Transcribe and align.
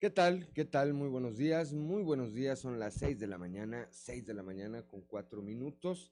¿Qué 0.00 0.08
tal? 0.08 0.50
¿Qué 0.54 0.64
tal? 0.64 0.94
Muy 0.94 1.10
buenos 1.10 1.36
días. 1.36 1.74
Muy 1.74 2.02
buenos 2.02 2.32
días. 2.32 2.58
Son 2.58 2.78
las 2.78 2.94
6 2.94 3.18
de 3.18 3.26
la 3.26 3.36
mañana, 3.36 3.86
6 3.90 4.24
de 4.24 4.32
la 4.32 4.42
mañana 4.42 4.88
con 4.88 5.02
4 5.02 5.42
minutos. 5.42 6.10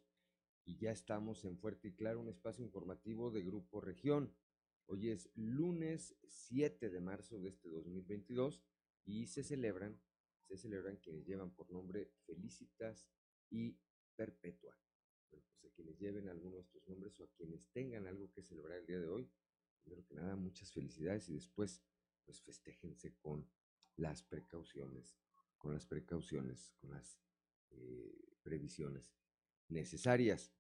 Y 0.66 0.76
ya 0.76 0.90
estamos 0.90 1.46
en 1.46 1.56
Fuerte 1.56 1.88
y 1.88 1.94
Claro, 1.94 2.20
un 2.20 2.28
espacio 2.28 2.62
informativo 2.62 3.30
de 3.30 3.42
Grupo 3.42 3.80
Región. 3.80 4.36
Hoy 4.88 5.08
es 5.08 5.30
lunes 5.36 6.14
7 6.26 6.90
de 6.90 7.00
marzo 7.00 7.40
de 7.40 7.48
este 7.48 7.70
2022 7.70 8.62
y 9.06 9.26
se 9.26 9.42
celebran, 9.42 9.98
se 10.46 10.58
celebran 10.58 10.98
quienes 10.98 11.24
llevan 11.24 11.50
por 11.54 11.70
nombre 11.70 12.12
Felicitas 12.26 13.08
y 13.48 13.80
Perpetua. 14.16 14.78
Bueno, 15.30 15.46
pues 15.48 15.64
a 15.64 15.74
quienes 15.74 15.98
lleven 15.98 16.28
alguno 16.28 16.56
de 16.56 16.62
estos 16.62 16.86
nombres 16.86 17.18
o 17.20 17.24
a 17.24 17.30
quienes 17.38 17.66
tengan 17.72 18.06
algo 18.06 18.30
que 18.32 18.42
celebrar 18.42 18.80
el 18.80 18.86
día 18.86 19.00
de 19.00 19.08
hoy, 19.08 19.30
primero 19.82 20.04
que 20.06 20.14
nada, 20.14 20.36
muchas 20.36 20.70
felicidades 20.72 21.30
y 21.30 21.32
después, 21.32 21.82
pues 22.26 22.42
festéjense 22.42 23.16
con 23.16 23.48
las 23.98 24.22
precauciones, 24.22 25.18
con 25.58 25.74
las 25.74 25.84
precauciones, 25.84 26.72
con 26.80 26.92
las 26.92 27.20
eh, 27.70 28.16
previsiones 28.42 29.12
necesarias. 29.68 30.52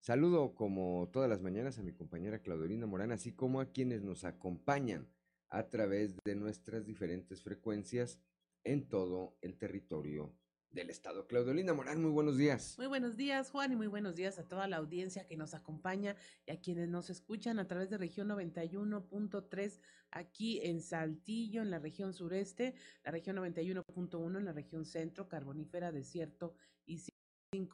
Saludo 0.00 0.54
como 0.54 1.10
todas 1.12 1.28
las 1.28 1.42
mañanas 1.42 1.78
a 1.78 1.82
mi 1.82 1.92
compañera 1.92 2.40
Claudelina 2.40 2.86
Morán, 2.86 3.12
así 3.12 3.32
como 3.32 3.60
a 3.60 3.72
quienes 3.72 4.02
nos 4.02 4.24
acompañan 4.24 5.08
a 5.48 5.68
través 5.70 6.16
de 6.24 6.34
nuestras 6.36 6.86
diferentes 6.86 7.42
frecuencias 7.42 8.18
en 8.64 8.88
todo 8.88 9.36
el 9.42 9.58
territorio 9.58 10.32
del 10.74 10.90
Estado. 10.90 11.26
Claudelina 11.26 11.72
Morán, 11.72 12.02
muy 12.02 12.10
buenos 12.10 12.36
días. 12.36 12.74
Muy 12.76 12.88
buenos 12.88 13.16
días, 13.16 13.50
Juan, 13.50 13.72
y 13.72 13.76
muy 13.76 13.86
buenos 13.86 14.16
días 14.16 14.38
a 14.38 14.48
toda 14.48 14.66
la 14.66 14.76
audiencia 14.76 15.26
que 15.26 15.36
nos 15.36 15.54
acompaña 15.54 16.16
y 16.46 16.50
a 16.50 16.60
quienes 16.60 16.88
nos 16.88 17.10
escuchan 17.10 17.58
a 17.58 17.68
través 17.68 17.90
de 17.90 17.98
región 17.98 18.28
91.3 18.28 19.80
aquí 20.10 20.60
en 20.62 20.80
Saltillo, 20.80 21.62
en 21.62 21.70
la 21.70 21.78
región 21.78 22.12
sureste, 22.12 22.74
la 23.04 23.12
región 23.12 23.36
91.1 23.36 24.38
en 24.38 24.44
la 24.44 24.52
región 24.52 24.84
centro, 24.84 25.28
carbonífera, 25.28 25.92
desierto 25.92 26.54
y 26.84 26.98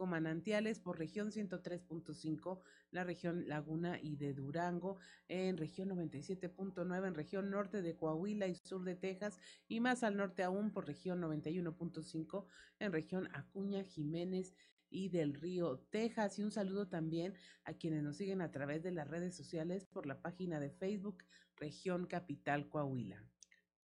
manantiales 0.06 0.78
por 0.78 0.98
región 0.98 1.30
103.5, 1.30 2.60
la 2.90 3.04
región 3.04 3.48
Laguna 3.48 3.98
y 4.00 4.16
de 4.16 4.34
Durango, 4.34 4.98
en 5.28 5.56
región 5.56 5.88
97.9, 5.90 7.06
en 7.06 7.14
región 7.14 7.50
norte 7.50 7.82
de 7.82 7.96
Coahuila 7.96 8.46
y 8.46 8.54
sur 8.56 8.84
de 8.84 8.94
Texas, 8.94 9.38
y 9.68 9.80
más 9.80 10.02
al 10.02 10.16
norte 10.16 10.42
aún 10.42 10.70
por 10.72 10.86
región 10.86 11.20
91.5, 11.20 12.46
en 12.78 12.92
región 12.92 13.28
Acuña, 13.32 13.84
Jiménez 13.84 14.54
y 14.90 15.08
del 15.08 15.34
Río, 15.34 15.78
Texas. 15.90 16.38
Y 16.38 16.42
un 16.42 16.50
saludo 16.50 16.88
también 16.88 17.34
a 17.64 17.74
quienes 17.74 18.02
nos 18.02 18.16
siguen 18.16 18.42
a 18.42 18.50
través 18.50 18.82
de 18.82 18.92
las 18.92 19.08
redes 19.08 19.34
sociales 19.34 19.86
por 19.86 20.06
la 20.06 20.20
página 20.20 20.60
de 20.60 20.70
Facebook 20.70 21.24
Región 21.56 22.06
Capital 22.06 22.68
Coahuila. 22.68 23.29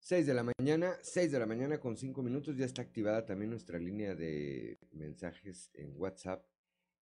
6 0.05 0.27
de 0.27 0.35
la 0.35 0.45
mañana, 0.45 0.99
6 1.01 1.33
de 1.33 1.39
la 1.39 1.47
mañana 1.47 1.81
con 1.81 1.97
5 1.97 2.23
minutos, 2.23 2.59
ya 2.59 2.67
está 2.67 2.83
activada 2.83 3.25
también 3.25 3.49
nuestra 3.49 3.79
línea 3.79 4.15
de 4.15 4.79
mensajes 4.93 5.71
en 5.73 5.95
WhatsApp, 5.97 6.47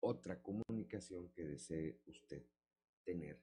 otra 0.00 0.42
comunicación 0.42 1.30
que 1.30 1.46
desee 1.46 2.02
usted 2.04 2.44
tener 3.02 3.42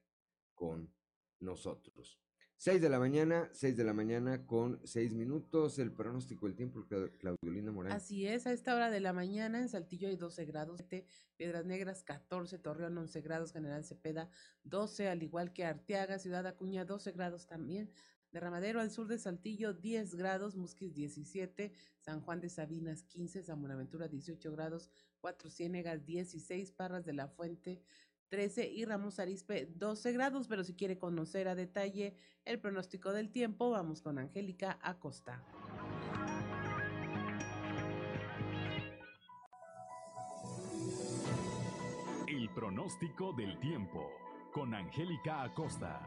con 0.53 0.93
nosotros. 1.39 2.21
6 2.61 2.79
de 2.79 2.89
la 2.89 2.99
mañana, 2.99 3.49
6 3.53 3.75
de 3.75 3.83
la 3.83 3.91
mañana 3.91 4.45
con 4.45 4.79
6 4.83 5.15
minutos, 5.15 5.79
el 5.79 5.91
pronóstico 5.91 6.45
del 6.45 6.55
tiempo, 6.55 6.85
Claudiolina 7.17 7.71
Morán. 7.71 7.91
Así 7.91 8.27
es, 8.27 8.45
a 8.45 8.51
esta 8.51 8.75
hora 8.75 8.91
de 8.91 8.99
la 8.99 9.13
mañana 9.13 9.59
en 9.59 9.67
Saltillo 9.67 10.09
hay 10.09 10.15
12 10.15 10.45
grados, 10.45 10.79
Piedras 11.37 11.65
Negras 11.65 12.03
14, 12.03 12.59
Torreón 12.59 12.95
11 12.95 13.21
grados, 13.21 13.51
General 13.51 13.83
Cepeda 13.83 14.29
12, 14.63 15.09
al 15.09 15.23
igual 15.23 15.53
que 15.53 15.65
Arteaga, 15.65 16.19
Ciudad 16.19 16.45
Acuña 16.45 16.85
12 16.85 17.13
grados 17.13 17.47
también, 17.47 17.89
Derramadero 18.31 18.79
al 18.79 18.91
sur 18.91 19.07
de 19.07 19.17
Saltillo 19.17 19.73
10 19.73 20.13
grados, 20.13 20.55
Musquis 20.55 20.93
17, 20.93 21.73
San 21.97 22.21
Juan 22.21 22.41
de 22.41 22.49
Sabinas 22.49 23.01
15, 23.01 23.41
San 23.41 23.59
Buenaventura 23.59 24.07
18 24.07 24.51
grados, 24.51 24.91
Cuatro 25.19 25.49
Ciénegas 25.49 26.05
16, 26.05 26.73
Parras 26.73 27.05
de 27.05 27.13
la 27.13 27.27
Fuente 27.27 27.81
13 28.31 28.65
y 28.65 28.85
Ramos 28.85 29.19
Arispe 29.19 29.67
12 29.75 30.13
grados, 30.13 30.47
pero 30.47 30.63
si 30.63 30.73
quiere 30.73 30.97
conocer 30.97 31.49
a 31.49 31.53
detalle 31.53 32.15
el 32.45 32.59
pronóstico 32.59 33.11
del 33.11 33.29
tiempo, 33.29 33.69
vamos 33.69 34.01
con 34.01 34.17
Angélica 34.17 34.79
Acosta. 34.81 35.43
El 42.25 42.49
pronóstico 42.55 43.33
del 43.33 43.59
tiempo 43.59 44.09
con 44.53 44.73
Angélica 44.73 45.43
Acosta. 45.43 45.99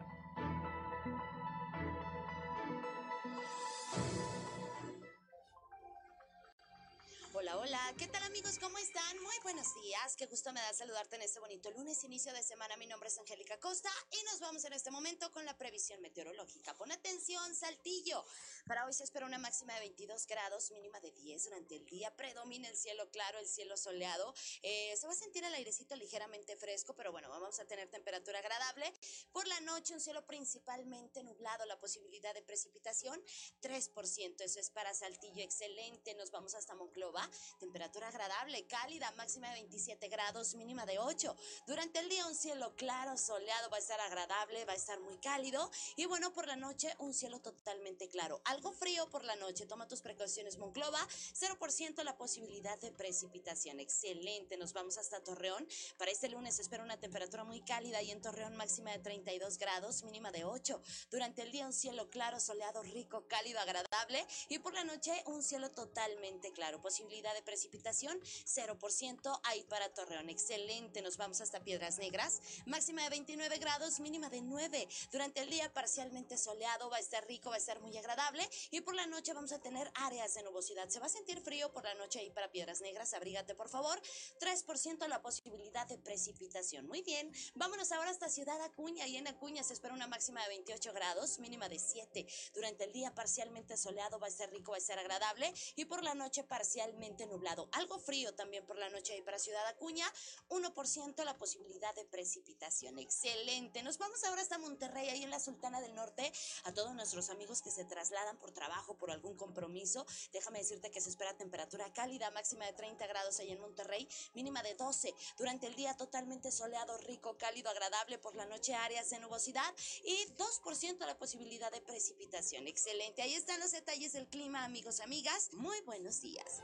¿Qué 7.98 8.06
tal 8.06 8.22
amigos? 8.22 8.58
¿Cómo 8.60 8.78
están? 8.78 9.18
Muy 9.20 9.34
buenos 9.42 9.74
días, 9.82 10.14
qué 10.16 10.26
gusto 10.26 10.52
me 10.52 10.60
da 10.60 10.72
saludarte 10.72 11.16
en 11.16 11.22
este 11.22 11.40
bonito 11.40 11.68
lunes, 11.72 12.04
inicio 12.04 12.32
de 12.32 12.42
semana. 12.42 12.76
Mi 12.76 12.86
nombre 12.86 13.08
es 13.08 13.18
Angélica 13.18 13.58
Costa 13.58 13.90
y 14.12 14.22
nos 14.24 14.38
vamos 14.38 14.64
en 14.64 14.72
este 14.72 14.92
momento 14.92 15.30
con 15.32 15.44
la 15.44 15.58
previsión 15.58 16.00
meteorológica. 16.00 16.74
Pon 16.74 16.92
atención, 16.92 17.54
Saltillo. 17.54 18.24
Para 18.66 18.86
hoy 18.86 18.92
se 18.92 19.02
espera 19.02 19.26
una 19.26 19.38
máxima 19.38 19.74
de 19.74 19.80
22 19.80 20.26
grados, 20.26 20.70
mínima 20.70 21.00
de 21.00 21.10
10 21.10 21.44
durante 21.44 21.76
el 21.76 21.86
día. 21.86 22.14
Predomina 22.16 22.68
el 22.68 22.76
cielo 22.76 23.10
claro, 23.10 23.38
el 23.40 23.48
cielo 23.48 23.76
soleado. 23.76 24.32
Eh, 24.62 24.94
se 24.96 25.06
va 25.06 25.12
a 25.12 25.16
sentir 25.16 25.42
el 25.44 25.54
airecito 25.54 25.96
ligeramente 25.96 26.56
fresco, 26.56 26.94
pero 26.94 27.10
bueno, 27.10 27.28
vamos 27.28 27.58
a 27.58 27.64
tener 27.66 27.90
temperatura 27.90 28.38
agradable. 28.38 28.92
Por 29.32 29.46
la 29.48 29.60
noche 29.60 29.92
un 29.92 30.00
cielo 30.00 30.24
principalmente 30.26 31.22
nublado, 31.24 31.66
la 31.66 31.78
posibilidad 31.80 32.32
de 32.32 32.42
precipitación 32.42 33.20
3%. 33.60 34.40
Eso 34.40 34.60
es 34.60 34.70
para 34.70 34.94
Saltillo, 34.94 35.42
excelente. 35.42 36.14
Nos 36.14 36.30
vamos 36.30 36.54
hasta 36.54 36.74
Monclova 36.74 37.23
temperatura 37.58 38.08
agradable, 38.08 38.66
cálida, 38.66 39.10
máxima 39.12 39.48
de 39.48 39.54
27 39.54 40.08
grados, 40.08 40.54
mínima 40.54 40.86
de 40.86 40.98
8. 40.98 41.36
Durante 41.66 41.98
el 42.00 42.08
día 42.08 42.26
un 42.26 42.34
cielo 42.34 42.74
claro, 42.76 43.16
soleado, 43.16 43.70
va 43.70 43.76
a 43.76 43.80
estar 43.80 44.00
agradable, 44.00 44.64
va 44.64 44.72
a 44.72 44.76
estar 44.76 45.00
muy 45.00 45.18
cálido 45.18 45.70
y 45.96 46.06
bueno, 46.06 46.32
por 46.32 46.46
la 46.46 46.56
noche 46.56 46.94
un 46.98 47.14
cielo 47.14 47.40
totalmente 47.40 48.08
claro. 48.08 48.40
Algo 48.44 48.72
frío 48.72 49.08
por 49.10 49.24
la 49.24 49.36
noche, 49.36 49.66
toma 49.66 49.88
tus 49.88 50.00
precauciones 50.00 50.58
Monclova, 50.58 51.06
0% 51.34 52.02
la 52.02 52.16
posibilidad 52.16 52.78
de 52.80 52.92
precipitación. 52.92 53.80
Excelente, 53.80 54.56
nos 54.56 54.72
vamos 54.72 54.98
hasta 54.98 55.22
Torreón. 55.22 55.66
Para 55.98 56.10
este 56.10 56.28
lunes 56.28 56.58
espera 56.58 56.82
una 56.82 56.98
temperatura 56.98 57.44
muy 57.44 57.60
cálida 57.60 58.02
y 58.02 58.10
en 58.10 58.20
Torreón 58.20 58.56
máxima 58.56 58.90
de 58.90 58.98
32 58.98 59.58
grados, 59.58 60.02
mínima 60.04 60.30
de 60.30 60.44
8. 60.44 60.80
Durante 61.10 61.42
el 61.42 61.52
día 61.52 61.66
un 61.66 61.72
cielo 61.72 62.10
claro, 62.10 62.40
soleado, 62.40 62.82
rico, 62.82 63.26
cálido, 63.28 63.60
agradable 63.60 64.26
y 64.48 64.58
por 64.58 64.74
la 64.74 64.84
noche 64.84 65.12
un 65.26 65.42
cielo 65.42 65.70
totalmente 65.70 66.52
claro. 66.52 66.80
Posibilidad 66.80 67.13
de 67.22 67.42
precipitación 67.42 68.20
0% 68.20 69.40
ahí 69.44 69.62
para 69.64 69.88
Torreón. 69.94 70.28
Excelente, 70.28 71.00
nos 71.00 71.16
vamos 71.16 71.40
hasta 71.40 71.62
Piedras 71.62 71.98
Negras. 71.98 72.40
Máxima 72.66 73.04
de 73.04 73.10
29 73.10 73.58
grados, 73.58 74.00
mínima 74.00 74.28
de 74.30 74.42
9. 74.42 74.88
Durante 75.12 75.40
el 75.40 75.50
día 75.50 75.72
parcialmente 75.72 76.36
soleado, 76.36 76.90
va 76.90 76.96
a 76.96 77.00
estar 77.00 77.24
rico, 77.26 77.50
va 77.50 77.54
a 77.54 77.58
estar 77.58 77.80
muy 77.80 77.96
agradable. 77.96 78.48
Y 78.72 78.80
por 78.80 78.96
la 78.96 79.06
noche 79.06 79.32
vamos 79.32 79.52
a 79.52 79.60
tener 79.60 79.90
áreas 79.94 80.34
de 80.34 80.42
nubosidad. 80.42 80.88
Se 80.88 80.98
va 80.98 81.06
a 81.06 81.08
sentir 81.08 81.40
frío 81.40 81.72
por 81.72 81.84
la 81.84 81.94
noche 81.94 82.18
ahí 82.18 82.30
para 82.30 82.50
Piedras 82.50 82.80
Negras. 82.80 83.14
Abrígate, 83.14 83.54
por 83.54 83.68
favor. 83.68 84.00
3% 84.40 85.06
la 85.06 85.22
posibilidad 85.22 85.86
de 85.86 85.98
precipitación. 85.98 86.86
Muy 86.86 87.02
bien, 87.02 87.32
vámonos 87.54 87.92
ahora 87.92 88.10
hasta 88.10 88.28
Ciudad 88.28 88.60
Acuña. 88.62 89.06
Y 89.06 89.16
en 89.16 89.28
Acuña 89.28 89.62
se 89.62 89.72
espera 89.72 89.94
una 89.94 90.08
máxima 90.08 90.42
de 90.42 90.48
28 90.48 90.92
grados, 90.92 91.38
mínima 91.38 91.68
de 91.68 91.78
7. 91.78 92.26
Durante 92.54 92.84
el 92.84 92.92
día 92.92 93.14
parcialmente 93.14 93.76
soleado, 93.76 94.18
va 94.18 94.26
a 94.26 94.30
estar 94.30 94.50
rico, 94.50 94.72
va 94.72 94.78
a 94.78 94.80
estar 94.80 94.98
agradable. 94.98 95.54
Y 95.76 95.84
por 95.84 96.02
la 96.02 96.14
noche 96.14 96.42
parcialmente 96.42 97.03
nublado. 97.12 97.68
Algo 97.72 97.98
frío 97.98 98.34
también 98.34 98.64
por 98.66 98.78
la 98.78 98.88
noche 98.88 99.12
ahí 99.12 99.22
para 99.22 99.38
Ciudad 99.38 99.66
Acuña. 99.66 100.10
1% 100.48 101.24
la 101.24 101.36
posibilidad 101.36 101.94
de 101.94 102.04
precipitación. 102.06 102.98
Excelente. 102.98 103.82
Nos 103.82 103.98
vamos 103.98 104.24
ahora 104.24 104.42
hasta 104.42 104.58
Monterrey, 104.58 105.08
ahí 105.10 105.22
en 105.22 105.30
la 105.30 105.38
Sultana 105.38 105.80
del 105.80 105.94
Norte. 105.94 106.32
A 106.64 106.72
todos 106.72 106.94
nuestros 106.94 107.30
amigos 107.30 107.60
que 107.62 107.70
se 107.70 107.84
trasladan 107.84 108.38
por 108.38 108.52
trabajo, 108.52 108.96
por 108.96 109.10
algún 109.10 109.36
compromiso. 109.36 110.06
Déjame 110.32 110.60
decirte 110.60 110.90
que 110.90 111.00
se 111.00 111.10
espera 111.10 111.36
temperatura 111.36 111.92
cálida, 111.92 112.30
máxima 112.30 112.64
de 112.66 112.72
30 112.72 113.06
grados 113.06 113.38
ahí 113.38 113.50
en 113.50 113.60
Monterrey, 113.60 114.08
mínima 114.34 114.62
de 114.62 114.74
12. 114.74 115.14
Durante 115.36 115.66
el 115.66 115.74
día 115.74 115.96
totalmente 115.96 116.50
soleado, 116.50 116.96
rico, 116.98 117.36
cálido, 117.36 117.70
agradable. 117.70 118.18
Por 118.18 118.34
la 118.34 118.46
noche 118.46 118.74
áreas 118.74 119.10
de 119.10 119.18
nubosidad 119.18 119.74
y 120.04 120.26
2% 120.36 121.06
la 121.06 121.18
posibilidad 121.18 121.70
de 121.70 121.80
precipitación. 121.82 122.66
Excelente. 122.66 123.22
Ahí 123.22 123.34
están 123.34 123.60
los 123.60 123.72
detalles 123.72 124.12
del 124.12 124.28
clima, 124.28 124.64
amigos, 124.64 125.00
amigas. 125.00 125.52
Muy 125.52 125.80
buenos 125.82 126.20
días. 126.20 126.62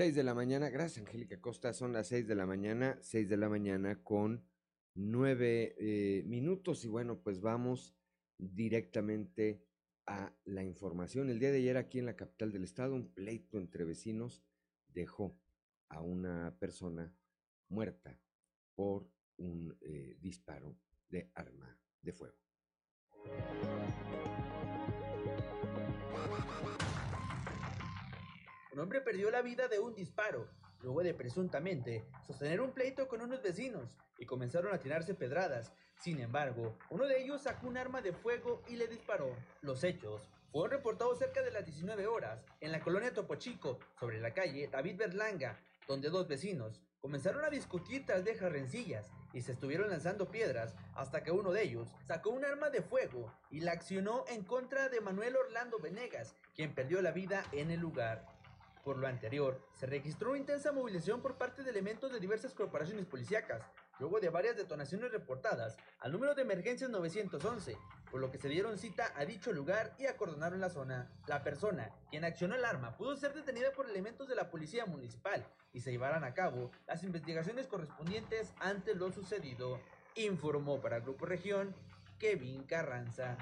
6 0.00 0.14
de 0.14 0.22
la 0.22 0.34
mañana, 0.34 0.70
gracias 0.70 1.04
Angélica 1.04 1.40
Costa, 1.40 1.74
son 1.74 1.92
las 1.92 2.06
6 2.08 2.26
de 2.26 2.34
la 2.34 2.46
mañana, 2.46 2.96
6 3.02 3.28
de 3.28 3.36
la 3.36 3.48
mañana 3.48 4.02
con 4.02 4.42
9 4.94 5.74
eh, 5.78 6.22
minutos 6.26 6.84
y 6.84 6.88
bueno, 6.88 7.20
pues 7.22 7.40
vamos 7.40 7.94
directamente 8.38 9.62
a 10.06 10.32
la 10.44 10.62
información. 10.62 11.28
El 11.28 11.38
día 11.38 11.50
de 11.50 11.58
ayer 11.58 11.76
aquí 11.76 11.98
en 11.98 12.06
la 12.06 12.16
capital 12.16 12.52
del 12.52 12.64
estado, 12.64 12.94
un 12.94 13.12
pleito 13.12 13.58
entre 13.58 13.84
vecinos 13.84 14.42
dejó 14.88 15.38
a 15.88 16.00
una 16.00 16.56
persona 16.58 17.14
muerta 17.68 18.18
por 18.74 19.10
un 19.36 19.76
eh, 19.80 20.16
disparo 20.20 20.78
de 21.08 21.30
arma 21.34 21.79
de 22.02 22.12
fuego. 22.12 22.34
Un 28.72 28.78
hombre 28.78 29.00
perdió 29.00 29.30
la 29.30 29.42
vida 29.42 29.68
de 29.68 29.78
un 29.78 29.94
disparo, 29.94 30.48
luego 30.80 31.02
de 31.02 31.12
presuntamente 31.12 32.06
sostener 32.26 32.60
un 32.60 32.72
pleito 32.72 33.08
con 33.08 33.20
unos 33.20 33.42
vecinos 33.42 33.96
y 34.18 34.26
comenzaron 34.26 34.72
a 34.72 34.78
tirarse 34.78 35.14
pedradas. 35.14 35.72
Sin 35.96 36.20
embargo, 36.20 36.78
uno 36.88 37.06
de 37.06 37.22
ellos 37.22 37.42
sacó 37.42 37.66
un 37.66 37.76
arma 37.76 38.00
de 38.00 38.12
fuego 38.12 38.62
y 38.68 38.76
le 38.76 38.86
disparó. 38.86 39.34
Los 39.60 39.84
hechos 39.84 40.22
fueron 40.50 40.70
reportados 40.70 41.18
cerca 41.18 41.42
de 41.42 41.50
las 41.50 41.64
19 41.66 42.06
horas 42.06 42.44
en 42.60 42.72
la 42.72 42.80
colonia 42.80 43.12
Topo 43.12 43.34
Chico, 43.34 43.78
sobre 43.98 44.20
la 44.20 44.32
calle 44.32 44.68
David 44.68 44.96
Berlanga, 44.96 45.60
donde 45.86 46.08
dos 46.08 46.26
vecinos 46.26 46.80
comenzaron 47.00 47.44
a 47.44 47.50
discutir 47.50 48.04
tras 48.04 48.24
viejas 48.24 48.52
rencillas 48.52 49.10
y 49.32 49.40
se 49.40 49.52
estuvieron 49.52 49.90
lanzando 49.90 50.30
piedras 50.30 50.74
hasta 50.94 51.22
que 51.22 51.30
uno 51.30 51.50
de 51.52 51.62
ellos 51.62 51.92
sacó 52.06 52.30
un 52.30 52.44
arma 52.44 52.70
de 52.70 52.82
fuego 52.82 53.32
y 53.50 53.60
la 53.60 53.72
accionó 53.72 54.24
en 54.28 54.44
contra 54.44 54.88
de 54.88 55.00
Manuel 55.00 55.36
Orlando 55.36 55.78
Venegas, 55.78 56.34
quien 56.54 56.74
perdió 56.74 57.00
la 57.00 57.12
vida 57.12 57.44
en 57.52 57.70
el 57.70 57.80
lugar. 57.80 58.26
Por 58.84 58.98
lo 58.98 59.06
anterior, 59.06 59.60
se 59.74 59.86
registró 59.86 60.30
una 60.30 60.40
intensa 60.40 60.72
movilización 60.72 61.20
por 61.20 61.36
parte 61.36 61.62
de 61.62 61.70
elementos 61.70 62.12
de 62.12 62.20
diversas 62.20 62.54
corporaciones 62.54 63.06
policíacas, 63.06 63.62
luego 64.00 64.18
de 64.18 64.30
varias 64.30 64.56
detonaciones 64.56 65.12
reportadas 65.12 65.76
al 66.00 66.12
número 66.12 66.34
de 66.34 66.42
emergencias 66.42 66.90
911, 66.90 67.76
por 68.10 68.20
lo 68.20 68.30
que 68.30 68.38
se 68.38 68.48
dieron 68.48 68.78
cita 68.78 69.12
a 69.14 69.24
dicho 69.24 69.52
lugar 69.52 69.94
y 69.98 70.06
acordonaron 70.06 70.60
la 70.60 70.70
zona. 70.70 71.08
La 71.26 71.44
persona, 71.44 71.90
quien 72.10 72.24
accionó 72.24 72.56
el 72.56 72.64
arma, 72.64 72.96
pudo 72.96 73.16
ser 73.16 73.34
detenida 73.34 73.72
por 73.72 73.88
elementos 73.88 74.26
de 74.26 74.34
la 74.34 74.50
policía 74.50 74.86
municipal 74.86 75.46
y 75.72 75.80
se 75.80 75.92
llevarán 75.92 76.24
a 76.24 76.34
cabo 76.34 76.70
las 76.86 77.04
investigaciones 77.04 77.68
correspondientes 77.68 78.52
ante 78.58 78.94
lo 78.94 79.12
sucedido, 79.12 79.80
informó 80.16 80.80
para 80.80 81.00
Grupo 81.00 81.26
Región 81.26 81.74
Kevin 82.18 82.64
Carranza. 82.64 83.36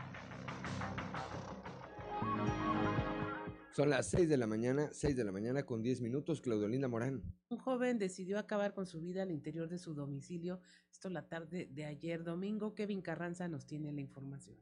Son 3.79 3.91
las 3.91 4.11
6 4.11 4.29
de 4.29 4.37
la 4.37 4.49
mañana, 4.49 4.89
6 4.91 5.15
de 5.15 5.23
la 5.23 5.31
mañana 5.31 5.65
con 5.65 5.85
10 5.85 6.01
minutos, 6.01 6.41
Claudelina 6.41 6.89
Morán. 6.89 7.23
Un 7.49 7.59
joven 7.59 7.97
decidió 7.97 8.41
acabar 8.41 8.75
con 8.75 8.87
su 8.87 9.01
vida 9.01 9.23
al 9.23 9.31
interior 9.31 9.69
de 9.69 9.79
su 9.79 9.95
domicilio. 9.95 10.61
Esto 10.91 11.09
la 11.11 11.29
tarde 11.29 11.69
de 11.71 11.85
ayer 11.85 12.25
domingo. 12.25 12.75
Kevin 12.75 13.03
Carranza 13.03 13.47
nos 13.47 13.67
tiene 13.67 13.93
la 13.93 14.01
información. 14.01 14.57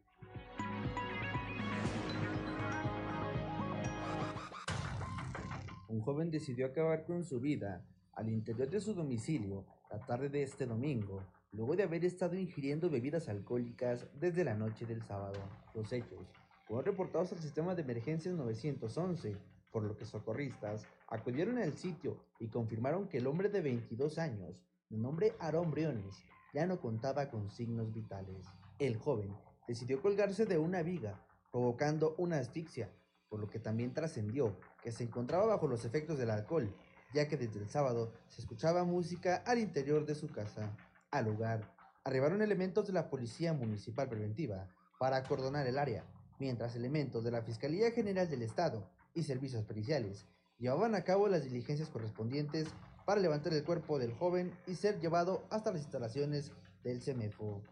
Un 5.89 6.03
joven 6.03 6.31
decidió 6.31 6.67
acabar 6.67 7.07
con 7.07 7.25
su 7.25 7.41
vida 7.41 7.87
al 8.13 8.29
interior 8.29 8.69
de 8.69 8.83
su 8.83 8.93
domicilio 8.93 9.65
la 9.91 9.99
tarde 10.05 10.29
de 10.29 10.43
este 10.43 10.67
domingo, 10.67 11.23
luego 11.53 11.75
de 11.75 11.85
haber 11.85 12.05
estado 12.05 12.37
ingiriendo 12.37 12.91
bebidas 12.91 13.31
alcohólicas 13.31 14.11
desde 14.21 14.45
la 14.45 14.55
noche 14.55 14.85
del 14.85 15.03
sábado. 15.03 15.41
Los 15.75 15.91
hechos 15.91 16.29
fueron 16.67 16.85
reportados 16.85 17.33
al 17.33 17.39
sistema 17.39 17.75
de 17.75 17.83
emergencias 17.83 18.35
911, 18.35 19.37
por 19.71 19.85
lo 19.85 19.97
que 19.97 20.05
socorristas 20.05 20.85
acudieron 21.07 21.59
al 21.59 21.77
sitio 21.77 22.19
y 22.41 22.49
confirmaron 22.49 23.09
que 23.09 23.19
el 23.19 23.29
hombre 23.29 23.49
de 23.49 23.61
22 23.61 24.19
años, 24.19 24.61
de 24.89 24.99
nombre 24.99 25.35
Aarón 25.39 25.71
Briones, 25.71 26.25
ya 26.53 26.67
no 26.67 26.81
contaba 26.81 27.31
con 27.31 27.51
signos 27.51 27.93
vitales. 27.93 28.47
El 28.79 28.97
joven 28.97 29.33
decidió 29.69 30.03
colgarse 30.03 30.45
de 30.45 30.59
una 30.59 30.83
viga, 30.83 31.25
provocando 31.53 32.17
una 32.19 32.39
asfixia, 32.39 32.91
por 33.29 33.39
lo 33.39 33.49
que 33.49 33.61
también 33.61 33.95
trascendió 33.95 34.57
que 34.83 34.91
se 34.91 35.05
encontraba 35.05 35.47
bajo 35.47 35.69
los 35.69 35.85
efectos 35.85 36.19
del 36.19 36.31
alcohol, 36.31 36.75
ya 37.15 37.29
que 37.29 37.37
desde 37.37 37.61
el 37.61 37.69
sábado 37.69 38.13
se 38.27 38.41
escuchaba 38.41 38.85
música 38.85 39.37
al 39.47 39.59
interior 39.59 40.05
de 40.05 40.17
su 40.17 40.29
casa. 40.29 40.77
Al 41.13 41.27
lugar, 41.27 41.75
arribaron 42.03 42.43
elementos 42.43 42.89
de 42.89 42.93
la 42.93 43.09
Policía 43.09 43.53
Municipal 43.53 44.09
Preventiva 44.09 44.69
para 44.99 45.17
acordonar 45.17 45.67
el 45.67 45.79
área, 45.79 46.05
mientras 46.39 46.77
elementos 46.77 47.25
de 47.25 47.31
la 47.31 47.43
Fiscalía 47.43 47.91
General 47.91 48.29
del 48.29 48.43
Estado 48.43 48.89
y 49.15 49.23
servicios 49.23 49.65
periciales 49.65 50.27
llevaban 50.59 50.95
a 50.95 51.05
cabo 51.05 51.29
las 51.29 51.45
diligencias 51.45 51.89
correspondientes 51.89 52.69
para 53.05 53.21
levantar 53.21 53.53
el 53.53 53.65
cuerpo 53.65 53.99
del 53.99 54.13
joven 54.13 54.53
y 54.67 54.75
ser 54.75 55.01
llevado 55.01 55.45
hasta 55.51 55.73
las 55.73 55.83
instalaciones 55.83 56.53
del 56.83 57.01
CEMEFO. 57.03 57.63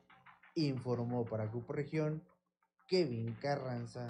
Informó 0.54 1.24
para 1.24 1.46
Grupo 1.46 1.72
Región 1.72 2.22
Kevin 2.86 3.34
Carranza. 3.40 4.06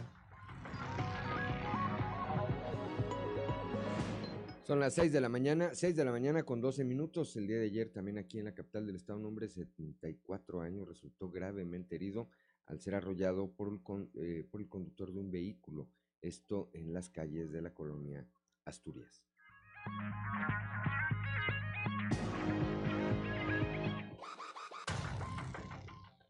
Son 4.66 4.80
las 4.80 4.94
6 4.94 5.12
de 5.12 5.20
la 5.20 5.28
mañana, 5.28 5.74
6 5.74 5.94
de 5.94 6.04
la 6.04 6.10
mañana 6.10 6.42
con 6.42 6.60
12 6.60 6.84
minutos. 6.84 7.36
El 7.36 7.46
día 7.46 7.58
de 7.58 7.66
ayer 7.66 7.90
también 7.90 8.16
aquí 8.16 8.38
en 8.38 8.46
la 8.46 8.54
capital 8.54 8.86
del 8.86 8.96
estado 8.96 9.18
un 9.18 9.26
hombre 9.26 9.46
de 9.46 9.52
74 9.52 10.62
años 10.62 10.88
resultó 10.88 11.30
gravemente 11.30 11.96
herido 11.96 12.28
al 12.66 12.80
ser 12.80 12.94
arrollado 12.94 13.52
por 13.52 13.72
el, 13.72 13.82
con, 13.82 14.10
eh, 14.14 14.46
por 14.50 14.60
el 14.60 14.68
conductor 14.68 15.12
de 15.12 15.20
un 15.20 15.30
vehículo, 15.30 15.88
esto 16.20 16.70
en 16.72 16.92
las 16.92 17.10
calles 17.10 17.52
de 17.52 17.62
la 17.62 17.74
colonia 17.74 18.26
Asturias. 18.64 19.24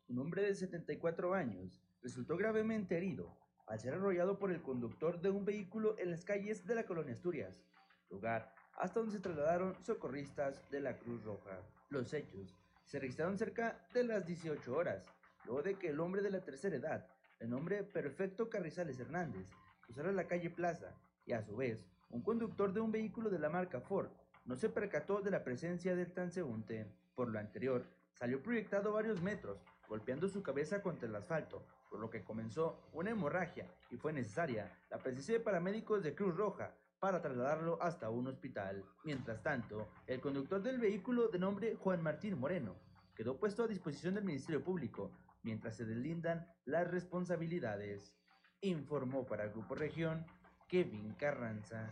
Un 0.08 0.18
hombre 0.18 0.42
de 0.42 0.54
74 0.54 1.34
años 1.34 1.80
resultó 2.02 2.36
gravemente 2.36 2.96
herido 2.96 3.36
al 3.66 3.80
ser 3.80 3.94
arrollado 3.94 4.38
por 4.38 4.52
el 4.52 4.62
conductor 4.62 5.20
de 5.20 5.30
un 5.30 5.44
vehículo 5.44 5.98
en 5.98 6.10
las 6.10 6.24
calles 6.24 6.66
de 6.66 6.74
la 6.74 6.84
colonia 6.84 7.14
Asturias, 7.14 7.64
lugar 8.10 8.52
hasta 8.76 9.00
donde 9.00 9.14
se 9.14 9.20
trasladaron 9.20 9.76
socorristas 9.84 10.68
de 10.70 10.80
la 10.80 10.98
Cruz 10.98 11.22
Roja. 11.24 11.62
Los 11.88 12.12
hechos 12.12 12.54
se 12.84 12.98
registraron 12.98 13.38
cerca 13.38 13.86
de 13.94 14.04
las 14.04 14.26
18 14.26 14.74
horas, 14.74 15.13
luego 15.44 15.62
de 15.62 15.78
que 15.78 15.88
el 15.88 16.00
hombre 16.00 16.22
de 16.22 16.30
la 16.30 16.40
tercera 16.40 16.76
edad, 16.76 17.06
de 17.38 17.46
nombre 17.46 17.82
Perfecto 17.84 18.48
Carrizales 18.48 18.98
Hernández, 18.98 19.48
cruzara 19.82 20.12
la 20.12 20.26
calle 20.26 20.50
Plaza 20.50 20.94
y 21.26 21.32
a 21.32 21.42
su 21.42 21.56
vez 21.56 21.84
un 22.10 22.22
conductor 22.22 22.72
de 22.72 22.80
un 22.80 22.92
vehículo 22.92 23.28
de 23.30 23.38
la 23.38 23.50
marca 23.50 23.80
Ford 23.80 24.08
no 24.44 24.56
se 24.56 24.68
percató 24.68 25.20
de 25.20 25.30
la 25.30 25.42
presencia 25.42 25.96
del 25.96 26.12
transeúnte. 26.12 26.86
Por 27.14 27.28
lo 27.28 27.38
anterior, 27.38 27.86
salió 28.12 28.42
proyectado 28.42 28.92
varios 28.92 29.22
metros, 29.22 29.58
golpeando 29.88 30.28
su 30.28 30.42
cabeza 30.42 30.82
contra 30.82 31.08
el 31.08 31.16
asfalto, 31.16 31.66
por 31.90 32.00
lo 32.00 32.10
que 32.10 32.24
comenzó 32.24 32.88
una 32.92 33.10
hemorragia 33.10 33.66
y 33.90 33.96
fue 33.96 34.12
necesaria 34.12 34.70
la 34.90 34.98
presencia 34.98 35.34
de 35.34 35.40
paramédicos 35.40 36.02
de 36.02 36.14
Cruz 36.14 36.36
Roja 36.36 36.74
para 37.00 37.20
trasladarlo 37.20 37.80
hasta 37.82 38.10
un 38.10 38.26
hospital. 38.28 38.84
Mientras 39.04 39.42
tanto, 39.42 39.88
el 40.06 40.20
conductor 40.20 40.62
del 40.62 40.78
vehículo 40.78 41.28
de 41.28 41.38
nombre 41.38 41.76
Juan 41.76 42.02
Martín 42.02 42.38
Moreno 42.38 42.76
quedó 43.14 43.36
puesto 43.38 43.64
a 43.64 43.68
disposición 43.68 44.14
del 44.14 44.24
Ministerio 44.24 44.62
Público 44.62 45.10
mientras 45.44 45.76
se 45.76 45.84
deslindan 45.84 46.46
las 46.64 46.90
responsabilidades, 46.90 48.14
informó 48.60 49.26
para 49.26 49.46
Grupo 49.48 49.74
Región 49.74 50.26
Kevin 50.68 51.14
Carranza. 51.14 51.90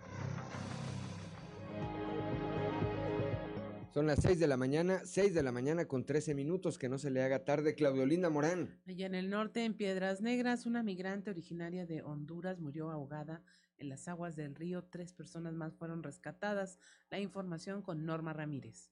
Son 3.93 4.07
las 4.07 4.21
6 4.23 4.41
de 4.41 4.47
la 4.47 4.57
mañana, 4.57 5.03
6 5.05 5.35
de 5.35 5.43
la 5.43 5.53
mañana 5.53 5.85
con 5.85 6.07
13 6.07 6.35
minutos, 6.35 6.79
que 6.79 6.89
no 6.89 6.97
se 6.97 7.11
le 7.11 7.23
haga 7.23 7.45
tarde. 7.45 7.75
Claudiolina 7.75 8.31
Morán. 8.31 8.81
Allá 8.87 9.05
en 9.05 9.15
el 9.15 9.29
norte, 9.29 9.67
en 9.67 9.75
Piedras 9.75 10.23
Negras, 10.23 10.65
una 10.65 10.83
migrante 10.83 11.29
originaria 11.29 11.85
de 11.85 12.03
Honduras 12.03 12.59
murió 12.59 12.91
ahogada 12.91 13.43
en 13.77 13.91
las 13.91 14.09
aguas 14.09 14.35
del 14.35 14.55
río. 14.55 14.83
Tres 14.85 15.13
personas 15.13 15.53
más 15.53 15.75
fueron 15.75 16.03
rescatadas. 16.03 16.79
La 17.11 17.19
información 17.19 17.83
con 17.83 18.07
Norma 18.07 18.33
Ramírez. 18.33 18.91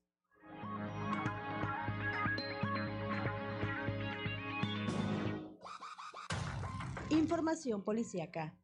Información 7.10 7.82
policíaca. 7.82 8.54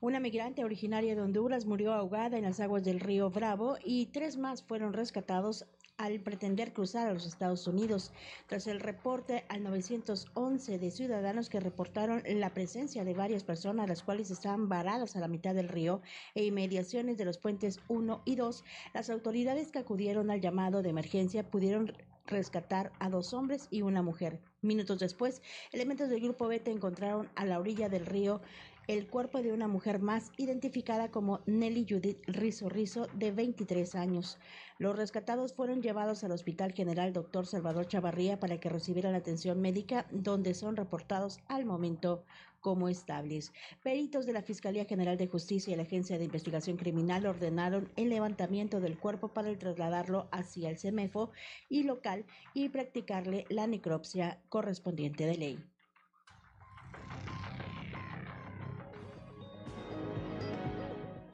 Una 0.00 0.20
migrante 0.20 0.64
originaria 0.64 1.16
de 1.16 1.20
Honduras 1.20 1.66
murió 1.66 1.92
ahogada 1.92 2.38
en 2.38 2.44
las 2.44 2.60
aguas 2.60 2.84
del 2.84 3.00
río 3.00 3.28
Bravo 3.28 3.76
y 3.84 4.06
tres 4.06 4.36
más 4.36 4.62
fueron 4.62 4.92
rescatados 4.92 5.66
al 5.96 6.20
pretender 6.20 6.72
cruzar 6.72 7.08
a 7.08 7.12
los 7.12 7.26
Estados 7.26 7.66
Unidos, 7.66 8.12
tras 8.46 8.68
el 8.68 8.78
reporte 8.78 9.44
al 9.48 9.64
911 9.64 10.78
de 10.78 10.90
ciudadanos 10.92 11.48
que 11.48 11.58
reportaron 11.58 12.22
la 12.24 12.54
presencia 12.54 13.04
de 13.04 13.14
varias 13.14 13.42
personas, 13.42 13.88
las 13.88 14.04
cuales 14.04 14.30
estaban 14.30 14.68
varadas 14.68 15.16
a 15.16 15.20
la 15.20 15.26
mitad 15.26 15.56
del 15.56 15.68
río 15.68 16.00
e 16.36 16.44
inmediaciones 16.44 17.18
de 17.18 17.24
los 17.24 17.38
puentes 17.38 17.80
1 17.88 18.22
y 18.24 18.36
2, 18.36 18.64
las 18.94 19.10
autoridades 19.10 19.72
que 19.72 19.80
acudieron 19.80 20.30
al 20.30 20.40
llamado 20.40 20.82
de 20.82 20.90
emergencia 20.90 21.50
pudieron 21.50 21.92
rescatar 22.28 22.92
a 22.98 23.08
dos 23.08 23.34
hombres 23.34 23.68
y 23.70 23.82
una 23.82 24.02
mujer. 24.02 24.40
Minutos 24.62 24.98
después, 24.98 25.42
elementos 25.72 26.08
del 26.08 26.20
grupo 26.20 26.48
Beta 26.48 26.70
encontraron 26.70 27.28
a 27.34 27.44
la 27.44 27.58
orilla 27.58 27.88
del 27.88 28.06
río 28.06 28.40
el 28.88 29.06
cuerpo 29.06 29.42
de 29.42 29.52
una 29.52 29.68
mujer 29.68 30.00
más 30.00 30.32
identificada 30.38 31.10
como 31.10 31.40
Nelly 31.44 31.84
Judith 31.86 32.22
Rizo 32.26 32.70
Rizo, 32.70 33.06
de 33.12 33.32
23 33.32 33.94
años. 33.94 34.38
Los 34.78 34.96
rescatados 34.96 35.52
fueron 35.52 35.82
llevados 35.82 36.24
al 36.24 36.32
Hospital 36.32 36.72
General 36.72 37.12
Dr. 37.12 37.46
Salvador 37.46 37.86
Chavarría 37.86 38.40
para 38.40 38.58
que 38.58 38.70
recibieran 38.70 39.14
atención 39.14 39.60
médica, 39.60 40.06
donde 40.10 40.54
son 40.54 40.74
reportados 40.74 41.38
al 41.48 41.66
momento 41.66 42.24
como 42.60 42.88
estables. 42.88 43.52
Peritos 43.82 44.24
de 44.24 44.32
la 44.32 44.42
Fiscalía 44.42 44.86
General 44.86 45.18
de 45.18 45.26
Justicia 45.26 45.74
y 45.74 45.76
la 45.76 45.82
Agencia 45.82 46.16
de 46.16 46.24
Investigación 46.24 46.78
Criminal 46.78 47.26
ordenaron 47.26 47.92
el 47.96 48.08
levantamiento 48.08 48.80
del 48.80 48.98
cuerpo 48.98 49.28
para 49.28 49.54
trasladarlo 49.58 50.28
hacia 50.32 50.70
el 50.70 50.78
CEMEFO 50.78 51.30
y 51.68 51.82
local 51.82 52.24
y 52.54 52.70
practicarle 52.70 53.44
la 53.50 53.66
necropsia 53.66 54.40
correspondiente 54.48 55.26
de 55.26 55.36
ley. 55.36 55.77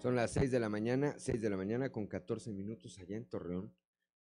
Son 0.04 0.16
las 0.16 0.32
6 0.32 0.50
de 0.50 0.60
la 0.60 0.68
mañana, 0.68 1.18
6 1.18 1.40
de 1.40 1.48
la 1.48 1.56
mañana 1.56 1.90
con 1.90 2.06
14 2.06 2.52
minutos 2.52 2.98
allá 2.98 3.16
en 3.16 3.24
Torreón. 3.24 3.74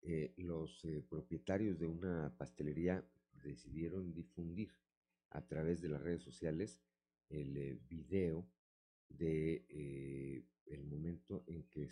Eh, 0.04 0.36
los 0.38 0.86
eh, 0.86 1.04
propietarios 1.10 1.80
de 1.80 1.88
una 1.88 2.32
pastelería 2.38 3.04
decidieron 3.32 4.14
difundir 4.14 4.72
a 5.32 5.48
través 5.48 5.82
de 5.82 5.90
las 5.90 6.00
redes 6.00 6.22
sociales 6.22 6.80
el 7.28 7.58
eh, 7.58 7.80
video 7.90 8.48
de 9.10 10.46
el 10.68 10.84
momento 10.84 11.44
en 11.48 11.64
que 11.64 11.90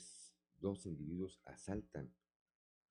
dos 0.60 0.86
individuos 0.86 1.42
asaltan 1.46 2.14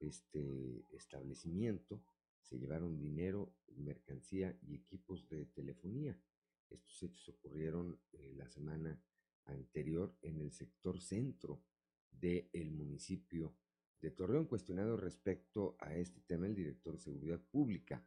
este 0.01 0.87
establecimiento, 0.91 2.03
se 2.43 2.59
llevaron 2.59 2.99
dinero, 2.99 3.55
mercancía 3.77 4.59
y 4.61 4.75
equipos 4.75 5.29
de 5.29 5.47
telefonía. 5.47 6.21
Estos 6.69 7.01
hechos 7.01 7.29
ocurrieron 7.29 8.01
la 8.35 8.49
semana 8.49 9.01
anterior 9.51 10.17
en 10.23 10.41
el 10.41 10.53
sector 10.53 11.01
centro 11.01 11.63
del 12.11 12.71
municipio 12.71 13.55
de 14.01 14.11
Torreón. 14.11 14.47
Cuestionado 14.47 14.97
respecto 14.97 15.77
a 15.79 15.95
este 15.95 16.21
tema, 16.21 16.47
el 16.47 16.55
director 16.55 16.95
de 16.95 17.01
Seguridad 17.01 17.41
Pública, 17.41 18.05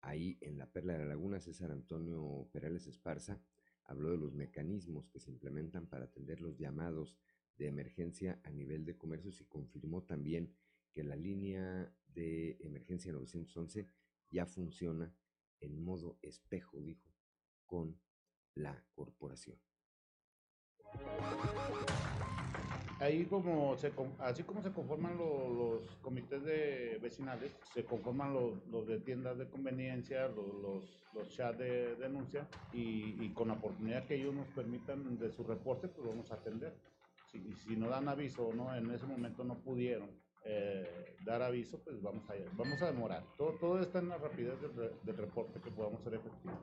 ahí 0.00 0.38
en 0.40 0.58
la 0.58 0.70
Perla 0.70 0.94
de 0.94 1.00
la 1.00 1.06
Laguna, 1.06 1.40
César 1.40 1.70
Antonio 1.70 2.48
Perales 2.52 2.86
Esparza, 2.86 3.40
habló 3.84 4.10
de 4.10 4.18
los 4.18 4.34
mecanismos 4.34 5.08
que 5.08 5.20
se 5.20 5.30
implementan 5.30 5.86
para 5.86 6.04
atender 6.04 6.40
los 6.40 6.56
llamados 6.56 7.16
de 7.56 7.68
emergencia 7.68 8.40
a 8.44 8.50
nivel 8.50 8.84
de 8.84 8.96
comercios 8.96 9.40
y 9.40 9.44
confirmó 9.44 10.02
también 10.02 10.54
que 10.92 11.04
la 11.04 11.16
línea 11.16 11.92
de 12.06 12.56
emergencia 12.60 13.12
911 13.12 13.88
ya 14.30 14.46
funciona 14.46 15.14
en 15.60 15.82
modo 15.82 16.18
espejo, 16.22 16.80
dijo, 16.80 17.12
con 17.66 18.00
la 18.54 18.84
corporación 18.92 19.58
ahí 23.04 23.24
como 23.26 23.76
se, 23.76 23.92
así 24.20 24.42
como 24.42 24.62
se 24.62 24.72
conforman 24.72 25.16
los, 25.18 25.82
comités 26.02 26.42
de 26.42 26.98
vecinales, 27.02 27.52
se 27.72 27.84
conforman 27.84 28.32
los, 28.32 28.86
de 28.86 29.00
tiendas 29.00 29.38
de 29.38 29.46
conveniencia, 29.48 30.28
los, 30.28 31.04
los, 31.14 31.30
chats 31.30 31.58
de 31.58 31.96
denuncia 31.96 32.48
y, 32.72 33.28
con 33.30 33.48
la 33.48 33.54
oportunidad 33.54 34.04
que 34.06 34.16
ellos 34.16 34.34
nos 34.34 34.48
permitan 34.48 35.18
de 35.18 35.30
su 35.30 35.44
reporte, 35.44 35.88
pues 35.88 36.08
vamos 36.08 36.30
a 36.30 36.34
atender. 36.34 36.74
Si, 37.30 37.40
si 37.54 37.76
no 37.76 37.88
dan 37.88 38.08
aviso 38.08 38.46
o 38.46 38.54
no, 38.54 38.74
en 38.74 38.90
ese 38.90 39.06
momento 39.06 39.44
no 39.44 39.56
pudieron 39.58 40.10
eh, 40.44 41.16
dar 41.24 41.42
aviso, 41.42 41.80
pues 41.82 42.00
vamos 42.02 42.28
a, 42.30 42.34
vamos 42.52 42.80
a 42.82 42.86
demorar. 42.86 43.24
Todo, 43.36 43.52
todo 43.52 43.80
está 43.80 43.98
en 43.98 44.08
la 44.08 44.18
rapidez 44.18 44.60
del, 44.60 44.92
del 45.02 45.16
reporte 45.16 45.60
que 45.60 45.70
podamos 45.70 46.00
hacer 46.00 46.14
efectivo. 46.14 46.54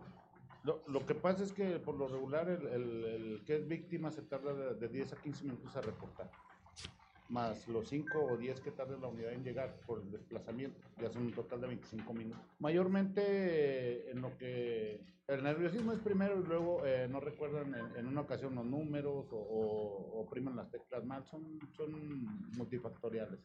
Lo, 0.64 0.84
lo, 0.88 1.06
que 1.06 1.16
pasa 1.16 1.44
es 1.44 1.52
que 1.52 1.80
por 1.80 1.96
lo 1.96 2.08
regular 2.08 2.48
el, 2.48 2.68
el, 2.68 3.44
que 3.46 3.56
es 3.56 3.68
víctima 3.68 4.12
se 4.12 4.22
tarda 4.22 4.54
de, 4.74 4.88
10 4.88 5.14
a 5.14 5.16
15 5.16 5.44
minutos 5.46 5.76
a 5.76 5.82
reportar, 5.82 6.30
más 7.30 7.68
los 7.68 7.90
5 7.90 8.20
o 8.20 8.38
10 8.38 8.62
que 8.62 8.72
tarda 8.72 8.96
la 8.98 9.08
unidad 9.08 9.34
en 9.34 9.44
llegar 9.44 9.76
por 9.88 10.02
el 10.02 10.12
desplazamiento, 10.12 10.80
ya 11.02 11.10
son 11.10 11.24
un 11.24 11.34
total 11.34 11.62
de 11.62 11.68
25 11.68 12.14
minutos. 12.14 12.44
Mayormente 12.60 14.12
en 14.12 14.22
lo 14.22 14.38
que 14.38 15.04
el 15.28 15.44
nerviosismo 15.44 15.94
es 15.94 16.00
primero 16.00 16.40
y 16.40 16.44
luego 16.44 16.86
eh, 16.86 17.08
no 17.10 17.20
recuerdan 17.20 17.74
en, 17.96 18.06
una 18.06 18.22
ocasión 18.22 18.54
los 18.54 18.66
números 18.66 19.32
o, 19.32 19.38
o, 19.38 20.22
oprimen 20.22 20.56
las 20.56 20.70
teclas 20.70 21.04
mal, 21.06 21.26
son, 21.26 21.60
son 21.76 21.92
multifactoriales. 22.58 23.40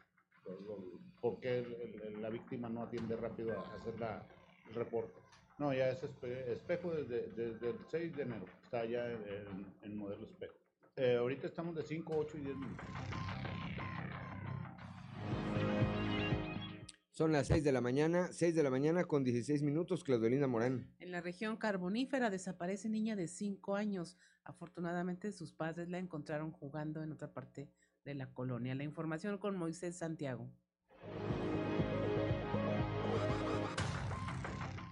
Porque 1.21 2.13
la 2.21 2.29
víctima 2.29 2.69
no 2.69 2.83
atiende 2.83 3.17
rápido 3.17 3.59
a 3.59 3.75
hacer 3.75 3.99
la, 3.99 4.27
el 4.69 4.75
reporte. 4.75 5.26
No, 5.59 5.73
ya 5.73 5.89
es 5.89 6.03
espejo 6.03 6.93
desde, 6.93 7.29
desde 7.33 7.71
el 7.71 7.79
6 7.91 8.17
de 8.17 8.23
enero. 8.23 8.45
Está 8.63 8.85
ya 8.85 9.11
en, 9.11 9.67
en 9.83 9.97
modelo 9.97 10.27
espejo. 10.27 10.55
Eh, 10.97 11.17
ahorita 11.17 11.47
estamos 11.47 11.75
de 11.75 11.83
5, 11.83 12.15
8 12.17 12.39
y 12.39 12.41
10 12.43 12.57
minutos. 12.57 12.87
Son 17.11 17.33
las 17.33 17.47
6 17.47 17.65
de 17.65 17.73
la 17.73 17.81
mañana, 17.81 18.29
6 18.31 18.55
de 18.55 18.63
la 18.63 18.69
mañana 18.69 19.05
con 19.05 19.25
16 19.25 19.63
minutos, 19.63 20.05
Claudelina 20.05 20.47
Morán. 20.47 20.95
En 20.99 21.13
la 21.13 21.23
región 21.23 21.57
carbonífera 21.57 22.29
desaparece 22.29 22.91
niña 22.91 23.17
de 23.17 23.27
5 23.27 23.75
años. 23.75 24.19
Afortunadamente 24.45 25.33
sus 25.33 25.55
padres 25.55 25.89
la 25.89 25.99
encontraron 25.99 26.53
jugando 26.53 27.03
en 27.03 27.13
otra 27.13 27.33
parte 27.33 27.71
de 28.05 28.15
la 28.15 28.35
colonia. 28.35 28.75
La 28.75 28.85
información 28.85 29.39
con 29.39 29.57
Moisés 29.57 29.97
Santiago. 29.97 30.51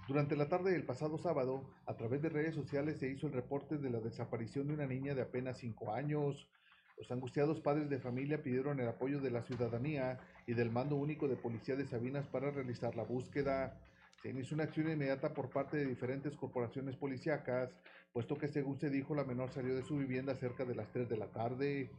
Durante 0.07 0.35
la 0.35 0.47
tarde 0.47 0.71
del 0.71 0.83
pasado 0.83 1.17
sábado, 1.17 1.63
a 1.87 1.95
través 1.95 2.21
de 2.21 2.29
redes 2.29 2.53
sociales 2.53 2.99
se 2.99 3.09
hizo 3.09 3.25
el 3.25 3.33
reporte 3.33 3.79
de 3.79 3.89
la 3.89 3.99
desaparición 3.99 4.67
de 4.67 4.75
una 4.75 4.85
niña 4.85 5.15
de 5.15 5.23
apenas 5.23 5.57
5 5.57 5.93
años. 5.93 6.47
Los 6.95 7.11
angustiados 7.11 7.59
padres 7.59 7.89
de 7.89 7.97
familia 7.97 8.43
pidieron 8.43 8.79
el 8.79 8.87
apoyo 8.87 9.19
de 9.19 9.31
la 9.31 9.41
ciudadanía 9.41 10.19
y 10.45 10.53
del 10.53 10.69
Mando 10.69 10.95
Único 10.95 11.27
de 11.27 11.37
Policía 11.37 11.75
de 11.75 11.87
Sabinas 11.87 12.27
para 12.27 12.51
realizar 12.51 12.95
la 12.95 13.01
búsqueda. 13.01 13.79
Se 14.21 14.29
inició 14.29 14.53
una 14.53 14.65
acción 14.65 14.91
inmediata 14.91 15.33
por 15.33 15.49
parte 15.49 15.77
de 15.77 15.87
diferentes 15.87 16.35
corporaciones 16.35 16.95
policíacas, 16.97 17.71
puesto 18.13 18.37
que 18.37 18.47
según 18.47 18.77
se 18.77 18.91
dijo 18.91 19.15
la 19.15 19.23
menor 19.23 19.49
salió 19.49 19.75
de 19.75 19.83
su 19.83 19.97
vivienda 19.97 20.35
cerca 20.35 20.65
de 20.65 20.75
las 20.75 20.91
3 20.91 21.09
de 21.09 21.17
la 21.17 21.31
tarde. 21.31 21.89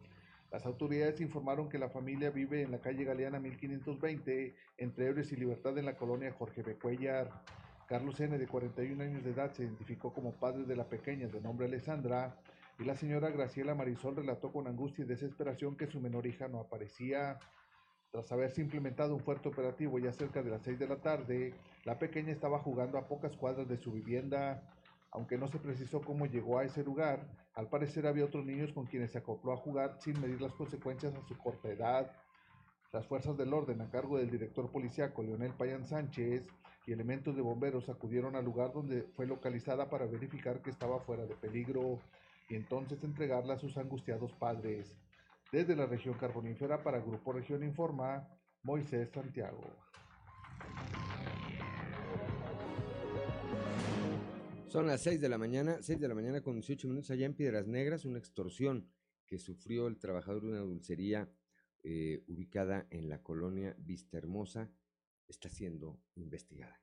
Las 0.53 0.65
autoridades 0.65 1.21
informaron 1.21 1.69
que 1.69 1.79
la 1.79 1.91
familia 1.91 2.31
vive 2.31 2.63
en 2.63 2.71
la 2.71 2.81
calle 2.81 3.03
Galeana 3.03 3.41
1520, 3.41 4.55
entre 4.79 5.07
Eures 5.07 5.33
y 5.33 5.37
Libertad 5.37 5.77
en 5.77 5.87
la 5.87 5.97
colonia 5.97 6.33
Jorge 6.33 6.63
Becuellar. 6.63 7.33
Carlos 7.87 8.19
N., 8.19 8.37
de 8.37 8.49
41 8.49 9.03
años 9.03 9.25
de 9.25 9.31
edad, 9.31 9.53
se 9.53 9.63
identificó 9.63 10.13
como 10.13 10.33
padre 10.33 10.65
de 10.65 10.75
la 10.75 10.89
pequeña 10.89 11.29
de 11.29 11.41
nombre 11.41 11.67
Alessandra 11.67 12.37
y 12.79 12.85
la 12.85 12.97
señora 12.97 13.31
Graciela 13.31 13.75
Marisol 13.75 14.17
relató 14.17 14.53
con 14.53 14.67
angustia 14.67 15.05
y 15.05 15.09
desesperación 15.09 15.77
que 15.77 15.87
su 15.87 16.01
menor 16.01 16.27
hija 16.27 16.49
no 16.49 16.59
aparecía. 16.59 17.39
Tras 18.11 18.31
haberse 18.33 18.61
implementado 18.61 19.15
un 19.15 19.21
fuerte 19.21 19.49
operativo 19.49 19.99
ya 19.99 20.13
cerca 20.13 20.43
de 20.43 20.51
las 20.51 20.63
6 20.63 20.79
de 20.79 20.89
la 20.89 20.97
tarde, 20.97 21.55
la 21.85 21.99
pequeña 21.99 22.33
estaba 22.33 22.59
jugando 22.59 22.99
a 22.99 23.07
pocas 23.07 23.37
cuadras 23.37 23.69
de 23.69 23.79
su 23.79 23.93
vivienda. 23.93 24.63
Aunque 25.13 25.39
no 25.39 25.49
se 25.49 25.59
precisó 25.59 26.01
cómo 26.01 26.27
llegó 26.27 26.59
a 26.59 26.65
ese 26.65 26.83
lugar, 26.83 27.27
al 27.55 27.69
parecer 27.69 28.07
había 28.07 28.25
otros 28.25 28.45
niños 28.45 28.73
con 28.73 28.87
quienes 28.87 29.13
se 29.13 29.19
acopló 29.19 29.53
a 29.53 29.57
jugar 29.57 29.97
sin 30.01 30.21
medir 30.21 30.41
las 30.41 30.53
consecuencias 30.53 31.15
a 31.15 31.27
su 31.27 31.39
corta 31.39 31.69
edad. 31.69 32.11
Las 32.93 33.07
fuerzas 33.07 33.37
del 33.37 33.55
orden 33.55 33.81
a 33.81 33.91
cargo 33.91 34.19
del 34.19 34.31
director 34.31 34.71
policiaco 34.71 35.23
Leonel 35.23 35.53
Payán 35.53 35.87
Sánchez 35.87 36.47
y 36.87 36.93
elementos 36.93 37.35
de 37.35 37.43
bomberos 37.43 37.89
acudieron 37.89 38.37
al 38.37 38.45
lugar 38.45 38.73
donde 38.73 39.03
fue 39.03 39.27
localizada 39.27 39.91
para 39.91 40.07
verificar 40.07 40.63
que 40.63 40.71
estaba 40.71 41.01
fuera 41.01 41.27
de 41.27 41.35
peligro 41.35 41.99
y 42.49 42.55
entonces 42.55 43.03
entregarla 43.03 43.55
a 43.55 43.59
sus 43.59 43.77
angustiados 43.77 44.33
padres. 44.35 44.97
Desde 45.51 45.75
la 45.75 45.87
región 45.87 46.15
carbonífera 46.15 46.85
para 46.85 47.01
Grupo 47.01 47.33
Región 47.33 47.65
Informa, 47.65 48.29
Moisés 48.63 49.11
Santiago. 49.11 49.63
Son 54.69 54.87
las 54.87 55.03
6 55.03 55.21
de 55.21 55.29
la 55.29 55.39
mañana, 55.39 55.79
6 55.81 55.99
de 55.99 56.09
la 56.09 56.15
mañana 56.15 56.41
con 56.41 56.55
18 56.55 56.87
minutos 56.87 57.11
allá 57.11 57.27
en 57.27 57.35
Piedras 57.35 57.67
Negras, 57.67 58.05
una 58.05 58.19
extorsión 58.19 58.89
que 59.27 59.39
sufrió 59.39 59.89
el 59.89 59.99
trabajador 59.99 60.43
de 60.43 60.49
una 60.51 60.61
dulcería 60.61 61.29
eh, 61.83 62.23
ubicada 62.29 62.87
en 62.91 63.09
la 63.09 63.23
colonia 63.23 63.75
Vista 63.79 64.19
Hermosa 64.19 64.71
está 65.29 65.49
siendo 65.49 65.99
investigada. 66.15 66.81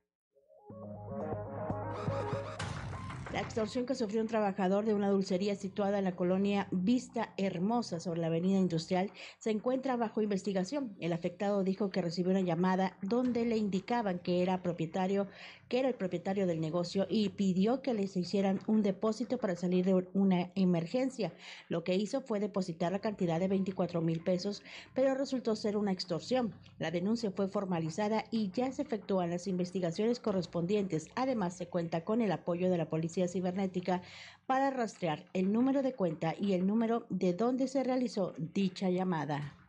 La 3.34 3.40
extorsión 3.40 3.84
que 3.84 3.96
sufrió 3.96 4.20
un 4.20 4.28
trabajador 4.28 4.84
de 4.84 4.94
una 4.94 5.08
dulcería 5.08 5.56
situada 5.56 5.98
en 5.98 6.04
la 6.04 6.14
colonia 6.14 6.68
Vista 6.70 7.34
Hermosa 7.36 7.98
sobre 7.98 8.20
la 8.20 8.28
avenida 8.28 8.60
industrial 8.60 9.10
se 9.40 9.50
encuentra 9.50 9.96
bajo 9.96 10.22
investigación. 10.22 10.94
El 11.00 11.12
afectado 11.12 11.64
dijo 11.64 11.90
que 11.90 12.00
recibió 12.00 12.30
una 12.30 12.42
llamada 12.42 12.96
donde 13.02 13.44
le 13.44 13.56
indicaban 13.56 14.20
que 14.20 14.40
era 14.40 14.62
propietario 14.62 15.26
era 15.78 15.88
el 15.88 15.94
propietario 15.94 16.46
del 16.46 16.60
negocio, 16.60 17.06
y 17.08 17.30
pidió 17.30 17.82
que 17.82 17.94
les 17.94 18.16
hicieran 18.16 18.60
un 18.66 18.82
depósito 18.82 19.38
para 19.38 19.56
salir 19.56 19.84
de 19.84 20.06
una 20.14 20.50
emergencia. 20.54 21.32
Lo 21.68 21.84
que 21.84 21.94
hizo 21.94 22.20
fue 22.20 22.40
depositar 22.40 22.92
la 22.92 22.98
cantidad 22.98 23.40
de 23.40 23.48
24 23.48 24.00
mil 24.00 24.20
pesos, 24.20 24.62
pero 24.94 25.14
resultó 25.14 25.56
ser 25.56 25.76
una 25.76 25.92
extorsión. 25.92 26.54
La 26.78 26.90
denuncia 26.90 27.30
fue 27.30 27.48
formalizada 27.48 28.24
y 28.30 28.50
ya 28.50 28.70
se 28.72 28.82
efectúan 28.82 29.30
las 29.30 29.46
investigaciones 29.46 30.20
correspondientes. 30.20 31.08
Además, 31.14 31.56
se 31.56 31.66
cuenta 31.66 32.04
con 32.04 32.20
el 32.20 32.32
apoyo 32.32 32.70
de 32.70 32.78
la 32.78 32.88
Policía 32.88 33.28
Cibernética 33.28 34.02
para 34.46 34.70
rastrear 34.70 35.24
el 35.32 35.52
número 35.52 35.82
de 35.82 35.94
cuenta 35.94 36.34
y 36.38 36.52
el 36.52 36.66
número 36.66 37.06
de 37.08 37.32
donde 37.32 37.68
se 37.68 37.82
realizó 37.82 38.34
dicha 38.38 38.90
llamada. 38.90 39.63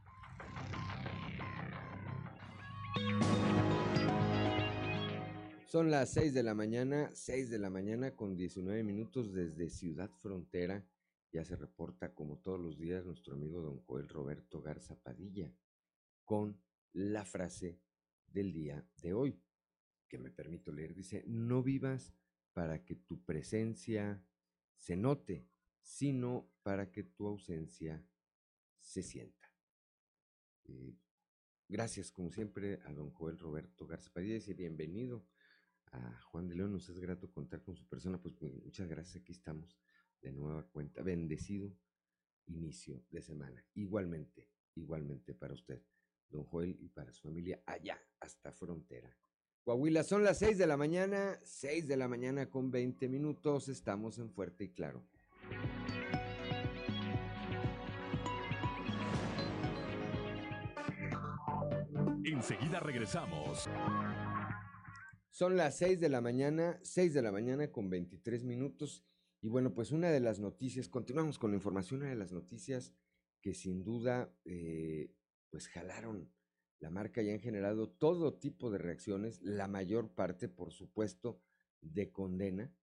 Son 5.68 5.90
las 5.90 6.12
6 6.14 6.36
de 6.36 6.44
la 6.44 6.54
mañana, 6.54 7.10
6 7.16 7.50
de 7.50 7.58
la 7.58 7.72
mañana 7.72 8.16
con 8.16 8.36
19 8.36 8.84
minutos 8.84 9.34
desde 9.34 9.72
Ciudad 9.72 10.12
Frontera. 10.20 10.88
Ya 11.32 11.44
se 11.44 11.56
reporta 11.56 12.14
como 12.14 12.38
todos 12.38 12.60
los 12.60 12.78
días 12.78 13.04
nuestro 13.04 13.34
amigo 13.34 13.62
don 13.62 13.82
Joel 13.82 14.08
Roberto 14.08 14.62
Garza 14.62 14.96
Padilla 15.02 15.52
con 16.24 16.62
la 16.94 17.26
frase 17.26 17.82
del 18.28 18.54
día 18.54 18.88
de 18.98 19.14
hoy, 19.14 19.42
que 20.08 20.20
me 20.20 20.30
permito 20.30 20.72
leer. 20.72 20.94
Dice, 20.94 21.24
no 21.26 21.64
vivas 21.64 22.14
para 22.54 22.86
que 22.86 22.96
tu 22.96 23.26
presencia 23.26 24.24
se 24.76 24.96
note, 24.96 25.48
sino 25.82 26.48
para 26.62 26.92
que 26.92 27.04
tu 27.04 27.26
ausencia 27.26 28.06
se 28.80 29.02
sienta. 29.02 29.52
Eh, 30.66 30.96
gracias, 31.68 32.12
como 32.12 32.32
siempre, 32.32 32.80
a 32.86 32.94
don 32.94 33.10
Joel 33.10 33.40
Roberto 33.40 33.88
Garza 33.88 34.12
Padilla 34.14 34.40
y 34.46 34.54
bienvenido 34.54 35.26
Juan 36.32 36.48
de 36.48 36.56
León. 36.56 36.72
Nos 36.72 36.90
es 36.90 37.00
grato 37.00 37.32
contar 37.32 37.62
con 37.62 37.76
su 37.76 37.88
persona. 37.88 38.22
Pues, 38.22 38.34
pues 38.36 38.54
muchas 38.64 38.88
gracias. 38.88 39.22
Aquí 39.22 39.32
estamos 39.32 39.78
de 40.22 40.32
nueva 40.32 40.64
cuenta. 40.68 41.02
Bendecido 41.02 41.76
inicio 42.48 43.04
de 43.10 43.22
semana. 43.22 43.64
Igualmente, 43.74 44.50
igualmente 44.76 45.34
para 45.34 45.54
usted, 45.54 45.82
don 46.30 46.44
Joel, 46.46 46.78
y 46.80 46.90
para 46.90 47.12
su 47.12 47.22
familia 47.22 47.62
allá, 47.66 48.00
hasta 48.20 48.52
frontera. 48.52 49.16
Coahuila, 49.64 50.04
son 50.04 50.24
las 50.24 50.38
6 50.40 50.60
de 50.60 50.68
la 50.68 50.78
mañana, 50.78 51.40
6 51.44 51.88
de 51.88 51.98
la 51.98 52.08
mañana 52.08 52.50
con 52.50 52.70
20 52.70 53.10
minutos. 53.10 53.68
Estamos 53.68 54.20
en 54.20 54.30
Fuerte 54.30 54.66
y 54.66 54.70
Claro. 54.70 55.04
Enseguida 62.24 62.80
regresamos. 62.80 63.68
Son 65.36 65.58
las 65.58 65.76
6 65.80 66.00
de 66.00 66.08
la 66.08 66.22
mañana, 66.22 66.80
6 66.82 67.14
de 67.14 67.22
la 67.22 67.30
mañana 67.30 67.70
con 67.70 67.90
23 67.90 68.46
minutos. 68.46 69.04
Y 69.42 69.50
bueno, 69.50 69.74
pues 69.74 69.92
una 69.92 70.10
de 70.10 70.22
las 70.22 70.40
noticias, 70.40 70.88
continuamos 70.88 71.38
con 71.38 71.52
la 71.52 71.58
información, 71.58 72.00
una 72.00 72.10
de 72.10 72.16
las 72.16 72.32
noticias 72.32 72.94
que 73.42 73.54
sin 73.54 73.84
duda 73.84 74.34
eh, 74.46 75.14
pues 75.50 75.68
jalaron 75.68 76.32
la 76.80 76.90
marca 76.90 77.22
y 77.22 77.32
han 77.32 77.42
generado 77.42 77.90
todo 77.90 78.36
tipo 78.36 78.72
de 78.72 78.78
reacciones, 78.78 79.42
la 79.42 79.68
mayor 79.68 80.16
parte, 80.16 80.48
por 80.48 80.72
supuesto, 80.72 81.42
de 81.82 82.14
condena 82.14 82.74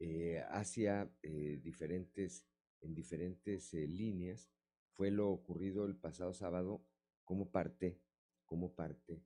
eh, 0.00 0.42
hacia 0.50 1.08
eh, 1.22 1.60
diferentes, 1.62 2.48
en 2.80 2.96
diferentes 2.96 3.72
líneas. 3.74 4.50
Fue 4.90 5.12
lo 5.12 5.30
ocurrido 5.30 5.86
el 5.86 5.94
pasado 5.94 6.34
sábado 6.34 6.84
como 7.24 7.52
parte, 7.52 8.00
como 8.44 8.74
parte 8.74 9.22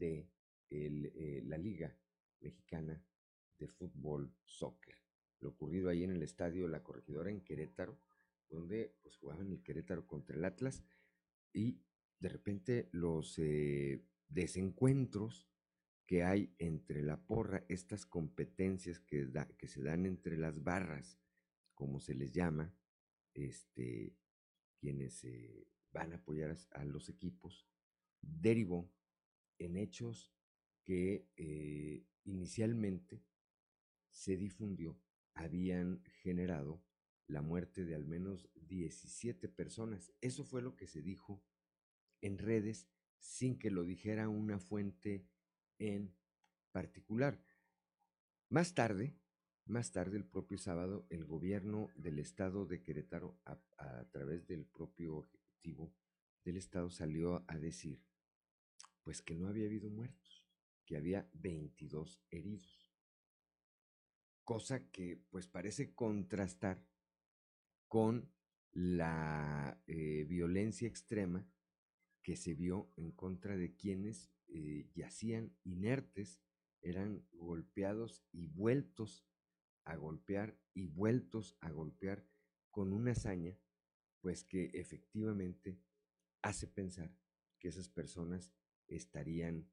de 0.00 0.31
eh, 0.74 1.42
la 1.44 1.58
Liga 1.58 1.94
Mexicana 2.40 3.02
de 3.58 3.68
Fútbol 3.68 4.34
Soccer. 4.44 4.96
Lo 5.40 5.50
ocurrido 5.50 5.90
ahí 5.90 6.04
en 6.04 6.12
el 6.12 6.22
estadio 6.22 6.68
La 6.68 6.82
Corregidora 6.82 7.30
en 7.30 7.42
Querétaro, 7.42 7.98
donde 8.48 8.96
pues, 9.02 9.16
jugaban 9.16 9.52
el 9.52 9.62
Querétaro 9.62 10.06
contra 10.06 10.36
el 10.36 10.44
Atlas 10.44 10.82
y 11.52 11.82
de 12.18 12.28
repente 12.28 12.88
los 12.92 13.38
eh, 13.38 14.04
desencuentros 14.28 15.48
que 16.06 16.22
hay 16.22 16.54
entre 16.58 17.02
la 17.02 17.26
porra, 17.26 17.64
estas 17.68 18.06
competencias 18.06 18.98
que, 19.00 19.26
da, 19.26 19.48
que 19.56 19.68
se 19.68 19.82
dan 19.82 20.06
entre 20.06 20.36
las 20.36 20.62
barras, 20.62 21.18
como 21.74 22.00
se 22.00 22.14
les 22.14 22.32
llama, 22.32 22.74
este, 23.34 24.16
quienes 24.78 25.24
eh, 25.24 25.66
van 25.92 26.12
a 26.12 26.16
apoyar 26.16 26.56
a 26.72 26.84
los 26.84 27.08
equipos, 27.08 27.66
derivó 28.20 28.92
en 29.58 29.76
hechos 29.76 30.32
que 30.84 31.28
eh, 31.36 32.04
inicialmente 32.24 33.22
se 34.10 34.36
difundió 34.36 34.98
habían 35.34 36.02
generado 36.22 36.82
la 37.26 37.42
muerte 37.42 37.84
de 37.84 37.94
al 37.94 38.04
menos 38.04 38.48
17 38.54 39.48
personas. 39.48 40.12
Eso 40.20 40.44
fue 40.44 40.62
lo 40.62 40.76
que 40.76 40.86
se 40.86 41.02
dijo 41.02 41.42
en 42.20 42.38
redes 42.38 42.88
sin 43.18 43.58
que 43.58 43.70
lo 43.70 43.84
dijera 43.84 44.28
una 44.28 44.58
fuente 44.58 45.26
en 45.78 46.14
particular. 46.72 47.42
Más 48.48 48.74
tarde, 48.74 49.16
más 49.64 49.92
tarde, 49.92 50.16
el 50.16 50.26
propio 50.26 50.58
sábado, 50.58 51.06
el 51.08 51.24
gobierno 51.24 51.88
del 51.94 52.18
estado 52.18 52.66
de 52.66 52.82
Querétaro, 52.82 53.38
a, 53.44 53.58
a 53.78 54.04
través 54.10 54.46
del 54.46 54.66
propio 54.66 55.24
ejecutivo 55.24 55.94
del 56.44 56.56
estado, 56.56 56.90
salió 56.90 57.44
a 57.48 57.58
decir, 57.58 58.04
pues 59.02 59.22
que 59.22 59.34
no 59.34 59.48
había 59.48 59.66
habido 59.66 59.88
muertos 59.88 60.31
que 60.92 60.98
había 60.98 61.26
22 61.32 62.22
heridos. 62.30 62.92
Cosa 64.44 64.90
que 64.90 65.16
pues 65.30 65.48
parece 65.48 65.94
contrastar 65.94 66.86
con 67.88 68.30
la 68.72 69.82
eh, 69.86 70.26
violencia 70.28 70.86
extrema 70.86 71.48
que 72.22 72.36
se 72.36 72.52
vio 72.52 72.92
en 72.96 73.10
contra 73.10 73.56
de 73.56 73.74
quienes 73.74 74.34
eh, 74.48 74.90
yacían 74.92 75.56
inertes, 75.64 76.42
eran 76.82 77.26
golpeados 77.32 78.26
y 78.30 78.48
vueltos 78.48 79.26
a 79.84 79.96
golpear 79.96 80.60
y 80.74 80.88
vueltos 80.88 81.56
a 81.62 81.70
golpear 81.70 82.28
con 82.70 82.92
una 82.92 83.12
hazaña, 83.12 83.56
pues 84.20 84.44
que 84.44 84.66
efectivamente 84.74 85.80
hace 86.42 86.66
pensar 86.66 87.16
que 87.58 87.68
esas 87.68 87.88
personas 87.88 88.52
estarían 88.88 89.70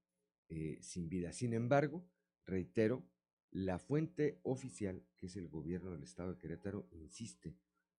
eh, 0.50 0.78
sin 0.82 1.10
vida. 1.10 1.32
Sin 1.32 1.54
embargo, 1.54 2.08
reitero, 2.46 3.08
la 3.52 3.80
fuente 3.80 4.40
oficial, 4.44 5.06
que 5.18 5.28
es 5.28 5.36
el 5.36 5.48
gobierno 5.48 5.92
del 5.92 6.04
estado 6.04 6.34
de 6.34 6.38
Querétaro, 6.38 6.88
insiste 6.92 7.56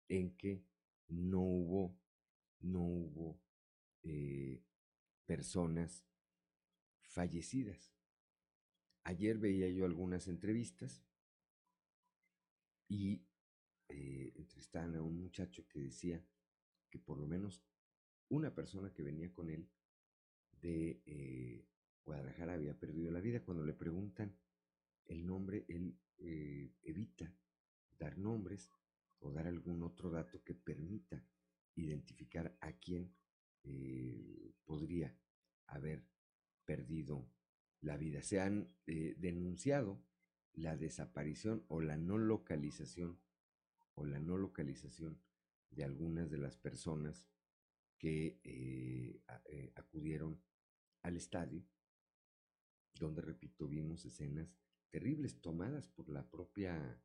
en 0.08 0.36
que 0.36 0.64
no 1.08 1.42
hubo, 1.42 1.98
no 2.60 2.82
hubo 2.82 3.42
eh, 4.04 4.64
personas 5.26 6.06
fallecidas. 7.02 7.94
Ayer 9.04 9.38
veía 9.38 9.70
yo 9.70 9.86
algunas 9.86 10.28
entrevistas 10.28 11.04
y 12.88 13.24
eh, 13.90 14.34
entrevistaban 14.36 14.96
a 14.96 15.02
un 15.02 15.20
muchacho 15.20 15.68
que 15.68 15.80
decía 15.80 16.24
que 16.90 17.00
por 17.00 17.18
lo 17.18 17.28
menos 17.28 17.64
una 18.30 18.54
persona 18.54 18.94
que 18.94 19.04
venía 19.04 19.32
con 19.32 19.50
él 19.50 19.68
de 20.62 21.02
eh, 21.06 21.68
Guadalajara 22.06 22.54
había 22.54 22.78
perdido 22.78 23.12
la 23.12 23.22
vida. 23.22 23.44
Cuando 23.44 23.64
le 23.64 23.74
preguntan 23.74 24.36
el 25.06 25.26
nombre, 25.26 25.66
él 25.68 25.98
eh, 26.18 26.74
evita 26.84 27.34
dar 27.98 28.18
nombres 28.18 28.72
o 29.20 29.32
dar 29.32 29.48
algún 29.48 29.84
otro 29.84 30.10
dato 30.10 30.44
que 30.44 30.54
permita 30.54 31.24
identificar 31.76 32.58
a 32.62 32.74
quién 32.74 33.14
eh, 33.64 34.54
podría 34.66 35.16
haber 35.68 36.06
perdido 36.66 37.30
la 37.82 37.98
vida. 37.98 38.22
Se 38.22 38.40
han 38.40 38.74
eh, 38.86 39.16
denunciado 39.18 40.04
la 40.54 40.78
desaparición 40.78 41.66
o 41.68 41.82
la 41.82 41.98
no 41.98 42.18
localización 42.18 43.20
o 43.96 44.06
la 44.06 44.20
no 44.20 44.38
localización 44.38 45.22
de 45.70 45.84
algunas 45.84 46.30
de 46.30 46.38
las 46.38 46.58
personas 46.58 47.30
que 47.98 48.40
acudieron 49.76 50.42
al 51.04 51.18
estadio 51.18 51.66
donde, 53.00 53.22
repito, 53.22 53.68
vimos 53.68 54.06
escenas 54.06 54.54
terribles 54.90 55.42
tomadas 55.42 55.88
por 55.88 56.10
la 56.10 56.30
propia 56.30 57.02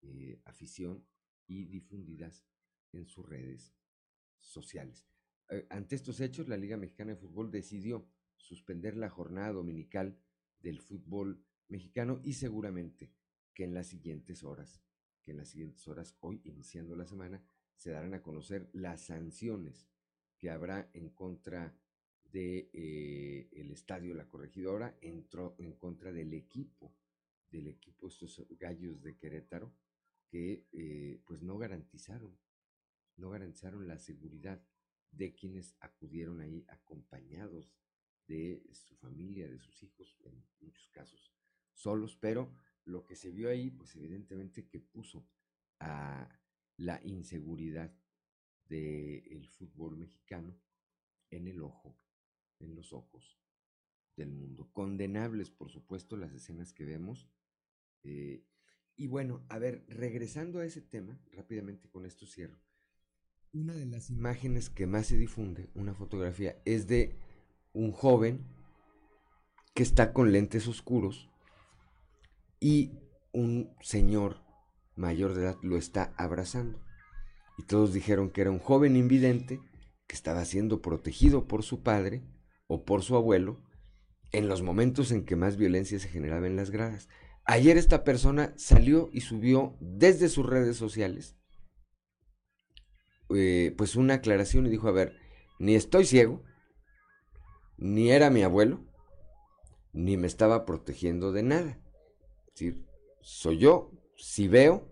eh, 0.00 0.40
afición 0.44 1.06
y 1.46 1.66
difundidas 1.66 2.44
en 2.92 3.06
sus 3.06 3.28
redes 3.28 3.74
sociales. 4.38 5.06
Eh, 5.48 5.66
ante 5.70 5.96
estos 5.96 6.20
hechos, 6.20 6.48
la 6.48 6.56
Liga 6.56 6.76
Mexicana 6.76 7.12
de 7.12 7.20
Fútbol 7.20 7.50
decidió 7.50 8.08
suspender 8.36 8.96
la 8.96 9.10
jornada 9.10 9.52
dominical 9.52 10.18
del 10.60 10.80
fútbol 10.80 11.44
mexicano 11.68 12.20
y 12.22 12.34
seguramente 12.34 13.12
que 13.54 13.64
en 13.64 13.74
las 13.74 13.88
siguientes 13.88 14.44
horas, 14.44 14.82
que 15.22 15.32
en 15.32 15.38
las 15.38 15.48
siguientes 15.48 15.86
horas, 15.88 16.16
hoy 16.20 16.40
iniciando 16.44 16.96
la 16.96 17.06
semana, 17.06 17.42
se 17.76 17.90
darán 17.90 18.14
a 18.14 18.22
conocer 18.22 18.68
las 18.72 19.02
sanciones 19.06 19.88
que 20.36 20.50
habrá 20.50 20.90
en 20.92 21.10
contra 21.10 21.76
de 22.32 22.70
eh, 22.72 23.48
estadio 23.72 24.14
La 24.14 24.28
Corregidora 24.28 24.96
entró 25.00 25.54
en 25.58 25.72
contra 25.72 26.12
del 26.12 26.34
equipo 26.34 26.94
del 27.52 27.68
equipo, 27.68 28.08
estos 28.08 28.42
gallos 28.58 29.02
de 29.02 29.16
Querétaro, 29.16 29.72
que 30.26 30.66
eh, 30.72 31.20
pues 31.26 31.42
no 31.42 31.58
garantizaron, 31.58 32.38
no 33.16 33.30
garantizaron 33.30 33.86
la 33.86 33.98
seguridad 33.98 34.64
de 35.10 35.34
quienes 35.34 35.76
acudieron 35.80 36.40
ahí 36.40 36.64
acompañados 36.68 37.70
de 38.26 38.64
su 38.72 38.96
familia, 38.96 39.48
de 39.48 39.58
sus 39.58 39.82
hijos, 39.82 40.16
en 40.24 40.42
muchos 40.60 40.88
casos 40.88 41.34
solos, 41.74 42.16
pero 42.16 42.54
lo 42.84 43.04
que 43.04 43.16
se 43.16 43.30
vio 43.30 43.50
ahí, 43.50 43.70
pues 43.70 43.94
evidentemente 43.96 44.66
que 44.66 44.80
puso 44.80 45.28
a 45.78 46.40
la 46.78 47.00
inseguridad 47.04 47.94
del 48.64 49.46
fútbol 49.48 49.98
mexicano 49.98 50.58
en 51.28 51.48
el 51.48 51.60
ojo, 51.60 51.98
en 52.62 52.74
los 52.74 52.92
ojos 52.92 53.38
del 54.16 54.30
mundo. 54.30 54.70
Condenables, 54.72 55.50
por 55.50 55.70
supuesto, 55.70 56.16
las 56.16 56.32
escenas 56.32 56.72
que 56.72 56.84
vemos. 56.84 57.28
Eh, 58.04 58.44
y 58.96 59.06
bueno, 59.06 59.44
a 59.48 59.58
ver, 59.58 59.84
regresando 59.88 60.60
a 60.60 60.64
ese 60.64 60.82
tema, 60.82 61.20
rápidamente 61.32 61.88
con 61.88 62.06
esto 62.06 62.26
cierro. 62.26 62.60
Una 63.52 63.74
de 63.74 63.86
las 63.86 64.10
imágenes 64.10 64.70
que 64.70 64.86
más 64.86 65.06
se 65.06 65.16
difunde, 65.16 65.70
una 65.74 65.94
fotografía, 65.94 66.60
es 66.64 66.86
de 66.86 67.18
un 67.72 67.92
joven 67.92 68.46
que 69.74 69.82
está 69.82 70.12
con 70.12 70.32
lentes 70.32 70.68
oscuros 70.68 71.30
y 72.60 72.98
un 73.32 73.74
señor 73.80 74.42
mayor 74.96 75.34
de 75.34 75.42
edad 75.42 75.58
lo 75.62 75.76
está 75.76 76.14
abrazando. 76.16 76.82
Y 77.58 77.64
todos 77.64 77.92
dijeron 77.92 78.30
que 78.30 78.42
era 78.42 78.50
un 78.50 78.58
joven 78.58 78.96
invidente 78.96 79.60
que 80.06 80.14
estaba 80.14 80.44
siendo 80.44 80.82
protegido 80.82 81.48
por 81.48 81.62
su 81.62 81.82
padre 81.82 82.22
o 82.66 82.84
por 82.84 83.02
su 83.02 83.16
abuelo 83.16 83.60
en 84.32 84.48
los 84.48 84.62
momentos 84.62 85.12
en 85.12 85.24
que 85.24 85.36
más 85.36 85.56
violencia 85.56 85.98
se 85.98 86.08
generaba 86.08 86.46
en 86.46 86.56
las 86.56 86.70
gradas. 86.70 87.08
Ayer 87.44 87.76
esta 87.76 88.04
persona 88.04 88.54
salió 88.56 89.10
y 89.12 89.20
subió 89.20 89.76
desde 89.80 90.28
sus 90.28 90.46
redes 90.46 90.76
sociales 90.76 91.36
eh, 93.34 93.74
pues 93.76 93.96
una 93.96 94.14
aclaración 94.14 94.66
y 94.66 94.70
dijo, 94.70 94.88
a 94.88 94.92
ver, 94.92 95.16
ni 95.58 95.74
estoy 95.74 96.04
ciego, 96.04 96.42
ni 97.78 98.10
era 98.10 98.30
mi 98.30 98.42
abuelo, 98.42 98.84
ni 99.92 100.16
me 100.16 100.26
estaba 100.26 100.64
protegiendo 100.64 101.32
de 101.32 101.42
nada. 101.42 101.78
Es 102.48 102.54
decir, 102.54 102.86
soy 103.22 103.58
yo, 103.58 103.92
si 104.16 104.48
veo, 104.48 104.88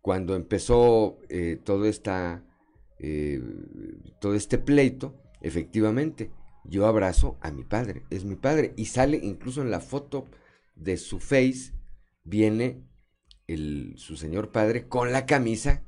cuando 0.00 0.34
empezó 0.34 1.18
eh, 1.28 1.60
todo, 1.62 1.84
esta, 1.86 2.44
eh, 2.98 3.42
todo 4.20 4.34
este 4.34 4.58
pleito, 4.58 5.20
efectivamente, 5.40 6.30
yo 6.68 6.86
abrazo 6.86 7.38
a 7.40 7.50
mi 7.50 7.64
padre, 7.64 8.02
es 8.10 8.24
mi 8.24 8.36
padre, 8.36 8.72
y 8.76 8.86
sale 8.86 9.18
incluso 9.22 9.62
en 9.62 9.70
la 9.70 9.80
foto 9.80 10.26
de 10.74 10.96
su 10.96 11.20
face, 11.20 11.72
viene 12.24 12.84
el, 13.46 13.94
su 13.96 14.16
señor 14.16 14.52
padre 14.52 14.88
con 14.88 15.12
la 15.12 15.26
camisa 15.26 15.84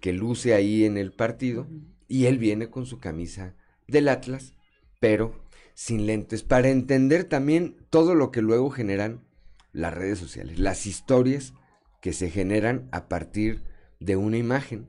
que 0.00 0.12
luce 0.12 0.54
ahí 0.54 0.84
en 0.84 0.98
el 0.98 1.12
partido 1.12 1.68
y 2.08 2.26
él 2.26 2.38
viene 2.38 2.70
con 2.70 2.86
su 2.86 2.98
camisa 2.98 3.54
del 3.86 4.08
Atlas, 4.08 4.54
pero 5.00 5.44
sin 5.74 6.06
lentes, 6.06 6.42
para 6.42 6.68
entender 6.68 7.24
también 7.24 7.76
todo 7.90 8.14
lo 8.14 8.30
que 8.30 8.42
luego 8.42 8.70
generan 8.70 9.24
las 9.72 9.92
redes 9.92 10.18
sociales, 10.18 10.58
las 10.58 10.86
historias 10.86 11.54
que 12.00 12.12
se 12.12 12.30
generan 12.30 12.88
a 12.92 13.08
partir 13.08 13.64
de 13.98 14.16
una 14.16 14.36
imagen 14.36 14.88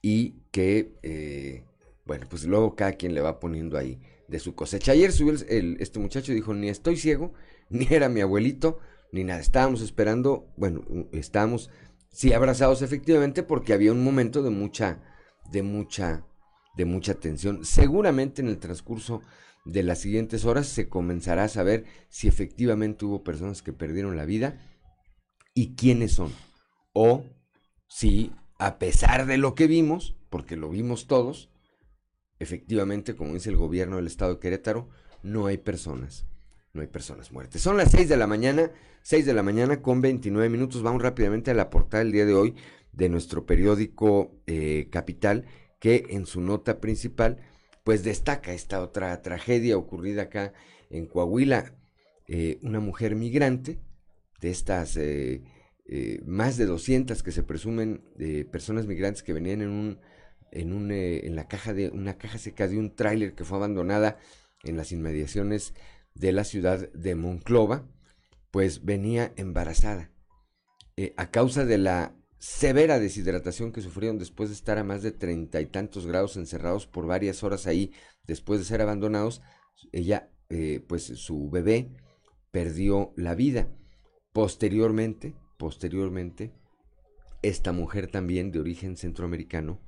y 0.00 0.42
que, 0.50 0.98
eh, 1.02 1.64
bueno, 2.06 2.26
pues 2.28 2.44
luego 2.44 2.74
cada 2.74 2.92
quien 2.92 3.14
le 3.14 3.20
va 3.20 3.40
poniendo 3.40 3.76
ahí 3.76 4.00
de 4.28 4.38
su 4.38 4.54
cosecha. 4.54 4.92
Ayer 4.92 5.12
subió 5.12 5.34
el, 5.48 5.76
este 5.80 5.98
muchacho 5.98 6.32
y 6.32 6.36
dijo, 6.36 6.54
ni 6.54 6.68
estoy 6.68 6.96
ciego, 6.96 7.32
ni 7.70 7.86
era 7.90 8.08
mi 8.08 8.20
abuelito, 8.20 8.78
ni 9.12 9.24
nada. 9.24 9.40
Estábamos 9.40 9.80
esperando, 9.80 10.52
bueno, 10.56 10.84
estábamos 11.12 11.70
sí 12.10 12.32
abrazados 12.32 12.82
efectivamente 12.82 13.42
porque 13.42 13.72
había 13.72 13.92
un 13.92 14.04
momento 14.04 14.42
de 14.42 14.50
mucha, 14.50 15.02
de 15.50 15.62
mucha, 15.62 16.26
de 16.76 16.84
mucha 16.84 17.14
tensión. 17.14 17.64
Seguramente 17.64 18.42
en 18.42 18.48
el 18.48 18.58
transcurso 18.58 19.22
de 19.64 19.82
las 19.82 19.98
siguientes 19.98 20.44
horas 20.44 20.66
se 20.66 20.88
comenzará 20.88 21.44
a 21.44 21.48
saber 21.48 21.84
si 22.08 22.28
efectivamente 22.28 23.04
hubo 23.04 23.24
personas 23.24 23.62
que 23.62 23.72
perdieron 23.72 24.16
la 24.16 24.26
vida 24.26 24.60
y 25.54 25.74
quiénes 25.74 26.12
son. 26.12 26.32
O 26.92 27.24
si, 27.88 28.32
a 28.58 28.78
pesar 28.78 29.26
de 29.26 29.38
lo 29.38 29.54
que 29.54 29.66
vimos, 29.66 30.16
porque 30.30 30.56
lo 30.56 30.68
vimos 30.68 31.06
todos, 31.06 31.50
efectivamente, 32.38 33.14
como 33.14 33.34
dice 33.34 33.50
el 33.50 33.56
gobierno 33.56 33.96
del 33.96 34.06
estado 34.06 34.34
de 34.34 34.40
Querétaro, 34.40 34.88
no 35.22 35.46
hay 35.46 35.58
personas 35.58 36.26
no 36.74 36.82
hay 36.82 36.88
personas 36.88 37.32
muertas. 37.32 37.62
Son 37.62 37.76
las 37.76 37.92
6 37.92 38.08
de 38.08 38.16
la 38.16 38.26
mañana, 38.26 38.70
6 39.02 39.24
de 39.24 39.32
la 39.32 39.42
mañana 39.42 39.80
con 39.80 40.00
29 40.00 40.48
minutos. 40.50 40.82
Vamos 40.82 41.00
rápidamente 41.00 41.52
a 41.52 41.54
la 41.54 41.70
portada 41.70 42.02
del 42.02 42.12
día 42.12 42.26
de 42.26 42.34
hoy 42.34 42.54
de 42.92 43.08
nuestro 43.08 43.46
periódico 43.46 44.32
eh, 44.46 44.88
Capital, 44.90 45.46
que 45.78 46.06
en 46.10 46.26
su 46.26 46.40
nota 46.40 46.80
principal, 46.80 47.38
pues 47.84 48.02
destaca 48.02 48.52
esta 48.52 48.82
otra 48.82 49.22
tragedia 49.22 49.78
ocurrida 49.78 50.22
acá 50.22 50.52
en 50.90 51.06
Coahuila. 51.06 51.74
Eh, 52.26 52.58
una 52.62 52.80
mujer 52.80 53.14
migrante, 53.14 53.78
de 54.40 54.50
estas 54.50 54.96
eh, 54.96 55.42
más 56.26 56.56
de 56.56 56.66
200 56.66 57.22
que 57.22 57.30
se 57.30 57.42
presumen 57.42 58.02
de 58.16 58.44
personas 58.44 58.86
migrantes 58.86 59.22
que 59.22 59.32
venían 59.32 59.62
en 59.62 59.68
un 59.68 59.98
en 60.54 60.72
un 60.72 60.90
en 60.92 61.36
la 61.36 61.48
caja 61.48 61.74
de 61.74 61.90
una 61.90 62.16
caja 62.16 62.38
seca 62.38 62.68
de 62.68 62.78
un 62.78 62.94
tráiler 62.94 63.34
que 63.34 63.44
fue 63.44 63.58
abandonada 63.58 64.18
en 64.62 64.76
las 64.76 64.92
inmediaciones 64.92 65.74
de 66.14 66.32
la 66.32 66.44
ciudad 66.44 66.90
de 66.92 67.14
Monclova, 67.14 67.86
pues 68.50 68.84
venía 68.84 69.32
embarazada. 69.36 70.10
Eh, 70.96 71.12
a 71.16 71.30
causa 71.30 71.64
de 71.64 71.78
la 71.78 72.14
severa 72.38 73.00
deshidratación 73.00 73.72
que 73.72 73.80
sufrieron 73.80 74.18
después 74.18 74.48
de 74.48 74.54
estar 74.54 74.78
a 74.78 74.84
más 74.84 75.02
de 75.02 75.12
treinta 75.12 75.60
y 75.60 75.66
tantos 75.66 76.06
grados 76.06 76.36
encerrados 76.36 76.86
por 76.86 77.06
varias 77.06 77.42
horas 77.42 77.66
ahí, 77.66 77.92
después 78.26 78.60
de 78.60 78.66
ser 78.66 78.80
abandonados, 78.80 79.42
ella, 79.92 80.30
eh, 80.50 80.84
pues 80.86 81.04
su 81.04 81.50
bebé 81.50 81.90
perdió 82.50 83.12
la 83.16 83.34
vida. 83.34 83.68
Posteriormente, 84.32 85.34
posteriormente, 85.58 86.52
esta 87.42 87.72
mujer 87.72 88.10
también 88.10 88.52
de 88.52 88.60
origen 88.60 88.96
centroamericano 88.96 89.80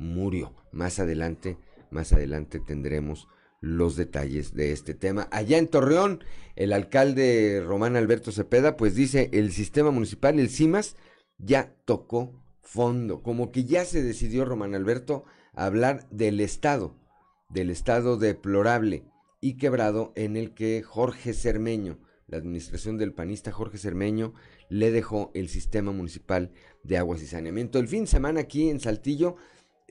murió. 0.00 0.54
Más 0.72 0.98
adelante, 0.98 1.58
más 1.90 2.12
adelante 2.12 2.58
tendremos 2.58 3.28
los 3.60 3.94
detalles 3.96 4.54
de 4.54 4.72
este 4.72 4.94
tema. 4.94 5.28
Allá 5.30 5.58
en 5.58 5.68
Torreón, 5.68 6.24
el 6.56 6.72
alcalde 6.72 7.62
Román 7.64 7.96
Alberto 7.96 8.32
Cepeda, 8.32 8.76
pues 8.76 8.94
dice, 8.94 9.28
el 9.32 9.52
sistema 9.52 9.90
municipal, 9.90 10.40
el 10.40 10.48
CIMAS, 10.48 10.96
ya 11.38 11.74
tocó 11.84 12.42
fondo, 12.62 13.22
como 13.22 13.52
que 13.52 13.64
ya 13.64 13.84
se 13.84 14.02
decidió 14.02 14.44
Román 14.44 14.74
Alberto 14.74 15.24
a 15.54 15.66
hablar 15.66 16.08
del 16.10 16.40
Estado, 16.40 16.96
del 17.50 17.68
Estado 17.70 18.16
deplorable 18.16 19.04
y 19.40 19.56
quebrado 19.56 20.12
en 20.16 20.36
el 20.36 20.54
que 20.54 20.82
Jorge 20.82 21.34
Cermeño, 21.34 21.98
la 22.26 22.38
administración 22.38 22.96
del 22.96 23.12
panista 23.12 23.52
Jorge 23.52 23.76
Cermeño, 23.76 24.34
le 24.68 24.90
dejó 24.92 25.30
el 25.34 25.48
sistema 25.48 25.92
municipal 25.92 26.52
de 26.84 26.96
aguas 26.96 27.22
y 27.22 27.26
saneamiento. 27.26 27.78
El 27.78 27.88
fin 27.88 28.04
de 28.04 28.10
semana 28.10 28.40
aquí 28.40 28.70
en 28.70 28.80
Saltillo, 28.80 29.36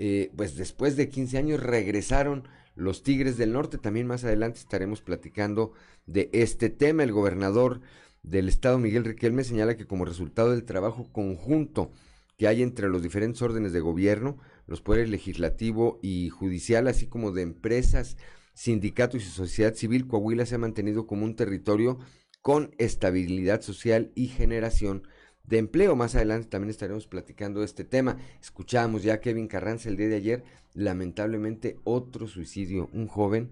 eh, 0.01 0.31
pues 0.33 0.55
después 0.55 0.95
de 0.95 1.09
15 1.09 1.37
años 1.37 1.59
regresaron 1.59 2.47
los 2.73 3.03
Tigres 3.03 3.35
del 3.35 3.51
Norte. 3.51 3.77
También 3.77 4.07
más 4.07 4.23
adelante 4.23 4.57
estaremos 4.57 5.01
platicando 5.01 5.73
de 6.05 6.29
este 6.31 6.69
tema. 6.69 7.03
El 7.03 7.11
gobernador 7.11 7.81
del 8.23 8.47
estado, 8.47 8.79
Miguel 8.79 9.03
Riquelme, 9.03 9.43
señala 9.43 9.75
que 9.75 9.85
como 9.85 10.05
resultado 10.05 10.51
del 10.51 10.63
trabajo 10.63 11.11
conjunto 11.11 11.91
que 12.37 12.47
hay 12.47 12.63
entre 12.63 12.87
los 12.87 13.03
diferentes 13.03 13.41
órdenes 13.41 13.73
de 13.73 13.81
gobierno, 13.81 14.37
los 14.67 14.79
poderes 14.79 15.09
legislativo 15.09 15.99
y 16.01 16.29
judicial, 16.29 16.87
así 16.87 17.07
como 17.07 17.33
de 17.33 17.41
empresas, 17.41 18.15
sindicatos 18.53 19.21
y 19.21 19.25
sociedad 19.25 19.73
civil, 19.73 20.07
Coahuila 20.07 20.45
se 20.45 20.55
ha 20.55 20.59
mantenido 20.59 21.07
como 21.07 21.25
un 21.25 21.35
territorio 21.35 21.99
con 22.41 22.73
estabilidad 22.77 23.59
social 23.59 24.13
y 24.15 24.27
generación 24.27 25.03
de 25.43 25.57
empleo. 25.57 25.95
Más 25.95 26.15
adelante 26.15 26.47
también 26.47 26.69
estaremos 26.69 27.07
platicando 27.07 27.59
de 27.59 27.65
este 27.65 27.83
tema. 27.83 28.17
Escuchábamos 28.41 29.03
ya 29.03 29.15
a 29.15 29.19
Kevin 29.19 29.47
Carranza 29.47 29.89
el 29.89 29.97
día 29.97 30.07
de 30.07 30.15
ayer, 30.15 30.43
lamentablemente 30.73 31.77
otro 31.83 32.27
suicidio. 32.27 32.89
Un 32.93 33.07
joven, 33.07 33.51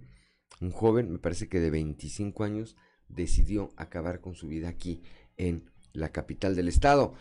un 0.62 0.72
joven, 0.72 1.12
me 1.12 1.20
parece 1.20 1.48
que 1.48 1.60
de 1.60 1.70
25 1.70 2.44
años, 2.44 2.76
decidió 3.10 3.72
acabar 3.78 4.20
con 4.20 4.36
su 4.36 4.48
vida 4.48 4.70
aquí 4.70 5.02
en 5.38 5.70
la 5.94 6.10
capital 6.10 6.56
del 6.56 6.68
estado. 6.68 7.14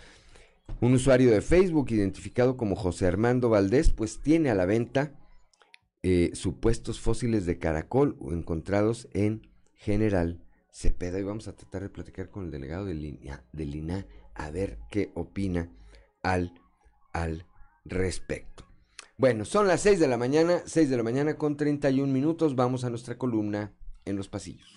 Un 0.80 0.94
usuario 0.94 1.30
de 1.30 1.40
Facebook 1.40 1.90
identificado 1.90 2.56
como 2.56 2.76
José 2.76 3.06
Armando 3.06 3.48
Valdés, 3.48 3.90
pues 3.90 4.20
tiene 4.20 4.50
a 4.50 4.54
la 4.54 4.66
venta 4.66 5.14
eh, 6.02 6.30
supuestos 6.34 7.00
fósiles 7.00 7.46
de 7.46 7.58
caracol 7.58 8.16
encontrados 8.30 9.08
en 9.12 9.48
General 9.74 10.40
Cepeda. 10.70 11.18
Y 11.18 11.22
vamos 11.22 11.48
a 11.48 11.56
tratar 11.56 11.82
de 11.82 11.88
platicar 11.88 12.30
con 12.30 12.44
el 12.44 12.50
delegado 12.50 12.84
de, 12.84 12.94
línea, 12.94 13.44
de 13.52 13.64
Lina 13.64 14.06
a 14.36 14.50
ver 14.50 14.78
qué 14.90 15.10
opina 15.14 15.70
al, 16.22 16.52
al 17.12 17.46
respecto. 17.84 18.64
Bueno, 19.18 19.44
son 19.44 19.66
las 19.66 19.80
6 19.80 19.98
de 19.98 20.08
la 20.08 20.18
mañana, 20.18 20.62
6 20.66 20.90
de 20.90 20.96
la 20.96 21.02
mañana 21.02 21.36
con 21.38 21.56
31 21.56 22.12
minutos, 22.12 22.54
vamos 22.54 22.84
a 22.84 22.90
nuestra 22.90 23.16
columna 23.16 23.72
en 24.04 24.16
los 24.16 24.28
pasillos. 24.28 24.76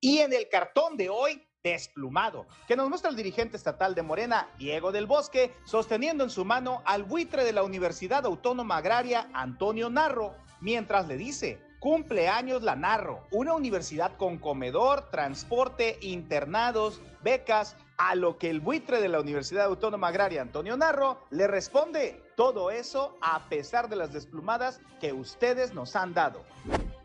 Y 0.00 0.18
en 0.18 0.34
el 0.34 0.50
cartón 0.50 0.98
de 0.98 1.08
hoy, 1.08 1.42
desplumado, 1.62 2.46
que 2.68 2.76
nos 2.76 2.90
muestra 2.90 3.08
el 3.08 3.16
dirigente 3.16 3.56
estatal 3.56 3.94
de 3.94 4.02
Morena, 4.02 4.50
Diego 4.58 4.92
del 4.92 5.06
Bosque, 5.06 5.54
sosteniendo 5.64 6.24
en 6.24 6.30
su 6.30 6.44
mano 6.44 6.82
al 6.84 7.04
buitre 7.04 7.42
de 7.42 7.54
la 7.54 7.62
Universidad 7.62 8.26
Autónoma 8.26 8.76
Agraria, 8.76 9.30
Antonio 9.32 9.88
Narro, 9.88 10.34
mientras 10.64 11.06
le 11.06 11.18
dice, 11.18 11.60
cumpleaños 11.78 12.62
la 12.62 12.74
Narro, 12.74 13.28
una 13.30 13.52
universidad 13.52 14.16
con 14.16 14.38
comedor, 14.38 15.10
transporte, 15.10 15.98
internados, 16.00 17.02
becas, 17.22 17.76
a 17.98 18.14
lo 18.16 18.38
que 18.38 18.50
el 18.50 18.60
buitre 18.60 19.00
de 19.00 19.08
la 19.08 19.20
Universidad 19.20 19.66
Autónoma 19.66 20.08
Agraria, 20.08 20.40
Antonio 20.40 20.76
Narro, 20.76 21.20
le 21.30 21.46
responde, 21.46 22.20
todo 22.34 22.70
eso 22.70 23.16
a 23.20 23.48
pesar 23.50 23.88
de 23.88 23.96
las 23.96 24.12
desplumadas 24.12 24.80
que 25.00 25.12
ustedes 25.12 25.74
nos 25.74 25.94
han 25.94 26.14
dado. 26.14 26.42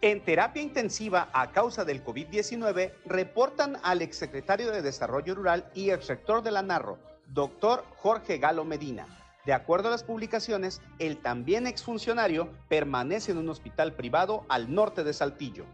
En 0.02 0.24
terapia 0.24 0.64
intensiva 0.64 1.28
a 1.34 1.52
causa 1.52 1.84
del 1.84 2.04
COVID-19, 2.04 2.94
reportan 3.06 3.78
al 3.84 4.02
exsecretario 4.02 4.72
de 4.72 4.82
Desarrollo 4.82 5.36
Rural 5.36 5.70
y 5.76 5.90
exrector 5.90 6.42
de 6.42 6.52
la 6.52 6.62
Narro, 6.62 6.98
doctor 7.28 7.84
Jorge 7.98 8.38
Galo 8.38 8.64
Medina. 8.64 9.19
De 9.50 9.56
acuerdo 9.56 9.88
a 9.88 9.92
las 9.92 10.04
publicaciones, 10.04 10.80
el 11.00 11.18
también 11.18 11.66
exfuncionario 11.66 12.52
permanece 12.68 13.32
en 13.32 13.40
un 13.40 13.50
hospital 13.50 13.94
privado 13.94 14.46
al 14.48 14.72
norte 14.76 15.04
de 15.04 15.12
Saltillo. 15.12 15.66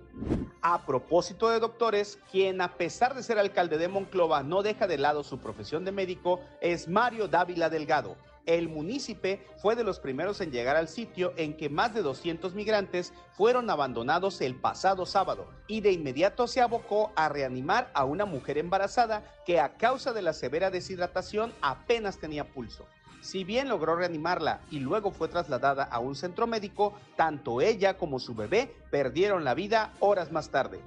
A 0.61 0.85
propósito 0.85 1.49
de 1.49 1.59
doctores, 1.59 2.17
quien 2.31 2.61
a 2.61 2.77
pesar 2.77 3.15
de 3.15 3.21
ser 3.21 3.37
alcalde 3.37 3.77
de 3.77 3.89
Monclova 3.89 4.43
no 4.43 4.63
deja 4.63 4.87
de 4.87 4.97
lado 4.97 5.25
su 5.25 5.39
profesión 5.39 5.83
de 5.83 5.91
médico 5.91 6.39
es 6.61 6.87
Mario 6.87 7.27
Dávila 7.27 7.69
Delgado. 7.69 8.15
El 8.45 8.69
municipio 8.69 9.39
fue 9.57 9.75
de 9.75 9.83
los 9.83 9.99
primeros 9.99 10.39
en 10.39 10.51
llegar 10.51 10.77
al 10.77 10.87
sitio 10.87 11.33
en 11.35 11.57
que 11.57 11.67
más 11.67 11.93
de 11.93 12.01
200 12.01 12.53
migrantes 12.53 13.11
fueron 13.33 13.69
abandonados 13.69 14.39
el 14.39 14.55
pasado 14.55 15.05
sábado 15.05 15.49
y 15.67 15.81
de 15.81 15.91
inmediato 15.91 16.47
se 16.47 16.61
abocó 16.61 17.11
a 17.17 17.27
reanimar 17.27 17.91
a 17.93 18.05
una 18.05 18.23
mujer 18.23 18.57
embarazada 18.57 19.35
que 19.45 19.59
a 19.59 19.75
causa 19.75 20.13
de 20.13 20.21
la 20.21 20.31
severa 20.31 20.71
deshidratación 20.71 21.51
apenas 21.61 22.19
tenía 22.19 22.45
pulso. 22.45 22.87
Si 23.25 23.43
bien 23.43 23.69
logró 23.69 23.95
reanimarla 23.95 24.59
y 24.69 24.77
luego 24.77 25.09
fue 25.09 25.27
trasladada 25.27 25.85
a 25.85 25.97
un 25.97 26.13
centro 26.13 26.45
médico, 26.45 26.93
tanto 27.15 27.59
ella 27.59 27.97
como 27.97 28.19
su 28.19 28.35
bebé 28.35 28.71
perdieron 28.91 29.43
la 29.43 29.55
vida 29.55 29.93
horas 29.99 30.31
más 30.31 30.51
tarde. 30.51 30.79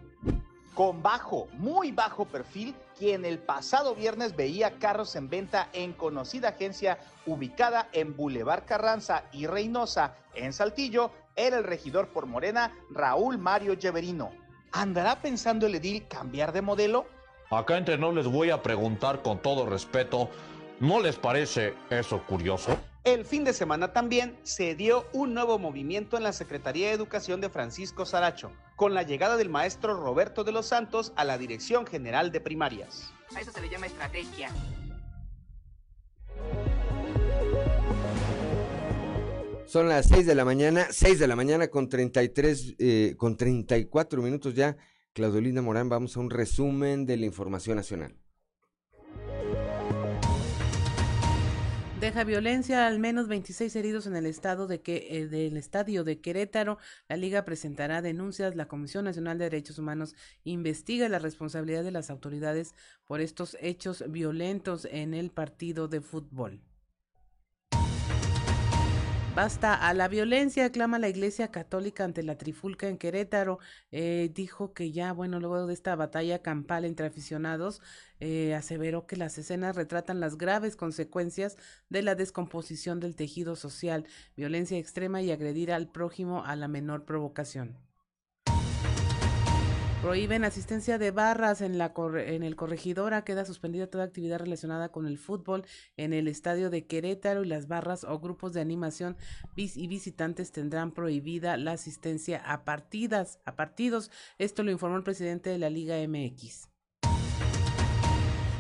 Con 0.73 1.03
bajo, 1.03 1.49
muy 1.55 1.91
bajo 1.91 2.27
perfil, 2.27 2.77
quien 2.97 3.25
el 3.25 3.41
pasado 3.41 3.97
viernes 3.97 4.37
veía 4.37 4.79
carros 4.79 5.17
en 5.17 5.29
venta 5.29 5.69
en 5.73 5.93
conocida 5.93 6.51
agencia 6.51 6.99
ubicada 7.27 7.89
en 7.91 8.17
Boulevard 8.17 8.65
Carranza 8.65 9.25
y 9.33 9.49
Reynosa, 9.49 10.15
en 10.37 10.53
Saltillo, 10.53 11.11
era 11.35 11.59
el 11.59 11.65
regidor 11.65 12.07
por 12.11 12.27
Morena, 12.27 12.73
Raúl 12.91 13.37
Mario 13.39 13.75
Lleverino. 13.75 14.31
¿Andará 14.71 15.21
pensando 15.21 15.67
el 15.67 15.75
edil 15.75 16.07
cambiar 16.07 16.53
de 16.53 16.63
modelo? 16.63 17.07
Acá 17.51 17.79
entre 17.79 17.99
no 17.99 18.13
les 18.13 18.29
voy 18.29 18.51
a 18.51 18.63
preguntar 18.63 19.23
con 19.23 19.39
todo 19.39 19.67
respeto 19.67 20.31
¿No 20.81 21.01
les 21.01 21.17
parece 21.17 21.75
eso 21.91 22.25
curioso? 22.25 22.79
El 23.03 23.25
fin 23.25 23.43
de 23.43 23.53
semana 23.53 23.93
también 23.93 24.39
se 24.45 24.77
dio 24.77 25.07
un 25.13 25.35
nuevo 25.35 25.59
movimiento 25.59 26.17
en 26.17 26.23
la 26.23 26.33
Secretaría 26.33 26.87
de 26.87 26.93
Educación 26.93 27.41
de 27.41 27.49
Francisco 27.49 28.07
Saracho, 28.07 28.53
con 28.77 28.95
la 28.95 29.03
llegada 29.03 29.37
del 29.37 29.49
maestro 29.49 30.01
Roberto 30.01 30.45
de 30.45 30.53
los 30.53 30.67
Santos 30.67 31.13
a 31.17 31.25
la 31.25 31.37
Dirección 31.37 31.85
General 31.85 32.31
de 32.31 32.41
Primarias. 32.41 33.13
A 33.35 33.41
eso 33.41 33.51
se 33.51 33.61
le 33.61 33.69
llama 33.69 33.87
estrategia. 33.87 34.51
Son 39.67 39.89
las 39.89 40.07
6 40.07 40.25
de 40.25 40.35
la 40.37 40.45
mañana, 40.45 40.87
6 40.91 41.19
de 41.19 41.27
la 41.27 41.35
mañana 41.35 41.67
con 41.69 41.89
33, 41.89 42.77
eh, 42.79 43.15
con 43.17 43.37
34 43.37 44.23
minutos 44.23 44.55
ya. 44.55 44.77
Claudelina 45.13 45.61
Morán, 45.61 45.89
vamos 45.89 46.17
a 46.17 46.21
un 46.21 46.31
resumen 46.31 47.05
de 47.05 47.17
la 47.17 47.27
información 47.27 47.77
nacional. 47.77 48.15
Deja 52.01 52.23
violencia, 52.23 52.87
al 52.87 53.01
menos 53.01 53.27
26 53.27 53.75
heridos 53.75 54.07
en 54.07 54.15
el 54.15 54.25
estado 54.25 54.69
de 54.69 54.81
que 54.81 55.09
eh, 55.11 55.27
del 55.27 55.57
estadio 55.57 56.05
de 56.05 56.21
Querétaro. 56.21 56.79
La 57.09 57.17
liga 57.17 57.45
presentará 57.45 58.03
denuncias. 58.03 58.55
La 58.55 58.69
Comisión 58.69 59.05
Nacional 59.05 59.37
de 59.37 59.47
Derechos 59.47 59.81
Humanos 59.81 60.15
investiga 60.45 61.09
la 61.09 61.19
responsabilidad 61.19 61.83
de 61.83 61.91
las 61.91 62.09
autoridades 62.09 62.77
por 63.05 63.21
estos 63.21 63.57
hechos 63.61 64.05
violentos 64.09 64.85
en 64.85 65.13
el 65.13 65.31
partido 65.33 65.89
de 65.89 66.01
fútbol. 66.01 66.63
Basta 69.39 69.73
a 69.73 69.95
la 69.95 70.09
violencia, 70.09 70.73
clama 70.73 70.99
la 70.99 71.09
Iglesia 71.09 71.53
Católica 71.53 72.03
ante 72.03 72.25
la 72.25 72.37
trifulca 72.37 72.89
en 72.89 72.99
Querétaro. 72.99 73.61
Eh, 73.93 74.33
dijo 74.35 74.73
que 74.73 74.91
ya, 74.91 75.13
bueno, 75.13 75.39
luego 75.39 75.65
de 75.69 75.75
esta 75.75 75.95
batalla 75.95 76.43
campal 76.43 76.85
entre 76.85 77.07
aficionados, 77.07 77.81
eh, 78.19 78.57
aseveró 78.57 79.07
que 79.07 79.15
las 79.15 79.39
escenas 79.39 79.77
retratan 79.77 80.19
las 80.19 80.39
graves 80.39 80.75
consecuencias 80.75 81.57
de 81.89 82.03
la 82.03 82.17
descomposición 82.17 82.99
del 82.99 83.15
tejido 83.15 83.55
social, 83.55 84.09
violencia 84.37 84.77
extrema 84.77 85.23
y 85.23 85.31
agredir 85.31 85.71
al 85.71 85.87
prójimo 85.87 86.45
a 86.45 86.57
la 86.57 86.67
menor 86.67 87.05
provocación. 87.05 87.88
Prohíben 90.03 90.45
asistencia 90.45 90.97
de 90.97 91.11
barras 91.11 91.61
en, 91.61 91.77
la 91.77 91.93
en 92.25 92.45
el 92.45 92.55
corregidora. 92.55 93.25
Queda 93.25 93.45
suspendida 93.45 93.89
toda 93.89 94.05
actividad 94.05 94.39
relacionada 94.39 94.91
con 94.91 95.07
el 95.07 95.19
fútbol 95.19 95.65
en 95.97 96.13
el 96.13 96.29
estadio 96.29 96.71
de 96.71 96.87
Querétaro 96.87 97.43
y 97.43 97.49
las 97.49 97.67
barras 97.67 98.05
o 98.05 98.21
grupos 98.21 98.53
de 98.53 98.61
animación 98.61 99.17
y 99.57 99.89
visitantes 99.89 100.53
tendrán 100.53 100.93
prohibida 100.93 101.57
la 101.57 101.73
asistencia 101.73 102.41
a 102.47 102.65
partidas, 102.65 103.41
a 103.45 103.57
partidos. 103.57 104.13
Esto 104.39 104.63
lo 104.63 104.71
informó 104.71 104.97
el 104.97 105.03
presidente 105.03 105.51
de 105.51 105.59
la 105.59 105.69
Liga 105.69 105.97
MX. 106.07 106.78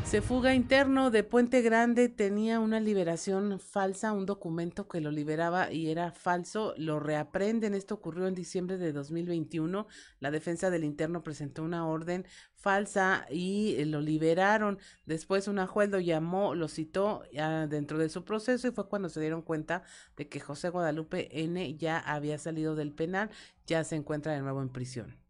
Se 0.09 0.23
fuga 0.23 0.55
interno 0.55 1.11
de 1.11 1.23
Puente 1.23 1.61
Grande, 1.61 2.09
tenía 2.09 2.61
una 2.61 2.81
liberación 2.81 3.61
falsa, 3.61 4.15
un 4.15 4.25
documento 4.25 4.89
que 4.89 5.03
lo 5.03 5.11
liberaba 5.11 5.71
y 5.71 5.91
era 5.91 6.13
falso, 6.13 6.73
lo 6.79 6.99
reaprenden, 6.99 7.75
esto 7.75 7.97
ocurrió 7.97 8.27
en 8.27 8.35
diciembre 8.35 8.79
de 8.79 8.95
2021, 8.95 9.87
la 10.21 10.31
defensa 10.31 10.71
del 10.71 10.85
interno 10.85 11.23
presentó 11.23 11.63
una 11.63 11.87
orden 11.87 12.25
falsa 12.55 13.27
y 13.29 13.75
eh, 13.77 13.85
lo 13.85 14.01
liberaron, 14.01 14.79
después 15.05 15.47
una 15.47 15.67
juez 15.67 15.91
lo 15.91 16.01
llamó, 16.01 16.55
lo 16.55 16.69
citó 16.69 17.25
dentro 17.69 17.99
de 17.99 18.09
su 18.09 18.25
proceso 18.25 18.67
y 18.67 18.71
fue 18.71 18.89
cuando 18.89 19.11
se 19.11 19.21
dieron 19.21 19.43
cuenta 19.43 19.83
de 20.17 20.27
que 20.27 20.41
José 20.41 20.71
Guadalupe 20.71 21.29
N 21.43 21.77
ya 21.77 21.99
había 21.99 22.39
salido 22.39 22.77
del 22.77 22.93
penal, 22.93 23.29
ya 23.67 23.85
se 23.85 23.97
encuentra 23.97 24.33
de 24.33 24.41
nuevo 24.41 24.63
en 24.63 24.71
prisión. 24.71 25.28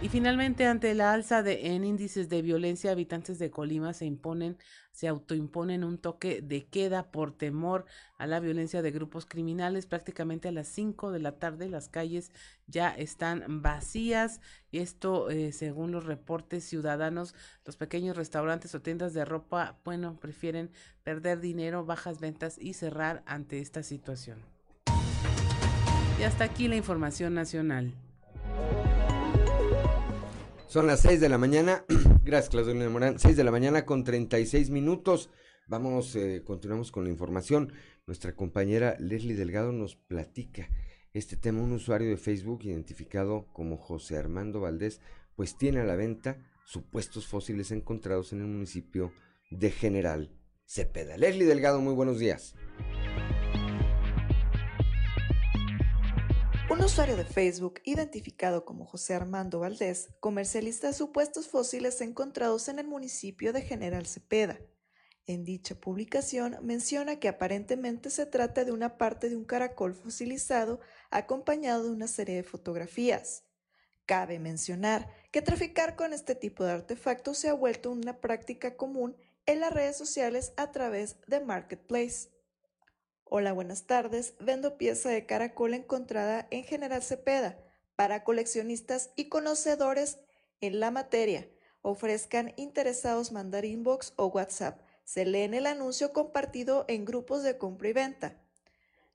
Y 0.00 0.10
finalmente, 0.10 0.64
ante 0.64 0.94
la 0.94 1.12
alza 1.12 1.42
de, 1.42 1.74
en 1.74 1.84
índices 1.84 2.28
de 2.28 2.40
violencia, 2.40 2.92
habitantes 2.92 3.40
de 3.40 3.50
Colima 3.50 3.92
se 3.92 4.04
imponen, 4.04 4.56
se 4.92 5.08
autoimponen 5.08 5.82
un 5.82 5.98
toque 5.98 6.40
de 6.40 6.66
queda 6.66 7.10
por 7.10 7.32
temor 7.32 7.84
a 8.16 8.28
la 8.28 8.38
violencia 8.38 8.80
de 8.80 8.92
grupos 8.92 9.26
criminales. 9.26 9.86
Prácticamente 9.86 10.46
a 10.46 10.52
las 10.52 10.68
5 10.68 11.10
de 11.10 11.18
la 11.18 11.32
tarde 11.32 11.68
las 11.68 11.88
calles 11.88 12.30
ya 12.68 12.90
están 12.90 13.60
vacías. 13.60 14.40
Y 14.70 14.78
esto, 14.78 15.30
eh, 15.30 15.50
según 15.50 15.90
los 15.90 16.04
reportes 16.04 16.62
ciudadanos, 16.62 17.34
los 17.64 17.76
pequeños 17.76 18.16
restaurantes 18.16 18.76
o 18.76 18.80
tiendas 18.80 19.14
de 19.14 19.24
ropa, 19.24 19.80
bueno, 19.84 20.16
prefieren 20.20 20.70
perder 21.02 21.40
dinero, 21.40 21.84
bajas 21.84 22.20
ventas 22.20 22.56
y 22.56 22.74
cerrar 22.74 23.24
ante 23.26 23.58
esta 23.58 23.82
situación. 23.82 24.38
Y 26.20 26.22
hasta 26.22 26.44
aquí 26.44 26.68
la 26.68 26.76
información 26.76 27.34
nacional. 27.34 27.94
Son 30.68 30.86
las 30.86 31.00
6 31.00 31.22
de 31.22 31.30
la 31.30 31.38
mañana. 31.38 31.86
Gracias, 32.24 32.50
Claudio 32.50 32.90
Morán. 32.90 33.18
6 33.18 33.38
de 33.38 33.44
la 33.44 33.50
mañana 33.50 33.86
con 33.86 34.04
36 34.04 34.68
minutos. 34.68 35.30
Vamos, 35.66 36.14
eh, 36.14 36.42
continuamos 36.44 36.92
con 36.92 37.04
la 37.04 37.10
información. 37.10 37.72
Nuestra 38.06 38.36
compañera 38.36 38.94
Leslie 38.98 39.34
Delgado 39.34 39.72
nos 39.72 39.96
platica 39.96 40.68
este 41.14 41.38
tema. 41.38 41.62
Un 41.62 41.72
usuario 41.72 42.10
de 42.10 42.18
Facebook 42.18 42.64
identificado 42.64 43.46
como 43.54 43.78
José 43.78 44.18
Armando 44.18 44.60
Valdés, 44.60 45.00
pues 45.36 45.56
tiene 45.56 45.80
a 45.80 45.84
la 45.84 45.96
venta 45.96 46.36
supuestos 46.66 47.26
fósiles 47.26 47.70
encontrados 47.70 48.34
en 48.34 48.40
el 48.40 48.48
municipio 48.48 49.10
de 49.50 49.70
General 49.70 50.30
Cepeda. 50.66 51.16
Leslie 51.16 51.46
Delgado, 51.46 51.80
muy 51.80 51.94
buenos 51.94 52.18
días. 52.18 52.54
Un 56.70 56.82
usuario 56.82 57.16
de 57.16 57.24
Facebook, 57.24 57.80
identificado 57.84 58.66
como 58.66 58.84
José 58.84 59.14
Armando 59.14 59.60
Valdés, 59.60 60.10
comercializa 60.20 60.92
supuestos 60.92 61.48
fósiles 61.48 61.98
encontrados 62.02 62.68
en 62.68 62.78
el 62.78 62.86
municipio 62.86 63.54
de 63.54 63.62
General 63.62 64.06
Cepeda. 64.06 64.60
En 65.24 65.44
dicha 65.44 65.74
publicación 65.74 66.58
menciona 66.60 67.18
que 67.18 67.28
aparentemente 67.28 68.10
se 68.10 68.26
trata 68.26 68.66
de 68.66 68.72
una 68.72 68.98
parte 68.98 69.30
de 69.30 69.36
un 69.36 69.46
caracol 69.46 69.94
fosilizado 69.94 70.80
acompañado 71.10 71.84
de 71.84 71.90
una 71.90 72.06
serie 72.06 72.36
de 72.36 72.42
fotografías. 72.42 73.44
Cabe 74.04 74.38
mencionar 74.38 75.10
que 75.32 75.40
traficar 75.40 75.96
con 75.96 76.12
este 76.12 76.34
tipo 76.34 76.64
de 76.64 76.72
artefactos 76.72 77.38
se 77.38 77.48
ha 77.48 77.54
vuelto 77.54 77.90
una 77.90 78.20
práctica 78.20 78.76
común 78.76 79.16
en 79.46 79.60
las 79.60 79.72
redes 79.72 79.96
sociales 79.96 80.52
a 80.58 80.70
través 80.70 81.16
de 81.26 81.40
Marketplace. 81.40 82.28
Hola, 83.30 83.52
buenas 83.52 83.82
tardes. 83.82 84.32
Vendo 84.40 84.78
pieza 84.78 85.10
de 85.10 85.26
caracol 85.26 85.74
encontrada 85.74 86.46
en 86.50 86.64
General 86.64 87.02
Cepeda 87.02 87.58
para 87.94 88.24
coleccionistas 88.24 89.10
y 89.16 89.28
conocedores 89.28 90.18
en 90.62 90.80
la 90.80 90.90
materia. 90.90 91.46
Ofrezcan 91.82 92.54
interesados 92.56 93.30
mandar 93.30 93.66
inbox 93.66 94.14
o 94.16 94.28
WhatsApp. 94.28 94.80
Se 95.04 95.26
lee 95.26 95.42
en 95.42 95.52
el 95.52 95.66
anuncio 95.66 96.14
compartido 96.14 96.86
en 96.88 97.04
grupos 97.04 97.42
de 97.42 97.58
compra 97.58 97.90
y 97.90 97.92
venta. 97.92 98.40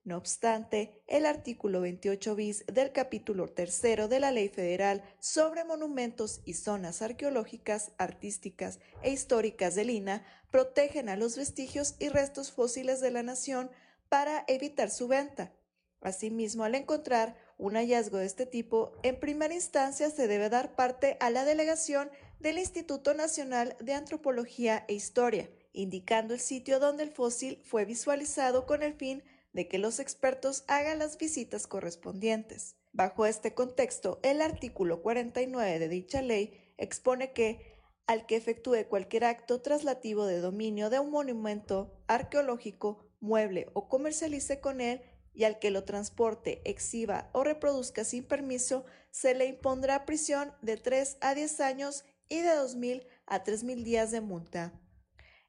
No 0.03 0.17
obstante, 0.17 1.01
el 1.07 1.25
artículo 1.25 1.81
28 1.81 2.35
bis 2.35 2.65
del 2.67 2.91
capítulo 2.91 3.47
tercero 3.47 4.07
de 4.07 4.19
la 4.19 4.31
Ley 4.31 4.49
Federal 4.49 5.01
sobre 5.19 5.63
Monumentos 5.63 6.41
y 6.45 6.53
Zonas 6.53 7.01
Arqueológicas, 7.01 7.93
Artísticas 7.97 8.79
e 9.01 9.09
Históricas 9.09 9.73
del 9.73 9.89
INA 9.89 10.23
protegen 10.51 11.09
a 11.09 11.15
los 11.15 11.35
vestigios 11.35 11.95
y 11.97 12.09
restos 12.09 12.51
fósiles 12.51 13.01
de 13.01 13.09
la 13.09 13.23
nación 13.23 13.71
para 14.13 14.45
evitar 14.47 14.91
su 14.91 15.07
venta. 15.07 15.55
Asimismo, 15.99 16.63
al 16.63 16.75
encontrar 16.75 17.35
un 17.57 17.73
hallazgo 17.73 18.19
de 18.19 18.27
este 18.27 18.45
tipo, 18.45 18.95
en 19.01 19.19
primera 19.19 19.55
instancia 19.55 20.11
se 20.11 20.27
debe 20.27 20.49
dar 20.49 20.75
parte 20.75 21.17
a 21.19 21.31
la 21.31 21.45
delegación 21.45 22.11
del 22.39 22.59
Instituto 22.59 23.15
Nacional 23.15 23.75
de 23.79 23.95
Antropología 23.95 24.85
e 24.87 24.93
Historia, 24.93 25.49
indicando 25.71 26.35
el 26.35 26.39
sitio 26.39 26.79
donde 26.79 27.01
el 27.01 27.09
fósil 27.09 27.59
fue 27.65 27.85
visualizado 27.85 28.67
con 28.67 28.83
el 28.83 28.93
fin 28.93 29.23
de 29.51 29.67
que 29.67 29.79
los 29.79 29.99
expertos 29.99 30.63
hagan 30.67 30.99
las 30.99 31.17
visitas 31.17 31.65
correspondientes. 31.65 32.75
Bajo 32.91 33.25
este 33.25 33.55
contexto, 33.55 34.19
el 34.21 34.43
artículo 34.43 35.01
49 35.01 35.79
de 35.79 35.89
dicha 35.89 36.21
ley 36.21 36.71
expone 36.77 37.33
que 37.33 37.81
al 38.05 38.27
que 38.27 38.35
efectúe 38.35 38.85
cualquier 38.87 39.25
acto 39.25 39.61
traslativo 39.61 40.27
de 40.27 40.39
dominio 40.39 40.91
de 40.91 40.99
un 40.99 41.09
monumento 41.09 41.99
arqueológico, 42.05 43.09
mueble 43.23 43.67
o 43.73 43.87
comercialice 43.87 44.59
con 44.59 44.81
él 44.81 45.01
y 45.33 45.45
al 45.45 45.57
que 45.57 45.71
lo 45.71 45.83
transporte, 45.85 46.61
exhiba 46.65 47.29
o 47.31 47.43
reproduzca 47.43 48.03
sin 48.03 48.23
permiso, 48.23 48.85
se 49.09 49.33
le 49.33 49.45
impondrá 49.47 50.05
prisión 50.05 50.53
de 50.61 50.77
3 50.77 51.17
a 51.21 51.33
10 51.33 51.59
años 51.61 52.05
y 52.29 52.41
de 52.41 52.49
2.000 52.49 53.07
a 53.25 53.43
3.000 53.43 53.83
días 53.83 54.11
de 54.11 54.21
multa. 54.21 54.73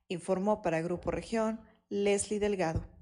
Informó 0.08 0.62
para 0.62 0.80
Grupo 0.80 1.10
Región 1.10 1.60
Leslie 1.88 2.38
Delgado. 2.38 2.93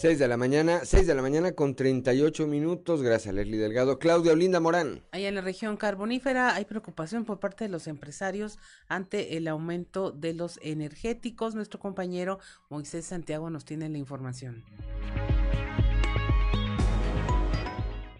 6 0.00 0.20
de 0.20 0.28
la 0.28 0.36
mañana, 0.36 0.84
6 0.84 1.08
de 1.08 1.14
la 1.16 1.22
mañana 1.22 1.56
con 1.56 1.74
38 1.74 2.46
minutos. 2.46 3.02
Gracias, 3.02 3.34
Leslie 3.34 3.58
Delgado. 3.58 3.98
Claudia 3.98 4.30
Olinda 4.30 4.60
Morán. 4.60 5.02
Allá 5.10 5.26
en 5.26 5.34
la 5.34 5.40
región 5.40 5.76
carbonífera 5.76 6.54
hay 6.54 6.66
preocupación 6.66 7.24
por 7.24 7.40
parte 7.40 7.64
de 7.64 7.68
los 7.68 7.88
empresarios 7.88 8.60
ante 8.86 9.36
el 9.36 9.48
aumento 9.48 10.12
de 10.12 10.34
los 10.34 10.60
energéticos. 10.62 11.56
Nuestro 11.56 11.80
compañero 11.80 12.38
Moisés 12.70 13.06
Santiago 13.06 13.50
nos 13.50 13.64
tiene 13.64 13.88
la 13.88 13.98
información. 13.98 14.62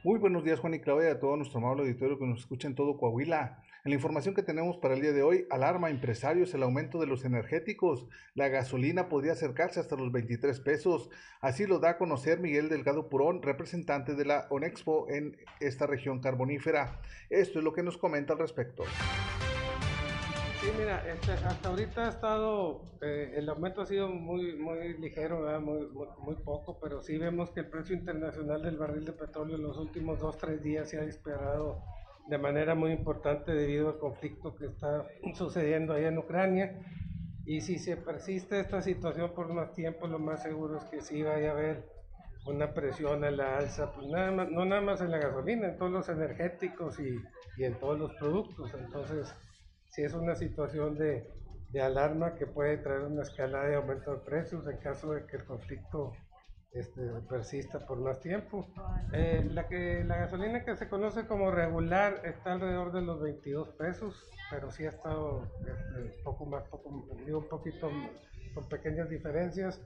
Muy 0.02 0.18
buenos 0.18 0.42
días, 0.42 0.58
Juan 0.58 0.74
y 0.74 0.80
Claudia, 0.80 1.12
a 1.12 1.20
todo 1.20 1.36
nuestro 1.36 1.58
amable 1.58 1.82
auditorio 1.82 2.18
que 2.18 2.26
nos 2.26 2.40
escucha 2.40 2.66
en 2.66 2.74
todo 2.74 2.96
Coahuila. 2.96 3.62
La 3.88 3.94
información 3.94 4.34
que 4.34 4.42
tenemos 4.42 4.76
para 4.76 4.92
el 4.92 5.00
día 5.00 5.12
de 5.12 5.22
hoy, 5.22 5.46
alarma 5.48 5.88
empresarios 5.88 6.52
el 6.52 6.62
aumento 6.62 7.00
de 7.00 7.06
los 7.06 7.24
energéticos. 7.24 8.06
La 8.34 8.48
gasolina 8.48 9.08
podría 9.08 9.32
acercarse 9.32 9.80
hasta 9.80 9.96
los 9.96 10.12
23 10.12 10.60
pesos. 10.60 11.08
Así 11.40 11.66
lo 11.66 11.78
da 11.78 11.92
a 11.92 11.96
conocer 11.96 12.38
Miguel 12.38 12.68
Delgado 12.68 13.08
Purón, 13.08 13.40
representante 13.40 14.14
de 14.14 14.26
la 14.26 14.46
ONEXPO 14.50 15.08
en 15.08 15.38
esta 15.60 15.86
región 15.86 16.20
carbonífera. 16.20 17.00
Esto 17.30 17.60
es 17.60 17.64
lo 17.64 17.72
que 17.72 17.82
nos 17.82 17.96
comenta 17.96 18.34
al 18.34 18.40
respecto. 18.40 18.84
Sí, 20.60 20.68
mira, 20.78 21.10
este, 21.10 21.32
hasta 21.32 21.70
ahorita 21.70 22.08
ha 22.08 22.08
estado, 22.10 22.82
eh, 23.00 23.36
el 23.36 23.48
aumento 23.48 23.80
ha 23.80 23.86
sido 23.86 24.08
muy, 24.08 24.54
muy 24.54 24.98
ligero, 24.98 25.58
muy, 25.62 25.86
muy, 25.86 26.08
muy, 26.18 26.34
poco, 26.34 26.78
pero 26.78 27.00
sí 27.00 27.16
vemos 27.16 27.52
que 27.52 27.60
el 27.60 27.70
precio 27.70 27.96
internacional 27.96 28.60
del 28.62 28.76
barril 28.76 29.06
de 29.06 29.12
petróleo 29.12 29.56
en 29.56 29.62
los 29.62 29.78
últimos 29.78 30.18
dos, 30.18 30.36
tres 30.36 30.62
días 30.62 30.90
se 30.90 30.98
ha 30.98 31.04
disparado 31.06 31.82
de 32.28 32.38
manera 32.38 32.74
muy 32.74 32.92
importante 32.92 33.52
debido 33.52 33.88
al 33.88 33.98
conflicto 33.98 34.54
que 34.54 34.66
está 34.66 35.06
sucediendo 35.34 35.94
ahí 35.94 36.04
en 36.04 36.18
Ucrania. 36.18 36.80
Y 37.44 37.62
si 37.62 37.78
se 37.78 37.96
persiste 37.96 38.60
esta 38.60 38.82
situación 38.82 39.32
por 39.34 39.52
más 39.52 39.72
tiempo, 39.72 40.06
lo 40.06 40.18
más 40.18 40.42
seguro 40.42 40.76
es 40.76 40.84
que 40.84 41.00
sí 41.00 41.22
vaya 41.22 41.50
a 41.50 41.52
haber 41.52 41.84
una 42.46 42.72
presión 42.72 43.24
a 43.24 43.30
la 43.30 43.58
alza, 43.58 43.92
pues 43.92 44.06
nada 44.08 44.30
más, 44.30 44.50
no 44.50 44.64
nada 44.64 44.80
más 44.80 45.00
en 45.00 45.10
la 45.10 45.18
gasolina, 45.18 45.68
en 45.68 45.78
todos 45.78 45.90
los 45.90 46.08
energéticos 46.08 46.98
y, 47.00 47.18
y 47.56 47.64
en 47.64 47.74
todos 47.78 47.98
los 47.98 48.14
productos. 48.14 48.72
Entonces, 48.74 49.34
si 49.88 50.02
es 50.02 50.14
una 50.14 50.34
situación 50.34 50.96
de, 50.96 51.26
de 51.70 51.80
alarma 51.80 52.34
que 52.34 52.46
puede 52.46 52.78
traer 52.78 53.02
una 53.02 53.22
escalada 53.22 53.66
de 53.66 53.76
aumento 53.76 54.12
de 54.12 54.20
precios 54.20 54.66
en 54.66 54.78
caso 54.78 55.12
de 55.12 55.26
que 55.26 55.36
el 55.36 55.44
conflicto 55.44 56.12
este, 56.72 57.02
persista 57.28 57.86
por 57.86 57.98
más 57.98 58.20
tiempo. 58.20 58.66
Eh, 59.12 59.48
la, 59.52 59.68
que, 59.68 60.04
la 60.04 60.16
gasolina 60.16 60.64
que 60.64 60.76
se 60.76 60.88
conoce 60.88 61.26
como 61.26 61.50
regular 61.50 62.20
está 62.24 62.52
alrededor 62.52 62.92
de 62.92 63.02
los 63.02 63.20
22 63.20 63.68
pesos, 63.70 64.14
pero 64.50 64.70
sí 64.70 64.86
ha 64.86 64.90
estado 64.90 65.44
este, 65.60 66.22
poco 66.22 66.46
más, 66.46 66.64
poco, 66.68 66.88
un 66.88 67.48
poquito 67.48 67.90
con 68.54 68.68
pequeñas 68.68 69.08
diferencias, 69.08 69.80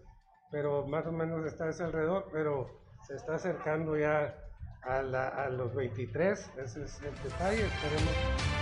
pero 0.51 0.87
más 0.87 1.07
o 1.07 1.13
menos 1.13 1.47
está 1.47 1.69
ese 1.69 1.85
alrededor, 1.85 2.29
pero 2.33 2.71
se 3.07 3.15
está 3.15 3.35
acercando 3.35 3.97
ya 3.97 4.37
a, 4.83 5.03
la, 5.03 5.29
a 5.29 5.49
los 5.49 5.75
23, 5.75 6.53
ese 6.59 6.85
es 6.85 7.03
el 7.03 7.15
detalle, 7.23 7.67
esperemos. 7.67 8.62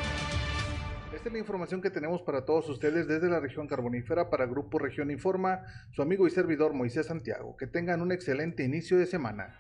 Esta 1.13 1.29
es 1.29 1.33
la 1.33 1.41
información 1.41 1.83
que 1.83 1.91
tenemos 1.91 2.23
para 2.23 2.45
todos 2.45 2.69
ustedes 2.69 3.09
desde 3.09 3.29
la 3.29 3.41
región 3.41 3.67
carbonífera 3.67 4.31
para 4.31 4.47
Grupo 4.47 4.79
Región 4.79 5.11
Informa, 5.11 5.65
su 5.91 6.03
amigo 6.03 6.25
y 6.29 6.31
servidor 6.31 6.73
Moisés 6.73 7.07
Santiago. 7.07 7.57
Que 7.57 7.67
tengan 7.67 8.01
un 8.01 8.13
excelente 8.13 8.63
inicio 8.63 8.97
de 8.97 9.07
semana. 9.07 9.59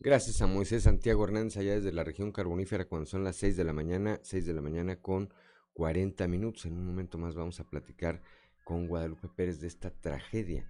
Gracias 0.00 0.40
a 0.40 0.46
Moisés 0.46 0.84
Santiago 0.84 1.22
Hernández 1.22 1.58
allá 1.58 1.74
desde 1.74 1.92
la 1.92 2.02
región 2.02 2.32
carbonífera 2.32 2.86
cuando 2.86 3.04
son 3.04 3.24
las 3.24 3.36
6 3.36 3.58
de 3.58 3.64
la 3.64 3.74
mañana, 3.74 4.20
6 4.22 4.46
de 4.46 4.54
la 4.54 4.62
mañana 4.62 4.96
con 4.96 5.28
40 5.74 6.26
minutos. 6.28 6.64
En 6.64 6.78
un 6.78 6.86
momento 6.86 7.18
más 7.18 7.34
vamos 7.34 7.60
a 7.60 7.68
platicar 7.68 8.22
con 8.64 8.86
Guadalupe 8.86 9.28
Pérez 9.28 9.60
de 9.60 9.66
esta 9.66 9.90
tragedia, 9.90 10.66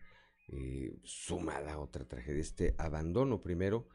eh, 0.48 0.92
sumada 1.04 1.74
a 1.74 1.78
otra 1.78 2.04
tragedia, 2.04 2.40
este 2.40 2.74
abandono 2.78 3.40
primero 3.40 3.87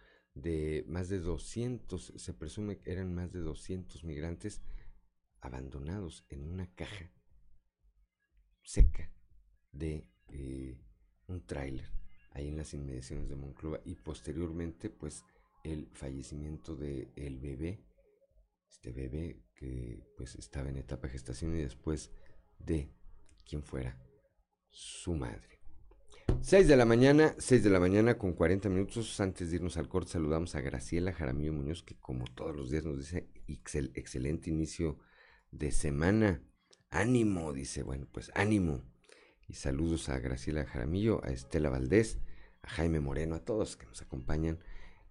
de 0.41 0.86
más 0.88 1.10
de 1.10 1.19
200, 1.19 2.13
se 2.15 2.34
presume 2.34 2.80
que 2.80 2.91
eran 2.91 3.13
más 3.13 3.32
de 3.32 3.39
200 3.39 4.04
migrantes 4.04 4.62
abandonados 5.41 6.25
en 6.30 6.43
una 6.43 6.73
caja 6.75 7.12
seca 8.63 9.12
de 9.71 10.08
eh, 10.28 10.78
un 11.28 11.45
tráiler 11.45 11.89
ahí 12.32 12.47
en 12.47 12.58
las 12.58 12.73
inmediaciones 12.73 13.30
de 13.30 13.36
Monclova. 13.36 13.80
Y 13.86 13.95
posteriormente 13.95 14.89
pues 14.89 15.23
el 15.63 15.88
fallecimiento 15.93 16.75
de 16.75 17.12
el 17.15 17.39
bebé 17.39 17.84
este 18.69 18.91
bebé 18.91 19.43
que 19.56 20.02
pues 20.15 20.36
estaba 20.36 20.69
en 20.69 20.78
etapa 20.78 21.08
de 21.08 21.13
gestación 21.13 21.56
y 21.56 21.62
después 21.62 22.12
de 22.60 22.89
quien 23.45 23.63
fuera 23.63 23.99
su 24.69 25.15
madre 25.15 25.58
6 26.41 26.67
de 26.67 26.77
la 26.77 26.85
mañana, 26.85 27.35
6 27.37 27.63
de 27.63 27.69
la 27.69 27.79
mañana 27.79 28.17
con 28.17 28.33
40 28.33 28.69
minutos. 28.69 29.19
Antes 29.19 29.49
de 29.49 29.57
irnos 29.57 29.77
al 29.77 29.87
corte, 29.87 30.11
saludamos 30.11 30.55
a 30.55 30.61
Graciela 30.61 31.13
Jaramillo 31.13 31.53
Muñoz, 31.53 31.83
que 31.83 31.95
como 31.95 32.25
todos 32.25 32.55
los 32.55 32.71
días 32.71 32.85
nos 32.85 32.97
dice 32.97 33.29
excel, 33.47 33.91
excelente 33.95 34.49
inicio 34.49 34.97
de 35.51 35.71
semana. 35.71 36.41
Ánimo, 36.89 37.53
dice, 37.53 37.83
bueno, 37.83 38.07
pues 38.11 38.31
ánimo. 38.35 38.83
Y 39.47 39.53
saludos 39.55 40.09
a 40.09 40.19
Graciela 40.19 40.65
Jaramillo, 40.65 41.23
a 41.23 41.29
Estela 41.29 41.69
Valdés, 41.69 42.19
a 42.61 42.69
Jaime 42.69 42.99
Moreno, 42.99 43.35
a 43.35 43.45
todos 43.45 43.75
que 43.77 43.85
nos 43.85 44.01
acompañan, 44.01 44.59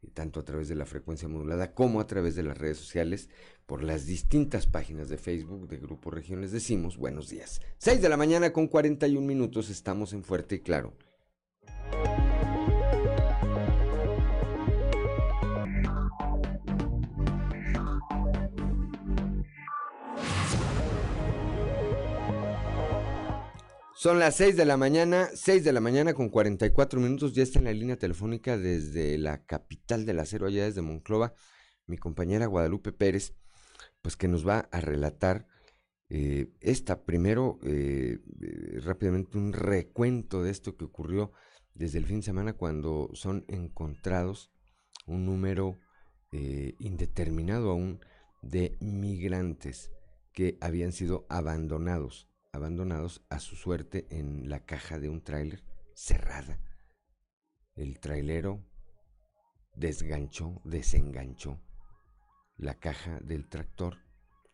eh, 0.03 0.11
tanto 0.13 0.41
a 0.41 0.45
través 0.45 0.69
de 0.69 0.77
la 0.77 0.87
frecuencia 0.87 1.29
modulada 1.29 1.75
como 1.75 2.01
a 2.01 2.07
través 2.07 2.37
de 2.37 2.43
las 2.43 2.59
redes 2.59 2.79
sociales, 2.79 3.31
por 3.67 3.83
las 3.83 4.07
distintas 4.07 4.67
páginas 4.67 5.09
de 5.09 5.19
Facebook 5.19 5.69
de 5.69 5.79
Grupo 5.79 6.11
Región. 6.11 6.41
Les 6.41 6.53
decimos 6.53 6.97
buenos 6.97 7.29
días. 7.29 7.61
6 7.79 8.01
de 8.01 8.09
la 8.09 8.17
mañana 8.17 8.53
con 8.53 8.69
41 8.69 9.27
minutos, 9.27 9.71
estamos 9.71 10.13
en 10.13 10.25
Fuerte 10.25 10.57
y 10.57 10.61
Claro. 10.61 10.95
Son 24.01 24.21
las 24.21 24.37
6 24.37 24.57
de 24.57 24.65
la 24.65 24.77
mañana, 24.77 25.29
6 25.35 25.65
de 25.65 25.73
la 25.73 25.81
mañana 25.81 26.15
con 26.15 26.29
44 26.29 27.01
minutos. 27.01 27.35
Ya 27.35 27.43
está 27.43 27.59
en 27.59 27.65
la 27.65 27.73
línea 27.73 27.99
telefónica 27.99 28.57
desde 28.57 29.19
la 29.19 29.45
capital 29.45 30.07
del 30.07 30.21
acero, 30.21 30.47
allá 30.47 30.67
desde 30.67 30.83
Monclova, 30.83 31.35
mi 31.87 31.99
compañera 31.99 32.47
Guadalupe 32.47 32.93
Pérez, 32.93 33.35
pues 34.01 34.17
que 34.17 34.29
nos 34.29 34.47
va 34.47 34.69
a 34.71 34.81
relatar 34.81 35.49
eh, 36.11 36.53
esta, 36.61 37.05
primero, 37.05 37.59
eh, 37.65 38.21
eh, 38.41 38.81
rápidamente 38.85 39.37
un 39.37 39.53
recuento 39.53 40.45
de 40.45 40.53
esto 40.53 40.77
que 40.77 40.85
ocurrió 40.85 41.33
desde 41.79 41.99
el 41.99 42.05
fin 42.05 42.17
de 42.17 42.25
semana 42.25 42.53
cuando 42.53 43.11
son 43.15 43.45
encontrados 43.49 44.51
un 45.07 45.25
número 45.25 45.79
indeterminado 46.79 47.71
aún 47.71 48.01
de 48.43 48.77
migrantes 48.81 49.91
que 50.35 50.59
habían 50.61 50.93
sido 50.93 51.25
abandonados 51.31 52.29
abandonados 52.53 53.25
a 53.29 53.41
su 53.41 53.57
suerte 53.57 54.07
en 54.11 54.49
la 54.49 54.65
caja 54.65 54.99
de 54.99 55.09
un 55.09 55.23
tráiler 55.23 55.63
cerrada. 55.95 56.61
El 57.75 58.01
trailero 58.01 58.65
desganchó, 59.77 60.61
desenganchó 60.65 61.61
la 62.57 62.75
caja 62.75 63.21
del 63.21 63.49
tractor 63.49 63.99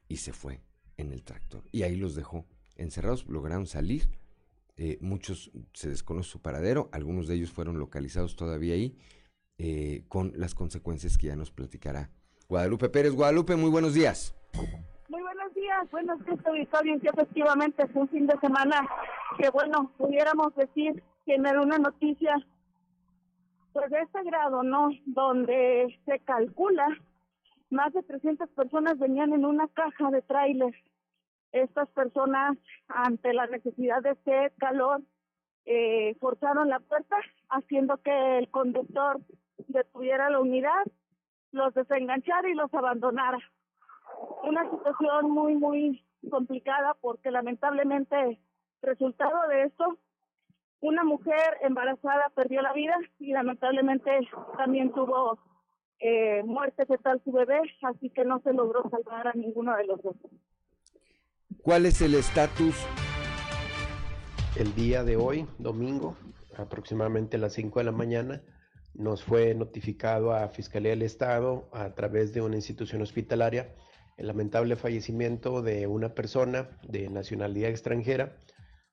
y 0.08 0.18
se 0.18 0.32
fue 0.32 0.62
en 0.96 1.12
el 1.12 1.24
tractor. 1.24 1.64
Y 1.72 1.82
ahí 1.82 1.96
los 1.96 2.14
dejó 2.14 2.46
encerrados, 2.76 3.26
lograron 3.26 3.66
salir. 3.66 4.08
Eh, 4.76 4.98
muchos 5.00 5.52
se 5.72 5.88
desconoce 5.88 6.30
su 6.30 6.42
paradero, 6.42 6.88
algunos 6.92 7.28
de 7.28 7.36
ellos 7.36 7.52
fueron 7.52 7.78
localizados 7.78 8.34
todavía 8.34 8.74
ahí, 8.74 8.96
eh, 9.58 10.04
con 10.08 10.32
las 10.36 10.54
consecuencias 10.54 11.16
que 11.16 11.28
ya 11.28 11.36
nos 11.36 11.52
platicará 11.52 12.10
Guadalupe 12.48 12.88
Pérez. 12.88 13.14
Guadalupe, 13.14 13.56
muy 13.56 13.70
buenos 13.70 13.94
días. 13.94 14.34
Muy 15.08 15.22
buenos 15.22 15.54
días, 15.54 15.90
buenos 15.90 16.24
días, 16.24 16.38
auditorio, 16.44 17.00
que 17.00 17.08
efectivamente 17.08 17.84
es 17.84 17.94
un 17.94 18.08
fin 18.08 18.26
de 18.26 18.38
semana 18.40 18.88
que, 19.38 19.48
bueno, 19.50 19.92
pudiéramos 19.96 20.54
decir 20.56 21.02
que 21.24 21.36
una 21.36 21.78
noticia 21.78 22.34
pues 23.72 23.90
de 23.90 24.00
este 24.02 24.22
grado, 24.24 24.62
¿no? 24.62 24.90
Donde 25.06 25.98
se 26.04 26.20
calcula 26.20 26.86
más 27.70 27.92
de 27.92 28.02
300 28.02 28.48
personas 28.50 28.98
venían 28.98 29.32
en 29.32 29.44
una 29.44 29.66
caja 29.68 30.10
de 30.10 30.22
tráiler. 30.22 30.74
Estas 31.54 31.88
personas, 31.90 32.58
ante 32.88 33.32
la 33.32 33.46
necesidad 33.46 34.02
de 34.02 34.10
este 34.10 34.52
calor, 34.58 35.02
eh, 35.66 36.16
forzaron 36.18 36.68
la 36.68 36.80
puerta, 36.80 37.16
haciendo 37.48 37.96
que 37.98 38.38
el 38.38 38.50
conductor 38.50 39.20
detuviera 39.68 40.30
la 40.30 40.40
unidad, 40.40 40.82
los 41.52 41.72
desenganchara 41.72 42.48
y 42.48 42.54
los 42.54 42.74
abandonara. 42.74 43.38
Una 44.42 44.68
situación 44.68 45.30
muy, 45.30 45.54
muy 45.54 46.04
complicada 46.28 46.94
porque 47.00 47.30
lamentablemente, 47.30 48.40
resultado 48.82 49.46
de 49.46 49.62
esto, 49.62 49.96
una 50.80 51.04
mujer 51.04 51.58
embarazada 51.60 52.32
perdió 52.34 52.62
la 52.62 52.72
vida 52.72 52.96
y 53.20 53.32
lamentablemente 53.32 54.10
también 54.58 54.92
tuvo 54.92 55.38
eh, 56.00 56.42
muerte 56.42 56.84
fetal 56.84 57.22
su 57.22 57.30
bebé, 57.30 57.60
así 57.82 58.10
que 58.10 58.24
no 58.24 58.40
se 58.40 58.52
logró 58.52 58.82
salvar 58.90 59.28
a 59.28 59.34
ninguno 59.34 59.76
de 59.76 59.84
los 59.84 60.02
dos. 60.02 60.16
¿Cuál 61.64 61.86
es 61.86 62.02
el 62.02 62.14
estatus? 62.14 62.76
El 64.54 64.74
día 64.74 65.02
de 65.02 65.16
hoy, 65.16 65.46
domingo, 65.58 66.14
aproximadamente 66.58 67.38
a 67.38 67.40
las 67.40 67.54
5 67.54 67.78
de 67.78 67.84
la 67.86 67.90
mañana, 67.90 68.42
nos 68.92 69.24
fue 69.24 69.54
notificado 69.54 70.34
a 70.34 70.46
Fiscalía 70.50 70.90
del 70.90 71.00
Estado 71.00 71.70
a 71.72 71.94
través 71.94 72.34
de 72.34 72.42
una 72.42 72.56
institución 72.56 73.00
hospitalaria 73.00 73.74
el 74.18 74.26
lamentable 74.26 74.76
fallecimiento 74.76 75.62
de 75.62 75.86
una 75.86 76.14
persona 76.14 76.68
de 76.86 77.08
nacionalidad 77.08 77.70
extranjera 77.70 78.36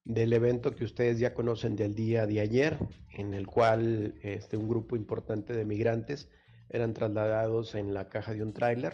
del 0.06 0.32
evento 0.32 0.74
que 0.74 0.86
ustedes 0.86 1.20
ya 1.20 1.34
conocen 1.34 1.76
del 1.76 1.94
día 1.94 2.26
de 2.26 2.40
ayer, 2.40 2.78
en 3.10 3.34
el 3.34 3.48
cual 3.48 4.16
este, 4.22 4.56
un 4.56 4.70
grupo 4.70 4.96
importante 4.96 5.52
de 5.52 5.66
migrantes 5.66 6.30
eran 6.70 6.94
trasladados 6.94 7.76
en 7.76 7.94
la 7.94 8.08
caja 8.08 8.34
de 8.34 8.44
un 8.44 8.54
tráiler 8.54 8.94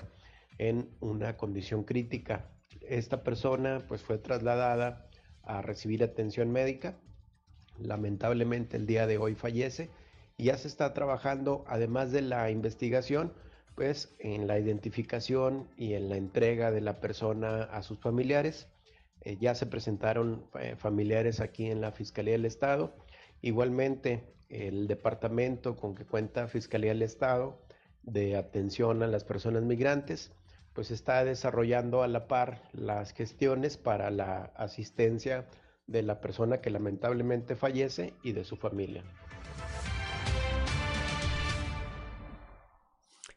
en 0.57 0.89
una 0.99 1.37
condición 1.37 1.83
crítica. 1.83 2.56
Esta 2.87 3.23
persona 3.23 3.83
pues 3.87 4.01
fue 4.01 4.17
trasladada 4.17 5.07
a 5.43 5.61
recibir 5.61 6.03
atención 6.03 6.51
médica. 6.51 6.97
Lamentablemente 7.79 8.77
el 8.77 8.87
día 8.87 9.07
de 9.07 9.17
hoy 9.17 9.35
fallece 9.35 9.89
y 10.37 10.45
ya 10.45 10.57
se 10.57 10.67
está 10.67 10.93
trabajando, 10.93 11.63
además 11.67 12.11
de 12.11 12.21
la 12.21 12.49
investigación, 12.49 13.33
pues 13.75 14.15
en 14.19 14.47
la 14.47 14.57
identificación 14.57 15.69
y 15.77 15.93
en 15.93 16.09
la 16.09 16.17
entrega 16.17 16.71
de 16.71 16.81
la 16.81 16.99
persona 16.99 17.63
a 17.63 17.83
sus 17.83 17.99
familiares 17.99 18.67
eh, 19.21 19.37
ya 19.39 19.55
se 19.55 19.65
presentaron 19.65 20.45
eh, 20.59 20.75
familiares 20.77 21.41
aquí 21.41 21.69
en 21.69 21.81
la 21.81 21.91
Fiscalía 21.91 22.33
del 22.33 22.45
Estado. 22.45 22.95
Igualmente, 23.41 24.23
el 24.49 24.87
departamento 24.87 25.75
con 25.75 25.95
que 25.95 26.05
cuenta 26.05 26.47
Fiscalía 26.47 26.91
del 26.91 27.01
Estado 27.01 27.61
de 28.03 28.37
atención 28.37 29.03
a 29.03 29.07
las 29.07 29.25
personas 29.25 29.63
migrantes, 29.63 30.31
pues 30.77 30.91
está 30.91 31.25
desarrollando 31.25 32.03
a 32.03 32.07
la 32.07 32.27
par 32.27 32.61
las 32.71 33.11
gestiones 33.11 33.77
para 33.77 34.11
la 34.11 34.51
asistencia 34.55 35.47
de 35.87 36.03
la 36.03 36.21
persona 36.21 36.61
que 36.61 36.69
lamentablemente 36.69 37.55
fallece 37.55 38.13
y 38.21 38.33
de 38.33 38.43
su 38.43 38.57
familia. 38.57 39.03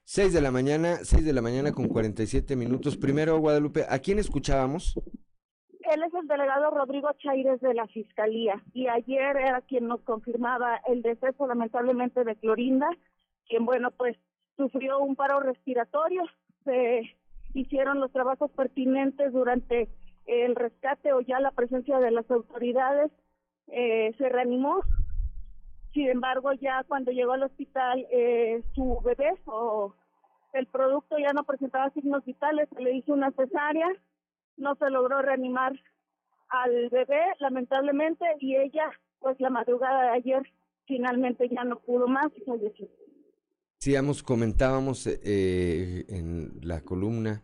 6 0.04 0.34
de 0.34 0.40
la 0.42 0.50
mañana, 0.50 0.96
6 0.96 1.24
de 1.24 1.32
la 1.32 1.40
mañana 1.40 1.72
con 1.72 1.88
47 1.88 2.56
minutos. 2.56 2.98
Primero, 2.98 3.38
Guadalupe, 3.38 3.86
¿a 3.88 3.98
quién 4.00 4.18
escuchábamos? 4.18 4.94
Él 4.98 6.02
es 6.06 6.12
el 6.12 6.28
delegado 6.28 6.70
Rodrigo 6.72 7.08
Chaires 7.22 7.58
de 7.62 7.72
la 7.72 7.86
Fiscalía 7.86 8.62
y 8.74 8.88
ayer 8.88 9.38
era 9.38 9.62
quien 9.62 9.88
nos 9.88 10.02
confirmaba 10.02 10.82
el 10.86 11.00
deceso 11.00 11.46
lamentablemente 11.46 12.22
de 12.22 12.36
Clorinda, 12.36 12.90
quien 13.48 13.64
bueno 13.64 13.92
pues 13.92 14.18
sufrió 14.58 14.98
un 14.98 15.16
paro 15.16 15.40
respiratorio, 15.40 16.24
se 16.64 17.16
hicieron 17.54 18.00
los 18.00 18.12
trabajos 18.12 18.50
pertinentes 18.52 19.32
durante 19.32 19.88
el 20.26 20.54
rescate 20.54 21.12
o 21.12 21.20
ya 21.20 21.40
la 21.40 21.50
presencia 21.50 21.98
de 21.98 22.10
las 22.10 22.30
autoridades, 22.30 23.10
eh, 23.68 24.14
se 24.18 24.28
reanimó, 24.28 24.80
sin 25.92 26.08
embargo 26.08 26.52
ya 26.52 26.84
cuando 26.86 27.10
llegó 27.12 27.32
al 27.32 27.44
hospital 27.44 28.06
eh, 28.10 28.62
su 28.74 29.00
bebé 29.04 29.32
o 29.46 29.94
el 30.52 30.66
producto 30.66 31.16
ya 31.18 31.32
no 31.32 31.44
presentaba 31.44 31.90
signos 31.90 32.24
vitales, 32.24 32.68
se 32.74 32.82
le 32.82 32.94
hizo 32.94 33.12
una 33.12 33.30
cesárea, 33.32 33.88
no 34.56 34.74
se 34.74 34.90
logró 34.90 35.22
reanimar 35.22 35.72
al 36.48 36.88
bebé, 36.90 37.20
lamentablemente, 37.38 38.24
y 38.40 38.56
ella, 38.56 38.90
pues 39.20 39.40
la 39.40 39.50
madrugada 39.50 40.02
de 40.02 40.08
ayer, 40.10 40.42
finalmente 40.86 41.48
ya 41.48 41.62
no 41.64 41.78
pudo 41.78 42.08
más 42.08 42.28
y 42.36 42.40
falleció. 42.40 42.88
Comentábamos 44.26 45.06
eh, 45.06 46.04
en 46.10 46.52
la 46.60 46.82
columna, 46.82 47.42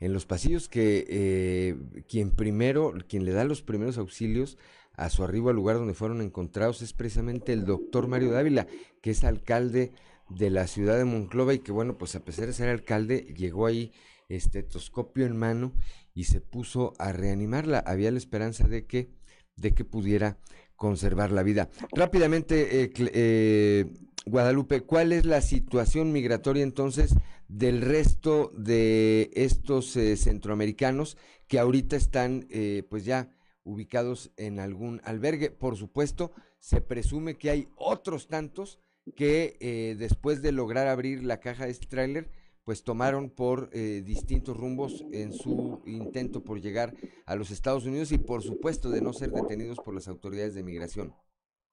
en 0.00 0.12
los 0.12 0.26
pasillos, 0.26 0.68
que 0.68 1.06
eh, 1.08 1.76
quien 2.06 2.32
primero, 2.32 2.92
quien 3.08 3.24
le 3.24 3.32
da 3.32 3.44
los 3.44 3.62
primeros 3.62 3.96
auxilios 3.96 4.58
a 4.98 5.08
su 5.08 5.24
arribo 5.24 5.48
al 5.48 5.56
lugar 5.56 5.76
donde 5.76 5.94
fueron 5.94 6.20
encontrados 6.20 6.82
es 6.82 6.92
precisamente 6.92 7.54
el 7.54 7.64
doctor 7.64 8.06
Mario 8.06 8.32
Dávila, 8.32 8.66
que 9.00 9.12
es 9.12 9.24
alcalde 9.24 9.92
de 10.28 10.50
la 10.50 10.66
ciudad 10.66 10.98
de 10.98 11.06
Monclova 11.06 11.54
y 11.54 11.60
que 11.60 11.72
bueno, 11.72 11.96
pues 11.96 12.16
a 12.16 12.20
pesar 12.22 12.48
de 12.48 12.52
ser 12.52 12.68
alcalde, 12.68 13.32
llegó 13.34 13.64
ahí 13.64 13.92
estetoscopio 14.28 15.24
en 15.24 15.38
mano 15.38 15.72
y 16.12 16.24
se 16.24 16.42
puso 16.42 16.92
a 16.98 17.12
reanimarla. 17.12 17.78
Había 17.78 18.10
la 18.10 18.18
esperanza 18.18 18.68
de 18.68 18.84
que, 18.84 19.08
de 19.56 19.72
que 19.72 19.86
pudiera 19.86 20.36
conservar 20.76 21.32
la 21.32 21.42
vida. 21.42 21.70
Rápidamente, 21.92 22.82
eh, 22.82 22.92
eh, 22.98 23.86
Guadalupe, 24.26 24.82
¿cuál 24.82 25.12
es 25.12 25.26
la 25.26 25.40
situación 25.40 26.12
migratoria 26.12 26.62
entonces 26.62 27.14
del 27.48 27.80
resto 27.80 28.52
de 28.56 29.30
estos 29.34 29.96
eh, 29.96 30.16
centroamericanos 30.16 31.16
que 31.48 31.58
ahorita 31.58 31.96
están 31.96 32.46
pues 32.88 33.04
ya 33.04 33.28
ubicados 33.64 34.30
en 34.36 34.58
algún 34.58 35.00
albergue? 35.04 35.50
Por 35.50 35.76
supuesto, 35.76 36.32
se 36.60 36.80
presume 36.80 37.36
que 37.36 37.50
hay 37.50 37.68
otros 37.76 38.28
tantos 38.28 38.78
que 39.16 39.96
después 39.98 40.40
de 40.40 40.52
lograr 40.52 40.86
abrir 40.86 41.24
la 41.24 41.40
caja 41.40 41.66
de 41.66 41.72
este 41.72 41.88
tráiler, 41.88 42.30
pues 42.64 42.84
tomaron 42.84 43.30
por 43.30 43.70
eh, 43.72 44.02
distintos 44.04 44.56
rumbos 44.56 45.04
en 45.12 45.32
su 45.32 45.82
intento 45.84 46.44
por 46.44 46.60
llegar 46.60 46.94
a 47.26 47.34
los 47.34 47.50
Estados 47.50 47.84
Unidos 47.86 48.12
y 48.12 48.18
por 48.18 48.42
supuesto 48.42 48.90
de 48.90 49.00
no 49.00 49.12
ser 49.12 49.32
detenidos 49.32 49.78
por 49.78 49.94
las 49.94 50.08
autoridades 50.08 50.54
de 50.54 50.62
migración. 50.62 51.14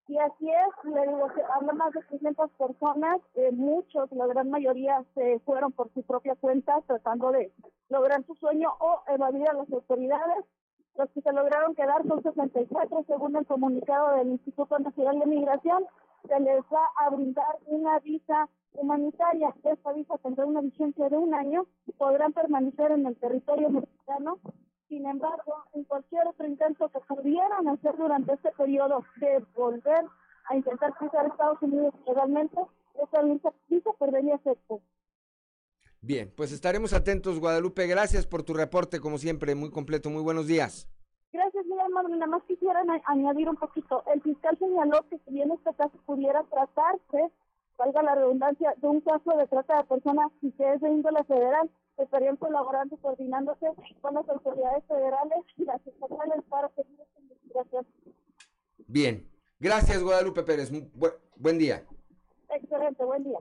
Y 0.09 0.17
así 0.17 0.49
es, 0.49 0.91
le 0.91 1.01
digo 1.01 1.27
más 1.75 1.93
de 1.93 2.01
300 2.01 2.49
personas, 2.53 3.21
eh, 3.35 3.51
muchos, 3.51 4.11
la 4.11 4.25
gran 4.25 4.49
mayoría 4.49 5.05
se 5.13 5.39
fueron 5.41 5.71
por 5.71 5.93
su 5.93 6.01
propia 6.01 6.33
cuenta 6.33 6.81
tratando 6.87 7.31
de 7.31 7.53
lograr 7.89 8.25
su 8.25 8.33
sueño 8.33 8.73
o 8.79 9.03
evadir 9.07 9.47
a 9.47 9.53
las 9.53 9.71
autoridades. 9.71 10.45
Los 10.97 11.11
que 11.11 11.21
se 11.21 11.31
lograron 11.31 11.75
quedar 11.75 12.07
son 12.07 12.23
64 12.23 13.03
según 13.05 13.35
el 13.35 13.45
comunicado 13.45 14.15
del 14.15 14.29
Instituto 14.29 14.79
Nacional 14.79 15.19
de 15.19 15.27
Migración. 15.27 15.85
Se 16.27 16.39
les 16.39 16.61
va 16.73 16.87
a 17.01 17.11
brindar 17.11 17.59
una 17.67 17.99
visa 17.99 18.49
humanitaria. 18.73 19.53
Esta 19.63 19.93
visa 19.93 20.17
tendrá 20.23 20.47
una 20.47 20.61
vigencia 20.61 21.07
de 21.07 21.17
un 21.17 21.35
año 21.35 21.67
podrán 21.99 22.33
permanecer 22.33 22.91
en 22.93 23.05
el 23.05 23.15
territorio 23.17 23.69
mexicano. 23.69 24.39
Sin 24.89 25.05
embargo, 25.05 25.63
en 25.73 25.83
cualquier 25.83 26.27
otro 26.27 26.47
intento 26.47 26.89
que 26.89 26.99
pudieran 27.01 27.67
hacer 27.67 27.95
durante 27.95 28.33
este 28.33 28.51
periodo 28.53 29.05
de 29.17 29.45
volver 29.55 30.03
a 30.49 30.55
intentar 30.55 30.95
cruzar 30.95 31.27
Estados 31.27 31.61
Unidos 31.61 31.93
legalmente, 32.07 32.57
esta 33.01 33.21
visa 33.69 33.89
perdería 33.99 34.35
efecto. 34.35 34.81
Bien, 36.01 36.33
pues 36.35 36.51
estaremos 36.51 36.93
atentos, 36.93 37.39
Guadalupe. 37.39 37.85
Gracias 37.85 38.25
por 38.25 38.41
tu 38.41 38.55
reporte, 38.55 38.99
como 38.99 39.19
siempre, 39.19 39.53
muy 39.53 39.69
completo. 39.69 40.09
Muy 40.09 40.23
buenos 40.23 40.47
días. 40.47 40.89
Gracias, 41.31 41.65
mi 41.67 41.77
hermano. 41.77 42.09
Nada 42.09 42.25
más 42.25 42.43
quisiera 42.43 42.81
añadir 43.05 43.47
un 43.47 43.57
poquito. 43.57 44.03
El 44.11 44.21
fiscal 44.23 44.57
señaló 44.57 45.05
que 45.09 45.19
si 45.19 45.31
bien 45.31 45.51
este 45.51 45.71
caso 45.75 45.97
pudiera 46.05 46.43
tratarse 46.45 47.31
valga 47.79 48.03
la 48.03 48.13
redundancia, 48.13 48.75
de 48.77 48.87
un 48.87 48.99
caso 49.01 49.37
de 49.37 49.47
trata 49.47 49.77
de 49.77 49.83
personas 49.85 50.31
y 50.41 50.51
que 50.51 50.73
es 50.73 50.81
de 50.81 50.89
índole 50.89 51.23
federal, 51.23 51.71
estarían 51.97 52.35
colaborando 52.35 52.95
y 52.95 52.99
coordinándose 52.99 53.67
con 54.01 54.13
las 54.13 54.27
autoridades 54.27 54.83
federales 54.85 55.39
y 55.57 55.63
las 55.63 55.81
estatales 55.87 56.43
para 56.49 56.69
seguir 56.75 56.99
esta 56.99 57.19
investigación. 57.21 57.87
Bien, 58.85 59.29
gracias 59.59 60.03
Guadalupe 60.03 60.43
Pérez, 60.43 60.71
buen 61.37 61.57
día. 61.57 61.85
Excelente, 62.49 63.03
buen 63.05 63.23
día. 63.23 63.39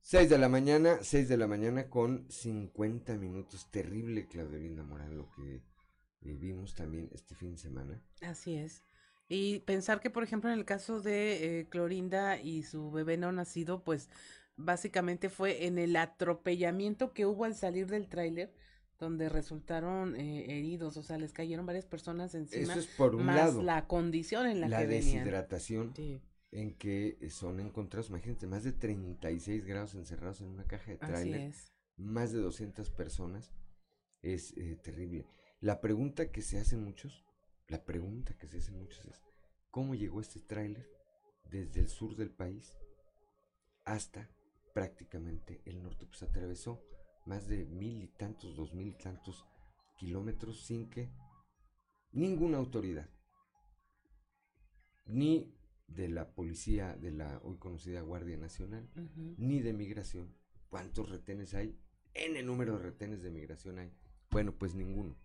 6 0.00 0.30
de 0.30 0.38
la 0.38 0.48
mañana, 0.48 0.98
6 1.02 1.28
de 1.28 1.36
la 1.36 1.46
mañana 1.46 1.88
con 1.88 2.30
50 2.30 3.14
minutos. 3.14 3.70
Terrible, 3.70 4.26
Claudelina 4.28 4.84
Morán, 4.84 5.16
lo 5.16 5.28
que 5.30 5.56
eh, 5.56 6.34
vimos 6.34 6.74
también 6.74 7.08
este 7.12 7.34
fin 7.34 7.52
de 7.52 7.58
semana. 7.58 8.00
Así 8.22 8.56
es. 8.56 8.84
Y 9.28 9.60
pensar 9.60 10.00
que, 10.00 10.10
por 10.10 10.22
ejemplo, 10.22 10.50
en 10.50 10.58
el 10.58 10.64
caso 10.64 11.00
de 11.00 11.60
eh, 11.60 11.68
Clorinda 11.68 12.38
y 12.40 12.62
su 12.62 12.90
bebé 12.90 13.16
no 13.16 13.32
nacido, 13.32 13.82
pues 13.82 14.08
básicamente 14.56 15.28
fue 15.28 15.66
en 15.66 15.78
el 15.78 15.96
atropellamiento 15.96 17.12
que 17.12 17.26
hubo 17.26 17.44
al 17.44 17.54
salir 17.54 17.88
del 17.88 18.08
tráiler 18.08 18.52
donde 18.98 19.28
resultaron 19.28 20.16
eh, 20.16 20.58
heridos, 20.58 20.96
o 20.96 21.02
sea, 21.02 21.18
les 21.18 21.32
cayeron 21.32 21.66
varias 21.66 21.86
personas 21.86 22.34
encima. 22.34 22.72
Eso 22.72 22.80
es 22.80 22.86
por 22.86 23.14
un 23.14 23.26
más 23.26 23.36
lado. 23.36 23.62
la 23.62 23.86
condición 23.86 24.46
en 24.46 24.60
la, 24.60 24.68
la 24.68 24.78
que 24.78 24.86
venían. 24.86 25.18
deshidratación 25.18 25.92
en 26.52 26.74
que 26.74 27.18
son 27.30 27.60
encontrados, 27.60 28.08
imagínate, 28.08 28.46
más 28.46 28.64
de 28.64 28.72
36 28.72 29.66
grados 29.66 29.94
encerrados 29.94 30.40
en 30.40 30.48
una 30.48 30.64
caja 30.64 30.92
de 30.92 30.96
tráiler, 30.96 31.52
más 31.96 32.32
de 32.32 32.38
200 32.38 32.88
personas, 32.90 33.52
es 34.22 34.56
eh, 34.56 34.78
terrible. 34.82 35.26
La 35.60 35.80
pregunta 35.80 36.30
que 36.30 36.40
se 36.40 36.58
hacen 36.58 36.82
muchos, 36.82 37.25
la 37.68 37.84
pregunta 37.84 38.36
que 38.36 38.46
se 38.46 38.58
hacen 38.58 38.78
muchos 38.78 39.04
es, 39.06 39.22
¿cómo 39.70 39.94
llegó 39.94 40.20
este 40.20 40.40
tráiler 40.40 40.88
desde 41.50 41.80
el 41.80 41.88
sur 41.88 42.16
del 42.16 42.30
país 42.30 42.76
hasta 43.84 44.30
prácticamente 44.72 45.62
el 45.64 45.82
norte? 45.82 46.06
Pues 46.06 46.22
atravesó 46.22 46.82
más 47.26 47.48
de 47.48 47.64
mil 47.64 48.02
y 48.02 48.08
tantos, 48.08 48.56
dos 48.56 48.72
mil 48.72 48.88
y 48.88 48.94
tantos 48.94 49.44
kilómetros 49.96 50.64
sin 50.64 50.88
que 50.90 51.10
ninguna 52.12 52.58
autoridad, 52.58 53.10
ni 55.06 55.52
de 55.86 56.08
la 56.08 56.34
policía 56.34 56.96
de 56.96 57.10
la 57.12 57.40
hoy 57.44 57.58
conocida 57.58 58.00
Guardia 58.00 58.36
Nacional, 58.36 58.88
ni 59.36 59.60
de 59.60 59.72
migración. 59.72 60.36
¿Cuántos 60.68 61.10
retenes 61.10 61.54
hay? 61.54 61.78
En 62.14 62.36
el 62.36 62.46
número 62.46 62.76
de 62.76 62.84
retenes 62.84 63.22
de 63.22 63.30
migración 63.30 63.78
hay. 63.78 63.92
Bueno, 64.30 64.52
pues 64.52 64.74
ninguno. 64.74 65.16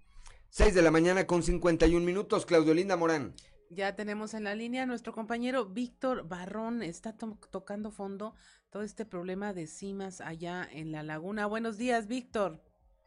6 0.54 0.76
de 0.76 0.82
la 0.82 0.92
mañana 0.92 1.26
con 1.28 1.44
51 1.44 2.06
minutos, 2.06 2.46
Claudio 2.46 2.74
Morán. 2.98 3.34
Ya 3.70 3.96
tenemos 3.96 4.34
en 4.34 4.44
la 4.44 4.54
línea 4.54 4.84
a 4.84 4.86
nuestro 4.86 5.14
compañero 5.14 5.64
Víctor 5.64 6.28
Barrón, 6.28 6.84
está 6.84 7.16
to- 7.16 7.38
tocando 7.52 7.90
fondo 7.90 8.36
todo 8.70 8.84
este 8.84 9.06
problema 9.06 9.54
de 9.54 9.66
cimas 9.66 10.20
allá 10.20 10.68
en 10.70 10.92
la 10.92 11.04
laguna. 11.04 11.46
Buenos 11.46 11.78
días, 11.78 12.10
Víctor. 12.10 12.60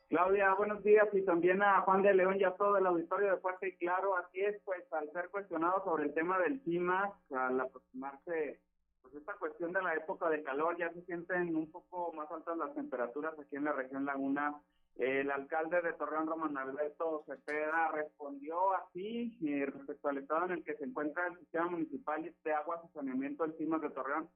Claudia, 0.09 0.55
buenos 0.55 0.82
días 0.82 1.07
y 1.12 1.20
también 1.26 1.62
a 1.62 1.82
Juan 1.82 2.01
de 2.01 2.14
León 2.14 2.36
y 2.40 2.45
a 2.45 2.53
todo 2.55 2.78
el 2.78 2.86
auditorio 2.86 3.32
de 3.34 3.36
Fuerte 3.42 3.68
y 3.68 3.76
Claro. 3.76 4.16
Así 4.16 4.40
es, 4.40 4.57
pues 4.64 4.82
al 4.95 5.12
ser 5.12 5.28
cuestionado 5.28 5.84
sobre 5.84 6.05
el 6.05 6.14
tema 6.14 6.38
del 6.38 6.62
CIMAS, 6.64 7.11
al 7.30 7.61
aproximarse 7.61 8.59
pues 9.03 9.14
esta 9.16 9.34
cuestión 9.34 9.70
de 9.74 9.82
la 9.82 9.92
época 9.95 10.30
de 10.30 10.42
calor, 10.42 10.78
ya 10.78 10.90
se 10.95 11.03
sienten 11.03 11.55
un 11.55 11.70
poco 11.70 12.11
más 12.14 12.30
altas 12.30 12.57
las 12.57 12.74
temperaturas 12.74 13.34
aquí 13.38 13.57
en 13.57 13.64
la 13.64 13.72
región 13.74 14.07
Laguna. 14.07 14.55
El 14.97 15.30
alcalde 15.30 15.82
de 15.82 15.92
Torreón, 15.95 16.26
Román 16.26 16.57
Alberto 16.57 17.24
Cepeda, 17.26 17.90
respondió 17.92 18.74
así 18.74 19.36
eh, 19.45 19.66
respecto 19.66 20.09
al 20.09 20.18
estado 20.18 20.47
en 20.47 20.53
el 20.53 20.64
que 20.64 20.76
se 20.76 20.84
encuentra 20.84 21.26
el 21.26 21.38
sistema 21.38 21.68
municipal 21.68 22.32
de 22.45 22.53
aguas 22.53 22.80
y 22.84 22.92
saneamiento 22.92 23.45
del 23.45 23.57
CIMAS 23.57 23.82
de 23.82 23.90
Torreón. 23.90 24.28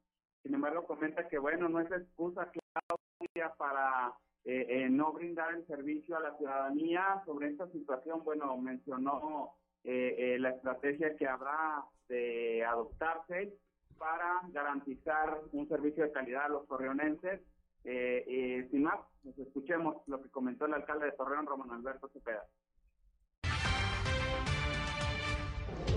Sin 0.43 0.55
embargo, 0.55 0.85
comenta 0.85 1.29
que, 1.29 1.39
bueno, 1.39 1.69
no 1.69 1.81
es 1.81 1.91
excusa, 1.91 2.51
Claudia, 2.51 3.55
para 3.57 4.15
eh, 4.45 4.67
eh, 4.69 4.89
no 4.89 5.13
brindar 5.13 5.55
el 5.55 5.67
servicio 5.67 6.17
a 6.17 6.21
la 6.21 6.37
ciudadanía. 6.39 7.23
Sobre 7.27 7.49
esta 7.49 7.69
situación, 7.69 8.25
bueno, 8.25 8.57
mencionó 8.57 9.55
eh, 9.85 10.37
la 10.41 10.51
estrategia 10.51 11.17
que 11.17 11.29
habrá 11.29 11.85
de 12.09 12.65
adoptarse 12.65 13.55
para 13.99 14.41
garantizar 14.49 15.41
un 15.53 15.69
servicio 15.69 16.05
de 16.05 16.13
calidad 16.13 16.47
a 16.47 16.49
los 16.49 16.67
torreonenses. 16.67 17.43
Eh, 17.91 18.24
eh, 18.28 18.68
sin 18.70 18.82
más, 18.82 19.01
escuchemos 19.39 19.97
lo 20.07 20.20
que 20.20 20.28
comentó 20.28 20.66
el 20.66 20.74
alcalde 20.74 21.07
de 21.07 21.12
Torreón, 21.12 21.47
Román 21.47 21.70
Alberto 21.70 22.11
Cepeda. 22.12 22.45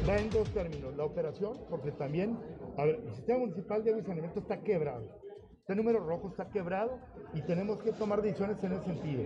va 0.08 0.18
en 0.18 0.30
dos 0.30 0.50
términos. 0.54 0.96
La 0.96 1.04
operación, 1.04 1.60
porque 1.70 1.92
también, 1.92 2.38
a 2.78 2.86
ver, 2.86 3.02
el 3.06 3.14
sistema 3.14 3.40
municipal 3.40 3.84
de 3.84 3.92
agua 3.92 4.32
está 4.36 4.62
quebrado. 4.62 5.04
Este 5.60 5.76
número 5.76 6.00
rojo 6.00 6.30
está 6.30 6.50
quebrado 6.50 6.98
y 7.34 7.42
tenemos 7.42 7.82
que 7.84 7.92
tomar 7.92 8.22
decisiones 8.22 8.64
en 8.64 8.72
ese 8.72 8.86
sentido. 8.86 9.24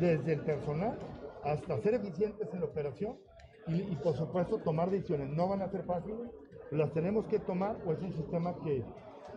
Desde 0.00 0.32
el 0.32 0.40
personal 0.40 0.98
hasta 1.44 1.78
ser 1.82 1.94
eficientes 1.94 2.48
en 2.50 2.60
la 2.60 2.66
operación 2.66 3.18
y, 3.66 3.94
por 3.96 4.16
supuesto 4.16 4.58
tomar 4.58 4.90
decisiones. 4.90 5.28
No 5.28 5.48
van 5.48 5.60
a 5.60 5.68
ser 5.68 5.84
fáciles, 5.84 6.30
las 6.70 6.92
tenemos 6.94 7.26
que 7.26 7.38
tomar 7.40 7.76
o 7.86 7.92
es 7.92 8.00
un 8.00 8.14
sistema 8.14 8.54
que 8.64 8.82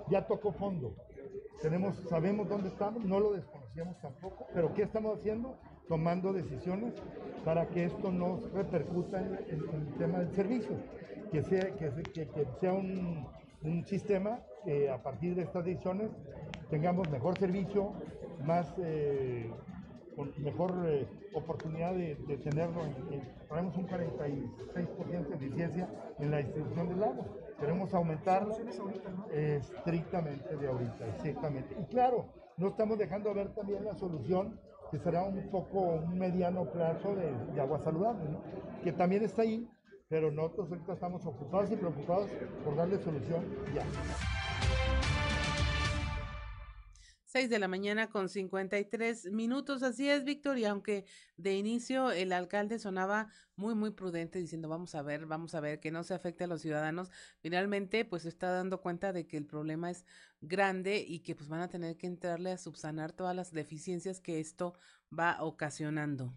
ya 0.09 0.25
tocó 0.25 0.53
fondo. 0.53 0.95
Tenemos, 1.62 1.97
sabemos 2.07 2.47
dónde 2.47 2.70
estamos, 2.70 3.03
no 3.03 3.20
lo 3.20 3.34
desconocíamos 3.34 3.99
tampoco, 4.01 4.47
pero 4.53 4.74
¿qué 4.74 4.84
estamos 4.84 5.18
haciendo? 5.20 5.57
Tomando 5.88 6.32
decisiones 6.32 6.93
para 7.43 7.68
que 7.70 7.84
esto 7.86 8.12
no 8.12 8.39
repercuta 8.53 9.20
en, 9.49 9.64
el 9.74 9.97
tema 9.97 10.20
del 10.20 10.32
servicio, 10.34 10.76
que 11.32 11.43
sea, 11.43 11.76
que, 11.76 11.91
se- 11.91 12.12
que- 12.14 12.30
que 12.32 12.45
sea 12.60 12.74
un, 12.74 13.28
sistema 13.86 14.39
que 14.64 14.89
a 14.89 15.01
partir 15.03 15.36
de 15.36 15.43
estas 15.43 15.66
decisiones 15.66 16.12
tengamos 16.70 17.10
mejor 17.10 17.38
servicio, 17.38 17.93
más 18.45 18.74
eh, 18.78 19.51
mejor 20.38 20.72
eh, 20.88 21.07
oportunidad 21.34 21.93
de, 21.93 22.16
tenerlo. 22.38 22.86
En, 22.86 22.93
en- 23.14 23.22
tenemos 23.49 23.76
un 23.76 23.88
46% 23.88 25.28
de 25.28 25.36
eficiencia 25.36 25.89
en 26.20 26.32
la 26.32 26.38
distribución 26.38 26.88
del 26.89 27.03
agua. 27.03 27.26
Queremos 27.60 27.93
aumentarlo 27.93 28.55
eh, 29.32 29.60
estrictamente 29.62 30.55
de 30.55 30.68
ahorita, 30.68 31.07
exactamente. 31.07 31.76
Y 31.80 31.86
claro, 31.86 32.26
no 32.57 32.70
estamos 32.70 32.97
dejando 32.97 33.34
ver 33.34 33.53
también 33.53 33.84
la 33.84 33.95
solución 33.95 34.60
que 34.91 34.97
será 34.99 35.24
un 35.24 35.49
poco 35.51 35.80
un 35.80 36.18
mediano 36.18 36.66
plazo 36.66 37.16
de, 37.16 37.62
agua 37.62 37.80
saludable, 37.80 38.26
que 38.84 38.91
también 38.91 39.24
está 39.24 39.43
ahí, 39.43 39.68
pero 40.07 40.32
nosotros 40.32 40.70
ahorita 40.72 40.93
estamos 40.93 41.26
ocupados 41.26 41.72
y 41.72 41.76
preocupados 41.76 42.30
por 42.64 42.76
darle 42.76 42.97
solución 42.99 43.43
ya. 43.76 44.39
6 47.30 47.47
de 47.51 47.59
la 47.59 47.67
mañana 47.67 48.09
con 48.09 48.27
53 48.27 49.32
minutos. 49.32 49.84
Así 49.84 50.09
es, 50.09 50.23
Víctor, 50.23 50.57
y 50.57 50.65
aunque 50.65 51.05
de 51.38 51.53
inicio 51.53 52.09
el 52.09 52.34
alcalde 52.34 52.80
sonaba 52.80 53.27
muy, 53.55 53.75
muy 53.75 53.91
prudente 53.91 54.39
diciendo 54.39 54.67
vamos 54.67 54.95
a 54.95 55.03
ver, 55.03 55.27
vamos 55.27 55.53
a 55.53 55.59
ver 55.59 55.80
que 55.80 55.91
no 55.91 56.01
se 56.01 56.15
afecte 56.15 56.45
a 56.45 56.47
los 56.47 56.61
ciudadanos, 56.61 57.11
finalmente 57.39 58.03
pues 58.03 58.23
se 58.23 58.30
está 58.30 58.51
dando 58.51 58.82
cuenta 58.82 59.13
de 59.13 59.27
que 59.27 59.38
el 59.38 59.45
problema 59.45 59.91
es 59.91 60.07
grande 60.41 61.05
y 61.07 61.19
que 61.19 61.36
pues 61.36 61.49
van 61.49 61.61
a 61.61 61.69
tener 61.69 61.97
que 61.97 62.07
entrarle 62.07 62.51
a 62.51 62.57
subsanar 62.57 63.11
todas 63.11 63.36
las 63.36 63.51
deficiencias 63.51 64.19
que 64.19 64.39
esto 64.39 64.73
va 65.11 65.38
ocasionando. 65.39 66.34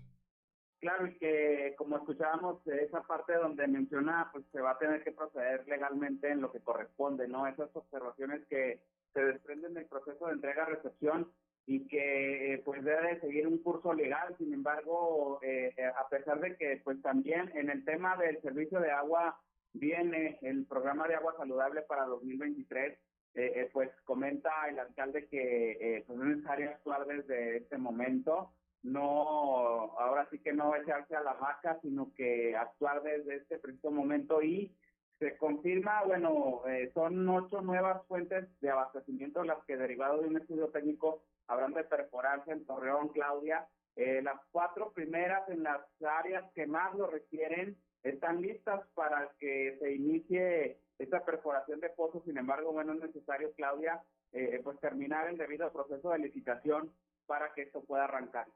Claro, 0.81 1.07
y 1.07 1.17
que 1.17 1.75
como 1.79 1.97
escuchábamos, 1.97 2.67
eh, 2.67 2.85
esa 2.87 3.03
parte 3.05 3.33
donde 3.35 3.67
menciona, 3.67 4.29
pues 4.31 4.45
se 4.53 4.61
va 4.61 4.73
a 4.73 4.79
tener 4.79 5.03
que 5.03 5.13
proceder 5.13 5.67
legalmente 5.69 6.31
en 6.31 6.43
lo 6.43 6.53
que 6.53 6.61
corresponde, 6.61 7.29
¿no? 7.29 7.47
Esas 7.47 7.75
observaciones 7.75 8.45
que 8.49 8.83
se 9.13 9.25
desprenden 9.25 9.75
del 9.75 9.87
proceso 9.87 10.27
de 10.27 10.33
entrega-recepción 10.33 11.31
y 11.67 11.87
que 11.87 12.55
eh, 12.55 12.63
pues 12.65 12.83
debe 12.83 13.15
de 13.15 13.21
seguir 13.21 13.47
un 13.47 13.59
curso 13.59 13.93
legal. 13.93 14.35
Sin 14.39 14.53
embargo, 14.53 15.39
eh, 15.43 15.73
eh, 15.77 15.85
a 15.85 16.09
pesar 16.09 16.41
de 16.41 16.57
que 16.57 16.81
pues 16.83 17.01
también 17.03 17.51
en 17.55 17.71
el 17.71 17.85
tema 17.85 18.17
del 18.17 18.41
servicio 18.43 18.81
de 18.81 18.91
agua 18.91 19.41
viene 19.73 20.39
el 20.43 20.67
programa 20.67 21.09
de 21.09 21.15
agua 21.15 21.35
saludable 21.37 21.83
para 21.83 22.05
2023, 22.07 22.93
eh, 22.93 22.99
eh, 23.35 23.71
pues 23.73 23.91
comenta 24.05 24.51
el 24.69 24.79
alcalde 24.79 25.27
que 25.27 25.73
eh, 25.81 26.05
pues 26.07 26.19
es 26.19 26.27
necesario 26.27 26.71
actuar 26.71 27.07
desde 27.07 27.59
este 27.59 27.79
momento 27.79 28.53
no, 28.83 29.97
ahora 29.99 30.27
sí 30.31 30.39
que 30.41 30.53
no 30.53 30.75
echarse 30.75 31.15
a 31.15 31.23
la 31.23 31.35
vaca, 31.35 31.79
sino 31.83 32.13
que 32.15 32.57
actuar 32.57 33.03
desde 33.03 33.37
este 33.37 33.59
preciso 33.59 33.91
momento 33.91 34.43
y 34.43 34.75
se 35.23 35.37
confirma, 35.37 36.03
bueno, 36.05 36.63
eh, 36.67 36.91
son 36.95 37.29
ocho 37.29 37.61
nuevas 37.61 38.05
fuentes 38.09 38.49
de 38.61 38.71
abastecimiento 38.71 39.45
las 39.45 39.65
que 39.67 39.77
derivado 39.77 40.21
de 40.21 40.27
un 40.27 40.37
estudio 40.37 40.69
técnico 40.71 41.23
habrán 41.47 41.73
de 41.75 41.85
perforarse 41.85 42.51
en 42.51 42.67
Torreón, 42.67 43.09
Claudia. 43.11 43.69
Eh, 43.95 44.21
las 44.21 44.41
cuatro 44.51 44.91
primeras 44.91 45.49
en 45.49 45.63
las 45.63 45.81
áreas 46.05 46.45
que 46.55 46.67
más 46.67 46.93
lo 46.97 47.07
requieren 47.07 47.77
están 48.03 48.43
listas 48.43 48.81
para 48.95 49.31
que 49.39 49.77
se 49.79 49.95
inicie 49.95 50.79
esta 50.99 51.25
perforación 51.25 51.79
de 51.79 51.91
pozos. 51.91 52.25
Sin 52.25 52.37
embargo, 52.37 52.73
bueno, 52.73 52.95
es 52.95 53.01
necesario, 53.01 53.53
Claudia, 53.53 54.03
eh, 54.33 54.61
pues 54.65 54.81
terminar 54.81 55.29
el 55.29 55.39
debido 55.39 55.73
proceso 55.73 56.11
de 56.11 56.19
licitación 56.19 56.93
para 57.27 57.53
que 57.55 57.63
esto 57.63 57.81
pueda 57.85 58.05
arrancar. 58.05 58.49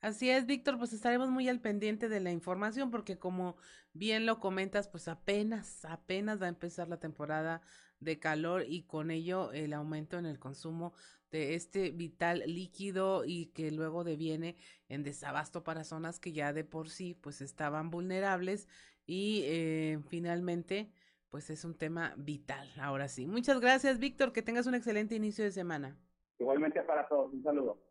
Así 0.00 0.30
es, 0.30 0.46
Víctor, 0.46 0.78
pues 0.78 0.94
estaremos 0.94 1.28
muy 1.28 1.48
al 1.48 1.60
pendiente 1.60 2.08
de 2.08 2.20
la 2.20 2.32
información 2.32 2.90
porque 2.90 3.18
como 3.18 3.56
bien 3.92 4.24
lo 4.24 4.40
comentas, 4.40 4.88
pues 4.88 5.08
apenas, 5.08 5.84
apenas 5.84 6.40
va 6.40 6.46
a 6.46 6.50
empezar 6.50 6.88
la 6.88 6.98
temporada 6.98 7.60
de 7.98 8.18
calor 8.18 8.64
y 8.66 8.84
con 8.84 9.10
ello 9.10 9.52
el 9.52 9.74
aumento 9.74 10.18
en 10.18 10.24
el 10.24 10.38
consumo 10.38 10.94
de 11.30 11.54
este 11.54 11.90
vital 11.90 12.42
líquido 12.46 13.24
y 13.26 13.46
que 13.46 13.70
luego 13.70 14.02
deviene 14.02 14.56
en 14.88 15.02
desabasto 15.02 15.64
para 15.64 15.84
zonas 15.84 16.18
que 16.18 16.32
ya 16.32 16.54
de 16.54 16.64
por 16.64 16.88
sí 16.88 17.14
pues 17.14 17.42
estaban 17.42 17.90
vulnerables 17.90 18.68
y 19.06 19.42
eh, 19.44 19.98
finalmente 20.08 20.90
pues 21.28 21.50
es 21.50 21.64
un 21.64 21.76
tema 21.76 22.14
vital. 22.16 22.68
Ahora 22.80 23.06
sí, 23.06 23.26
muchas 23.26 23.60
gracias, 23.60 23.98
Víctor, 23.98 24.32
que 24.32 24.42
tengas 24.42 24.66
un 24.66 24.74
excelente 24.74 25.14
inicio 25.14 25.44
de 25.44 25.52
semana. 25.52 25.96
Igualmente 26.38 26.82
para 26.82 27.06
todos, 27.06 27.32
un 27.34 27.42
saludo. 27.42 27.89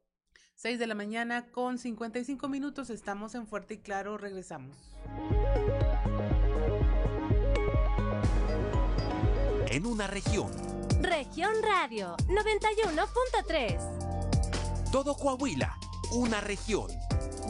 6 0.61 0.77
de 0.77 0.87
la 0.87 0.95
mañana 0.95 1.45
con 1.53 1.77
55 1.77 2.49
minutos, 2.49 2.89
estamos 2.89 3.33
en 3.33 3.47
Fuerte 3.47 3.75
y 3.75 3.77
Claro, 3.77 4.17
regresamos. 4.17 4.75
En 9.69 9.85
una 9.85 10.07
región. 10.07 10.51
Región 11.01 11.53
Radio 11.63 12.17
91.3. 12.27 14.91
Todo 14.91 15.15
Coahuila, 15.15 15.77
una 16.11 16.41
región. 16.41 16.87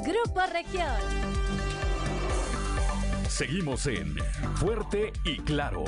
Grupo 0.05 0.41
Región. 0.53 1.01
Seguimos 3.27 3.87
en 3.87 4.17
Fuerte 4.57 5.13
y 5.25 5.39
Claro. 5.39 5.83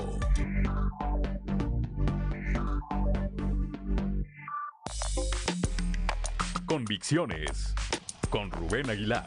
Convicciones 6.71 7.75
con 8.29 8.49
Rubén 8.49 8.89
Aguilar. 8.89 9.25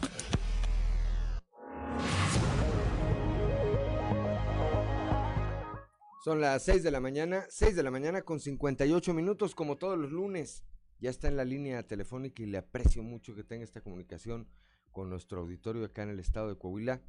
Son 6.24 6.40
las 6.40 6.64
6 6.64 6.82
de 6.82 6.90
la 6.90 7.00
mañana, 7.00 7.44
6 7.50 7.76
de 7.76 7.82
la 7.82 7.90
mañana 7.90 8.22
con 8.22 8.40
58 8.40 9.12
minutos, 9.12 9.54
como 9.54 9.76
todos 9.76 9.98
los 9.98 10.10
lunes. 10.10 10.64
Ya 11.00 11.10
está 11.10 11.28
en 11.28 11.36
la 11.36 11.44
línea 11.44 11.82
telefónica 11.82 12.42
y 12.42 12.46
le 12.46 12.56
aprecio 12.56 13.02
mucho 13.02 13.34
que 13.34 13.44
tenga 13.44 13.62
esta 13.62 13.82
comunicación 13.82 14.48
con 14.90 15.10
nuestro 15.10 15.42
auditorio 15.42 15.84
acá 15.84 16.04
en 16.04 16.08
el 16.08 16.20
estado 16.20 16.48
de 16.48 16.56
Coahuila, 16.56 17.02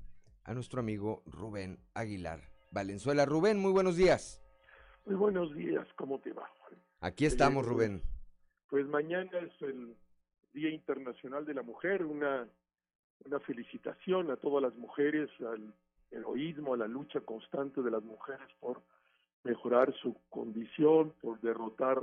a 0.43 0.53
nuestro 0.53 0.81
amigo 0.81 1.23
Rubén 1.27 1.79
Aguilar 1.93 2.41
Valenzuela. 2.71 3.25
Rubén, 3.25 3.57
muy 3.57 3.71
buenos 3.71 3.95
días. 3.95 4.43
Muy 5.05 5.15
buenos 5.15 5.55
días, 5.55 5.87
¿cómo 5.95 6.19
te 6.19 6.33
va? 6.33 6.51
Aquí 6.99 7.25
estamos, 7.25 7.65
Rubén. 7.65 8.01
Pues 8.69 8.85
mañana 8.87 9.31
es 9.39 9.61
el 9.61 9.95
Día 10.55 10.69
Internacional 10.69 11.45
de 11.45 11.53
la 11.53 11.63
Mujer, 11.63 12.05
una, 12.05 12.47
felicitación 13.45 14.31
a 14.31 14.37
todas 14.37 14.63
las 14.63 14.75
mujeres, 14.75 15.29
al 15.41 15.73
heroísmo, 16.09 16.73
a 16.73 16.77
la 16.77 16.87
lucha 16.87 17.19
constante 17.19 17.81
de 17.81 17.91
las 17.91 18.01
mujeres 18.01 18.47
por 18.61 18.81
mejorar 19.43 19.93
su 20.01 20.15
condición, 20.29 21.13
por 21.21 21.41
derrotar 21.41 22.01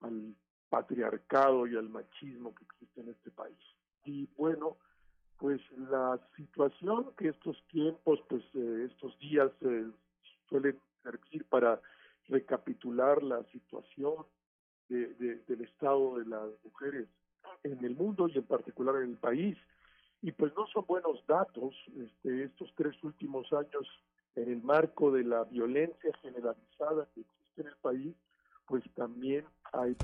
al 0.00 0.34
patriarcado 0.70 1.66
y 1.66 1.76
al 1.76 1.90
machismo 1.90 2.54
que 2.54 2.64
existe 2.64 3.00
en 3.02 3.10
este 3.10 3.30
país. 3.30 3.58
Y 4.04 4.26
bueno, 4.38 4.78
pues 5.36 5.60
la 5.72 6.18
situación 6.36 7.12
que 7.18 7.28
estos 7.28 7.62
tiempos, 7.68 8.18
pues 8.30 8.42
eh, 8.54 8.88
estos 8.90 9.18
días 9.18 9.50
eh, 9.60 9.90
suelen 10.48 10.80
servir 11.02 11.44
para 11.44 11.80
recapitular 12.28 13.22
la 13.22 13.44
situación 13.52 14.24
de, 14.88 15.06
del 15.46 15.60
estado 15.60 16.18
de 16.18 16.24
las 16.24 16.48
mujeres 16.64 17.08
en 17.64 17.84
el 17.84 17.94
mundo 17.94 18.28
y 18.28 18.38
en 18.38 18.44
particular 18.44 18.96
en 18.96 19.10
el 19.10 19.16
país. 19.16 19.56
Y 20.22 20.32
pues 20.32 20.52
no 20.56 20.66
son 20.68 20.84
buenos 20.86 21.24
datos 21.26 21.74
este, 21.96 22.44
estos 22.44 22.72
tres 22.74 23.02
últimos 23.04 23.52
años 23.52 23.86
en 24.34 24.50
el 24.50 24.62
marco 24.62 25.10
de 25.10 25.24
la 25.24 25.44
violencia 25.44 26.12
generalizada 26.22 27.08
que 27.14 27.20
existe 27.20 27.62
en 27.62 27.68
el 27.68 27.76
país, 27.76 28.14
pues 28.66 28.84
también 28.94 29.44
hay, 29.72 29.96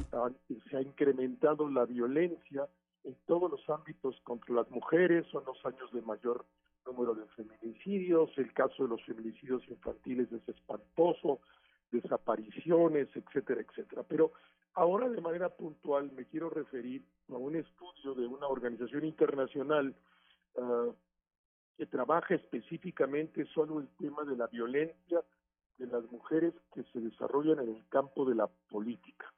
se 0.70 0.76
ha 0.76 0.82
incrementado 0.82 1.68
la 1.68 1.84
violencia 1.84 2.66
en 3.04 3.14
todos 3.26 3.50
los 3.50 3.68
ámbitos 3.68 4.18
contra 4.22 4.54
las 4.54 4.70
mujeres, 4.70 5.26
son 5.30 5.44
los 5.44 5.64
años 5.64 5.92
de 5.92 6.00
mayor 6.02 6.44
número 6.86 7.14
de 7.14 7.26
feminicidios, 7.28 8.30
el 8.36 8.52
caso 8.52 8.84
de 8.84 8.88
los 8.90 9.04
feminicidios 9.04 9.62
infantiles 9.68 10.30
es 10.32 10.48
espantoso, 10.48 11.40
desapariciones, 11.90 13.08
etcétera, 13.14 13.60
etcétera. 13.60 14.02
Pero 14.08 14.32
ahora 14.74 15.08
de 15.08 15.20
manera 15.20 15.48
puntual 15.48 16.10
me 16.12 16.26
quiero 16.26 16.50
referir 16.50 17.04
a 17.28 17.36
un 17.36 17.56
estudio 17.56 18.14
de 18.14 18.26
una 18.26 18.46
organización 18.46 19.04
internacional 19.04 19.94
ah, 20.58 20.90
que 21.76 21.86
trabaja 21.86 22.34
específicamente 22.34 23.46
solo 23.46 23.80
el 23.80 23.88
tema 23.98 24.24
de 24.24 24.36
la 24.36 24.46
violencia 24.46 25.22
de 25.78 25.86
las 25.86 26.04
mujeres 26.10 26.54
que 26.72 26.84
se 26.92 27.00
desarrollan 27.00 27.60
en 27.60 27.76
el 27.76 27.88
campo 27.88 28.24
de 28.24 28.36
la 28.36 28.46
política. 28.46 29.32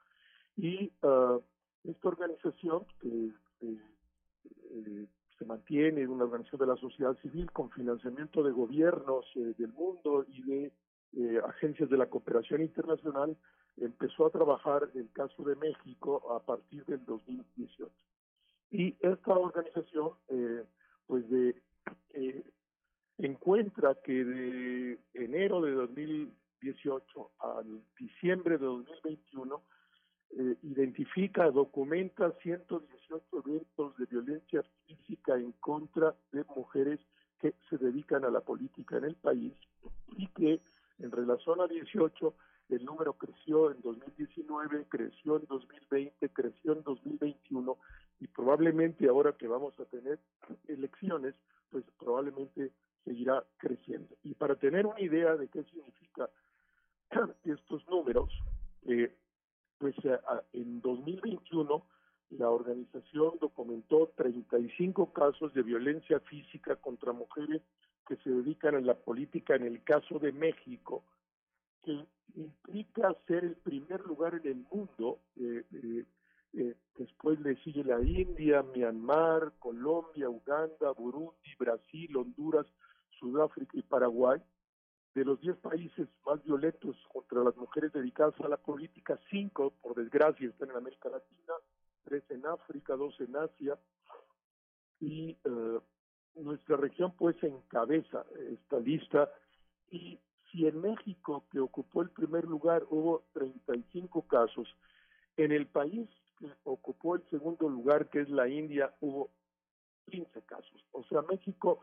Y 0.56 0.92
uh, 1.02 1.40
esta 1.84 2.08
organización, 2.08 2.84
que 3.00 3.30
eh, 3.62 5.06
se 5.38 5.44
mantiene 5.44 6.02
en 6.02 6.10
una 6.10 6.24
organización 6.24 6.60
de 6.60 6.66
la 6.66 6.76
sociedad 6.76 7.16
civil 7.18 7.50
con 7.52 7.70
financiamiento 7.70 8.42
de 8.42 8.52
gobiernos 8.52 9.24
eh, 9.36 9.54
del 9.58 9.72
mundo 9.72 10.24
y 10.28 10.42
de 10.42 10.72
eh, 11.16 11.40
agencias 11.46 11.88
de 11.90 11.96
la 11.96 12.06
cooperación 12.06 12.62
internacional, 12.62 13.36
empezó 13.78 14.26
a 14.26 14.30
trabajar 14.30 14.90
el 14.94 15.10
caso 15.12 15.42
de 15.44 15.56
México 15.56 16.32
a 16.32 16.40
partir 16.40 16.84
del 16.86 17.04
2018. 17.04 17.90
Y 18.70 18.96
esta 19.00 19.32
organización, 19.32 20.12
pues 21.06 21.28
de 21.30 21.54
encuentra 23.18 23.94
que 24.04 24.24
de 24.24 24.98
enero 25.14 25.60
de 25.62 25.72
2018 25.72 27.30
al 27.38 27.82
diciembre 27.98 28.58
de 28.58 28.66
2021 28.66 29.62
eh, 30.38 30.56
identifica, 30.62 31.50
documenta 31.50 32.32
118 32.42 33.24
eventos 33.46 33.96
de 33.96 34.06
violencia 34.06 34.62
física 34.86 35.36
en 35.36 35.52
contra 35.52 36.14
de 36.32 36.44
mujeres 36.54 37.00
que 37.40 37.54
se 37.70 37.78
dedican 37.78 38.24
a 38.24 38.30
la 38.30 38.40
política 38.40 38.98
en 38.98 39.04
el 39.04 39.14
país 39.14 39.52
y 40.16 40.26
que 40.28 40.60
en 40.98 41.10
relación 41.10 41.60
a 41.60 41.66
18 41.66 42.34
el 42.68 42.84
número 42.84 43.12
creció 43.14 43.70
en 43.70 43.80
2019, 43.82 44.86
creció 44.88 45.36
en 45.36 45.46
2020, 45.46 46.28
creció 46.30 46.72
en 46.72 46.82
2021 46.82 47.76
y 48.20 48.26
probablemente 48.28 49.08
ahora 49.08 49.32
que 49.32 49.46
vamos 49.46 49.78
a 49.78 49.84
tener 49.84 50.18
elecciones, 50.66 51.34
pues 51.70 51.84
probablemente 51.98 52.72
seguirá 53.04 53.44
creciendo. 53.58 54.16
Y 54.24 54.34
para 54.34 54.56
tener 54.56 54.86
una 54.86 55.00
idea 55.00 55.36
de 55.36 55.48
qué 55.48 55.62
significa 55.64 56.28
estos 57.44 57.86
números, 57.88 58.30
eh, 58.86 59.14
pues 59.78 59.94
eh, 60.04 60.18
en 60.52 60.80
2021 60.80 61.86
la 62.30 62.50
organización 62.50 63.34
documentó 63.40 64.12
35 64.16 65.12
casos 65.12 65.54
de 65.54 65.62
violencia 65.62 66.18
física 66.20 66.74
contra 66.76 67.12
mujeres 67.12 67.62
que 68.08 68.16
se 68.16 68.30
dedican 68.30 68.74
a 68.74 68.80
la 68.80 68.94
política 68.94 69.54
en 69.54 69.64
el 69.64 69.82
caso 69.84 70.18
de 70.18 70.32
México, 70.32 71.04
implica 72.34 73.14
ser 73.26 73.44
el 73.44 73.56
primer 73.56 74.00
lugar 74.02 74.34
en 74.34 74.46
el 74.46 74.66
mundo. 74.70 75.20
Eh, 75.36 75.64
eh, 76.52 76.74
después 76.96 77.38
le 77.40 77.56
sigue 77.62 77.84
la 77.84 78.00
India, 78.00 78.62
Myanmar, 78.62 79.52
Colombia, 79.58 80.28
Uganda, 80.28 80.92
Burundi, 80.92 81.54
Brasil, 81.58 82.16
Honduras, 82.16 82.66
Sudáfrica 83.18 83.76
y 83.78 83.82
Paraguay, 83.82 84.40
de 85.14 85.24
los 85.24 85.40
10 85.40 85.56
países 85.58 86.08
más 86.26 86.42
violentos 86.44 86.96
contra 87.12 87.42
las 87.42 87.56
mujeres 87.56 87.92
dedicadas 87.92 88.38
a 88.40 88.48
la 88.48 88.58
política, 88.58 89.18
cinco, 89.30 89.72
por 89.82 89.94
desgracia, 89.94 90.48
están 90.48 90.70
en 90.70 90.76
América 90.76 91.08
Latina, 91.08 91.54
tres 92.04 92.22
en 92.30 92.46
África, 92.46 92.96
dos 92.96 93.18
en 93.20 93.34
Asia, 93.36 93.78
y 95.00 95.36
eh, 95.44 95.80
nuestra 96.34 96.76
región 96.76 97.14
pues 97.16 97.36
encabeza 97.42 98.26
esta 98.50 98.78
lista, 98.78 99.30
y 99.90 100.18
si 100.50 100.66
en 100.66 100.80
México, 100.80 101.44
que 101.50 101.60
ocupó 101.60 102.02
el 102.02 102.10
primer 102.10 102.44
lugar, 102.44 102.84
hubo 102.90 103.24
35 103.32 104.22
casos, 104.22 104.68
en 105.36 105.52
el 105.52 105.66
país 105.66 106.08
que 106.38 106.46
ocupó 106.64 107.16
el 107.16 107.22
segundo 107.30 107.68
lugar, 107.68 108.08
que 108.08 108.20
es 108.20 108.28
la 108.28 108.48
India, 108.48 108.94
hubo 109.00 109.30
15 110.10 110.42
casos. 110.42 110.84
O 110.92 111.04
sea, 111.04 111.22
México 111.22 111.80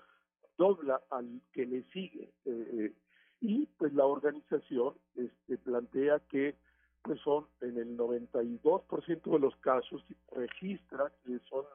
dobla 0.57 1.01
al 1.09 1.41
que 1.51 1.65
le 1.65 1.83
sigue. 1.91 2.31
Eh, 2.45 2.69
eh, 2.73 2.93
y 3.41 3.65
pues 3.77 3.93
la 3.93 4.05
organización 4.05 4.93
este, 5.15 5.57
plantea 5.57 6.19
que 6.29 6.55
pues 7.01 7.19
son 7.19 7.45
en 7.59 7.77
el 7.77 7.97
92% 7.97 9.31
de 9.31 9.39
los 9.39 9.55
casos 9.57 10.01
registra 10.31 11.11
que 11.25 11.39
son, 11.49 11.65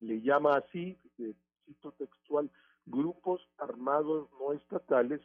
le 0.00 0.20
llama 0.20 0.58
así, 0.58 0.96
eh, 1.18 1.34
cito 1.66 1.90
textual, 1.92 2.48
grupos 2.86 3.40
armados 3.58 4.28
no 4.38 4.52
estatales 4.52 5.20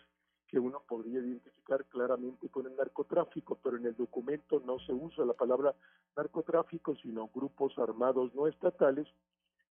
que 0.53 0.59
uno 0.59 0.83
podría 0.87 1.19
identificar 1.19 1.83
claramente 1.85 2.47
con 2.47 2.67
el 2.67 2.75
narcotráfico, 2.75 3.57
pero 3.63 3.77
en 3.77 3.87
el 3.87 3.95
documento 3.95 4.61
no 4.63 4.77
se 4.77 4.93
usa 4.93 5.25
la 5.25 5.33
palabra 5.33 5.73
narcotráfico, 6.15 6.95
sino 6.97 7.27
grupos 7.33 7.75
armados 7.79 8.35
no 8.35 8.47
estatales, 8.47 9.07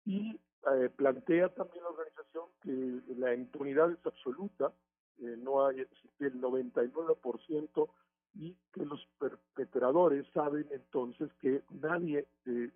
y 0.03 0.38
eh, 0.73 0.89
plantea 0.93 1.47
también 1.47 1.82
la 1.82 1.91
organización 1.91 2.43
que 2.61 3.13
la 3.15 3.34
impunidad 3.34 3.89
es 3.89 4.05
absoluta, 4.05 4.73
eh, 5.19 5.38
no 5.38 5.65
hay 5.65 5.80
el 6.19 6.41
99% 6.41 7.89
y 8.34 8.53
que 8.73 8.86
los 8.86 9.07
perpetradores 9.17 10.28
saben 10.34 10.67
entonces 10.71 11.32
que 11.39 11.63
nadie 11.69 12.28
eh, 12.47 12.69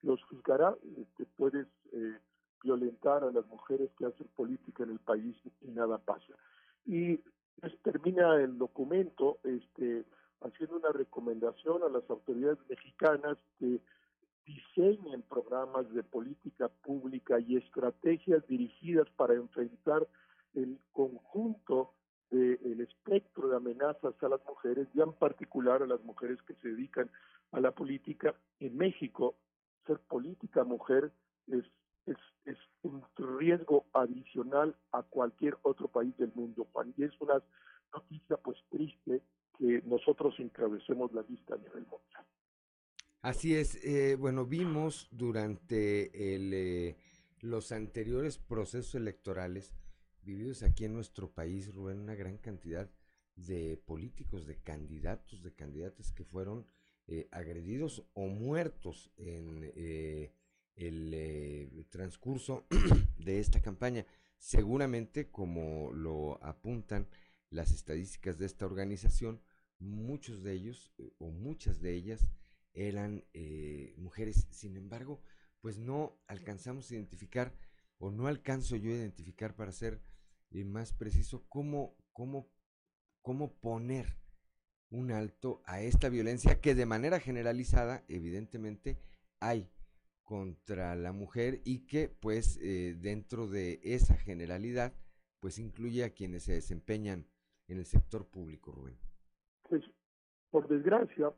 los 0.00 0.24
juzgará, 0.24 0.74
que 1.18 1.26
puedes 1.26 1.66
violentar 2.62 3.22
a 3.22 3.30
las 3.30 3.46
mujeres 3.48 3.90
que 3.98 4.06
hacen 4.06 4.28
política 4.28 4.84
en 4.84 4.92
el 4.92 4.98
país 4.98 5.36
y 5.60 5.68
nada 5.72 5.98
pasa. 5.98 6.32
Y 6.86 7.20
pues, 7.60 7.72
termina 7.82 8.36
el 8.36 8.58
documento 8.58 9.38
este, 9.44 10.04
haciendo 10.40 10.76
una 10.76 10.90
recomendación 10.90 11.82
a 11.82 11.88
las 11.88 12.08
autoridades 12.10 12.58
mexicanas 12.68 13.38
que 13.58 13.80
diseñen 14.46 15.22
programas 15.22 15.90
de 15.94 16.02
política 16.02 16.68
pública 16.68 17.40
y 17.40 17.56
estrategias 17.56 18.46
dirigidas 18.46 19.08
para 19.16 19.34
enfrentar 19.34 20.06
el 20.54 20.78
conjunto 20.92 21.94
del 22.30 22.80
espectro 22.80 23.48
de 23.48 23.56
amenazas 23.56 24.14
a 24.22 24.28
las 24.28 24.44
mujeres 24.44 24.88
y 24.94 25.00
en 25.00 25.12
particular 25.12 25.82
a 25.82 25.86
las 25.86 26.02
mujeres 26.02 26.42
que 26.42 26.54
se 26.54 26.68
dedican 26.68 27.10
a 27.52 27.60
la 27.60 27.70
política. 27.70 28.34
En 28.60 28.76
México, 28.76 29.36
ser 29.86 29.98
política 30.00 30.64
mujer 30.64 31.12
es, 31.46 31.64
es, 32.06 32.16
un 32.82 33.02
riesgo 33.38 33.86
adicional 33.94 34.76
a 34.92 35.02
cualquier 35.02 35.56
otro 35.62 35.88
país 35.88 36.14
del 36.18 36.32
mundo. 36.34 36.68
Y 36.96 37.04
es 37.04 37.18
una 37.20 37.42
noticia 37.92 38.36
pues 38.36 38.58
triste 38.70 39.22
que 39.58 39.82
nosotros 39.86 40.34
encabecemos 40.38 41.12
la 41.12 41.22
lista 41.22 41.54
a 41.54 41.58
nivel 41.58 41.86
mundial. 41.86 42.24
Así 43.22 43.54
es, 43.54 43.82
eh, 43.82 44.16
bueno, 44.16 44.44
vimos 44.44 45.08
durante 45.10 46.34
el, 46.34 46.52
eh, 46.52 46.96
los 47.40 47.72
anteriores 47.72 48.36
procesos 48.36 48.96
electorales 48.96 49.74
vividos 50.22 50.62
aquí 50.62 50.84
en 50.84 50.92
nuestro 50.92 51.30
país, 51.30 51.74
Rubén, 51.74 52.00
una 52.00 52.14
gran 52.14 52.36
cantidad 52.36 52.90
de 53.36 53.76
políticos, 53.84 54.46
de 54.46 54.56
candidatos, 54.56 55.42
de 55.42 55.54
candidatas 55.54 56.12
que 56.12 56.24
fueron 56.24 56.66
eh, 57.06 57.28
agredidos 57.32 58.02
o 58.14 58.26
muertos 58.28 59.10
en 59.16 59.72
eh, 59.74 60.32
el 60.76 61.12
eh, 61.14 61.86
transcurso 61.90 62.66
de 63.18 63.40
esta 63.40 63.60
campaña. 63.60 64.06
Seguramente, 64.38 65.30
como 65.30 65.92
lo 65.92 66.42
apuntan 66.44 67.08
las 67.50 67.70
estadísticas 67.70 68.38
de 68.38 68.46
esta 68.46 68.66
organización, 68.66 69.40
muchos 69.78 70.42
de 70.42 70.52
ellos 70.52 70.92
o 71.18 71.30
muchas 71.30 71.80
de 71.80 71.94
ellas 71.94 72.30
eran 72.72 73.24
mujeres. 73.96 74.46
Sin 74.50 74.76
embargo, 74.76 75.20
pues 75.60 75.78
no 75.78 76.18
alcanzamos 76.26 76.90
a 76.90 76.94
identificar 76.94 77.54
o 77.98 78.10
no 78.10 78.26
alcanzo 78.26 78.76
yo 78.76 78.90
a 78.90 78.96
identificar 78.96 79.54
para 79.54 79.72
ser 79.72 80.02
más 80.62 80.92
preciso 80.92 81.44
cómo, 81.48 81.96
cómo, 82.12 82.48
cómo 83.22 83.54
poner 83.54 84.18
un 84.90 85.10
alto 85.10 85.62
a 85.66 85.80
esta 85.80 86.08
violencia 86.08 86.60
que 86.60 86.76
de 86.76 86.86
manera 86.86 87.18
generalizada, 87.18 88.04
evidentemente, 88.06 89.00
hay 89.40 89.68
contra 90.24 90.96
la 90.96 91.12
mujer 91.12 91.60
y 91.64 91.86
que 91.86 92.08
pues 92.08 92.58
eh, 92.62 92.96
dentro 92.98 93.46
de 93.46 93.80
esa 93.82 94.16
generalidad 94.16 94.92
pues 95.40 95.58
incluye 95.58 96.04
a 96.04 96.10
quienes 96.10 96.44
se 96.44 96.54
desempeñan 96.54 97.26
en 97.68 97.78
el 97.78 97.84
sector 97.84 98.26
público, 98.26 98.72
Rubén. 98.72 98.98
Pues 99.68 99.84
por 100.50 100.68
desgracia, 100.68 101.32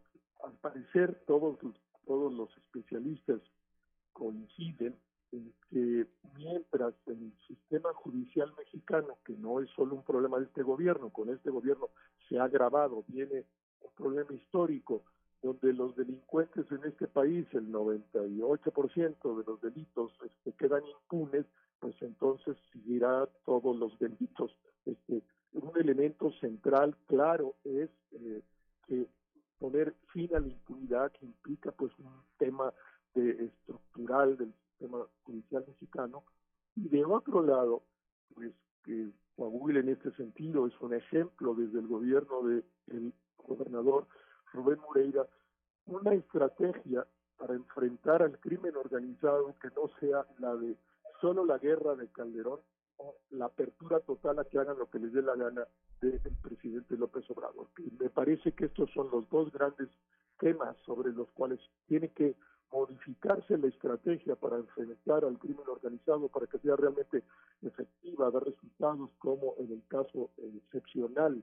al 0.44 0.52
parecer 0.58 1.22
todos 1.26 1.58
todos 2.06 2.32
los 2.32 2.56
especialistas 2.56 3.40
coinciden 4.12 4.96
que 5.70 6.06
mientras 6.36 6.94
el 7.06 7.32
sistema 7.46 7.92
judicial 7.94 8.52
mexicano, 8.56 9.18
que 9.24 9.34
no 9.34 9.60
es 9.60 9.68
solo 9.70 9.96
un 9.96 10.04
problema 10.04 10.38
de 10.38 10.44
este 10.46 10.62
gobierno, 10.62 11.10
con 11.10 11.28
este 11.28 11.50
gobierno 11.50 11.90
se 12.28 12.38
ha 12.38 12.44
agravado, 12.44 13.04
viene 13.08 13.44
un 13.80 13.90
problema 13.94 14.32
histórico, 14.32 15.04
donde 15.46 15.72
los 15.72 15.94
delincuentes 15.94 16.66
en 16.72 16.82
este 16.84 17.06
país, 17.06 17.46
el 17.52 17.70
98% 17.70 19.38
de 19.38 19.44
los 19.44 19.60
delitos 19.60 20.12
este, 20.24 20.52
quedan 20.54 20.82
impunes, 20.84 21.46
pues 21.78 21.94
entonces 22.00 22.56
seguirá 22.72 23.28
todos 23.44 23.76
los 23.76 23.96
delitos. 24.00 24.50
Este, 24.84 25.22
un 25.52 25.70
elemento 25.76 26.32
central, 26.40 26.96
claro, 27.06 27.54
es 27.62 27.90
eh, 28.12 28.42
que 28.88 29.06
poner 29.58 29.94
fin 30.12 30.34
a 30.34 30.40
la 30.40 30.48
impunidad 30.48 31.12
que 31.12 31.26
implica 31.26 31.70
pues 31.70 31.92
un 32.00 32.12
tema 32.38 32.74
de, 33.14 33.44
estructural 33.44 34.36
del 34.36 34.52
sistema 34.52 35.06
judicial 35.22 35.64
mexicano, 35.68 36.24
y 36.74 36.88
de 36.88 37.04
otro 37.04 37.42
lado, 37.42 37.84
pues 38.34 38.52
que 38.84 39.10
en 39.38 39.88
este 39.88 40.10
sentido 40.12 40.66
es 40.66 40.80
un 40.80 40.94
ejemplo 40.94 41.54
desde 41.54 41.78
el 41.78 41.86
gobierno 41.86 42.42
del 42.42 43.12
gobernador 43.46 44.08
Rubén 44.52 44.78
Moreira, 44.80 45.26
una 45.86 46.14
estrategia 46.14 47.06
para 47.38 47.54
enfrentar 47.54 48.22
al 48.22 48.38
crimen 48.40 48.76
organizado 48.76 49.54
que 49.60 49.68
no 49.68 49.90
sea 50.00 50.26
la 50.38 50.54
de 50.56 50.76
solo 51.20 51.44
la 51.44 51.58
guerra 51.58 51.94
de 51.94 52.08
Calderón 52.08 52.60
o 52.98 53.14
la 53.30 53.46
apertura 53.46 54.00
total 54.00 54.38
a 54.38 54.44
que 54.44 54.58
hagan 54.58 54.78
lo 54.78 54.88
que 54.88 54.98
les 54.98 55.12
dé 55.12 55.22
la 55.22 55.36
gana 55.36 55.66
del 56.00 56.20
presidente 56.42 56.96
López 56.96 57.28
Obrador. 57.30 57.68
me 57.98 58.10
parece 58.10 58.52
que 58.52 58.66
estos 58.66 58.90
son 58.92 59.10
los 59.10 59.28
dos 59.28 59.52
grandes 59.52 59.88
temas 60.38 60.76
sobre 60.84 61.12
los 61.12 61.30
cuales 61.30 61.60
tiene 61.86 62.10
que 62.10 62.36
modificarse 62.72 63.56
la 63.56 63.68
estrategia 63.68 64.34
para 64.36 64.56
enfrentar 64.56 65.24
al 65.24 65.38
crimen 65.38 65.64
organizado 65.68 66.28
para 66.28 66.46
que 66.46 66.58
sea 66.58 66.76
realmente 66.76 67.22
efectiva, 67.62 68.30
dar 68.30 68.44
resultados 68.44 69.10
como 69.18 69.54
en 69.58 69.72
el 69.72 69.82
caso 69.88 70.30
excepcional 70.38 71.42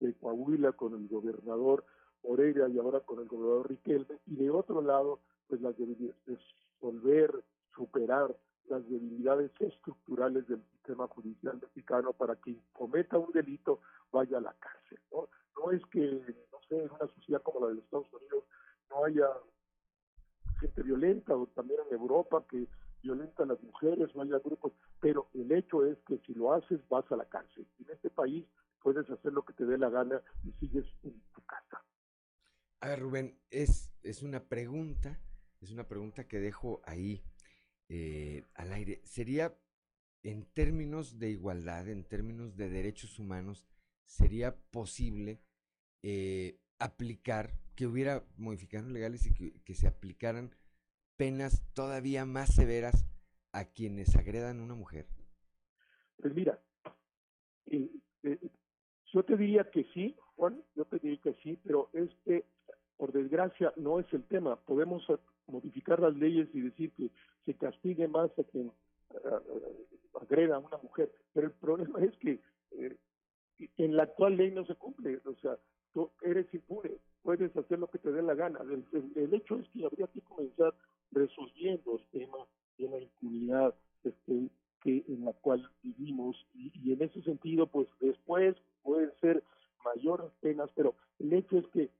de 0.00 0.14
Coahuila 0.14 0.72
con 0.72 0.94
el 0.94 1.08
gobernador 1.08 1.84
Moreira 2.24 2.68
y 2.68 2.78
ahora 2.78 3.00
con 3.00 3.20
el 3.20 3.28
gobernador 3.28 3.68
Riquelme, 3.68 4.18
y 4.26 4.36
de 4.36 4.50
otro 4.50 4.80
lado, 4.80 5.20
pues 5.48 5.60
las 5.60 5.76
debilidades, 5.76 6.40
volver, 6.80 7.44
superar 7.74 8.34
las 8.68 8.88
debilidades 8.88 9.50
estructurales 9.60 10.46
del 10.48 10.62
sistema 10.72 11.06
judicial 11.08 11.58
mexicano 11.60 12.12
para 12.12 12.36
que 12.36 12.56
cometa 12.72 13.18
un 13.18 13.30
delito 13.32 13.80
vaya 14.10 14.38
a 14.38 14.40
la 14.40 14.54
cárcel. 14.54 14.98
No, 15.12 15.28
no 15.56 15.70
es 15.70 15.84
que, 15.86 16.00
no 16.00 16.58
sé, 16.68 16.82
en 16.82 16.90
una 16.90 17.06
sociedad 17.14 17.42
como 17.42 17.60
la 17.60 17.68
de 17.68 17.74
los 17.74 17.84
Estados 17.84 18.12
Unidos 18.12 18.44
no 18.90 19.04
haya 19.04 19.28
gente 20.60 20.82
violenta 20.82 21.36
o 21.36 21.46
también 21.48 21.80
en 21.90 21.98
Europa 21.98 22.44
que 22.48 22.66
violenta 23.02 23.42
a 23.42 23.46
las 23.46 23.62
mujeres 23.62 24.08
o 24.14 24.22
haya 24.22 24.38
grupos, 24.38 24.72
pero 25.00 25.28
el 25.34 25.52
hecho 25.52 25.84
es 25.84 25.98
que 26.06 26.18
si 26.18 26.32
lo 26.34 26.54
haces 26.54 26.80
vas 26.88 27.10
a 27.12 27.16
la 27.16 27.26
cárcel. 27.26 27.66
En 27.80 27.90
este 27.90 28.08
país 28.08 28.46
puedes 28.82 29.08
hacer 29.10 29.32
lo 29.32 29.44
que 29.44 29.52
te 29.52 29.66
dé 29.66 29.76
la 29.76 29.90
gana 29.90 30.22
y 30.42 30.52
sigues 30.52 30.86
en 31.02 31.20
tu 31.34 31.42
casa. 31.42 31.82
A 32.84 32.88
ver, 32.88 33.00
Rubén, 33.00 33.38
es, 33.50 33.90
es 34.02 34.22
una 34.22 34.46
pregunta, 34.46 35.18
es 35.62 35.70
una 35.70 35.88
pregunta 35.88 36.28
que 36.28 36.38
dejo 36.38 36.82
ahí 36.84 37.24
eh, 37.88 38.44
al 38.52 38.74
aire. 38.74 39.00
¿Sería, 39.04 39.56
en 40.22 40.44
términos 40.52 41.18
de 41.18 41.30
igualdad, 41.30 41.88
en 41.88 42.04
términos 42.04 42.58
de 42.58 42.68
derechos 42.68 43.18
humanos, 43.18 43.66
sería 44.04 44.54
posible 44.70 45.40
eh, 46.02 46.58
aplicar 46.78 47.54
que 47.74 47.86
hubiera 47.86 48.22
modificaciones 48.36 48.92
legales 48.92 49.24
y 49.24 49.32
que, 49.32 49.74
se 49.74 49.86
aplicaran 49.86 50.54
penas 51.16 51.62
todavía 51.72 52.26
más 52.26 52.54
severas 52.54 53.06
a 53.52 53.64
quienes 53.64 54.14
agredan 54.14 54.60
a 54.60 54.62
una 54.62 54.74
mujer? 54.74 55.06
Pues 56.18 56.34
mira, 56.34 56.62
eh, 57.64 57.90
yo 59.10 59.24
te 59.24 59.38
diría 59.38 59.70
que 59.70 59.84
sí, 59.94 60.14
Juan, 60.36 60.62
yo 60.74 60.84
te 60.84 60.98
diría 60.98 61.20
que 61.22 61.32
sí, 61.42 61.58
pero 61.64 61.88
este, 61.94 62.44
por 62.96 63.12
desgracia, 63.12 63.72
no 63.76 64.00
es 64.00 64.06
el 64.12 64.24
tema. 64.24 64.56
Podemos 64.56 65.04
modificar 65.46 66.00
las 66.00 66.14
leyes 66.14 66.48
y 66.54 66.60
decir 66.60 66.92
que 66.92 67.10
se 67.44 67.54
castigue 67.54 68.08
más 68.08 68.30
a 68.38 68.44
quien 68.44 68.72
agreda 70.20 70.56
a 70.56 70.60
una 70.60 70.78
mujer, 70.78 71.10
pero 71.32 71.46
el 71.46 71.52
problema 71.52 72.00
es 72.00 72.16
que 72.18 72.40
eh, 72.72 72.96
en 73.76 73.96
la 73.96 74.04
actual 74.04 74.36
ley 74.36 74.50
no 74.50 74.64
se 74.64 74.74
cumple, 74.74 75.20
o 75.24 75.34
sea, 75.36 75.58
tú 75.92 76.10
eres 76.22 76.52
impune, 76.52 76.90
puedes 77.22 77.56
hacer 77.56 77.78
lo 77.78 77.88
que 77.88 77.98
te 77.98 78.12
dé 78.12 78.22
la 78.22 78.34
gana. 78.34 78.60
El, 78.62 79.34
hecho 79.34 79.56
es 79.56 79.68
que 79.68 79.84
habría 79.84 80.06
que 80.08 80.20
comenzar 80.22 80.74
resolviendo 81.12 81.98
el 81.98 82.20
tema 82.20 82.38
de 82.78 82.88
la 82.88 82.98
impunidad 82.98 83.74
este, 84.02 84.48
que, 84.82 85.04
en 85.08 85.24
la 85.24 85.32
cual 85.32 85.68
vivimos 85.82 86.36
y, 86.54 86.92
en 86.92 87.02
ese 87.02 87.22
sentido, 87.22 87.66
pues 87.66 87.88
después 88.00 88.56
pueden 88.82 89.12
ser 89.20 89.42
mayores 89.84 90.30
penas, 90.40 90.70
pero 90.74 90.94
el 91.18 91.32
hecho 91.32 91.58
es 91.58 91.66
que 91.68 91.90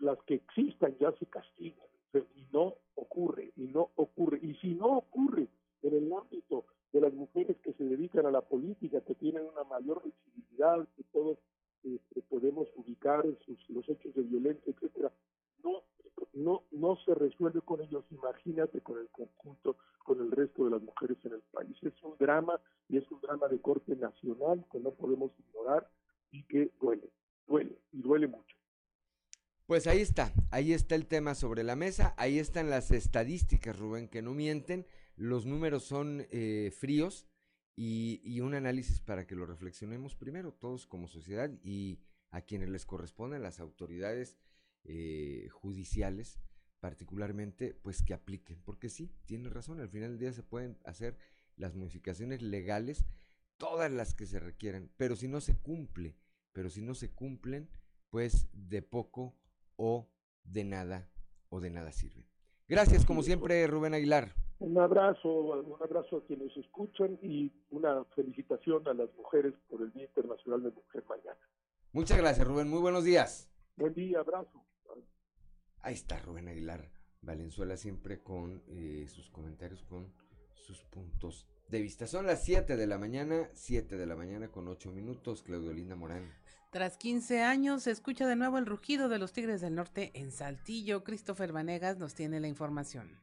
las 0.00 0.18
que 0.24 0.34
existan 0.34 0.96
ya 0.98 1.12
se 1.12 1.26
castigan 1.26 1.86
y 2.14 2.46
no 2.52 2.74
ocurre, 2.94 3.52
y 3.56 3.66
no 3.66 3.90
ocurre. 3.96 4.38
Y 4.42 4.54
si 4.54 4.74
no 4.74 4.98
ocurre 4.98 5.48
en 5.82 5.94
el 5.94 6.12
ámbito 6.12 6.64
de 6.92 7.00
las 7.00 7.12
mujeres 7.12 7.56
que 7.62 7.72
se 7.74 7.84
dedican 7.84 8.26
a 8.26 8.30
la 8.30 8.40
política, 8.40 9.00
que 9.02 9.14
tienen 9.14 9.44
una 9.44 9.64
mayor 9.64 10.02
visibilidad, 10.02 10.86
que 10.96 11.04
todos 11.12 11.38
este, 11.84 12.22
podemos 12.22 12.68
ubicar 12.76 13.24
los 13.24 13.88
hechos 13.88 14.14
de 14.14 14.22
violencia, 14.22 14.72
etcétera, 14.72 15.12
no, 15.62 15.82
no, 16.32 16.62
no 16.72 16.96
se 17.04 17.14
resuelve 17.14 17.60
con 17.60 17.80
ellos, 17.80 18.04
imagínate 18.10 18.80
con 18.80 18.98
el 18.98 19.08
conjunto, 19.08 19.76
con 20.04 20.20
el 20.20 20.30
resto 20.30 20.64
de 20.64 20.70
las 20.70 20.82
mujeres 20.82 21.18
en 21.24 21.32
el 21.32 21.42
país. 21.52 21.76
Es 21.82 22.02
un 22.02 22.16
drama 22.18 22.60
y 22.88 22.96
es 22.96 23.10
un 23.10 23.20
drama 23.20 23.48
de 23.48 23.60
corte 23.60 23.94
nacional 23.96 24.64
que 24.72 24.80
no 24.80 24.90
podemos 24.92 25.30
ignorar 25.38 25.88
y 26.32 26.42
que 26.44 26.70
duele, 26.80 27.10
duele 27.46 27.78
y 27.92 28.00
duele 28.00 28.26
mucho. 28.26 28.57
Pues 29.68 29.86
ahí 29.86 30.00
está, 30.00 30.32
ahí 30.50 30.72
está 30.72 30.94
el 30.94 31.06
tema 31.06 31.34
sobre 31.34 31.62
la 31.62 31.76
mesa, 31.76 32.14
ahí 32.16 32.38
están 32.38 32.70
las 32.70 32.90
estadísticas, 32.90 33.78
Rubén, 33.78 34.08
que 34.08 34.22
no 34.22 34.32
mienten, 34.32 34.86
los 35.14 35.44
números 35.44 35.84
son 35.84 36.26
eh, 36.30 36.72
fríos, 36.74 37.26
y, 37.76 38.40
un 38.40 38.54
análisis 38.54 39.02
para 39.02 39.26
que 39.26 39.34
lo 39.34 39.44
reflexionemos 39.44 40.14
primero 40.16 40.54
todos 40.54 40.86
como 40.86 41.06
sociedad 41.06 41.50
y 41.62 42.00
a 42.30 42.40
quienes 42.40 42.70
les 42.70 42.86
corresponden 42.86 43.42
las 43.42 43.60
autoridades 43.60 44.38
eh, 44.84 45.48
judiciales, 45.50 46.40
particularmente, 46.80 47.74
pues 47.74 48.02
que 48.02 48.14
apliquen, 48.14 48.62
porque 48.62 48.88
sí, 48.88 49.12
tiene 49.26 49.50
razón, 49.50 49.80
al 49.80 49.90
final 49.90 50.12
del 50.12 50.18
día 50.18 50.32
se 50.32 50.42
pueden 50.42 50.78
hacer 50.86 51.18
las 51.56 51.74
modificaciones 51.74 52.40
legales, 52.40 53.04
todas 53.58 53.92
las 53.92 54.14
que 54.14 54.24
se 54.24 54.40
requieran, 54.40 54.90
pero 54.96 55.14
si 55.14 55.28
no 55.28 55.42
se 55.42 55.58
cumple, 55.58 56.16
pero 56.54 56.70
si 56.70 56.80
no 56.80 56.94
se 56.94 57.10
cumplen, 57.10 57.68
pues 58.08 58.48
de 58.54 58.80
poco 58.80 59.36
o 59.78 60.06
de 60.44 60.64
nada 60.64 61.08
o 61.48 61.60
de 61.60 61.70
nada 61.70 61.92
sirve. 61.92 62.26
Gracias, 62.68 63.06
como 63.06 63.22
siempre, 63.22 63.66
Rubén 63.66 63.94
Aguilar. 63.94 64.34
Un 64.58 64.76
abrazo, 64.76 65.28
un 65.28 65.82
abrazo 65.82 66.18
a 66.18 66.26
quienes 66.26 66.54
escuchan 66.56 67.18
y 67.22 67.50
una 67.70 68.04
felicitación 68.16 68.86
a 68.88 68.92
las 68.92 69.08
mujeres 69.16 69.54
por 69.70 69.80
el 69.80 69.92
Día 69.92 70.04
Internacional 70.04 70.64
de 70.64 70.70
Mujer 70.72 71.04
mañana. 71.08 71.38
Muchas 71.92 72.18
gracias, 72.18 72.46
Rubén. 72.46 72.68
Muy 72.68 72.80
buenos 72.80 73.04
días. 73.04 73.48
Buen 73.76 73.94
día, 73.94 74.20
abrazo. 74.20 74.64
Ahí 75.80 75.94
está 75.94 76.18
Rubén 76.18 76.48
Aguilar 76.48 76.90
Valenzuela 77.22 77.76
siempre 77.76 78.20
con 78.22 78.62
eh, 78.68 79.06
sus 79.08 79.30
comentarios, 79.30 79.82
con 79.84 80.12
sus 80.54 80.82
puntos 80.84 81.46
de 81.68 81.80
vista. 81.80 82.06
Son 82.06 82.26
las 82.26 82.44
7 82.44 82.76
de 82.76 82.86
la 82.86 82.98
mañana, 82.98 83.48
7 83.54 83.96
de 83.96 84.06
la 84.06 84.16
mañana 84.16 84.48
con 84.48 84.68
8 84.68 84.92
minutos, 84.92 85.42
Claudio 85.42 85.72
Linda 85.72 85.96
Morán. 85.96 86.32
Tras 86.70 86.98
15 86.98 87.40
años, 87.40 87.84
se 87.84 87.90
escucha 87.90 88.26
de 88.26 88.36
nuevo 88.36 88.58
el 88.58 88.66
rugido 88.66 89.08
de 89.08 89.18
los 89.18 89.32
Tigres 89.32 89.62
del 89.62 89.74
Norte 89.74 90.10
en 90.12 90.30
Saltillo. 90.30 91.02
Christopher 91.02 91.50
Vanegas 91.50 91.96
nos 91.96 92.14
tiene 92.14 92.40
la 92.40 92.48
información. 92.48 93.18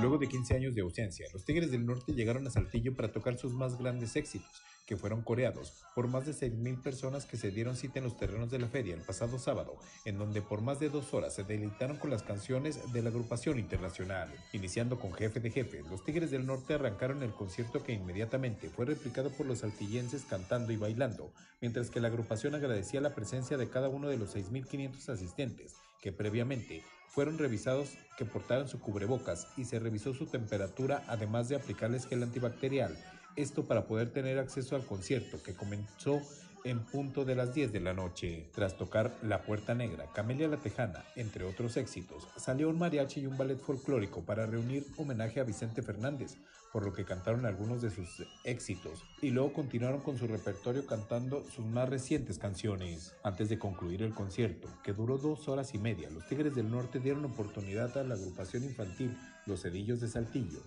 Luego 0.00 0.16
de 0.16 0.28
15 0.28 0.54
años 0.54 0.74
de 0.74 0.80
ausencia, 0.80 1.26
los 1.30 1.44
Tigres 1.44 1.70
del 1.70 1.84
Norte 1.84 2.14
llegaron 2.14 2.46
a 2.46 2.50
Saltillo 2.50 2.96
para 2.96 3.12
tocar 3.12 3.36
sus 3.36 3.52
más 3.52 3.76
grandes 3.76 4.16
éxitos, 4.16 4.62
que 4.86 4.96
fueron 4.96 5.20
coreados 5.20 5.74
por 5.94 6.08
más 6.08 6.24
de 6.24 6.32
6.000 6.32 6.82
personas 6.82 7.26
que 7.26 7.36
se 7.36 7.50
dieron 7.50 7.76
cita 7.76 7.98
en 7.98 8.06
los 8.06 8.16
terrenos 8.16 8.50
de 8.50 8.58
la 8.58 8.68
feria 8.68 8.94
el 8.94 9.02
pasado 9.02 9.38
sábado, 9.38 9.76
en 10.06 10.16
donde 10.16 10.40
por 10.40 10.62
más 10.62 10.80
de 10.80 10.88
dos 10.88 11.12
horas 11.12 11.34
se 11.34 11.44
deleitaron 11.44 11.98
con 11.98 12.08
las 12.08 12.22
canciones 12.22 12.90
de 12.94 13.02
la 13.02 13.10
agrupación 13.10 13.58
internacional. 13.58 14.32
Iniciando 14.54 14.98
con 14.98 15.12
Jefe 15.12 15.38
de 15.38 15.50
Jefe, 15.50 15.82
los 15.90 16.02
Tigres 16.02 16.30
del 16.30 16.46
Norte 16.46 16.72
arrancaron 16.72 17.22
el 17.22 17.34
concierto 17.34 17.84
que 17.84 17.92
inmediatamente 17.92 18.70
fue 18.70 18.86
replicado 18.86 19.28
por 19.30 19.44
los 19.44 19.58
saltillenses 19.58 20.24
cantando 20.24 20.72
y 20.72 20.78
bailando, 20.78 21.30
mientras 21.60 21.90
que 21.90 22.00
la 22.00 22.08
agrupación 22.08 22.54
agradecía 22.54 23.02
la 23.02 23.14
presencia 23.14 23.58
de 23.58 23.68
cada 23.68 23.90
uno 23.90 24.08
de 24.08 24.16
los 24.16 24.34
6.500 24.34 25.10
asistentes, 25.10 25.74
que 26.00 26.10
previamente 26.10 26.82
fueron 27.10 27.38
revisados 27.38 27.90
que 28.16 28.24
portaran 28.24 28.68
su 28.68 28.80
cubrebocas 28.80 29.48
y 29.56 29.64
se 29.64 29.78
revisó 29.78 30.14
su 30.14 30.26
temperatura 30.26 31.02
además 31.08 31.48
de 31.48 31.56
aplicarles 31.56 32.06
gel 32.06 32.22
antibacterial. 32.22 32.96
Esto 33.36 33.66
para 33.66 33.86
poder 33.86 34.12
tener 34.12 34.38
acceso 34.38 34.76
al 34.76 34.86
concierto 34.86 35.42
que 35.42 35.54
comenzó 35.54 36.20
en 36.64 36.80
punto 36.80 37.24
de 37.24 37.34
las 37.34 37.54
10 37.54 37.72
de 37.72 37.80
la 37.80 37.94
noche. 37.94 38.48
Tras 38.54 38.76
tocar 38.76 39.16
La 39.22 39.42
Puerta 39.42 39.74
Negra, 39.74 40.06
Camelia 40.14 40.48
la 40.48 40.56
Tejana, 40.56 41.04
entre 41.16 41.44
otros 41.44 41.76
éxitos, 41.76 42.26
salió 42.36 42.68
un 42.68 42.78
mariachi 42.78 43.20
y 43.20 43.26
un 43.26 43.36
ballet 43.36 43.58
folclórico 43.58 44.22
para 44.22 44.46
reunir 44.46 44.86
homenaje 44.96 45.40
a 45.40 45.44
Vicente 45.44 45.82
Fernández, 45.82 46.36
por 46.72 46.84
lo 46.84 46.92
que 46.92 47.04
cantaron 47.04 47.46
algunos 47.46 47.82
de 47.82 47.90
sus 47.90 48.24
éxitos 48.44 49.04
y 49.20 49.30
luego 49.30 49.52
continuaron 49.52 50.00
con 50.00 50.18
su 50.18 50.26
repertorio 50.26 50.86
cantando 50.86 51.44
sus 51.44 51.64
más 51.66 51.88
recientes 51.88 52.38
canciones. 52.38 53.14
Antes 53.22 53.48
de 53.48 53.58
concluir 53.58 54.02
el 54.02 54.14
concierto, 54.14 54.68
que 54.84 54.92
duró 54.92 55.18
dos 55.18 55.48
horas 55.48 55.74
y 55.74 55.78
media, 55.78 56.10
los 56.10 56.26
Tigres 56.28 56.54
del 56.54 56.70
Norte 56.70 57.00
dieron 57.00 57.24
oportunidad 57.24 57.96
a 57.98 58.04
la 58.04 58.14
agrupación 58.14 58.64
infantil 58.64 59.16
Los 59.46 59.62
Cedillos 59.62 60.00
de 60.00 60.08
Saltillo 60.08 60.60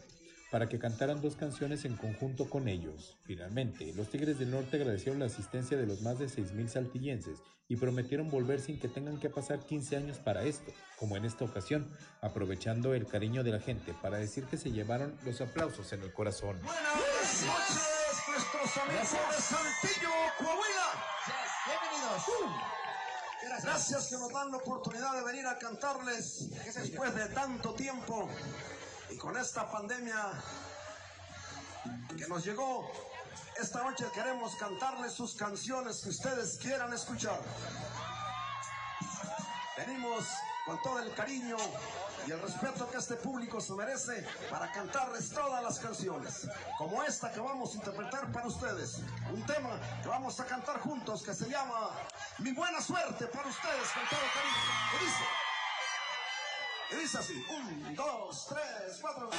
para 0.53 0.69
que 0.69 0.77
cantaran 0.77 1.19
dos 1.19 1.35
canciones 1.35 1.83
en 1.83 1.97
conjunto 1.97 2.47
con 2.47 2.67
ellos. 2.67 3.17
Finalmente, 3.23 3.91
los 3.95 4.11
Tigres 4.11 4.37
del 4.37 4.51
Norte 4.51 4.77
agradecieron 4.77 5.17
la 5.17 5.25
asistencia 5.25 5.75
de 5.75 5.87
los 5.87 6.03
más 6.03 6.19
de 6.19 6.27
6.000 6.27 6.67
saltillenses 6.67 7.39
y 7.67 7.75
prometieron 7.75 8.29
volver 8.29 8.61
sin 8.61 8.79
que 8.79 8.87
tengan 8.87 9.19
que 9.19 9.31
pasar 9.31 9.65
15 9.65 9.97
años 9.97 10.19
para 10.19 10.43
esto, 10.43 10.71
como 10.99 11.17
en 11.17 11.25
esta 11.25 11.43
ocasión, 11.43 11.91
aprovechando 12.21 12.93
el 12.93 13.07
cariño 13.07 13.43
de 13.43 13.49
la 13.49 13.59
gente 13.59 13.95
para 13.99 14.19
decir 14.19 14.45
que 14.45 14.57
se 14.57 14.71
llevaron 14.71 15.17
los 15.25 15.41
aplausos 15.41 15.91
en 15.91 16.03
el 16.03 16.13
corazón. 16.13 16.61
Buenas 16.61 17.43
noches, 17.47 18.21
nuestros 18.27 18.77
amigos 18.77 19.11
de 19.11 19.41
Saltillo, 19.41 20.09
Coahuila. 20.37 21.03
Bienvenidos. 21.65 23.63
Gracias 23.63 24.07
que 24.07 24.15
nos 24.17 24.31
dan 24.31 24.51
la 24.51 24.57
oportunidad 24.57 25.15
de 25.15 25.23
venir 25.23 25.47
a 25.47 25.57
cantarles 25.57 26.51
después 26.75 27.15
de 27.15 27.27
tanto 27.29 27.73
tiempo 27.73 28.29
y 29.09 29.17
con 29.17 29.37
esta 29.37 29.69
pandemia 29.69 30.31
que 32.17 32.27
nos 32.27 32.45
llegó, 32.45 32.89
esta 33.59 33.83
noche 33.83 34.05
queremos 34.13 34.55
cantarles 34.55 35.13
sus 35.13 35.35
canciones 35.35 36.01
que 36.01 36.09
ustedes 36.09 36.57
quieran 36.57 36.93
escuchar. 36.93 37.39
Venimos 39.77 40.25
con 40.65 40.81
todo 40.81 40.99
el 40.99 41.13
cariño 41.13 41.57
y 42.25 42.31
el 42.31 42.41
respeto 42.41 42.89
que 42.89 42.97
este 42.97 43.15
público 43.15 43.59
se 43.59 43.73
merece 43.73 44.25
para 44.49 44.71
cantarles 44.71 45.29
todas 45.29 45.61
las 45.61 45.79
canciones, 45.79 46.47
como 46.77 47.03
esta 47.03 47.31
que 47.31 47.39
vamos 47.39 47.73
a 47.73 47.75
interpretar 47.75 48.31
para 48.31 48.47
ustedes. 48.47 48.99
Un 49.31 49.45
tema 49.45 49.79
que 50.01 50.07
vamos 50.07 50.39
a 50.39 50.45
cantar 50.45 50.79
juntos 50.79 51.23
que 51.23 51.33
se 51.33 51.49
llama 51.49 51.91
Mi 52.39 52.53
buena 52.53 52.81
suerte 52.81 53.27
para 53.27 53.47
ustedes 53.47 53.89
con 53.93 54.07
todo 54.09 54.19
cariño. 54.33 55.42
Y 56.91 56.95
dice 56.95 57.17
así, 57.17 57.43
un, 57.49 57.95
dos, 57.95 58.47
tres, 58.49 58.99
cuatro. 59.01 59.29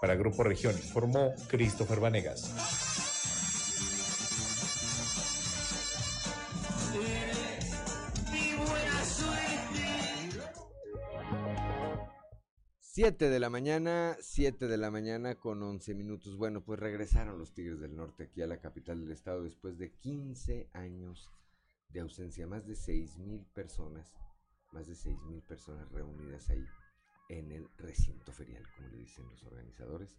Para 0.00 0.14
Grupo 0.16 0.42
Región 0.42 0.74
informó 0.74 1.34
Christopher 1.48 2.00
Vanegas. 2.00 2.93
Siete 12.96 13.28
de 13.28 13.40
la 13.40 13.50
mañana, 13.50 14.16
siete 14.20 14.68
de 14.68 14.76
la 14.76 14.88
mañana 14.88 15.34
con 15.34 15.60
once 15.64 15.96
minutos. 15.96 16.36
Bueno, 16.36 16.62
pues 16.64 16.78
regresaron 16.78 17.40
los 17.40 17.52
Tigres 17.52 17.80
del 17.80 17.96
Norte 17.96 18.22
aquí 18.22 18.40
a 18.40 18.46
la 18.46 18.60
capital 18.60 19.00
del 19.00 19.10
estado 19.10 19.42
después 19.42 19.76
de 19.78 19.90
15 19.90 20.68
años 20.74 21.28
de 21.88 21.98
ausencia. 21.98 22.46
Más 22.46 22.68
de 22.68 22.76
seis 22.76 23.18
mil 23.18 23.44
personas, 23.46 24.14
más 24.70 24.86
de 24.86 24.94
seis 24.94 25.20
mil 25.24 25.42
personas 25.42 25.90
reunidas 25.90 26.48
ahí 26.50 26.64
en 27.30 27.50
el 27.50 27.68
recinto 27.78 28.30
ferial, 28.30 28.62
como 28.76 28.86
le 28.86 28.98
dicen 28.98 29.28
los 29.28 29.42
organizadores, 29.42 30.16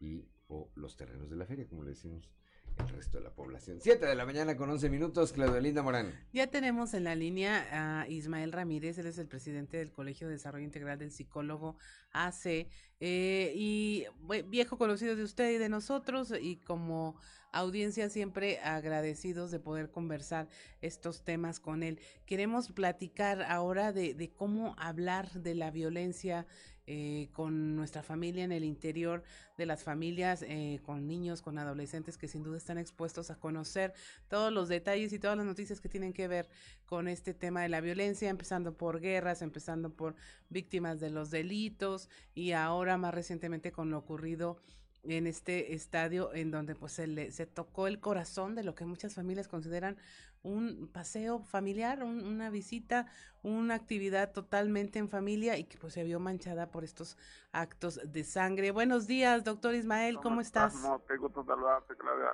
y 0.00 0.26
o 0.48 0.70
los 0.74 0.96
terrenos 0.96 1.28
de 1.28 1.36
la 1.36 1.44
feria, 1.44 1.68
como 1.68 1.82
le 1.82 1.90
decimos 1.90 2.30
el 2.78 2.88
resto 2.88 3.18
de 3.18 3.24
la 3.24 3.30
población. 3.30 3.78
7 3.80 4.04
de 4.04 4.14
la 4.14 4.26
mañana 4.26 4.56
con 4.56 4.70
11 4.70 4.88
minutos, 4.90 5.32
Claudia 5.32 5.60
Linda 5.60 5.82
Morán. 5.82 6.12
Ya 6.32 6.46
tenemos 6.46 6.94
en 6.94 7.04
la 7.04 7.14
línea 7.14 8.00
a 8.00 8.08
Ismael 8.08 8.52
Ramírez, 8.52 8.98
él 8.98 9.06
es 9.06 9.18
el 9.18 9.26
presidente 9.26 9.78
del 9.78 9.92
Colegio 9.92 10.26
de 10.26 10.34
Desarrollo 10.34 10.64
Integral 10.64 10.98
del 10.98 11.10
Psicólogo 11.10 11.76
AC, 12.12 12.68
eh, 13.00 13.52
y 13.54 14.04
viejo 14.48 14.78
conocido 14.78 15.16
de 15.16 15.22
usted 15.22 15.50
y 15.52 15.58
de 15.58 15.68
nosotros, 15.68 16.32
y 16.40 16.56
como 16.56 17.16
audiencia 17.52 18.10
siempre 18.10 18.58
agradecidos 18.60 19.50
de 19.50 19.60
poder 19.60 19.90
conversar 19.90 20.48
estos 20.82 21.24
temas 21.24 21.60
con 21.60 21.82
él. 21.82 22.00
Queremos 22.26 22.70
platicar 22.72 23.42
ahora 23.42 23.92
de 23.92 24.32
cómo 24.36 24.74
hablar 24.78 25.30
de 25.32 25.54
la 25.54 25.70
violencia 25.70 26.46
eh, 26.86 27.28
con 27.32 27.74
nuestra 27.74 28.02
familia 28.02 28.44
en 28.44 28.52
el 28.52 28.64
interior 28.64 29.24
de 29.56 29.66
las 29.66 29.82
familias, 29.82 30.42
eh, 30.46 30.80
con 30.84 31.06
niños, 31.06 31.42
con 31.42 31.58
adolescentes 31.58 32.16
que 32.16 32.28
sin 32.28 32.44
duda 32.44 32.56
están 32.56 32.78
expuestos 32.78 33.30
a 33.30 33.40
conocer 33.40 33.92
todos 34.28 34.52
los 34.52 34.68
detalles 34.68 35.12
y 35.12 35.18
todas 35.18 35.36
las 35.36 35.46
noticias 35.46 35.80
que 35.80 35.88
tienen 35.88 36.12
que 36.12 36.28
ver 36.28 36.48
con 36.84 37.08
este 37.08 37.34
tema 37.34 37.62
de 37.62 37.68
la 37.68 37.80
violencia, 37.80 38.30
empezando 38.30 38.76
por 38.76 39.00
guerras, 39.00 39.42
empezando 39.42 39.90
por 39.90 40.14
víctimas 40.48 41.00
de 41.00 41.10
los 41.10 41.30
delitos 41.30 42.08
y 42.34 42.52
ahora 42.52 42.96
más 42.98 43.14
recientemente 43.14 43.72
con 43.72 43.90
lo 43.90 43.98
ocurrido 43.98 44.60
en 45.08 45.26
este 45.26 45.74
estadio 45.74 46.32
en 46.34 46.50
donde 46.50 46.74
pues 46.74 46.92
se, 46.92 47.06
le, 47.06 47.30
se 47.30 47.46
tocó 47.46 47.86
el 47.86 48.00
corazón 48.00 48.54
de 48.54 48.64
lo 48.64 48.74
que 48.74 48.84
muchas 48.84 49.14
familias 49.14 49.48
consideran 49.48 49.96
un 50.42 50.88
paseo 50.92 51.40
familiar, 51.40 52.02
una 52.04 52.50
visita, 52.50 53.06
una 53.42 53.74
actividad 53.74 54.32
totalmente 54.32 54.98
en 54.98 55.08
familia 55.08 55.58
y 55.58 55.64
que 55.64 55.76
pues 55.78 55.92
se 55.92 56.04
vio 56.04 56.20
manchada 56.20 56.70
por 56.70 56.84
estos 56.84 57.18
actos 57.52 58.00
de 58.04 58.24
sangre. 58.24 58.70
Buenos 58.70 59.06
días, 59.06 59.44
doctor 59.44 59.74
Ismael, 59.74 60.18
¿cómo, 60.22 60.40
estás? 60.40 60.82
No, 60.82 61.04
qué 61.06 61.16
gusto 61.16 61.44
saludarte, 61.44 61.96
Claudia. 61.96 62.30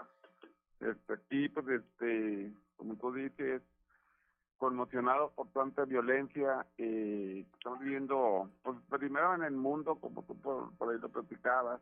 Este, 0.81 1.13
aquí, 1.15 1.49
pues, 1.49 1.67
este, 1.69 2.53
como 2.77 2.97
tú 2.97 3.13
dices, 3.13 3.63
conmocionados 4.59 5.33
por 5.33 5.49
tanta 5.53 5.85
violencia, 5.85 6.67
eh, 6.79 7.47
estamos 7.55 7.81
viviendo, 7.81 8.51
pues, 8.63 8.77
primero 8.91 9.35
en 9.35 9.45
el 9.45 9.55
mundo, 9.55 9.97
como 9.97 10.23
tú 10.25 10.39
por, 10.41 10.73
por 10.77 10.93
ahí 10.93 10.99
lo 10.99 11.09
platicabas, 11.09 11.81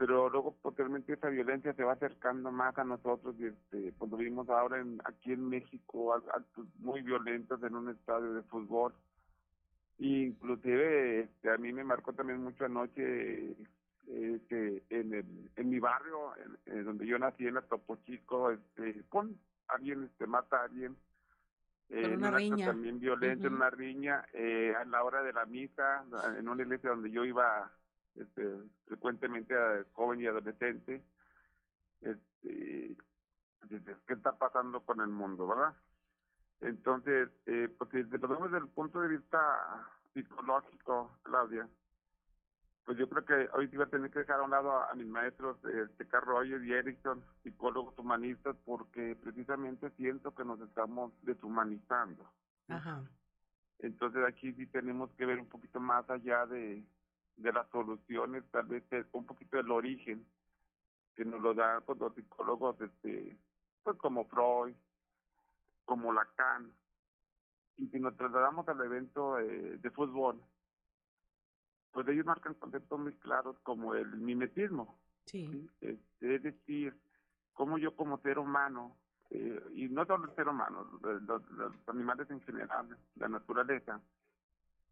pero 0.00 0.30
luego 0.30 0.56
posteriormente 0.62 1.12
esa 1.12 1.28
violencia 1.28 1.74
se 1.74 1.84
va 1.84 1.92
acercando 1.92 2.50
más 2.50 2.76
a 2.78 2.84
nosotros 2.84 3.36
y 3.38 3.48
este, 3.48 3.92
pues 3.98 4.10
lo 4.10 4.16
vimos 4.16 4.48
ahora 4.48 4.80
en, 4.80 4.98
aquí 5.04 5.34
en 5.34 5.46
México, 5.46 6.14
ac- 6.16 6.30
actos 6.34 6.66
muy 6.78 7.02
violentos 7.02 7.62
en 7.62 7.76
un 7.76 7.90
estadio 7.90 8.32
de 8.32 8.42
fútbol. 8.44 8.94
Inclusive 9.98 11.20
este, 11.20 11.50
a 11.50 11.58
mí 11.58 11.70
me 11.74 11.84
marcó 11.84 12.14
también 12.14 12.42
mucho 12.42 12.64
anoche 12.64 13.56
que 14.48 14.82
en, 14.88 15.12
el, 15.12 15.50
en 15.54 15.68
mi 15.70 15.78
barrio, 15.78 16.32
en, 16.66 16.78
en 16.78 16.84
donde 16.86 17.06
yo 17.06 17.18
nací, 17.18 17.46
en 17.46 17.54
la 17.54 17.62
Topo 17.62 17.96
Chico, 18.06 18.50
este, 18.52 19.04
pon, 19.10 19.38
alguien 19.68 20.04
este, 20.04 20.26
mata 20.26 20.62
a 20.62 20.64
alguien. 20.64 20.96
eh, 21.90 22.04
en 22.06 22.16
una 22.24 22.30
riña. 22.30 22.66
también 22.66 22.98
violento, 22.98 23.46
en 23.48 23.52
Ujú. 23.52 23.62
una 23.62 23.70
riña, 23.70 24.24
eh, 24.32 24.74
a 24.80 24.84
la 24.86 25.04
hora 25.04 25.22
de 25.22 25.34
la 25.34 25.44
misa, 25.44 26.04
en 26.38 26.48
una 26.48 26.62
iglesia 26.62 26.88
donde 26.90 27.10
yo 27.10 27.24
iba 27.26 27.70
este, 28.16 28.58
frecuentemente 28.86 29.54
a 29.54 29.84
joven 29.92 30.20
y 30.20 30.26
adolescente. 30.26 31.02
Este, 32.00 32.96
¿qué 33.68 34.14
está 34.14 34.36
pasando 34.36 34.80
con 34.80 35.00
el 35.00 35.08
mundo, 35.08 35.46
verdad? 35.46 35.74
Entonces, 36.60 37.30
eh, 37.46 37.68
pues 37.78 37.90
si 37.90 38.02
lo 38.02 38.28
vemos 38.28 38.50
desde 38.50 38.64
el 38.64 38.70
punto 38.70 39.00
de 39.00 39.08
vista 39.08 39.38
psicológico, 40.12 41.18
Claudia, 41.22 41.68
pues 42.84 42.98
yo 42.98 43.08
creo 43.08 43.24
que 43.24 43.48
hoy 43.54 43.68
sí 43.68 43.76
voy 43.76 43.86
a 43.86 43.90
tener 43.90 44.10
que 44.10 44.20
dejar 44.20 44.40
a 44.40 44.42
un 44.42 44.50
lado 44.50 44.72
a, 44.72 44.90
a 44.90 44.94
mis 44.94 45.06
maestros, 45.06 45.56
este, 45.64 46.06
Carl 46.08 46.26
Rogers 46.26 46.64
y 46.64 46.72
Erickson, 46.72 47.22
psicólogos 47.42 47.98
humanistas, 47.98 48.56
porque 48.64 49.16
precisamente 49.22 49.90
siento 49.90 50.34
que 50.34 50.44
nos 50.44 50.60
estamos 50.60 51.12
deshumanizando. 51.22 52.28
Ajá. 52.68 53.02
Entonces 53.78 54.22
aquí 54.26 54.52
sí 54.54 54.66
tenemos 54.66 55.10
que 55.12 55.24
ver 55.24 55.38
un 55.38 55.48
poquito 55.48 55.80
más 55.80 56.08
allá 56.10 56.46
de, 56.46 56.84
de 57.42 57.52
las 57.52 57.68
soluciones, 57.70 58.44
tal 58.50 58.66
vez 58.66 58.84
eh, 58.92 59.04
un 59.12 59.24
poquito 59.24 59.56
del 59.56 59.70
origen 59.70 60.26
que 61.14 61.24
nos 61.24 61.40
lo 61.40 61.54
dan 61.54 61.82
pues, 61.84 61.98
los 61.98 62.14
psicólogos, 62.14 62.80
este, 62.80 63.36
pues 63.82 63.96
como 63.96 64.24
Freud, 64.26 64.74
como 65.84 66.12
Lacan. 66.12 66.72
Y 67.76 67.88
si 67.88 67.98
nos 67.98 68.16
trasladamos 68.16 68.68
al 68.68 68.80
evento 68.84 69.38
eh, 69.38 69.78
de 69.78 69.90
fútbol, 69.90 70.40
pues 71.92 72.06
ellos 72.08 72.26
marcan 72.26 72.54
conceptos 72.54 72.98
muy 73.00 73.14
claros 73.14 73.58
como 73.62 73.94
el 73.94 74.06
mimetismo. 74.18 74.98
Sí. 75.24 75.68
Este, 75.80 76.34
es 76.36 76.42
decir, 76.42 76.94
cómo 77.54 77.78
yo 77.78 77.96
como 77.96 78.18
ser 78.18 78.38
humano, 78.38 78.96
eh, 79.30 79.62
y 79.74 79.88
no 79.88 80.04
solo 80.04 80.28
el 80.28 80.34
ser 80.36 80.48
humano, 80.48 80.98
los- 81.02 81.50
los 81.52 81.72
animales 81.88 82.30
en 82.30 82.40
general, 82.42 82.96
la 83.16 83.28
naturaleza, 83.28 84.00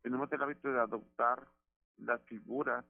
tenemos 0.02 0.30
el 0.32 0.42
hábito 0.42 0.72
de 0.72 0.80
adoptar 0.80 1.46
las 1.98 2.22
figuras 2.22 2.84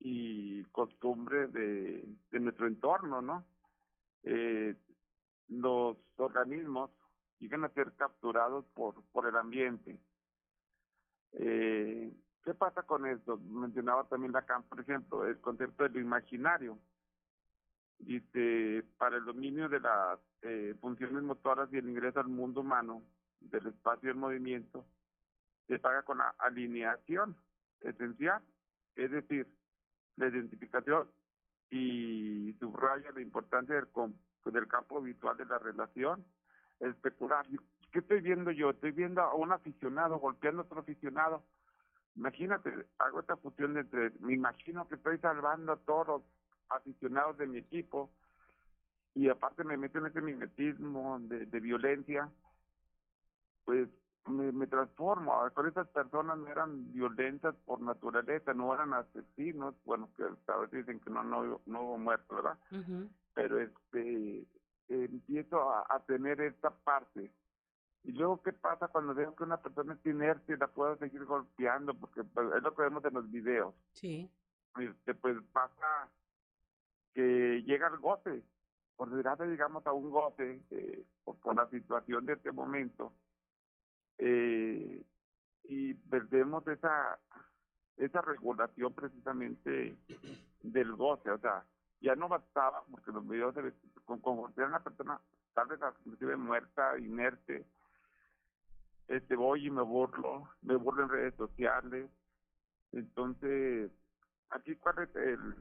y 0.00 0.62
costumbres 0.64 1.52
de, 1.52 2.04
de 2.30 2.40
nuestro 2.40 2.66
entorno, 2.66 3.22
¿no? 3.22 3.44
Eh, 4.22 4.74
los 5.48 5.96
organismos 6.16 6.90
llegan 7.38 7.64
a 7.64 7.70
ser 7.70 7.92
capturados 7.92 8.64
por, 8.74 9.02
por 9.12 9.26
el 9.26 9.36
ambiente. 9.36 9.98
Eh, 11.32 12.12
¿Qué 12.44 12.54
pasa 12.54 12.82
con 12.82 13.06
esto? 13.06 13.38
Mencionaba 13.38 14.08
también 14.08 14.32
Lacan, 14.32 14.62
por 14.64 14.80
ejemplo, 14.80 15.26
el 15.26 15.40
concepto 15.40 15.84
del 15.84 15.96
imaginario. 15.96 16.78
Dice, 17.98 18.84
para 18.98 19.16
el 19.16 19.24
dominio 19.24 19.68
de 19.68 19.80
las 19.80 20.20
eh, 20.42 20.74
funciones 20.80 21.22
motoras 21.22 21.72
y 21.72 21.78
el 21.78 21.88
ingreso 21.88 22.20
al 22.20 22.28
mundo 22.28 22.60
humano, 22.60 23.02
del 23.40 23.66
espacio 23.66 24.08
y 24.08 24.12
el 24.12 24.18
movimiento, 24.18 24.86
se 25.66 25.78
paga 25.78 26.02
con 26.02 26.18
la 26.18 26.34
alineación 26.38 27.36
esencial, 27.86 28.42
es 28.94 29.10
decir, 29.10 29.46
la 30.16 30.28
identificación 30.28 31.08
y 31.70 32.54
subraya 32.58 33.10
la 33.12 33.20
importancia 33.20 33.74
del, 33.74 33.88
del 34.44 34.68
campo 34.68 35.00
visual 35.00 35.36
de 35.36 35.46
la 35.46 35.58
relación, 35.58 36.24
especular. 36.80 37.46
¿Qué 37.92 38.00
estoy 38.00 38.20
viendo 38.20 38.50
yo? 38.50 38.70
Estoy 38.70 38.92
viendo 38.92 39.22
a 39.22 39.34
un 39.34 39.52
aficionado 39.52 40.18
golpeando 40.18 40.62
a 40.62 40.64
otro 40.64 40.80
aficionado. 40.80 41.44
Imagínate, 42.14 42.72
hago 42.98 43.20
esta 43.20 43.36
fusión 43.36 43.76
entre, 43.76 44.10
me 44.20 44.34
imagino 44.34 44.88
que 44.88 44.94
estoy 44.94 45.18
salvando 45.18 45.72
a 45.72 45.76
todos 45.76 46.06
los 46.06 46.22
aficionados 46.68 47.36
de 47.38 47.46
mi 47.46 47.58
equipo 47.58 48.10
y 49.14 49.28
aparte 49.28 49.64
me 49.64 49.76
meto 49.76 49.98
en 49.98 50.06
ese 50.06 50.20
mimetismo 50.20 51.18
de 51.20 51.60
violencia, 51.60 52.30
pues 53.64 53.88
me, 54.28 54.52
me 54.52 54.66
transformo. 54.66 55.44
Mejor 55.44 55.68
esas 55.68 55.88
personas 55.88 56.38
no 56.38 56.48
eran 56.48 56.92
violentas 56.92 57.54
por 57.64 57.80
naturaleza, 57.80 58.54
no 58.54 58.72
eran 58.74 58.92
asesinos, 58.94 59.74
bueno, 59.84 60.10
que 60.16 60.24
a 60.24 60.56
veces 60.56 60.86
dicen 60.86 61.00
que 61.00 61.10
no, 61.10 61.22
no, 61.24 61.60
no 61.66 61.82
hubo 61.82 61.98
muerto, 61.98 62.36
¿verdad? 62.36 62.58
Pero 63.34 63.60
este 63.60 64.38
eh, 64.40 64.46
empiezo 64.88 65.70
a, 65.70 65.86
a 65.88 66.00
tener 66.00 66.40
esta 66.40 66.70
parte 66.70 67.32
y 68.04 68.12
luego 68.12 68.40
qué 68.42 68.52
pasa 68.52 68.86
cuando 68.88 69.14
veo 69.14 69.34
que 69.34 69.42
una 69.42 69.56
persona 69.60 69.94
es 69.94 70.06
inerte 70.06 70.52
y 70.52 70.56
la 70.56 70.68
puedo 70.68 70.96
seguir 70.96 71.24
golpeando 71.24 71.92
porque 71.94 72.22
pues, 72.22 72.46
es 72.56 72.62
lo 72.62 72.74
que 72.74 72.82
vemos 72.82 73.04
en 73.04 73.14
los 73.14 73.28
videos 73.30 73.74
Sí. 73.92 74.30
este 74.78 75.14
pues 75.14 75.36
pasa 75.52 76.08
que 77.14 77.62
llega 77.66 77.88
el 77.88 77.98
goce 77.98 78.44
por 78.96 79.10
desgracia 79.10 79.46
llegamos 79.46 79.84
a 79.86 79.92
un 79.92 80.10
goce 80.10 80.62
eh, 80.70 81.04
por, 81.24 81.36
por 81.40 81.56
la 81.56 81.68
situación 81.68 82.24
de 82.26 82.34
este 82.34 82.52
momento 82.52 83.12
eh, 84.18 85.04
y 85.64 85.94
perdemos 85.94 86.66
esa 86.68 87.18
esa 87.96 88.20
regulación 88.20 88.92
precisamente 88.92 89.96
del 90.62 90.92
goce, 90.96 91.30
o 91.30 91.38
sea, 91.38 91.64
ya 92.00 92.14
no 92.14 92.28
bastaba, 92.28 92.84
porque 92.90 93.10
los 93.10 93.26
videos 93.26 93.54
se 93.54 93.72
con, 94.04 94.20
con 94.20 94.38
a 94.38 94.66
una 94.66 94.82
persona, 94.82 95.20
tal 95.54 95.68
vez 95.68 95.80
inclusive 96.04 96.36
muerta, 96.36 96.98
inerte, 96.98 97.64
este 99.08 99.34
voy 99.34 99.66
y 99.66 99.70
me 99.70 99.82
burlo, 99.82 100.48
me 100.62 100.76
burlo 100.76 101.04
en 101.04 101.08
redes 101.08 101.34
sociales, 101.36 102.10
entonces, 102.92 103.90
aquí 104.50 104.76
cuál 104.76 104.98
es 104.98 105.16
el, 105.16 105.54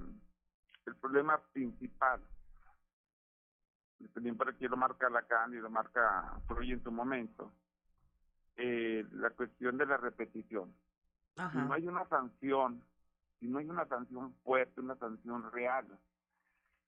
el 0.86 0.96
problema 0.98 1.42
principal, 1.54 2.22
también 4.14 4.36
para 4.36 4.52
aquí 4.52 4.68
lo 4.68 4.78
marca 4.78 5.10
Lacan 5.10 5.54
y 5.54 5.58
lo 5.58 5.70
marca 5.70 6.38
Freud 6.48 6.74
en 6.74 6.84
su 6.84 6.92
momento, 6.92 7.52
eh, 8.58 9.06
la 9.12 9.30
cuestión 9.32 9.78
de 9.78 9.86
la 9.86 9.98
repetición 9.98 10.74
si 11.36 11.42
Ajá. 11.42 11.66
no 11.66 11.74
hay 11.74 11.88
una 11.88 12.08
sanción, 12.08 12.82
si 13.40 13.48
no 13.48 13.60
hay 13.60 13.70
una 13.70 13.86
sanción 13.88 14.34
fuerte, 14.44 14.80
una 14.80 14.96
sanción 14.96 15.52
real, 15.52 15.86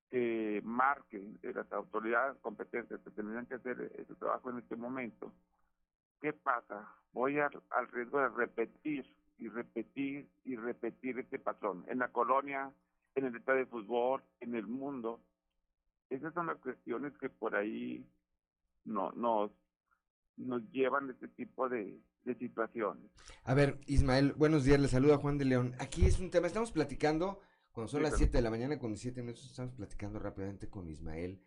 que 0.09 0.61
marque 0.63 1.22
las 1.41 1.70
autoridades 1.74 2.38
competentes 2.38 3.01
que 3.01 3.11
tendrían 3.11 3.45
que 3.45 3.55
hacer 3.55 3.91
ese 3.97 4.15
trabajo 4.15 4.49
en 4.49 4.59
este 4.59 4.78
momento, 4.78 5.34
¿qué 6.22 6.32
pasa? 6.32 6.89
Voy 7.11 7.39
al, 7.39 7.61
al 7.72 7.89
riesgo 7.89 8.22
de 8.22 8.30
repetir 8.30 9.05
y 9.38 9.49
repetir 9.49 10.30
y 10.45 10.55
repetir 10.55 11.20
este 11.20 11.39
patrón 11.39 11.84
en 11.89 11.99
la 11.99 12.07
colonia, 12.07 12.72
en 13.15 13.26
el 13.26 13.36
estadio 13.36 13.59
de 13.59 13.65
fútbol, 13.65 14.24
en 14.39 14.55
el 14.55 14.65
mundo. 14.65 15.20
Esas 16.09 16.34
son 16.34 16.47
las 16.47 16.57
cuestiones 16.59 17.11
que 17.18 17.30
por 17.30 17.53
ahí 17.53 18.07
no, 18.86 19.11
nos, 19.11 19.51
nos 20.38 20.62
llevan 20.72 21.10
a 21.10 21.14
este 21.14 21.28
tipo 21.30 21.68
de, 21.70 22.00
de 22.24 22.36
situaciones. 22.36 23.10
A 23.44 23.54
ver, 23.54 23.80
Ismael, 23.88 24.34
buenos 24.34 24.64
días, 24.64 24.80
le 24.80 24.88
saluda 24.88 25.18
Juan 25.18 25.38
de 25.38 25.46
León. 25.46 25.74
Aquí 25.80 26.06
es 26.06 26.20
un 26.20 26.30
tema, 26.30 26.48
estamos 26.48 26.72
platicando, 26.72 27.42
cuando 27.72 27.90
son 27.90 28.00
Sí, 28.00 28.04
las 28.04 28.12
claro. 28.12 28.18
7 28.26 28.38
de 28.38 28.42
la 28.44 28.50
mañana 28.50 28.80
con 28.80 28.92
17 28.92 29.22
minutos, 29.22 29.46
estamos 29.46 29.74
platicando 29.74 30.20
rápidamente 30.20 30.70
con 30.70 30.88
Ismael 30.90 31.42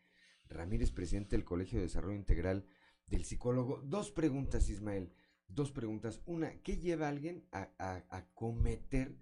Ramírez, 0.48 0.90
presidente 0.90 1.36
del 1.36 1.44
Colegio 1.44 1.78
de 1.78 1.84
Desarrollo 1.84 2.16
Integral 2.16 2.66
del 3.06 3.24
Psicólogo. 3.24 3.80
Dos 3.84 4.10
preguntas, 4.10 4.68
Ismael, 4.68 5.12
dos 5.48 5.70
preguntas. 5.72 6.20
Una, 6.26 6.52
¿qué 6.62 6.76
lleva 6.78 7.06
a 7.06 7.10
alguien 7.10 7.44
a, 7.52 7.68
a- 7.78 8.04
a 8.10 8.26
cometer 8.34 9.16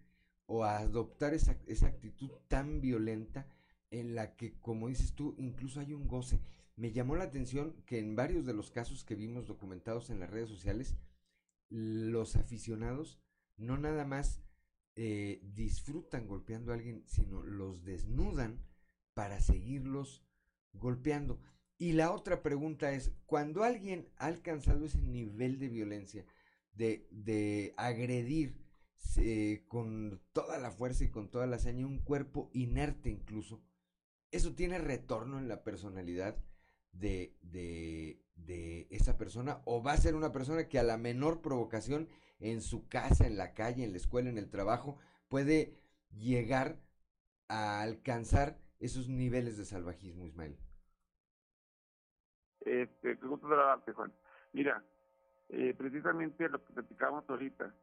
o 0.47 0.64
a 0.64 0.79
adoptar 0.79 1.35
esa, 1.35 1.59
esa 1.66 1.87
actitud 1.89 2.31
tan 2.49 2.81
violenta 2.81 3.47
en 3.91 4.14
la 4.14 4.37
que, 4.37 4.59
como 4.61 4.89
dices 4.89 5.14
tú, 5.14 5.35
incluso 5.39 5.81
hay 5.81 5.93
un 5.93 6.07
goce? 6.09 6.41
Me 6.79 6.93
llamó 6.93 7.16
la 7.16 7.24
atención 7.24 7.74
que 7.87 7.99
en 7.99 8.14
varios 8.14 8.47
de 8.47 8.55
los 8.55 8.70
casos 8.70 9.03
que 9.03 9.16
vimos 9.16 9.49
documentados 9.49 10.11
en 10.11 10.20
las 10.20 10.31
redes 10.31 10.49
sociales, 10.49 10.95
los 11.70 12.37
aficionados 12.37 13.20
no 13.57 13.76
nada 13.76 14.05
más 14.05 14.45
eh, 14.95 15.41
disfrutan 15.43 16.29
golpeando 16.29 16.70
a 16.70 16.76
alguien, 16.76 17.03
sino 17.09 17.43
los 17.43 17.83
desnudan 17.83 18.64
para 19.12 19.41
seguirlos 19.41 20.24
golpeando. 20.72 21.41
Y 21.79 21.95
la 21.95 22.12
otra 22.12 22.43
pregunta 22.43 22.93
es, 22.93 23.11
cuando 23.26 23.64
alguien 23.64 24.09
ha 24.16 24.26
alcanzado 24.26 24.85
ese 24.85 25.03
nivel 25.03 25.59
de 25.59 25.70
violencia, 25.70 26.26
de, 26.74 27.74
agredir 27.76 28.57
eh, 29.16 29.64
con 29.66 30.22
toda 30.33 30.61
la 30.61 30.70
fuerza 30.70 31.03
y 31.03 31.11
con 31.11 31.29
toda 31.29 31.49
la 31.49 31.57
hazaña 31.57 31.89
un 31.89 31.99
cuerpo 31.99 32.51
inerte 32.53 33.11
incluso, 33.11 33.64
eso 34.31 34.55
tiene 34.55 34.79
retorno 34.79 35.41
en 35.41 35.49
la 35.49 35.64
personalidad 35.64 36.37
de, 36.93 37.36
de, 37.43 38.20
de 38.34 38.86
esa 38.91 39.16
persona 39.16 39.61
o 39.64 39.82
va 39.82 39.93
a 39.93 39.97
ser 39.97 40.14
una 40.14 40.32
persona 40.32 40.68
que 40.68 40.78
a 40.78 40.82
la 40.82 40.97
menor 40.97 41.41
provocación 41.41 42.09
en 42.41 42.61
su 42.61 42.89
casa, 42.89 43.26
en 43.26 43.36
la 43.36 43.55
calle, 43.55 43.84
en 43.84 43.93
la 43.93 43.99
escuela, 43.99 44.30
en 44.30 44.39
el 44.39 44.51
trabajo, 44.51 44.99
puede 45.28 45.78
llegar 46.11 46.78
a 47.49 47.82
alcanzar 47.82 48.59
esos 48.80 49.09
niveles 49.09 49.57
de 49.57 49.64
salvajismo, 49.64 50.26
Ismael? 50.26 50.57
Este, 52.61 53.18
qué 53.18 53.93
Juan. 53.93 54.12
Mira, 54.53 54.84
eh, 55.49 55.74
precisamente 55.76 56.49
lo 56.49 56.64
que 56.64 56.72
platicamos 56.74 57.24
ahorita, 57.28 57.74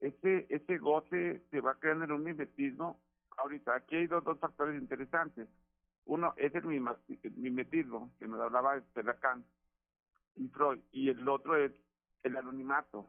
este, 0.00 0.46
este 0.54 0.78
goce 0.78 1.42
se 1.50 1.60
va 1.60 1.78
creando 1.78 2.04
en 2.04 2.12
un 2.12 2.24
mimetismo. 2.24 3.00
Ahorita, 3.36 3.74
aquí 3.74 3.96
hay 3.96 4.06
dos, 4.06 4.24
dos 4.24 4.38
factores 4.38 4.80
interesantes. 4.80 5.48
Uno 6.06 6.34
es 6.36 6.54
el 6.54 6.64
mimetismo, 6.64 8.10
que 8.18 8.26
nos 8.28 8.40
hablaba 8.40 8.82
Lacan 8.94 9.44
y 10.36 10.48
Freud, 10.48 10.80
y 10.92 11.08
el 11.10 11.26
otro 11.28 11.56
es 11.56 11.72
el 12.22 12.36
anonimato. 12.36 13.06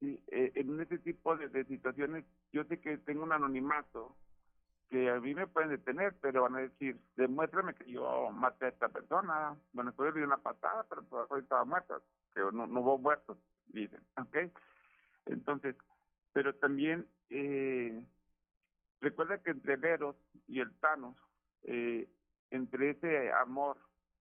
Sí, 0.00 0.22
eh, 0.28 0.52
en 0.54 0.80
ese 0.80 0.98
tipo 0.98 1.36
de, 1.36 1.48
de 1.48 1.64
situaciones, 1.64 2.24
yo 2.52 2.64
sé 2.64 2.80
que 2.80 2.98
tengo 2.98 3.22
un 3.22 3.32
anonimato 3.32 4.16
que 4.90 5.08
a 5.08 5.20
mí 5.20 5.34
me 5.34 5.46
pueden 5.46 5.70
detener, 5.70 6.16
pero 6.20 6.42
van 6.42 6.56
a 6.56 6.60
decir, 6.60 7.00
demuéstrame 7.16 7.74
que 7.74 7.90
yo 7.90 8.30
maté 8.32 8.66
a 8.66 8.68
esta 8.70 8.88
persona. 8.88 9.56
Bueno, 9.72 9.90
estoy 9.90 10.12
di 10.12 10.20
una 10.20 10.38
patada, 10.38 10.84
pero 10.88 11.04
por 11.04 11.26
hoy 11.30 11.42
estaba 11.42 11.64
muerta, 11.64 12.00
que 12.34 12.40
no, 12.40 12.66
no 12.66 12.80
hubo 12.80 12.98
muertos, 12.98 13.38
dicen, 13.68 14.00
¿ok? 14.16 14.52
Entonces, 15.26 15.76
pero 16.32 16.54
también, 16.56 17.06
eh, 17.28 18.04
recuerda 19.00 19.40
que 19.42 19.50
entre 19.50 19.74
el 19.74 19.84
Eros 19.84 20.16
y 20.48 20.58
el 20.58 20.72
Thanos, 20.80 21.16
eh, 21.62 22.08
entre 22.50 22.90
ese 22.90 23.32
amor 23.32 23.78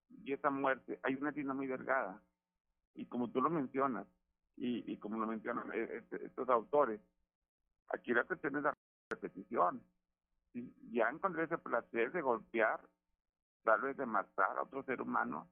y 0.10 0.34
esa 0.34 0.50
muerte, 0.50 1.00
hay 1.04 1.16
una 1.16 1.32
línea 1.32 1.54
muy 1.54 1.68
delgada. 1.68 2.22
Y 2.96 3.06
como 3.06 3.30
tú 3.30 3.42
lo 3.42 3.50
mencionas, 3.50 4.08
y, 4.58 4.92
y 4.92 4.98
como 4.98 5.18
lo 5.18 5.28
mencionan 5.28 5.72
eh, 5.74 5.90
este- 5.98 6.26
estos 6.26 6.50
autores, 6.50 7.00
aquí 7.90 8.14
la 8.14 8.26
cuestión 8.26 8.58
es 8.58 8.64
la 8.64 8.74
repetición. 9.10 9.82
¿sí? 10.54 10.74
Ya 10.92 11.10
encontré 11.10 11.44
ese 11.44 11.58
placer 11.58 12.12
de 12.12 12.22
golpear, 12.22 12.82
tal 13.64 13.82
vez 13.82 13.98
de 13.98 14.06
matar 14.06 14.58
a 14.58 14.64
otro 14.64 14.84
ser 14.84 15.02
humano, 15.02 15.48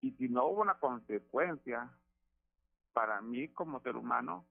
y 0.00 0.12
si 0.12 0.28
no 0.28 0.46
hubo 0.46 0.62
una 0.62 0.78
consecuencia 0.78 1.90
para 2.92 3.20
mí 3.20 3.48
como 3.48 3.80
ser 3.80 3.96
humano, 3.96 4.46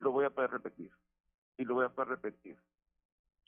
lo 0.00 0.12
voy 0.12 0.24
a 0.24 0.30
poder 0.30 0.50
repetir, 0.50 0.92
y 1.56 1.64
lo 1.64 1.74
voy 1.74 1.86
a 1.86 1.88
poder 1.88 2.08
repetir. 2.10 2.58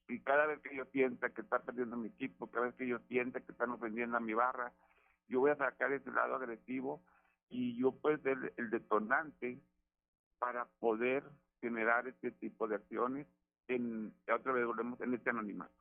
Y 0.08 0.20
cada 0.20 0.46
vez 0.46 0.60
que 0.60 0.76
yo 0.76 0.84
sienta 0.86 1.30
que 1.30 1.42
está 1.42 1.58
perdiendo 1.60 1.96
mi 1.96 2.08
equipo, 2.08 2.50
cada 2.50 2.66
vez 2.66 2.74
que 2.76 2.86
yo 2.86 2.98
sienta 3.08 3.40
que 3.40 3.52
están 3.52 3.70
ofendiendo 3.70 4.16
a 4.16 4.20
mi 4.20 4.34
barra, 4.34 4.72
yo 5.28 5.40
voy 5.40 5.50
a 5.50 5.56
sacar 5.56 5.92
ese 5.92 6.10
lado 6.10 6.36
agresivo 6.36 7.02
y 7.48 7.76
yo 7.76 7.92
puedo 7.92 8.16
ser 8.18 8.52
el 8.56 8.70
detonante 8.70 9.60
para 10.38 10.66
poder 10.78 11.24
generar 11.60 12.06
este 12.06 12.30
tipo 12.30 12.68
de 12.68 12.76
acciones 12.76 13.26
en, 13.68 14.14
otra 14.32 14.52
vez 14.52 14.66
volvemos 14.66 15.00
en 15.00 15.14
este 15.14 15.30
anonimato. 15.30 15.74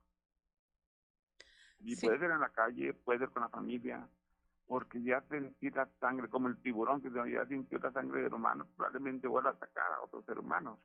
Y 1.80 1.96
Sí. 1.96 2.06
puede 2.08 2.20
ser 2.20 2.32
en 2.32 2.40
la 2.40 2.50
calle, 2.50 2.94
puede 2.94 3.20
ser 3.20 3.30
con 3.30 3.44
la 3.44 3.50
familia, 3.50 4.08
porque 4.66 5.02
ya 5.04 5.22
sentí 5.30 5.70
la 5.70 5.88
sangre, 6.00 6.30
como 6.30 6.48
el 6.48 6.58
tiburón 6.62 7.02
que 7.02 7.12
ya 7.32 7.46
sintió 7.46 7.78
la 7.78 7.92
sangre 7.92 8.24
del 8.24 8.34
humano, 8.34 8.68
probablemente 8.76 9.28
vuelva 9.28 9.52
a 9.52 9.54
atacar 9.54 9.92
a 9.92 10.02
otro 10.02 10.24
ser 10.24 10.40
humano. 10.40 10.80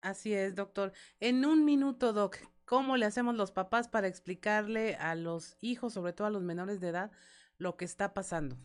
Así 0.00 0.34
es, 0.34 0.54
doctor. 0.54 0.92
En 1.18 1.44
un 1.44 1.64
minuto, 1.64 2.12
doc, 2.12 2.36
¿cómo 2.64 2.96
le 2.96 3.06
hacemos 3.06 3.34
los 3.34 3.52
papás 3.52 3.88
para 3.88 4.06
explicarle 4.08 4.96
a 4.96 5.14
los 5.14 5.56
hijos, 5.60 5.92
sobre 5.92 6.12
todo 6.12 6.26
a 6.26 6.30
los 6.30 6.42
menores 6.42 6.80
de 6.80 6.88
edad, 6.88 7.12
lo 7.58 7.76
que 7.76 7.84
está 7.84 8.14
pasando? 8.14 8.56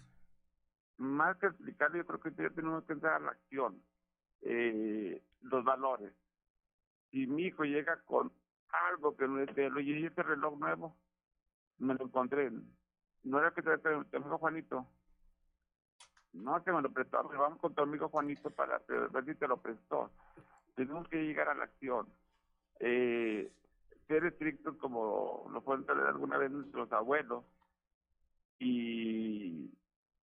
Más 0.97 1.38
que 1.38 1.47
explicarle, 1.47 2.00
yo 2.00 2.06
creo 2.06 2.20
que 2.20 2.32
tenemos 2.50 2.84
que 2.84 2.93
entrar 2.93 3.14
a 3.14 3.20
la 3.20 3.32
acción, 3.32 3.82
eh, 4.41 5.24
los 5.41 5.64
valores. 5.64 6.14
Si 7.12 7.26
mi 7.28 7.43
hijo 7.43 7.64
llega 7.64 8.02
con 8.04 8.32
algo 8.91 9.16
que 9.16 9.28
no 9.28 9.39
es 9.39 9.54
de 9.56 9.68
él, 9.68 9.78
oye, 9.78 10.00
¿y 10.00 10.06
este 10.06 10.24
reloj 10.24 10.60
nuevo? 10.60 10.95
Me 11.78 11.93
lo 11.95 12.06
encontré. 12.06 12.52
No 13.24 13.39
era 13.39 13.52
que 13.52 13.62
te 13.62 13.78
te- 13.78 14.04
tu 14.06 14.18
amigo 14.18 14.38
Juanito. 14.38 14.88
No, 16.34 16.64
que 16.64 16.72
me 16.72 16.82
lo 16.82 16.91
prestó. 16.91 17.24
Vamos 17.24 17.60
con 17.60 17.74
tu 17.74 17.82
amigo 17.82 18.10
Juanito 18.10 18.50
para 18.52 18.80
ver 18.88 19.26
si 19.26 19.36
te 19.36 19.47
lo 19.47 19.58
prestó. 19.62 20.12
Tenemos 20.76 21.08
que 21.08 21.18
llegar 21.24 21.50
a 21.50 21.56
la 21.56 21.64
acción. 21.64 22.08
Eh, 22.80 23.52
ser 24.10 24.26
estrictos 24.26 24.76
como 24.78 25.47
lo 25.53 25.62
fueron 25.62 25.86
alguna 26.07 26.38
vez 26.39 26.49
nuestros 26.51 26.91
abuelos 26.91 27.45
y, 28.57 29.72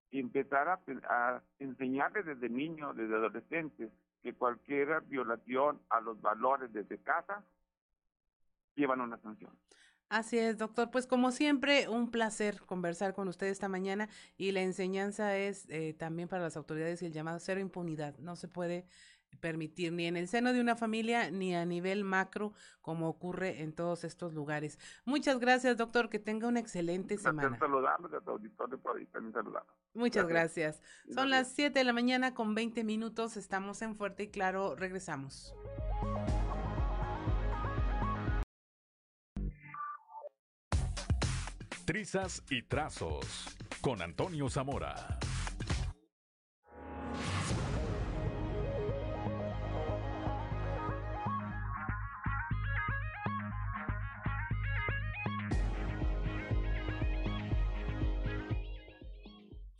y 0.09 0.19
empezar 0.19 0.67
a, 0.67 0.81
a 1.07 1.41
enseñarles 1.59 2.25
desde 2.25 2.49
niños, 2.49 2.97
desde 2.97 3.15
adolescentes, 3.15 3.91
que 4.23 4.33
cualquier 4.33 5.01
violación 5.01 5.79
a 5.89 6.01
los 6.01 6.19
valores 6.19 6.73
desde 6.73 6.97
casa 6.97 7.45
llevan 8.75 9.01
una 9.01 9.19
sanción. 9.19 9.51
Así 10.09 10.37
es, 10.37 10.57
doctor. 10.57 10.89
Pues 10.91 11.07
como 11.07 11.31
siempre, 11.31 11.87
un 11.87 12.09
placer 12.09 12.61
conversar 12.65 13.13
con 13.13 13.27
usted 13.27 13.47
esta 13.47 13.67
mañana 13.67 14.09
y 14.37 14.51
la 14.51 14.61
enseñanza 14.61 15.37
es 15.37 15.69
eh, 15.69 15.93
también 15.93 16.27
para 16.27 16.43
las 16.43 16.57
autoridades 16.57 17.01
y 17.01 17.07
el 17.07 17.13
llamado 17.13 17.39
cero 17.39 17.59
impunidad. 17.59 18.17
No 18.17 18.35
se 18.35 18.47
puede 18.47 18.87
permitir 19.39 19.91
ni 19.93 20.05
en 20.05 20.17
el 20.17 20.27
seno 20.27 20.53
de 20.53 20.61
una 20.61 20.75
familia 20.75 21.31
ni 21.31 21.55
a 21.55 21.65
nivel 21.65 22.03
macro 22.03 22.53
como 22.81 23.07
ocurre 23.09 23.61
en 23.61 23.73
todos 23.73 24.03
estos 24.03 24.33
lugares. 24.33 24.79
Muchas 25.05 25.39
gracias, 25.39 25.77
doctor. 25.77 26.09
Que 26.09 26.19
tenga 26.19 26.47
una 26.47 26.59
excelente 26.59 27.17
semana. 27.17 27.57
Muchas 29.93 30.27
gracias. 30.27 30.81
Son 31.09 31.29
las 31.29 31.51
7 31.53 31.79
de 31.79 31.85
la 31.85 31.93
mañana 31.93 32.33
con 32.33 32.53
20 32.55 32.83
minutos. 32.83 33.37
Estamos 33.37 33.81
en 33.81 33.95
Fuerte 33.95 34.23
y 34.23 34.27
Claro. 34.29 34.75
Regresamos. 34.75 35.53
Trizas 41.85 42.43
y 42.49 42.63
trazos 42.63 43.55
con 43.81 44.01
Antonio 44.01 44.49
Zamora. 44.49 45.19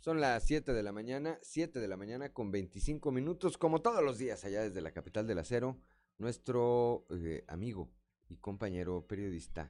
Son 0.06 0.20
las 0.20 0.44
7 0.44 0.72
de 0.72 0.84
la 0.84 0.92
mañana, 0.92 1.36
7 1.42 1.80
de 1.80 1.88
la 1.88 1.96
mañana 1.96 2.32
con 2.32 2.52
25 2.52 3.10
minutos, 3.10 3.58
como 3.58 3.82
todos 3.82 4.04
los 4.04 4.18
días 4.18 4.44
allá 4.44 4.62
desde 4.62 4.80
la 4.80 4.92
capital 4.92 5.26
del 5.26 5.40
acero, 5.40 5.78
nuestro 6.18 7.06
eh, 7.10 7.42
amigo 7.48 7.90
y 8.28 8.36
compañero 8.36 9.04
periodista, 9.04 9.68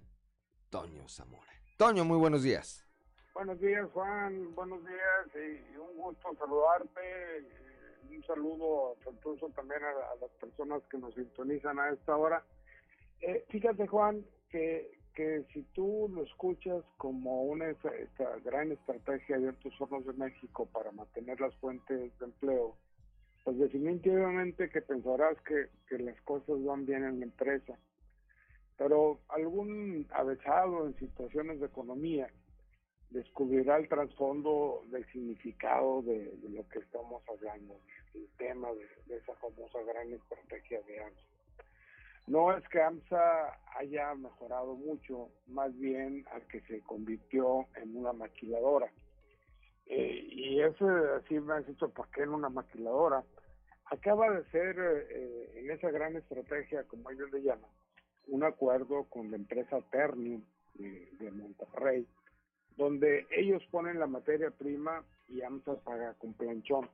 Toño 0.69 1.09
Zamora. 1.09 1.51
Toño, 1.79 2.05
muy 2.05 2.19
buenos 2.19 2.43
días. 2.43 2.87
Buenos 3.33 3.59
días, 3.63 3.89
Juan. 3.95 4.55
Buenos 4.55 4.85
días 4.85 5.27
y 5.73 5.75
un 5.79 5.97
gusto 5.97 6.29
saludarte. 6.39 7.01
eh, 7.39 8.15
Un 8.15 8.23
saludo 8.27 8.95
afectuoso 9.01 9.49
también 9.57 9.83
a, 9.85 9.89
a 9.89 10.17
las 10.21 10.31
personas 10.33 10.83
que 10.91 10.99
nos 10.99 11.15
sintonizan 11.15 11.79
a 11.79 11.89
esta 11.95 12.15
hora. 12.15 12.45
Eh, 13.23 13.43
fíjate, 13.49 13.87
Juan, 13.87 14.23
que, 14.51 14.96
que 15.17 15.45
si 15.53 15.63
tú 15.73 16.11
lo 16.15 16.23
escuchas 16.23 16.85
como 16.99 17.45
una 17.45 17.71
esta, 17.71 18.39
gran 18.45 18.71
estrategia 18.71 19.39
de 19.39 19.49
Altos 19.49 19.73
Hornos 19.81 20.05
de 20.05 20.13
México 20.13 20.67
para 20.67 20.93
mantener 20.93 21.41
las 21.41 21.55
fuentes 21.57 22.17
de 22.19 22.25
empleo, 22.25 22.77
pues 23.43 23.59
definitivamente 23.59 24.69
que 24.69 24.83
pensarás 24.83 25.41
que, 25.41 25.71
que 25.89 25.99
las 25.99 26.21
cosas 26.23 26.63
van 26.63 26.85
bien 26.85 27.03
en 27.05 27.21
la 27.21 27.25
empresa. 27.25 27.79
Pero 28.77 29.21
algún 29.29 30.07
avesado 30.11 30.87
en 30.87 30.95
situaciones 30.99 31.61
de 31.61 31.67
economía 31.67 32.29
descubrirá 33.09 33.79
el 33.79 33.89
trasfondo 33.89 34.83
del 34.89 35.07
significado 35.13 36.03
de, 36.03 36.39
lo 36.51 36.69
que 36.69 36.81
estamos 36.81 37.23
hablando, 37.27 37.81
el 38.15 38.29
tema 38.37 38.69
de, 38.75 39.17
esa 39.17 39.35
famosa 39.37 39.83
gran 39.83 40.13
estrategia 40.13 40.83
de 40.83 41.01
AMSA. 41.01 41.36
No 42.27 42.57
es 42.57 42.67
que 42.69 42.83
AMSA 42.83 43.57
haya 43.79 44.15
mejorado 44.15 44.75
mucho, 44.75 45.31
más 45.47 45.77
bien 45.79 46.25
al 46.33 46.47
que 46.49 46.61
se 46.63 46.81
convirtió 46.83 47.67
en 47.77 47.97
una 47.97 48.13
maquiladora. 48.13 48.91
Eh, 49.87 50.27
y 50.33 50.61
eso 50.61 50.89
así 51.15 51.39
me 51.39 51.55
has 51.55 51.67
dicho, 51.67 51.89
¿por 51.91 52.09
qué 52.11 52.23
en 52.23 52.31
una 52.31 52.49
maquiladora? 52.49 53.23
Acaba 53.85 54.31
de 54.31 54.45
ser 54.51 54.77
eh, 54.79 55.53
en 55.61 55.71
esa 55.71 55.91
gran 55.91 56.17
estrategia, 56.17 56.83
como 56.85 57.11
ellos 57.11 57.31
le 57.31 57.43
llaman, 57.43 57.71
un 58.27 58.43
acuerdo 58.43 59.05
con 59.05 59.31
la 59.31 59.37
empresa 59.37 59.81
Ternium 59.93 60.43
de, 60.75 61.09
de 61.21 61.31
Monterrey, 61.31 62.09
donde 62.77 63.27
ellos 63.31 63.63
ponen 63.71 64.01
la 64.01 64.09
materia 64.09 64.51
prima 64.51 65.05
y 65.29 65.43
AMSA 65.43 65.77
paga 65.77 66.15
con 66.15 66.35
planchón. 66.35 66.91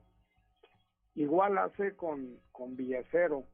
Igual 1.15 1.57
hace 1.57 1.97
con, 1.97 2.39
con 2.53 2.77
Villacero, 2.77 3.45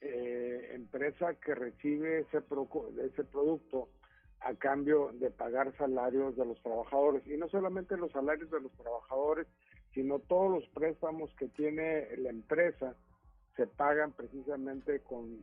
eh, 0.00 0.70
empresa 0.74 1.34
que 1.34 1.54
recibe 1.54 2.20
ese, 2.20 2.40
proco- 2.42 2.88
ese 3.00 3.24
producto 3.24 3.88
a 4.40 4.54
cambio 4.54 5.10
de 5.14 5.30
pagar 5.30 5.74
salarios 5.76 6.36
de 6.36 6.44
los 6.44 6.60
trabajadores. 6.62 7.26
Y 7.26 7.36
no 7.36 7.48
solamente 7.48 7.96
los 7.96 8.12
salarios 8.12 8.50
de 8.50 8.60
los 8.60 8.72
trabajadores, 8.72 9.46
sino 9.94 10.18
todos 10.18 10.50
los 10.50 10.68
préstamos 10.70 11.34
que 11.36 11.48
tiene 11.48 12.06
la 12.18 12.30
empresa 12.30 12.94
se 13.56 13.66
pagan 13.66 14.12
precisamente 14.12 15.00
con, 15.00 15.42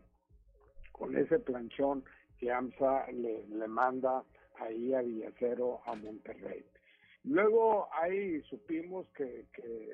con 0.92 1.18
ese 1.18 1.40
planchón 1.40 2.04
que 2.40 2.52
AMSA 2.52 3.12
le, 3.12 3.48
le 3.48 3.68
manda 3.68 4.24
ahí 4.60 4.94
a 4.94 5.02
Villacero 5.02 5.80
a 5.86 5.96
Monterrey. 5.96 6.64
Luego 7.24 7.88
ahí 7.94 8.42
supimos 8.44 9.08
que, 9.16 9.46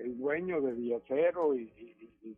el 0.04 0.18
dueño 0.18 0.60
de 0.62 0.74
Villacero 0.74 1.56
y- 1.56 1.72
y- 1.78 2.38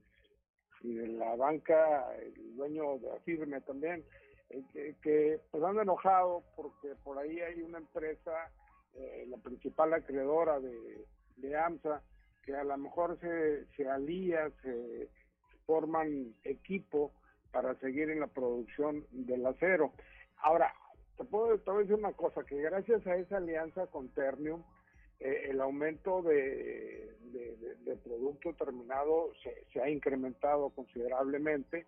y 0.83 0.93
de 0.93 1.07
la 1.07 1.35
banca, 1.35 2.13
el 2.15 2.55
dueño 2.55 2.97
de 2.99 3.11
Afirme 3.11 3.61
también, 3.61 4.03
eh, 4.49 4.63
que, 4.73 4.95
que 5.01 5.39
pues 5.51 5.63
han 5.63 5.79
enojado 5.79 6.43
porque 6.55 6.95
por 7.03 7.17
ahí 7.17 7.39
hay 7.39 7.61
una 7.61 7.77
empresa, 7.77 8.51
eh, 8.95 9.25
la 9.29 9.37
principal 9.37 9.93
acreedora 9.93 10.59
de, 10.59 11.05
de 11.37 11.57
AMSA, 11.57 12.01
que 12.43 12.55
a 12.55 12.63
lo 12.63 12.77
mejor 12.77 13.19
se, 13.19 13.65
se 13.75 13.87
alía, 13.87 14.49
se 14.61 15.09
forman 15.65 16.33
equipo 16.43 17.11
para 17.51 17.75
seguir 17.75 18.09
en 18.09 18.19
la 18.19 18.27
producción 18.27 19.05
del 19.11 19.45
acero. 19.45 19.91
Ahora, 20.37 20.73
te 21.17 21.23
puedo, 21.25 21.55
decir 21.55 21.93
una 21.95 22.13
cosa, 22.13 22.43
que 22.43 22.59
gracias 22.61 23.05
a 23.05 23.15
esa 23.15 23.37
alianza 23.37 23.87
con 23.87 24.09
Ternium, 24.09 24.63
eh, 25.21 25.47
el 25.49 25.61
aumento 25.61 26.21
de, 26.21 27.15
de- 27.31 27.55
de- 27.85 27.95
producto 27.97 28.53
terminado 28.53 29.31
se, 29.71 29.79
ha 29.81 29.89
incrementado 29.89 30.69
considerablemente. 30.71 31.85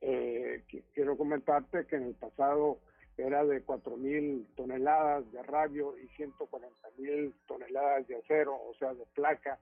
Eh, 0.00 0.64
qui- 0.68 0.82
quiero 0.94 1.16
comentarte 1.16 1.86
que 1.86 1.96
en 1.96 2.04
el 2.04 2.14
pasado 2.14 2.78
era 3.16 3.44
de 3.44 3.62
4 3.62 3.96
mil 3.96 4.46
toneladas 4.56 5.30
de 5.32 5.42
radio 5.42 5.96
y 5.98 6.08
140 6.16 6.88
mil 6.96 7.34
toneladas 7.46 8.06
de 8.08 8.16
acero, 8.16 8.54
o 8.54 8.74
sea, 8.74 8.94
de 8.94 9.04
placa. 9.14 9.58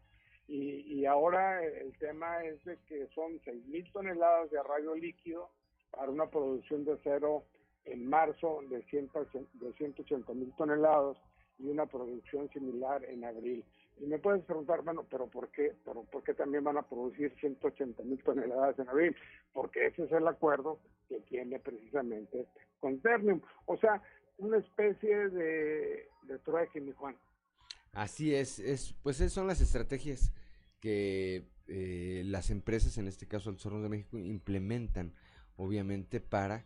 Y, 0.46 1.04
ahora 1.04 1.62
el 1.62 1.92
tema 1.98 2.42
es 2.44 2.64
de 2.64 2.78
que 2.88 3.06
son 3.14 3.38
6 3.44 3.66
mil 3.66 3.90
toneladas 3.92 4.50
de 4.50 4.62
radio 4.62 4.94
líquido 4.94 5.50
para 5.90 6.10
una 6.10 6.30
producción 6.30 6.84
de 6.84 6.92
acero 6.92 7.44
en 7.84 8.08
marzo 8.08 8.60
de, 8.70 8.82
100, 8.84 9.10
de 9.54 9.72
180 9.74 10.32
mil 10.34 10.52
toneladas 10.56 11.18
y 11.58 11.66
una 11.68 11.86
producción 11.86 12.48
similar 12.50 13.04
en 13.04 13.24
abril. 13.24 13.64
Y 14.00 14.06
me 14.06 14.18
puedes 14.18 14.44
preguntar, 14.44 14.82
bueno, 14.82 15.04
pero 15.10 15.26
¿por 15.26 15.48
qué? 15.50 15.74
¿Pero 15.84 16.04
¿Por 16.04 16.22
qué 16.22 16.34
también 16.34 16.62
van 16.62 16.78
a 16.78 16.82
producir 16.82 17.34
180 17.40 18.02
mil 18.04 18.22
toneladas 18.22 18.78
en 18.78 18.88
abril? 18.88 19.16
Porque 19.52 19.86
ese 19.86 20.04
es 20.04 20.12
el 20.12 20.26
acuerdo 20.28 20.78
que 21.08 21.20
tiene 21.20 21.58
precisamente 21.58 22.46
con 22.78 23.00
Ternium. 23.00 23.40
O 23.66 23.76
sea, 23.76 24.00
una 24.38 24.58
especie 24.58 25.28
de, 25.30 26.08
de 26.22 26.38
trueque, 26.44 26.80
mi 26.80 26.92
Juan. 26.92 27.16
Así 27.92 28.34
es, 28.34 28.60
es 28.60 28.94
pues 29.02 29.16
esas 29.20 29.32
son 29.32 29.48
las 29.48 29.60
estrategias 29.60 30.32
que 30.80 31.48
eh, 31.66 32.22
las 32.24 32.50
empresas, 32.50 32.96
en 32.98 33.08
este 33.08 33.26
caso 33.26 33.50
el 33.50 33.56
Hornos 33.62 33.82
de 33.82 33.88
México, 33.88 34.18
implementan, 34.18 35.14
obviamente, 35.56 36.20
para, 36.20 36.64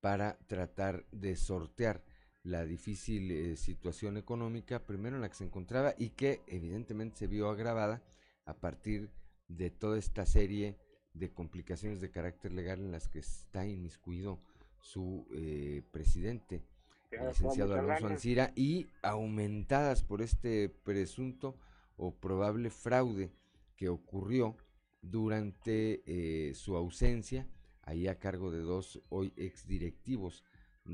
para 0.00 0.38
tratar 0.46 1.04
de 1.10 1.34
sortear 1.34 2.02
la 2.42 2.64
difícil 2.64 3.30
eh, 3.30 3.56
situación 3.56 4.16
económica, 4.16 4.86
primero 4.86 5.16
en 5.16 5.22
la 5.22 5.28
que 5.28 5.36
se 5.36 5.44
encontraba 5.44 5.94
y 5.98 6.10
que 6.10 6.42
evidentemente 6.46 7.18
se 7.18 7.26
vio 7.26 7.50
agravada 7.50 8.02
a 8.46 8.54
partir 8.54 9.10
de 9.48 9.70
toda 9.70 9.98
esta 9.98 10.24
serie 10.26 10.76
de 11.12 11.30
complicaciones 11.30 12.00
de 12.00 12.10
carácter 12.10 12.52
legal 12.52 12.80
en 12.80 12.92
las 12.92 13.08
que 13.08 13.18
está 13.18 13.66
inmiscuido 13.66 14.40
su 14.80 15.26
eh, 15.34 15.82
presidente, 15.90 16.62
el 17.10 17.28
licenciado 17.28 17.74
Alonso. 17.74 18.06
Ancira, 18.06 18.52
y 18.54 18.86
aumentadas 19.02 20.02
por 20.02 20.22
este 20.22 20.68
presunto 20.68 21.56
o 21.96 22.14
probable 22.14 22.70
fraude 22.70 23.30
que 23.76 23.88
ocurrió 23.88 24.56
durante 25.02 26.02
eh, 26.06 26.54
su 26.54 26.76
ausencia, 26.76 27.46
ahí 27.82 28.06
a 28.06 28.18
cargo 28.18 28.50
de 28.50 28.60
dos 28.60 29.02
hoy 29.08 29.32
exdirectivos 29.36 30.44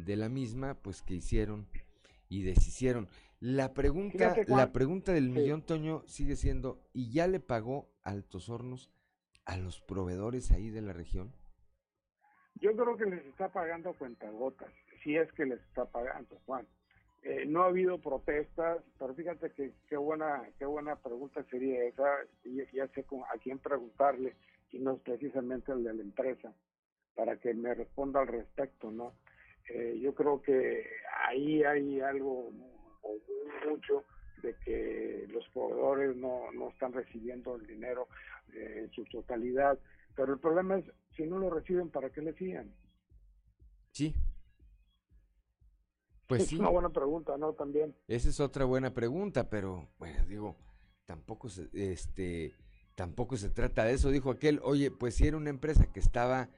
de 0.04 0.16
la 0.16 0.28
misma, 0.28 0.74
pues 0.74 1.02
que 1.02 1.14
hicieron 1.14 1.66
y 2.28 2.42
deshicieron. 2.42 3.08
La 3.40 3.74
pregunta, 3.74 4.34
Fíjate, 4.34 4.44
la 4.48 4.72
pregunta 4.72 5.12
del 5.12 5.26
sí. 5.26 5.30
millón, 5.32 5.62
Toño, 5.62 6.02
sigue 6.06 6.36
siendo, 6.36 6.80
¿y 6.92 7.10
ya 7.12 7.26
le 7.26 7.40
pagó 7.40 7.88
Altos 8.02 8.48
Hornos 8.48 8.90
a 9.44 9.56
los 9.56 9.80
proveedores 9.80 10.50
ahí 10.52 10.70
de 10.70 10.82
la 10.82 10.92
región? 10.92 11.32
Yo 12.60 12.74
creo 12.74 12.96
que 12.96 13.04
les 13.06 13.24
está 13.26 13.50
pagando 13.52 13.92
cuentagotas, 13.94 14.72
si 15.02 15.16
es 15.16 15.30
que 15.32 15.44
les 15.44 15.60
está 15.60 15.84
pagando, 15.84 16.40
Juan. 16.46 16.66
Eh, 17.22 17.44
no 17.46 17.62
ha 17.62 17.66
habido 17.66 18.00
protestas, 18.00 18.82
pero 18.98 19.14
fíjate 19.14 19.50
que 19.52 19.72
qué 19.88 19.96
buena, 19.96 20.48
qué 20.58 20.64
buena 20.64 20.96
pregunta 20.96 21.44
sería 21.50 21.84
esa, 21.84 22.04
y 22.44 22.56
ya 22.74 22.86
sé 22.88 23.04
con- 23.04 23.24
a 23.24 23.38
quién 23.42 23.58
preguntarle, 23.58 24.34
y 24.70 24.78
no 24.78 24.92
es 24.94 25.00
precisamente 25.00 25.72
el 25.72 25.84
de 25.84 25.92
la 25.94 26.02
empresa, 26.02 26.54
para 27.14 27.36
que 27.36 27.52
me 27.52 27.74
responda 27.74 28.20
al 28.20 28.28
respecto, 28.28 28.90
¿no? 28.90 29.12
Eh, 29.68 29.98
yo 30.00 30.14
creo 30.14 30.40
que 30.42 30.86
ahí 31.26 31.62
hay 31.64 32.00
algo 32.00 32.50
mucho 33.68 34.04
de 34.42 34.54
que 34.64 35.26
los 35.30 35.48
proveedores 35.48 36.16
no, 36.16 36.52
no 36.52 36.68
están 36.68 36.92
recibiendo 36.92 37.56
el 37.56 37.66
dinero 37.66 38.08
eh, 38.52 38.82
en 38.84 38.90
su 38.92 39.04
totalidad, 39.06 39.78
pero 40.14 40.32
el 40.34 40.38
problema 40.38 40.78
es, 40.78 40.84
si 41.16 41.24
no 41.24 41.38
lo 41.38 41.50
reciben, 41.50 41.90
¿para 41.90 42.10
qué 42.10 42.22
le 42.22 42.32
fían? 42.32 42.72
Sí. 43.92 44.14
Pues 46.26 46.42
es 46.42 46.48
sí. 46.48 46.56
una 46.56 46.70
buena 46.70 46.90
pregunta, 46.90 47.36
¿no? 47.36 47.52
También. 47.52 47.94
Esa 48.08 48.28
es 48.28 48.40
otra 48.40 48.64
buena 48.64 48.92
pregunta, 48.92 49.48
pero 49.48 49.88
bueno, 49.98 50.24
digo, 50.26 50.56
tampoco 51.04 51.48
se, 51.48 51.68
este, 51.72 52.52
tampoco 52.94 53.36
se 53.36 53.48
trata 53.50 53.84
de 53.84 53.94
eso. 53.94 54.10
Dijo 54.10 54.30
aquel, 54.30 54.60
oye, 54.62 54.90
pues 54.90 55.14
si 55.14 55.26
era 55.26 55.36
una 55.36 55.50
empresa 55.50 55.92
que 55.92 56.00
estaba, 56.00 56.48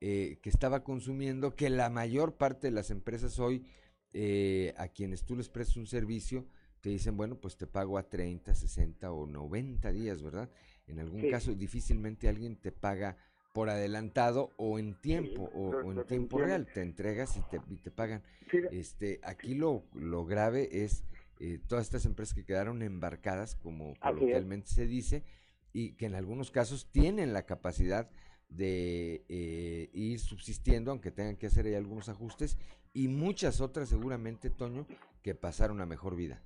eh, 0.00 0.38
que 0.42 0.48
estaba 0.50 0.84
consumiendo, 0.84 1.54
que 1.56 1.70
la 1.70 1.90
mayor 1.90 2.36
parte 2.36 2.68
de 2.68 2.70
las 2.72 2.90
empresas 2.90 3.38
hoy, 3.38 3.64
eh, 4.12 4.74
a 4.76 4.88
quienes 4.88 5.24
tú 5.24 5.36
les 5.36 5.48
prestas 5.48 5.76
un 5.76 5.86
servicio, 5.86 6.46
te 6.80 6.90
dicen, 6.90 7.16
bueno, 7.16 7.36
pues 7.40 7.56
te 7.56 7.66
pago 7.66 7.98
a 7.98 8.08
30, 8.08 8.54
60 8.54 9.10
o 9.12 9.26
90 9.26 9.90
días, 9.92 10.22
¿verdad? 10.22 10.48
En 10.86 11.00
algún 11.00 11.22
Sí. 11.22 11.30
caso, 11.30 11.54
difícilmente 11.54 12.28
alguien 12.28 12.56
te 12.56 12.70
paga 12.72 13.16
por 13.52 13.68
adelantado 13.70 14.52
o 14.56 14.78
en 14.78 14.94
tiempo 15.00 15.50
o, 15.52 15.90
en 15.92 16.06
tiempo 16.06 16.38
real, 16.38 16.66
te 16.72 16.80
entregas 16.82 17.36
y 17.36 17.40
te, 17.50 17.60
y 17.68 17.76
te 17.78 17.90
pagan. 17.90 18.22
Sí, 18.50 18.58
Este, 18.70 19.18
aquí 19.24 19.54
lo, 19.54 19.84
lo 19.94 20.24
grave 20.24 20.84
es 20.84 21.02
eh, 21.40 21.58
todas 21.66 21.84
estas 21.84 22.04
empresas 22.04 22.34
que 22.34 22.44
quedaron 22.44 22.82
embarcadas, 22.82 23.56
como 23.56 23.94
coloquialmente 24.00 24.68
se 24.68 24.86
dice, 24.86 25.24
y 25.72 25.92
que 25.94 26.06
en 26.06 26.14
algunos 26.14 26.50
casos 26.52 26.90
tienen 26.92 27.32
la 27.32 27.46
capacidad 27.46 28.10
de 28.48 29.24
eh, 29.28 29.90
ir 29.92 30.18
subsistiendo, 30.20 30.90
aunque 30.90 31.10
tengan 31.10 31.36
que 31.36 31.46
hacer 31.46 31.66
ahí 31.66 31.74
algunos 31.74 32.08
ajustes, 32.08 32.58
y 32.92 33.08
muchas 33.08 33.60
otras 33.60 33.88
seguramente, 33.88 34.50
Toño, 34.50 34.86
que 35.22 35.34
pasaron 35.34 35.80
a 35.80 35.86
mejor 35.86 36.16
vida. 36.16 36.40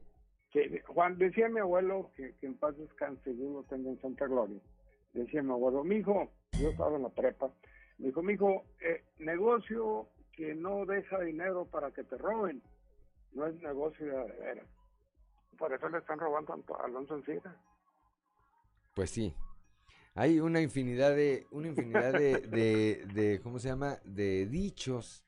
que 0.50 0.82
Juan, 0.86 1.16
decía 1.18 1.48
mi 1.48 1.60
abuelo, 1.60 2.10
que, 2.16 2.34
que 2.36 2.46
en 2.46 2.54
paz 2.54 2.76
descanse 2.76 3.30
y 3.30 3.34
Dios 3.34 3.52
lo 3.52 3.62
tenga 3.64 3.90
en 3.90 4.00
santa 4.00 4.26
gloria, 4.26 4.58
decía 5.12 5.42
mi 5.42 5.52
abuelo, 5.52 5.84
mi 5.84 5.96
hijo, 5.96 6.30
yo 6.60 6.70
estaba 6.70 6.96
en 6.96 7.02
la 7.02 7.08
prepa, 7.08 7.50
me 7.98 8.06
dijo, 8.08 8.22
mi 8.22 8.34
hijo, 8.34 8.64
eh, 8.80 9.04
negocio 9.18 10.08
que 10.32 10.54
no 10.54 10.84
deja 10.86 11.20
dinero 11.20 11.66
para 11.66 11.92
que 11.92 12.04
te 12.04 12.16
roben, 12.18 12.62
no 13.32 13.46
es 13.46 13.54
negocio 13.62 14.06
de 14.06 14.32
veras. 14.32 14.66
Por 15.58 15.72
eso 15.72 15.88
le 15.88 15.98
están 15.98 16.18
robando 16.18 16.52
a 16.52 16.84
Alonso 16.84 17.16
Encina. 17.16 17.56
Pues 18.94 19.10
sí. 19.10 19.34
Hay 20.14 20.40
una 20.40 20.60
infinidad 20.60 21.14
de, 21.16 21.46
una 21.50 21.68
infinidad 21.68 22.12
de, 22.12 22.38
de, 22.40 23.06
de, 23.14 23.40
¿cómo 23.40 23.58
se 23.58 23.68
llama? 23.68 23.98
De 24.04 24.46
dichos 24.46 25.24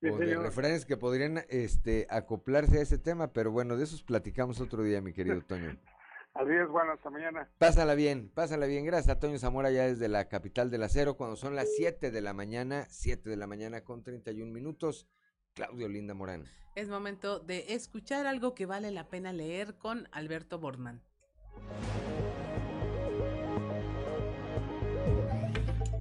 Sí, 0.00 0.08
o 0.08 0.16
de 0.16 0.34
refranes 0.34 0.86
que 0.86 0.96
podrían 0.96 1.44
este, 1.50 2.06
acoplarse 2.08 2.78
a 2.78 2.82
ese 2.82 2.96
tema, 2.96 3.34
pero 3.34 3.50
bueno, 3.50 3.76
de 3.76 3.84
esos 3.84 4.02
platicamos 4.02 4.58
otro 4.60 4.82
día, 4.82 5.02
mi 5.02 5.12
querido 5.12 5.42
Toño. 5.42 5.78
Así 6.34 6.52
es, 6.52 6.68
bueno, 6.68 6.92
hasta 6.92 7.10
mañana. 7.10 7.50
Pásala 7.58 7.94
bien, 7.94 8.30
pásala 8.30 8.66
bien. 8.66 8.86
Gracias 8.86 9.14
a 9.14 9.18
Toño 9.18 9.38
Zamora 9.38 9.70
ya 9.70 9.86
desde 9.86 10.08
la 10.08 10.28
capital 10.28 10.70
del 10.70 10.84
acero, 10.84 11.16
cuando 11.16 11.36
son 11.36 11.54
las 11.54 11.74
7 11.74 12.10
de 12.10 12.20
la 12.22 12.32
mañana, 12.32 12.86
7 12.88 13.28
de 13.28 13.36
la 13.36 13.46
mañana 13.46 13.82
con 13.82 14.02
31 14.02 14.50
minutos. 14.50 15.06
Claudio 15.54 15.88
Linda 15.88 16.14
Morán. 16.14 16.46
Es 16.76 16.88
momento 16.88 17.40
de 17.40 17.74
escuchar 17.74 18.26
algo 18.26 18.54
que 18.54 18.64
vale 18.64 18.92
la 18.92 19.08
pena 19.08 19.32
leer 19.32 19.76
con 19.76 20.08
Alberto 20.12 20.60
Bortman. 20.60 21.02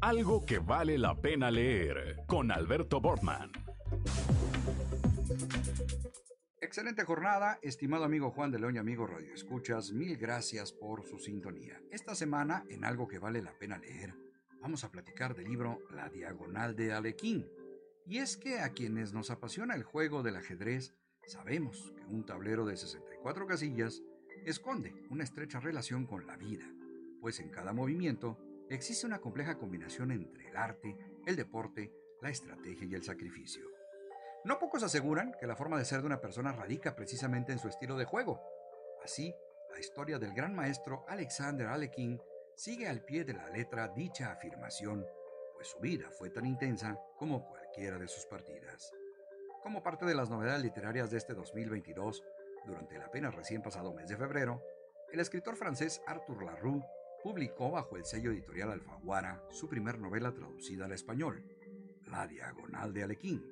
Algo 0.10 0.44
que 0.44 0.58
vale 0.58 0.98
la 0.98 1.22
pena 1.22 1.52
leer 1.52 2.24
con 2.26 2.52
Alberto 2.52 3.00
Bortman. 3.00 3.52
Excelente 6.60 7.04
jornada, 7.04 7.60
estimado 7.62 8.06
amigo 8.06 8.32
Juan 8.32 8.50
de 8.50 8.58
León 8.58 8.76
y 8.76 8.80
amigo 8.80 9.06
Radio 9.06 9.32
Escuchas, 9.36 9.92
mil 9.92 10.18
gracias 10.18 10.74
por 10.74 11.06
su 11.06 11.20
sintonía. 11.20 11.80
Esta 11.92 12.16
semana, 12.16 12.66
en 12.70 12.86
algo 12.86 13.08
que 13.08 13.20
vale 13.20 13.44
la 13.44 13.56
pena 13.60 13.78
leer, 13.78 14.16
vamos 14.60 14.84
a 14.84 14.90
platicar 14.90 15.36
del 15.36 15.46
libro 15.46 15.78
La 15.92 16.10
Diagonal 16.10 16.76
de 16.76 16.92
Alequín. 16.92 17.48
Y 18.08 18.18
es 18.18 18.36
que 18.36 18.62
a 18.62 18.70
quienes 18.70 19.14
nos 19.14 19.30
apasiona 19.30 19.76
el 19.76 19.84
juego 19.84 20.24
del 20.24 20.38
ajedrez, 20.38 20.96
sabemos 21.28 21.94
que 21.96 22.06
un 22.06 22.26
tablero 22.26 22.66
de 22.66 22.78
64 22.78 23.46
casillas 23.46 24.02
esconde 24.44 24.96
una 25.12 25.24
estrecha 25.24 25.60
relación 25.60 26.08
con 26.08 26.26
la 26.26 26.36
vida, 26.36 26.66
pues 27.22 27.40
en 27.40 27.50
cada 27.50 27.74
movimiento 27.74 28.40
existe 28.76 29.06
una 29.06 29.20
compleja 29.20 29.58
combinación 29.58 30.12
entre 30.12 30.50
el 30.50 30.58
arte, 30.58 30.96
el 31.26 31.36
deporte, 31.36 31.92
la 32.22 32.30
estrategia 32.30 32.88
y 32.88 32.96
el 32.96 33.04
sacrificio. 33.04 33.66
No 34.46 34.58
pocos 34.58 34.84
aseguran 34.84 35.36
que 35.40 35.48
la 35.48 35.56
forma 35.56 35.78
de 35.78 35.86
ser 35.86 36.02
de 36.02 36.08
una 36.08 36.22
persona 36.22 36.52
radica 36.52 36.96
precisamente 36.96 37.52
en 37.52 37.60
su 37.60 37.68
estilo 37.68 37.98
de 37.98 38.06
juego. 38.06 38.42
Así, 39.04 39.34
la 39.72 39.80
historia 39.80 40.18
del 40.18 40.34
gran 40.34 40.56
maestro 40.56 41.06
Alexander 41.08 41.68
Alekin 41.68 42.22
sigue 42.56 42.88
al 42.88 43.04
pie 43.04 43.24
de 43.24 43.34
la 43.34 43.50
letra 43.50 43.90
dicha 43.90 44.32
afirmación, 44.32 45.06
pues 45.54 45.68
su 45.68 45.80
vida 45.80 46.10
fue 46.12 46.30
tan 46.30 46.46
intensa 46.46 46.98
como 47.18 47.46
cualquiera 47.46 47.98
de 47.98 48.08
sus 48.08 48.26
partidas. 48.26 48.94
Como 49.62 49.84
parte 49.84 50.06
de 50.06 50.16
las 50.16 50.30
novedades 50.30 50.64
literarias 50.64 51.12
de 51.12 51.18
este 51.18 51.34
2022, 51.34 52.24
durante 52.66 52.96
el 52.96 53.02
apenas 53.02 53.36
recién 53.36 53.62
pasado 53.62 53.94
mes 53.94 54.08
de 54.08 54.18
febrero, 54.18 54.64
el 55.12 55.20
escritor 55.20 55.56
francés 55.56 56.02
Arthur 56.08 56.44
Larue 56.44 56.84
publicó 57.24 57.72
bajo 57.72 57.98
el 57.98 58.06
sello 58.06 58.32
editorial 58.32 58.72
Alfaguara 58.72 59.44
su 59.52 59.68
primer 59.68 60.00
novela 60.00 60.34
traducida 60.34 60.86
al 60.86 60.94
español, 60.94 61.44
La 62.08 62.28
Diagonal 62.28 62.94
de 62.94 63.04
Alequín, 63.04 63.44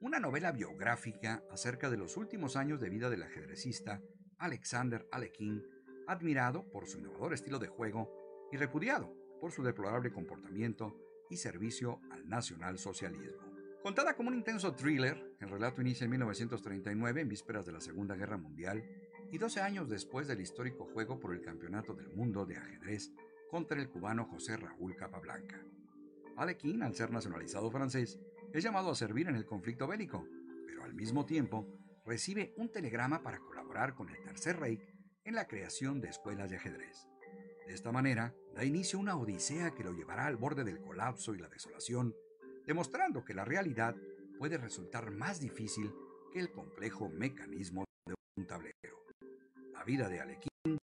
una 0.00 0.20
novela 0.20 0.52
biográfica 0.52 1.42
acerca 1.50 1.90
de 1.90 1.96
los 1.96 2.16
últimos 2.16 2.56
años 2.56 2.80
de 2.80 2.88
vida 2.88 3.10
del 3.10 3.24
ajedrecista 3.24 4.00
Alexander 4.38 5.08
Alekhine, 5.10 5.62
admirado 6.06 6.70
por 6.70 6.86
su 6.86 6.98
innovador 6.98 7.34
estilo 7.34 7.58
de 7.58 7.66
juego 7.66 8.48
y 8.52 8.56
repudiado 8.56 9.12
por 9.40 9.52
su 9.52 9.62
deplorable 9.62 10.12
comportamiento 10.12 10.96
y 11.28 11.36
servicio 11.36 12.00
al 12.10 12.28
nacionalsocialismo. 12.28 13.42
Contada 13.82 14.14
como 14.14 14.28
un 14.28 14.36
intenso 14.36 14.74
thriller, 14.74 15.36
el 15.40 15.50
relato 15.50 15.80
inicia 15.80 16.04
en 16.04 16.10
1939, 16.10 17.20
en 17.20 17.28
vísperas 17.28 17.66
de 17.66 17.72
la 17.72 17.80
Segunda 17.80 18.16
Guerra 18.16 18.36
Mundial, 18.36 18.84
y 19.30 19.38
12 19.38 19.60
años 19.60 19.88
después 19.88 20.26
del 20.26 20.40
histórico 20.40 20.86
juego 20.86 21.18
por 21.18 21.34
el 21.34 21.42
Campeonato 21.42 21.94
del 21.94 22.08
Mundo 22.10 22.46
de 22.46 22.56
Ajedrez 22.56 23.12
contra 23.50 23.80
el 23.80 23.88
cubano 23.88 24.24
José 24.24 24.56
Raúl 24.56 24.96
Capablanca. 24.96 25.62
Alequín, 26.36 26.82
al 26.82 26.94
ser 26.94 27.10
nacionalizado 27.10 27.70
francés, 27.70 28.18
es 28.52 28.62
llamado 28.62 28.90
a 28.90 28.94
servir 28.94 29.28
en 29.28 29.34
el 29.34 29.44
conflicto 29.44 29.86
bélico, 29.86 30.26
pero 30.66 30.84
al 30.84 30.94
mismo 30.94 31.26
tiempo 31.26 31.66
recibe 32.06 32.54
un 32.56 32.70
telegrama 32.70 33.22
para 33.22 33.38
colaborar 33.38 33.94
con 33.94 34.08
el 34.08 34.22
Tercer 34.22 34.58
Reich 34.58 34.82
en 35.24 35.34
la 35.34 35.46
creación 35.46 36.00
de 36.00 36.08
escuelas 36.08 36.48
de 36.50 36.56
ajedrez. 36.56 37.06
De 37.66 37.74
esta 37.74 37.92
manera, 37.92 38.34
da 38.54 38.64
inicio 38.64 38.98
una 38.98 39.16
odisea 39.16 39.72
que 39.72 39.84
lo 39.84 39.92
llevará 39.92 40.26
al 40.26 40.36
borde 40.36 40.64
del 40.64 40.80
colapso 40.80 41.34
y 41.34 41.38
la 41.38 41.48
desolación, 41.48 42.14
demostrando 42.66 43.24
que 43.24 43.34
la 43.34 43.44
realidad 43.44 43.94
puede 44.38 44.56
resultar 44.56 45.10
más 45.10 45.40
difícil 45.40 45.92
que 46.32 46.40
el 46.40 46.50
complejo 46.50 47.10
mecanismo 47.10 47.84
de 48.06 48.14
un 48.36 48.46
tablero. 48.46 49.07
Vida 49.88 50.06
de 50.10 50.20
Alequín 50.20 50.78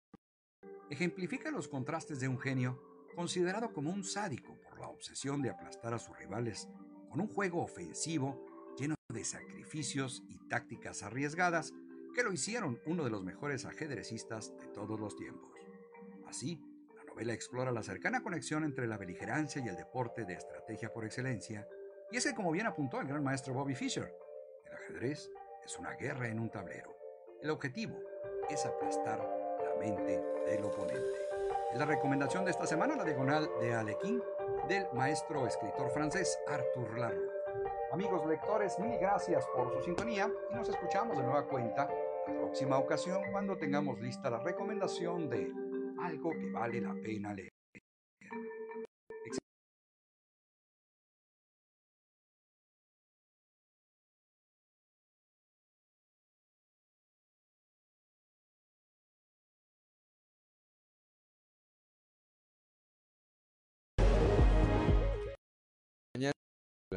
ejemplifica 0.90 1.52
los 1.52 1.68
contrastes 1.68 2.20
de 2.20 2.28
un 2.28 2.40
genio 2.40 2.82
considerado 3.14 3.72
como 3.72 3.92
un 3.92 4.04
sádico 4.04 4.60
por 4.64 4.80
la 4.80 4.88
obsesión 4.88 5.44
de 5.44 5.52
aplastar 5.52 5.94
a 5.94 6.00
sus 6.00 6.18
rivales 6.18 6.68
con 7.12 7.22
un 7.22 7.28
juego 7.28 7.62
ofensivo 7.62 8.44
lleno 8.80 8.96
de 9.14 9.24
sacrificios 9.24 10.24
y 10.28 10.40
tácticas 10.48 11.04
arriesgadas 11.04 11.72
que 12.16 12.24
lo 12.24 12.34
hicieron 12.34 12.82
uno 12.88 13.04
de 13.04 13.12
los 13.12 13.24
mejores 13.24 13.66
ajedrecistas 13.66 14.58
de 14.58 14.70
todos 14.70 15.00
los 15.00 15.16
tiempos. 15.16 15.54
Así, 16.26 16.60
la 16.96 17.04
novela 17.04 17.34
explora 17.34 17.72
la 17.72 17.84
cercana 17.84 18.24
conexión 18.24 18.64
entre 18.64 18.88
la 18.88 18.98
beligerancia 18.98 19.62
y 19.64 19.68
el 19.68 19.76
deporte 19.76 20.26
de 20.26 20.34
estrategia 20.34 20.92
por 20.92 21.06
excelencia, 21.06 21.68
y 22.12 22.18
es 22.18 22.26
que 22.26 22.34
como 22.34 22.52
bien 22.52 22.66
apuntó 22.66 23.00
el 23.00 23.08
gran 23.08 23.24
maestro 23.24 23.54
Bobby 23.54 23.76
Fischer, 23.76 24.12
el 24.66 24.74
ajedrez 24.74 25.30
es 25.64 25.78
una 25.78 25.92
guerra 25.92 26.28
en 26.28 26.40
un 26.40 26.50
tablero. 26.50 26.92
El 27.44 27.52
objetivo 27.52 28.00
es 28.50 28.66
aplastar 28.66 29.20
la 29.20 29.76
mente 29.80 30.22
del 30.46 30.64
oponente. 30.66 31.18
Es 31.72 31.80
la 31.80 31.86
recomendación 31.86 32.46
de 32.46 32.52
esta 32.52 32.66
semana, 32.66 32.96
la 32.96 33.04
diagonal 33.04 33.50
de 33.60 33.74
Alequín, 33.74 34.22
del 34.68 34.88
maestro 34.94 35.46
escritor 35.48 35.90
francés 35.92 36.40
Arthur 36.48 36.98
Larue. 36.98 37.30
Amigos 37.92 38.26
lectores, 38.26 38.78
mil 38.80 38.98
gracias 38.98 39.46
por 39.56 39.74
su 39.74 39.82
sintonía 39.82 40.30
y 40.52 40.56
nos 40.56 40.70
escuchamos 40.70 41.18
de 41.18 41.24
nueva 41.24 41.48
cuenta 41.48 41.90
la 42.28 42.34
próxima 42.34 42.78
ocasión 42.78 43.22
cuando 43.32 43.58
tengamos 43.58 44.00
lista 44.00 44.30
la 44.30 44.40
recomendación 44.40 45.30
de 45.30 45.52
algo 46.02 46.32
que 46.32 46.52
vale 46.52 46.82
la 46.82 46.94
pena 46.94 47.34
leer. 47.34 47.55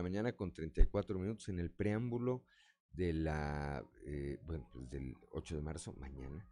Mañana 0.09 0.35
con 0.35 0.55
34 0.55 1.19
minutos 1.19 1.51
en 1.51 1.59
el 1.59 1.71
preámbulo 1.71 2.43
de 2.93 3.13
la, 3.13 3.85
eh, 4.07 4.39
pues 4.47 4.63
del 4.89 5.15
8 5.33 5.57
de 5.57 5.61
marzo, 5.61 5.93
mañana, 6.01 6.49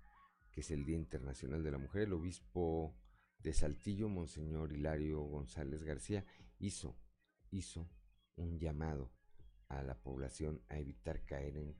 que 0.52 0.60
es 0.60 0.70
el 0.70 0.84
Día 0.84 0.98
Internacional 0.98 1.64
de 1.64 1.70
la 1.70 1.78
Mujer, 1.78 2.02
el 2.02 2.12
obispo 2.12 2.94
de 3.38 3.54
Saltillo, 3.54 4.10
Monseñor 4.10 4.74
Hilario 4.74 5.22
González 5.22 5.82
García, 5.84 6.22
hizo, 6.58 6.98
hizo 7.50 7.88
un 8.34 8.58
llamado 8.58 9.10
a 9.68 9.82
la 9.82 9.98
población 10.02 10.60
a 10.68 10.78
evitar 10.78 11.24
caer 11.24 11.56
en 11.56 11.74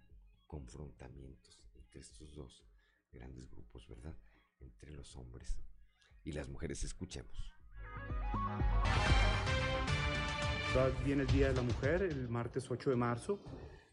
confrontamientos 0.46 1.62
entre 1.74 2.00
estos 2.00 2.34
dos 2.34 2.64
grandes 3.12 3.50
grupos, 3.50 3.86
¿verdad? 3.86 4.16
Entre 4.60 4.92
los 4.92 5.14
hombres 5.14 5.58
y 6.24 6.32
las 6.32 6.48
mujeres. 6.48 6.82
Escuchemos. 6.84 7.52
Viene 11.04 11.22
el 11.22 11.28
Día 11.28 11.48
de 11.48 11.54
la 11.54 11.62
Mujer, 11.62 12.02
el 12.02 12.28
martes 12.28 12.70
8 12.70 12.90
de 12.90 12.96
marzo. 12.96 13.38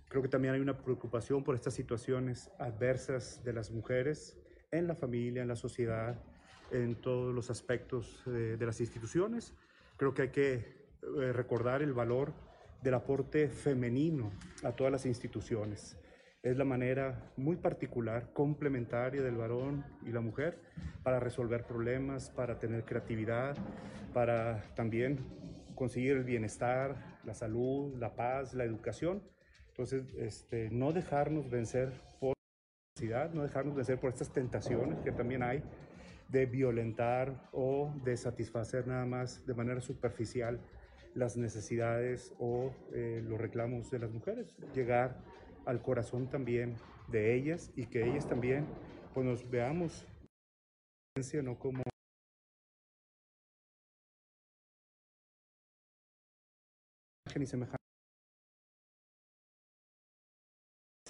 Creo 0.10 0.22
que 0.22 0.28
también 0.28 0.54
hay 0.54 0.60
una 0.60 0.78
preocupación 0.78 1.44
por 1.44 1.56
estas 1.56 1.74
situaciones 1.74 2.52
adversas 2.60 3.44
de 3.44 3.54
las 3.54 3.72
mujeres 3.72 4.38
en 4.72 4.88
la 4.88 4.96
familia, 4.96 5.42
en 5.42 5.48
la 5.48 5.56
sociedad, 5.56 6.22
en 6.72 6.96
todos 6.96 7.34
los 7.34 7.50
aspectos 7.50 8.22
de, 8.26 8.58
de 8.58 8.66
las 8.66 8.82
instituciones. 8.82 9.54
Creo 9.98 10.14
que 10.14 10.24
hay 10.24 10.30
que 10.30 10.54
eh, 11.04 11.34
recordar 11.34 11.82
el 11.82 11.94
valor 11.94 12.34
del 12.82 12.96
aporte 12.96 13.48
femenino 13.48 14.32
a 14.64 14.72
todas 14.72 14.92
las 14.92 15.06
instituciones. 15.06 15.98
Es 16.42 16.58
la 16.58 16.66
manera 16.66 17.32
muy 17.38 17.56
particular, 17.56 18.34
complementaria 18.34 19.22
del 19.22 19.38
varón 19.38 19.86
y 20.06 20.12
la 20.12 20.20
mujer 20.20 20.60
para 21.04 21.20
resolver 21.20 21.66
problemas, 21.66 22.30
para 22.30 22.60
tener 22.60 22.84
creatividad, 22.84 23.56
para 24.14 24.64
también 24.76 25.20
conseguir 25.76 26.14
el 26.14 26.24
bienestar, 26.24 27.20
la 27.24 27.34
salud, 27.34 27.96
la 27.98 28.16
paz, 28.16 28.54
la 28.54 28.64
educación. 28.64 29.24
Entonces, 29.70 30.14
este, 30.18 30.70
no 30.70 30.92
dejarnos 30.92 31.50
vencer 31.50 31.92
por 32.20 32.30
la 32.30 32.94
necesidad, 32.96 33.34
no 33.34 33.44
dejarnos 33.44 33.76
vencer 33.76 34.00
por 34.00 34.12
estas 34.12 34.32
tentaciones 34.32 35.00
que 35.00 35.12
también 35.12 35.44
hay 35.44 35.64
de 36.30 36.46
violentar 36.46 37.50
o 37.52 37.94
de 38.04 38.18
satisfacer 38.18 38.88
nada 38.88 39.06
más 39.06 39.46
de 39.46 39.54
manera 39.54 39.82
superficial 39.82 40.60
las 41.14 41.38
necesidades 41.38 42.34
o 42.40 42.74
eh, 42.92 43.22
los 43.24 43.40
reclamos 43.40 43.92
de 43.92 44.00
las 44.00 44.12
mujeres, 44.12 44.56
llegar 44.74 45.22
al 45.66 45.82
corazón 45.82 46.30
también 46.30 46.76
de 47.12 47.36
ellas 47.36 47.72
y 47.76 47.86
que 47.86 48.04
ellas 48.04 48.28
también 48.28 48.66
pues 49.14 49.26
nos 49.26 49.50
veamos 49.50 50.08
no 51.44 51.60
como 51.60 51.84
ni 57.40 57.48
semejanza. 57.48 57.78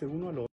Uno 0.02 0.30
al 0.30 0.53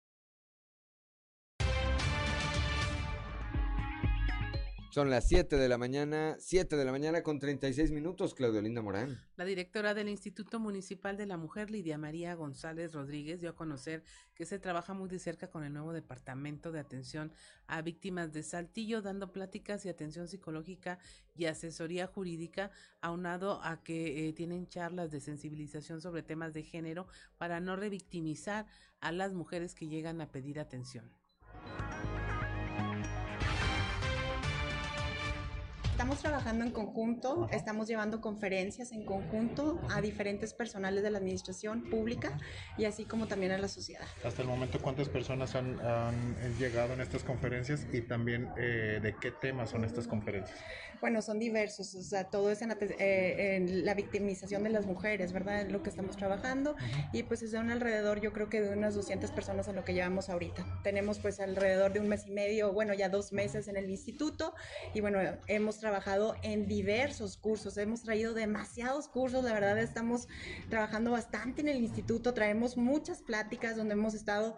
Son 4.90 5.08
las 5.08 5.28
7 5.28 5.56
de 5.56 5.68
la 5.68 5.78
mañana, 5.78 6.34
7 6.40 6.76
de 6.76 6.84
la 6.84 6.90
mañana 6.90 7.22
con 7.22 7.38
36 7.38 7.92
minutos, 7.92 8.34
Claudio 8.34 8.60
Linda 8.60 8.82
Morán. 8.82 9.20
La 9.36 9.44
directora 9.44 9.94
del 9.94 10.08
Instituto 10.08 10.58
Municipal 10.58 11.16
de 11.16 11.26
la 11.26 11.36
Mujer, 11.36 11.70
Lidia 11.70 11.96
María 11.96 12.34
González 12.34 12.92
Rodríguez, 12.92 13.40
dio 13.40 13.50
a 13.50 13.54
conocer 13.54 14.02
que 14.34 14.46
se 14.46 14.58
trabaja 14.58 14.92
muy 14.92 15.08
de 15.08 15.20
cerca 15.20 15.48
con 15.48 15.62
el 15.62 15.72
nuevo 15.72 15.92
Departamento 15.92 16.72
de 16.72 16.80
Atención 16.80 17.32
a 17.68 17.82
Víctimas 17.82 18.32
de 18.32 18.42
Saltillo, 18.42 19.00
dando 19.00 19.30
pláticas 19.30 19.86
y 19.86 19.88
atención 19.90 20.26
psicológica 20.26 20.98
y 21.36 21.44
asesoría 21.44 22.08
jurídica, 22.08 22.72
aunado 23.00 23.62
a 23.62 23.84
que 23.84 24.26
eh, 24.26 24.32
tienen 24.32 24.66
charlas 24.66 25.12
de 25.12 25.20
sensibilización 25.20 26.00
sobre 26.00 26.24
temas 26.24 26.52
de 26.52 26.64
género 26.64 27.06
para 27.38 27.60
no 27.60 27.76
revictimizar 27.76 28.66
a 28.98 29.12
las 29.12 29.34
mujeres 29.34 29.76
que 29.76 29.86
llegan 29.86 30.20
a 30.20 30.32
pedir 30.32 30.58
atención. 30.58 31.19
Estamos 36.00 36.20
trabajando 36.20 36.64
en 36.64 36.70
conjunto, 36.70 37.46
estamos 37.52 37.86
llevando 37.86 38.22
conferencias 38.22 38.92
en 38.92 39.04
conjunto 39.04 39.78
a 39.90 40.00
diferentes 40.00 40.54
personales 40.54 41.02
de 41.02 41.10
la 41.10 41.18
administración 41.18 41.90
pública 41.90 42.38
y 42.78 42.86
así 42.86 43.04
como 43.04 43.26
también 43.26 43.52
a 43.52 43.58
la 43.58 43.68
sociedad. 43.68 44.06
Hasta 44.24 44.40
el 44.40 44.48
momento, 44.48 44.80
¿cuántas 44.80 45.10
personas 45.10 45.54
han, 45.54 45.78
han 45.78 46.56
llegado 46.58 46.94
en 46.94 47.02
estas 47.02 47.22
conferencias 47.22 47.86
y 47.92 48.00
también 48.00 48.48
eh, 48.56 48.98
de 49.02 49.14
qué 49.20 49.30
temas 49.30 49.68
son 49.68 49.84
estas 49.84 50.06
conferencias? 50.06 50.58
Bueno, 51.02 51.20
son 51.20 51.38
diversos, 51.38 51.94
o 51.94 52.02
sea, 52.02 52.24
todo 52.24 52.50
es 52.50 52.62
en, 52.62 52.72
eh, 52.72 53.56
en 53.56 53.84
la 53.84 53.92
victimización 53.92 54.62
de 54.62 54.70
las 54.70 54.86
mujeres, 54.86 55.34
¿verdad? 55.34 55.60
Es 55.60 55.72
lo 55.72 55.82
que 55.82 55.90
estamos 55.90 56.16
trabajando 56.16 56.76
y 57.12 57.24
pues 57.24 57.42
es 57.42 57.52
de 57.52 57.58
un 57.58 57.70
alrededor, 57.70 58.22
yo 58.22 58.32
creo 58.32 58.48
que 58.48 58.62
de 58.62 58.74
unas 58.74 58.94
200 58.94 59.30
personas 59.32 59.68
en 59.68 59.76
lo 59.76 59.84
que 59.84 59.92
llevamos 59.92 60.30
ahorita. 60.30 60.64
Tenemos 60.82 61.18
pues 61.18 61.40
alrededor 61.40 61.92
de 61.92 62.00
un 62.00 62.08
mes 62.08 62.26
y 62.26 62.30
medio, 62.30 62.72
bueno, 62.72 62.94
ya 62.94 63.10
dos 63.10 63.34
meses 63.34 63.68
en 63.68 63.76
el 63.76 63.90
instituto 63.90 64.54
y 64.94 65.02
bueno, 65.02 65.18
hemos 65.46 65.78
trabajado 65.78 65.89
en 66.42 66.68
diversos 66.68 67.36
cursos, 67.36 67.76
hemos 67.76 68.02
traído 68.02 68.32
demasiados 68.32 69.08
cursos, 69.08 69.42
la 69.42 69.52
verdad 69.52 69.78
estamos 69.78 70.28
trabajando 70.68 71.10
bastante 71.10 71.62
en 71.62 71.68
el 71.68 71.78
instituto, 71.78 72.32
traemos 72.32 72.76
muchas 72.76 73.22
pláticas 73.22 73.76
donde 73.76 73.94
hemos 73.94 74.14
estado 74.14 74.56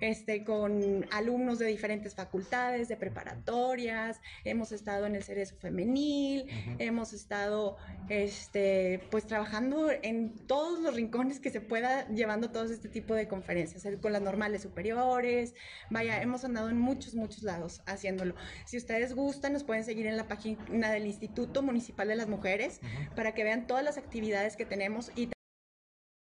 este, 0.00 0.44
con 0.44 1.06
alumnos 1.10 1.58
de 1.58 1.66
diferentes 1.66 2.14
facultades, 2.14 2.88
de 2.88 2.96
preparatorias, 2.96 4.20
hemos 4.44 4.72
estado 4.72 5.06
en 5.06 5.16
el 5.16 5.22
Cerezo 5.22 5.56
Femenil, 5.56 6.46
hemos 6.78 7.12
estado 7.12 7.76
este, 8.08 9.00
pues 9.10 9.26
trabajando 9.26 9.90
en 9.90 10.34
todos 10.46 10.80
los 10.80 10.94
rincones 10.94 11.40
que 11.40 11.50
se 11.50 11.60
pueda, 11.60 12.08
llevando 12.08 12.50
todo 12.50 12.64
este 12.64 12.88
tipo 12.88 13.14
de 13.14 13.28
conferencias, 13.28 13.86
con 14.00 14.12
las 14.12 14.22
normales 14.22 14.62
superiores, 14.62 15.54
vaya, 15.90 16.20
hemos 16.22 16.44
andado 16.44 16.68
en 16.68 16.78
muchos, 16.78 17.14
muchos 17.14 17.42
lados 17.42 17.82
haciéndolo. 17.86 18.34
Si 18.64 18.76
ustedes 18.76 19.14
gustan, 19.14 19.52
nos 19.52 19.64
pueden 19.64 19.84
seguir 19.84 20.06
en 20.06 20.16
la 20.16 20.28
página 20.28 20.90
del 20.90 21.06
Instituto 21.06 21.62
Municipal 21.62 22.08
de 22.08 22.16
las 22.16 22.28
Mujeres 22.28 22.80
para 23.14 23.32
que 23.34 23.44
vean 23.44 23.66
todas 23.66 23.84
las 23.84 23.98
actividades 23.98 24.56
que 24.56 24.66
tenemos 24.66 25.10
y 25.16 25.30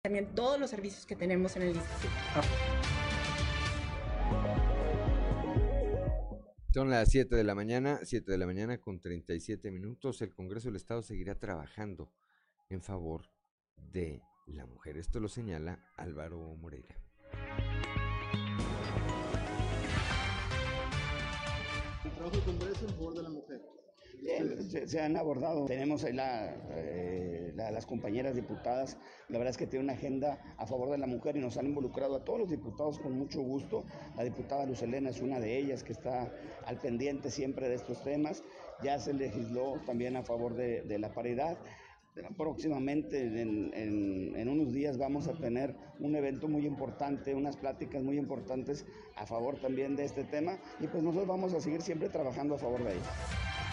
también 0.04 0.34
todos 0.36 0.60
los 0.60 0.70
servicios 0.70 1.06
que 1.06 1.16
tenemos 1.16 1.56
en 1.56 1.64
el 1.64 1.76
instituto. 1.76 2.77
Son 6.78 6.92
las 6.92 7.10
7 7.10 7.36
de 7.36 7.44
la 7.44 7.56
mañana, 7.56 8.02
7 8.04 8.32
de 8.32 8.38
la 8.38 8.46
mañana 8.46 8.80
con 8.80 9.00
37 9.00 9.72
minutos. 9.72 10.22
El 10.22 10.32
Congreso 10.36 10.68
del 10.68 10.76
Estado 10.76 11.02
seguirá 11.02 11.34
trabajando 11.34 12.14
en 12.70 12.84
favor 12.84 13.32
de 13.76 14.22
la 14.46 14.68
mujer. 14.68 14.96
Esto 14.96 15.20
lo 15.20 15.28
señala 15.28 15.84
Álvaro 15.96 16.56
Moreira. 16.56 16.96
El 22.06 22.12
trabajo 22.12 22.36
del 22.36 22.46
Congreso 22.46 22.86
en 22.88 22.94
favor 22.94 23.16
de 23.16 23.24
la 23.24 23.30
mujer. 23.30 23.77
Se, 24.70 24.88
se, 24.88 25.00
han 25.00 25.16
abordado, 25.16 25.66
tenemos 25.66 26.04
ahí 26.04 26.16
eh, 26.72 27.54
la, 27.56 27.72
las 27.72 27.86
compañeras 27.86 28.36
diputadas, 28.36 28.98
la 29.30 29.38
verdad 29.38 29.52
es 29.52 29.58
que 29.58 29.68
tienen 29.68 29.86
una 29.86 29.94
agenda 29.94 30.40
a 30.58 30.66
favor 30.66 30.90
de 30.90 30.98
la 30.98 31.08
mujer 31.08 31.38
y 31.38 31.40
nos 31.40 31.58
han 31.58 31.68
involucrado 31.68 32.16
a 32.16 32.26
todos 32.26 32.40
los 32.40 32.50
diputados 32.50 33.00
con 33.00 33.18
mucho 33.18 33.42
gusto. 33.42 33.84
La 34.16 34.24
diputada 34.24 34.66
Luz 34.66 34.82
Elena 34.82 35.10
es 35.10 35.22
una 35.22 35.40
de 35.40 35.58
ellas 35.58 35.84
que 35.84 35.94
está 35.94 36.32
al 36.66 36.78
pendiente 36.78 37.30
siempre 37.30 37.70
de 37.70 37.76
estos 37.76 38.04
temas. 38.04 38.44
Ya 38.84 39.00
se 39.00 39.14
legisló 39.14 39.80
también 39.86 40.16
a 40.16 40.24
favor 40.24 40.56
de, 40.56 41.00
la 41.00 41.14
paridad. 41.14 41.58
Próximamente, 42.36 43.42
en, 43.42 43.72
en, 44.36 44.50
unos 44.50 44.74
días, 44.74 44.98
vamos 44.98 45.28
a 45.28 45.34
tener 45.34 45.76
un 46.00 46.16
evento 46.16 46.48
muy 46.48 46.66
importante, 46.66 47.36
unas 47.36 47.56
pláticas 47.58 48.02
muy 48.02 48.18
importantes 48.18 48.86
a 49.16 49.26
favor 49.26 49.60
también 49.60 49.96
de 49.96 50.06
este 50.06 50.24
tema 50.24 50.58
y 50.80 50.88
pues 50.88 51.04
nosotros 51.04 51.28
vamos 51.28 51.54
a 51.54 51.62
seguir 51.62 51.82
siempre 51.82 52.10
trabajando 52.10 52.56
a 52.56 52.58
favor 52.58 52.84
de 52.84 52.94
ellos. 52.94 53.67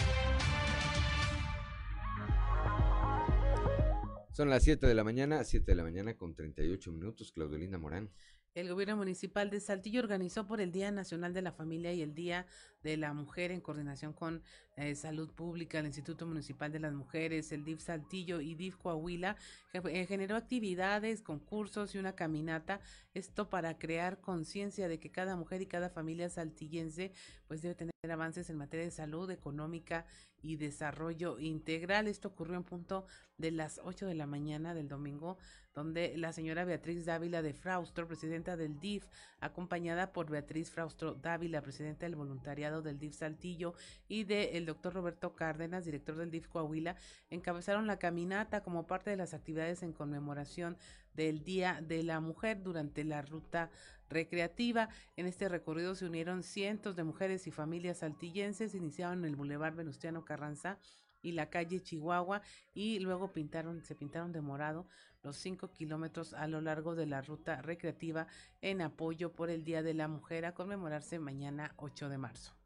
Son 4.35 4.51
las 4.51 4.65
7 4.65 4.89
de 4.89 4.94
la 4.94 5.05
mañana, 5.05 5.44
7 5.44 5.65
de 5.65 5.77
la 5.77 5.85
mañana 5.85 6.16
con 6.16 6.35
38 6.35 6.90
minutos. 6.90 7.31
Claudelina 7.31 7.78
Morán. 7.78 8.11
El 8.55 8.69
gobierno 8.69 8.97
municipal 8.97 9.51
de 9.51 9.59
Saltillo 9.59 10.01
organizó 10.01 10.47
por 10.47 10.61
el 10.61 10.71
Día 10.71 10.93
Nacional 10.93 11.35
de 11.35 11.43
la 11.43 11.51
Familia 11.51 11.93
y 11.93 12.03
el 12.03 12.15
Día 12.15 12.47
de 12.85 12.97
la 12.97 13.13
Mujer 13.13 13.51
en 13.51 13.61
coordinación 13.61 14.13
con 14.13 14.45
eh, 14.77 14.95
Salud 14.95 15.29
Pública, 15.33 15.81
el 15.81 15.87
Instituto 15.87 16.25
Municipal 16.25 16.71
de 16.71 16.79
las 16.79 16.93
Mujeres, 16.93 17.51
el 17.51 17.65
DIF 17.65 17.81
Saltillo 17.81 18.41
y 18.41 18.55
DIF 18.55 18.77
Coahuila, 18.77 19.35
eh, 19.73 20.07
generó 20.07 20.37
actividades, 20.37 21.21
concursos 21.21 21.97
y 21.97 21.99
una 21.99 22.15
caminata. 22.15 22.81
Esto 23.13 23.51
para 23.51 23.77
crear 23.77 24.21
conciencia 24.21 24.87
de 24.87 25.01
que 25.01 25.11
cada 25.11 25.35
mujer 25.35 25.61
y 25.61 25.67
cada 25.67 25.91
familia 25.91 26.29
saltillense 26.29 27.13
pues 27.49 27.61
debe 27.61 27.75
tener 27.75 27.93
avances 28.09 28.51
en 28.51 28.57
materia 28.57 28.85
de 28.85 28.93
salud 28.93 29.29
económica 29.33 30.07
y 30.43 30.57
desarrollo 30.57 31.41
integral. 31.41 32.07
Esto 32.07 32.29
ocurrió 32.29 32.57
en 32.57 32.65
punto 32.65 33.07
de 33.37 33.51
las 33.51 33.81
8 33.83 34.07
de 34.07 34.15
la 34.15 34.27
mañana 34.27 34.75
del 34.75 34.89
domingo, 34.89 35.39
donde 35.75 36.17
la 36.17 36.33
señora 36.33 36.65
Beatriz 36.65 37.05
Dávila 37.05 37.43
de 37.43 37.53
Fraustro, 37.53 38.07
presidenta 38.07 38.57
del 38.57 38.79
DIF, 38.79 39.07
acompañada 39.41 40.13
por 40.13 40.31
Beatriz 40.31 40.71
Fraustro 40.71 41.15
Dávila, 41.15 41.63
presidenta 41.63 42.07
del 42.07 42.15
voluntariado 42.15 42.81
del 42.81 42.99
DIF 42.99 43.15
Saltillo, 43.15 43.75
y 44.07 44.25
del 44.25 44.55
el 44.55 44.67
doctor 44.67 44.95
Roberto 44.95 45.35
Cárdenas, 45.35 45.85
director 45.85 46.17
del 46.17 46.31
DIF 46.31 46.49
Coahuila, 46.49 46.97
encabezaron 47.31 47.87
la 47.87 47.99
caminata 47.99 48.63
como 48.63 48.87
parte 48.87 49.11
de 49.11 49.17
las 49.17 49.35
actividades 49.35 49.83
en 49.83 49.93
conmemoración 49.93 50.77
del 51.13 51.43
Día 51.43 51.81
de 51.83 52.03
la 52.03 52.21
Mujer 52.21 52.63
durante 52.63 53.03
la 53.05 53.23
ruta 53.23 53.71
recreativa. 54.09 54.89
En 55.17 55.27
este 55.27 55.49
recorrido 55.49 55.95
se 55.95 56.07
unieron 56.07 56.43
cientos 56.43 56.95
de 56.95 57.05
mujeres 57.05 57.47
y 57.47 57.51
familias 57.51 57.99
saltillenses, 57.99 58.75
iniciaron 58.75 59.21
en 59.21 59.25
el 59.25 59.37
Boulevard 59.37 59.75
Venustiano 59.75 60.25
Carranza 60.25 60.79
y 61.25 61.33
la 61.33 61.51
calle 61.51 61.83
Chihuahua 61.83 62.43
y 62.75 63.01
luego 63.01 63.33
pintaron, 63.33 63.83
se 63.83 63.95
pintaron 63.95 64.33
de 64.33 64.43
morado 64.43 64.87
los 65.25 65.37
cinco 65.37 65.73
kilómetros 65.73 66.35
a 66.35 66.47
lo 66.47 66.61
largo 66.61 66.95
de 66.95 67.07
la 67.07 67.23
ruta 67.23 67.61
recreativa 67.63 68.27
en 68.61 68.83
apoyo 68.83 69.33
por 69.33 69.51
el 69.51 69.65
Día 69.65 69.83
de 69.83 69.95
la 69.95 70.07
Mujer 70.07 70.45
a 70.45 70.55
conmemorarse 70.55 71.19
mañana 71.19 71.73
8 71.77 72.09
de 72.11 72.19
marzo. 72.19 72.64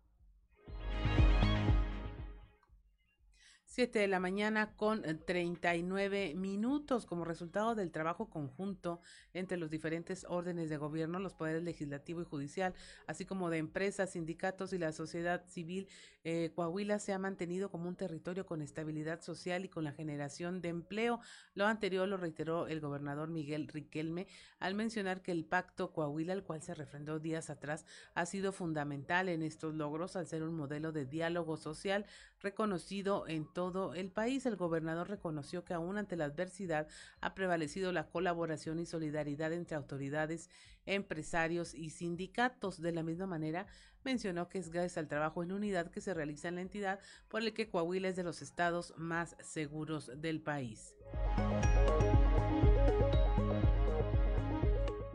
7 3.78 4.00
de 4.00 4.08
la 4.08 4.18
mañana 4.18 4.74
con 4.74 5.04
39 5.24 6.34
minutos 6.34 7.06
como 7.06 7.24
resultado 7.24 7.76
del 7.76 7.92
trabajo 7.92 8.28
conjunto 8.28 9.00
entre 9.34 9.56
los 9.56 9.70
diferentes 9.70 10.26
órdenes 10.28 10.68
de 10.68 10.78
gobierno, 10.78 11.20
los 11.20 11.34
poderes 11.34 11.62
legislativo 11.62 12.20
y 12.20 12.24
judicial, 12.24 12.74
así 13.06 13.24
como 13.24 13.50
de 13.50 13.58
empresas, 13.58 14.10
sindicatos 14.10 14.72
y 14.72 14.78
la 14.78 14.90
sociedad 14.90 15.46
civil. 15.46 15.86
Eh, 16.24 16.50
Coahuila 16.56 16.98
se 16.98 17.12
ha 17.12 17.20
mantenido 17.20 17.70
como 17.70 17.88
un 17.88 17.94
territorio 17.94 18.46
con 18.46 18.62
estabilidad 18.62 19.22
social 19.22 19.64
y 19.64 19.68
con 19.68 19.84
la 19.84 19.92
generación 19.92 20.60
de 20.60 20.70
empleo. 20.70 21.20
Lo 21.54 21.66
anterior 21.66 22.08
lo 22.08 22.16
reiteró 22.16 22.66
el 22.66 22.80
gobernador 22.80 23.28
Miguel 23.28 23.68
Riquelme 23.68 24.26
al 24.58 24.74
mencionar 24.74 25.22
que 25.22 25.30
el 25.30 25.44
pacto 25.44 25.92
Coahuila, 25.92 26.32
al 26.32 26.42
cual 26.42 26.62
se 26.62 26.74
refrendó 26.74 27.20
días 27.20 27.48
atrás, 27.48 27.86
ha 28.14 28.26
sido 28.26 28.50
fundamental 28.50 29.28
en 29.28 29.44
estos 29.44 29.72
logros 29.72 30.16
al 30.16 30.26
ser 30.26 30.42
un 30.42 30.56
modelo 30.56 30.90
de 30.90 31.06
diálogo 31.06 31.56
social 31.56 32.06
reconocido 32.40 33.26
en 33.26 33.46
todo 33.46 33.94
el 33.94 34.10
país. 34.10 34.46
El 34.46 34.56
gobernador 34.56 35.08
reconoció 35.08 35.64
que 35.64 35.74
aún 35.74 35.98
ante 35.98 36.16
la 36.16 36.26
adversidad 36.26 36.88
ha 37.20 37.34
prevalecido 37.34 37.92
la 37.92 38.08
colaboración 38.08 38.78
y 38.78 38.86
solidaridad 38.86 39.52
entre 39.52 39.76
autoridades, 39.76 40.50
empresarios 40.86 41.74
y 41.74 41.90
sindicatos. 41.90 42.80
De 42.80 42.92
la 42.92 43.02
misma 43.02 43.26
manera, 43.26 43.66
mencionó 44.04 44.48
que 44.48 44.58
es 44.58 44.70
gracias 44.70 44.98
al 44.98 45.08
trabajo 45.08 45.42
en 45.42 45.52
unidad 45.52 45.90
que 45.90 46.00
se 46.00 46.14
realiza 46.14 46.48
en 46.48 46.56
la 46.56 46.62
entidad 46.62 47.00
por 47.28 47.42
el 47.42 47.52
que 47.52 47.68
Coahuila 47.68 48.08
es 48.08 48.16
de 48.16 48.24
los 48.24 48.42
estados 48.42 48.94
más 48.96 49.36
seguros 49.40 50.10
del 50.16 50.40
país. 50.40 50.94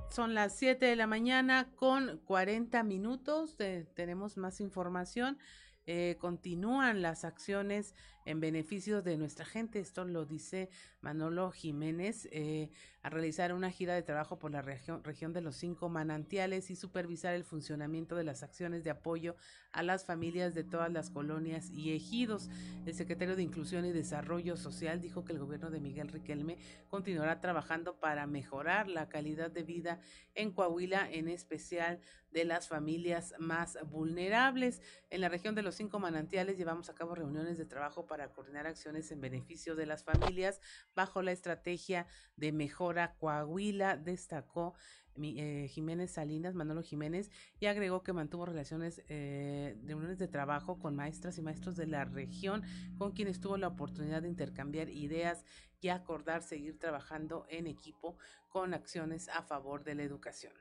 Son 0.09 0.35
las 0.35 0.55
7 0.57 0.85
de 0.85 0.95
la 0.95 1.07
mañana 1.07 1.71
con 1.75 2.19
40 2.25 2.83
minutos. 2.83 3.57
Tenemos 3.95 4.37
más 4.37 4.61
información. 4.61 5.39
Eh, 5.85 6.17
continúan 6.19 7.01
las 7.01 7.25
acciones 7.25 7.93
en 8.25 8.39
beneficio 8.39 9.01
de 9.01 9.17
nuestra 9.17 9.45
gente. 9.45 9.79
Esto 9.79 10.05
lo 10.05 10.25
dice 10.25 10.69
Manolo 11.01 11.51
Jiménez, 11.51 12.27
eh, 12.31 12.69
a 13.01 13.09
realizar 13.09 13.53
una 13.53 13.69
gira 13.69 13.93
de 13.93 14.01
trabajo 14.01 14.39
por 14.39 14.51
la 14.51 14.61
región, 14.61 15.03
región 15.03 15.33
de 15.33 15.41
los 15.41 15.57
cinco 15.57 15.89
manantiales 15.89 16.71
y 16.71 16.75
supervisar 16.75 17.33
el 17.33 17.43
funcionamiento 17.43 18.15
de 18.15 18.23
las 18.23 18.43
acciones 18.43 18.83
de 18.83 18.91
apoyo 18.91 19.35
a 19.73 19.83
las 19.83 20.05
familias 20.05 20.53
de 20.53 20.63
todas 20.63 20.91
las 20.91 21.09
colonias 21.09 21.69
y 21.71 21.93
ejidos. 21.93 22.49
El 22.85 22.93
secretario 22.93 23.35
de 23.35 23.43
Inclusión 23.43 23.85
y 23.85 23.91
Desarrollo 23.91 24.55
Social 24.55 25.01
dijo 25.01 25.25
que 25.25 25.33
el 25.33 25.39
gobierno 25.39 25.69
de 25.69 25.81
Miguel 25.81 26.07
Riquelme 26.07 26.57
continuará 26.89 27.41
trabajando 27.41 27.99
para 27.99 28.25
mejorar 28.27 28.87
la 28.87 29.09
calidad 29.09 29.51
de 29.51 29.63
vida 29.63 29.99
en 30.35 30.51
Coahuila, 30.51 31.11
en 31.11 31.27
especial 31.27 31.99
de 32.31 32.45
las 32.45 32.67
familias 32.67 33.33
más 33.37 33.77
vulnerables. 33.89 34.81
En 35.09 35.21
la 35.21 35.29
región 35.29 35.55
de 35.55 35.61
los 35.61 35.75
cinco 35.75 35.99
manantiales 35.99 36.57
llevamos 36.57 36.89
a 36.89 36.95
cabo 36.95 37.15
reuniones 37.15 37.57
de 37.57 37.65
trabajo 37.65 38.05
para 38.05 38.12
coordinar 38.31 38.67
acciones 38.67 39.11
en 39.11 39.21
beneficio 39.21 39.75
de 39.75 39.85
las 39.85 40.03
familias 40.03 40.59
bajo 40.95 41.21
la 41.21 41.31
estrategia 41.31 42.07
de 42.37 42.51
mejora 42.51 43.15
Coahuila, 43.15 43.97
destacó 43.97 44.75
eh, 45.15 45.67
Jiménez 45.69 46.11
Salinas, 46.11 46.55
Manolo 46.55 46.81
Jiménez, 46.81 47.29
y 47.59 47.67
agregó 47.67 48.01
que 48.01 48.13
mantuvo 48.13 48.45
relaciones, 48.45 49.03
eh, 49.09 49.77
reuniones 49.85 50.17
de 50.17 50.27
trabajo 50.27 50.79
con 50.79 50.95
maestras 50.95 51.37
y 51.37 51.41
maestros 51.41 51.75
de 51.75 51.85
la 51.85 52.05
región, 52.05 52.63
con 52.97 53.11
quienes 53.11 53.39
tuvo 53.39 53.57
la 53.57 53.67
oportunidad 53.67 54.23
de 54.23 54.29
intercambiar 54.29 54.89
ideas 54.89 55.45
y 55.81 55.89
acordar 55.89 56.41
seguir 56.41 56.79
trabajando 56.79 57.45
en 57.49 57.67
equipo 57.67 58.17
con 58.49 58.73
acciones 58.73 59.29
a 59.29 59.43
favor 59.43 59.83
de 59.83 59.95
la 59.95 60.03
educación. 60.03 60.53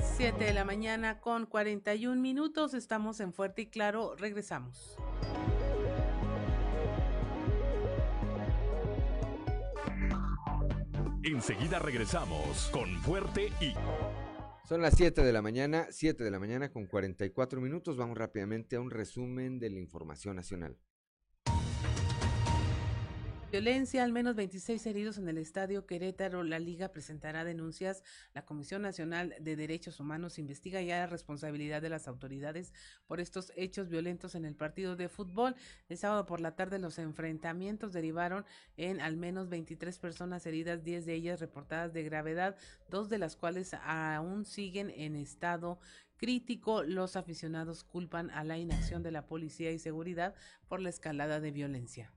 7 0.00 0.44
de 0.44 0.52
la 0.52 0.64
mañana 0.64 1.20
con 1.20 1.46
41 1.46 2.20
minutos, 2.20 2.74
estamos 2.74 3.20
en 3.20 3.32
Fuerte 3.32 3.62
y 3.62 3.66
Claro, 3.66 4.14
regresamos. 4.16 4.96
Enseguida 11.24 11.78
regresamos 11.78 12.70
con 12.72 12.88
Fuerte 13.02 13.52
y 13.60 13.74
Son 14.68 14.80
las 14.80 14.94
7 14.96 15.22
de 15.22 15.32
la 15.32 15.42
mañana, 15.42 15.86
7 15.90 16.22
de 16.24 16.30
la 16.30 16.38
mañana 16.38 16.70
con 16.70 16.86
44 16.86 17.60
minutos. 17.60 17.96
Vamos 17.96 18.16
rápidamente 18.16 18.76
a 18.76 18.80
un 18.80 18.90
resumen 18.90 19.58
de 19.58 19.70
la 19.70 19.78
información 19.78 20.36
nacional. 20.36 20.76
Violencia, 23.50 24.04
al 24.04 24.12
menos 24.12 24.36
26 24.36 24.84
heridos 24.84 25.16
en 25.16 25.26
el 25.26 25.38
estadio 25.38 25.86
Querétaro. 25.86 26.42
La 26.42 26.58
liga 26.58 26.88
presentará 26.88 27.44
denuncias. 27.44 28.04
La 28.34 28.44
Comisión 28.44 28.82
Nacional 28.82 29.34
de 29.40 29.56
Derechos 29.56 30.00
Humanos 30.00 30.38
investiga 30.38 30.82
ya 30.82 30.98
la 30.98 31.06
responsabilidad 31.06 31.80
de 31.80 31.88
las 31.88 32.08
autoridades 32.08 32.74
por 33.06 33.20
estos 33.20 33.50
hechos 33.56 33.88
violentos 33.88 34.34
en 34.34 34.44
el 34.44 34.54
partido 34.54 34.96
de 34.96 35.08
fútbol. 35.08 35.56
El 35.88 35.96
sábado 35.96 36.26
por 36.26 36.42
la 36.42 36.56
tarde 36.56 36.78
los 36.78 36.98
enfrentamientos 36.98 37.94
derivaron 37.94 38.44
en 38.76 39.00
al 39.00 39.16
menos 39.16 39.48
23 39.48 39.98
personas 39.98 40.44
heridas, 40.44 40.84
10 40.84 41.06
de 41.06 41.14
ellas 41.14 41.40
reportadas 41.40 41.94
de 41.94 42.02
gravedad, 42.02 42.54
dos 42.90 43.08
de 43.08 43.16
las 43.16 43.34
cuales 43.34 43.72
aún 43.82 44.44
siguen 44.44 44.90
en 44.90 45.16
estado 45.16 45.78
crítico. 46.18 46.82
Los 46.82 47.16
aficionados 47.16 47.82
culpan 47.82 48.28
a 48.28 48.44
la 48.44 48.58
inacción 48.58 49.02
de 49.02 49.10
la 49.10 49.24
policía 49.24 49.70
y 49.70 49.78
seguridad 49.78 50.34
por 50.68 50.82
la 50.82 50.90
escalada 50.90 51.40
de 51.40 51.50
violencia. 51.50 52.12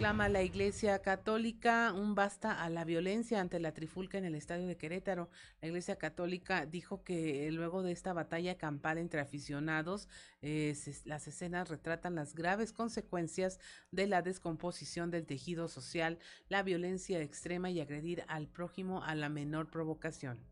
Clama 0.00 0.30
la 0.30 0.42
Iglesia 0.42 1.02
Católica 1.02 1.92
un 1.92 2.14
basta 2.14 2.64
a 2.64 2.70
la 2.70 2.86
violencia 2.86 3.38
ante 3.38 3.60
la 3.60 3.74
trifulca 3.74 4.16
en 4.16 4.24
el 4.24 4.34
estadio 4.34 4.66
de 4.66 4.78
Querétaro. 4.78 5.28
La 5.60 5.68
Iglesia 5.68 5.96
Católica 5.96 6.64
dijo 6.64 7.04
que 7.04 7.50
luego 7.52 7.82
de 7.82 7.92
esta 7.92 8.14
batalla 8.14 8.56
campal 8.56 8.96
entre 8.96 9.20
aficionados, 9.20 10.08
eh, 10.40 10.74
las 11.04 11.28
escenas 11.28 11.68
retratan 11.68 12.14
las 12.14 12.34
graves 12.34 12.72
consecuencias 12.72 13.60
de 13.90 14.06
la 14.06 14.22
descomposición 14.22 15.10
del 15.10 15.26
tejido 15.26 15.68
social, 15.68 16.18
la 16.48 16.62
violencia 16.62 17.20
extrema 17.20 17.68
y 17.68 17.78
agredir 17.78 18.24
al 18.26 18.48
prójimo 18.48 19.04
a 19.04 19.14
la 19.14 19.28
menor 19.28 19.68
provocación. 19.68 20.49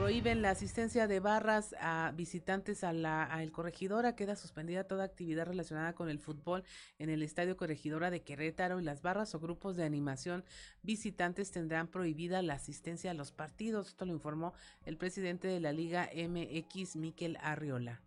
Prohíben 0.00 0.40
la 0.40 0.48
asistencia 0.48 1.06
de 1.06 1.20
barras 1.20 1.74
a 1.78 2.14
visitantes 2.16 2.84
a 2.84 2.94
la 2.94 3.28
el 3.42 3.52
Corregidora. 3.52 4.16
Queda 4.16 4.34
suspendida 4.34 4.84
toda 4.84 5.04
actividad 5.04 5.46
relacionada 5.46 5.92
con 5.92 6.08
el 6.08 6.18
fútbol 6.18 6.64
en 6.98 7.10
el 7.10 7.22
Estadio 7.22 7.54
Corregidora 7.58 8.10
de 8.10 8.22
Querétaro 8.22 8.80
y 8.80 8.82
las 8.82 9.02
barras 9.02 9.34
o 9.34 9.40
grupos 9.40 9.76
de 9.76 9.84
animación 9.84 10.42
visitantes 10.82 11.50
tendrán 11.50 11.86
prohibida 11.86 12.40
la 12.40 12.54
asistencia 12.54 13.10
a 13.10 13.14
los 13.14 13.30
partidos. 13.30 13.88
Esto 13.88 14.06
lo 14.06 14.14
informó 14.14 14.54
el 14.86 14.96
presidente 14.96 15.48
de 15.48 15.60
la 15.60 15.72
Liga 15.72 16.08
MX, 16.16 16.96
Miquel 16.96 17.36
Arriola. 17.42 18.00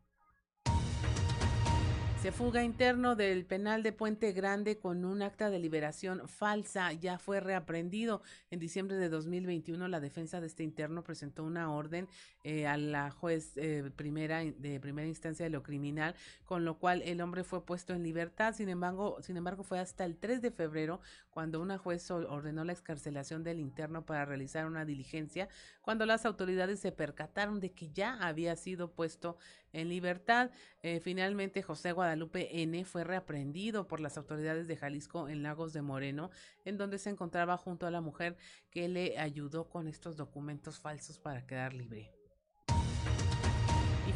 Se 2.24 2.32
fuga 2.32 2.64
interno 2.64 3.18
del 3.18 3.44
penal 3.44 3.84
de 3.84 3.92
Puente 3.92 4.32
Grande 4.32 4.80
con 4.80 5.04
un 5.04 5.22
acta 5.22 5.50
de 5.50 5.60
liberación 5.60 6.26
falsa. 6.30 6.94
Ya 6.94 7.20
fue 7.20 7.42
reaprendido. 7.42 8.22
En 8.50 8.60
diciembre 8.60 8.96
de 8.96 9.10
2021, 9.10 9.90
la 9.90 10.00
defensa 10.00 10.40
de 10.40 10.48
este 10.48 10.64
interno 10.64 11.04
presentó 11.04 11.44
una 11.44 11.70
orden 11.70 12.08
eh, 12.46 12.66
a 12.66 12.78
la 12.78 13.12
juez 13.12 13.58
eh, 13.58 13.92
primera 13.98 14.40
de 14.40 14.80
primera 14.80 15.06
instancia 15.06 15.44
de 15.44 15.50
lo 15.50 15.64
criminal, 15.64 16.16
con 16.46 16.64
lo 16.64 16.80
cual 16.80 17.02
el 17.02 17.20
hombre 17.20 17.44
fue 17.44 17.66
puesto 17.66 17.94
en 17.94 18.04
libertad. 18.04 18.56
Sin 18.56 18.70
embargo, 18.70 19.18
sin 19.22 19.36
embargo, 19.36 19.64
fue 19.64 19.80
hasta 19.80 20.06
el 20.06 20.16
3 20.16 20.42
de 20.42 20.52
febrero 20.52 21.02
cuando 21.30 21.60
una 21.60 21.78
juez 21.78 22.10
ordenó 22.10 22.64
la 22.64 22.72
excarcelación 22.72 23.44
del 23.44 23.60
interno 23.60 24.06
para 24.06 24.24
realizar 24.24 24.66
una 24.66 24.86
diligencia, 24.86 25.50
cuando 25.82 26.06
las 26.06 26.26
autoridades 26.26 26.80
se 26.80 26.94
percataron 26.94 27.60
de 27.60 27.74
que 27.74 27.90
ya 27.90 28.14
había 28.14 28.56
sido 28.56 28.92
puesto 28.92 29.36
en 29.74 29.90
libertad. 29.90 30.52
Eh, 30.82 31.00
finalmente, 31.00 31.62
José 31.62 31.92
Guadalupe 31.92 32.62
N. 32.62 32.86
fue 32.86 33.04
reaprendido 33.04 33.88
por 33.88 34.00
las 34.00 34.18
autoridades 34.18 34.68
de 34.68 34.78
Jalisco 34.78 35.28
en 35.28 35.44
Lagos 35.44 35.74
de 35.74 35.82
Moreno, 35.82 36.30
en 36.64 36.78
donde 36.78 37.00
se 37.00 37.10
encontraba 37.10 37.58
junto 37.58 37.86
a 37.86 37.92
la 37.92 38.02
mujer 38.02 38.38
que 38.70 38.88
le 38.88 39.18
ayudó 39.18 39.70
con 39.70 39.88
estos 39.88 40.16
documentos 40.16 40.80
falsos 40.80 41.20
para 41.20 41.46
quedar 41.46 41.74
libre. 41.74 42.23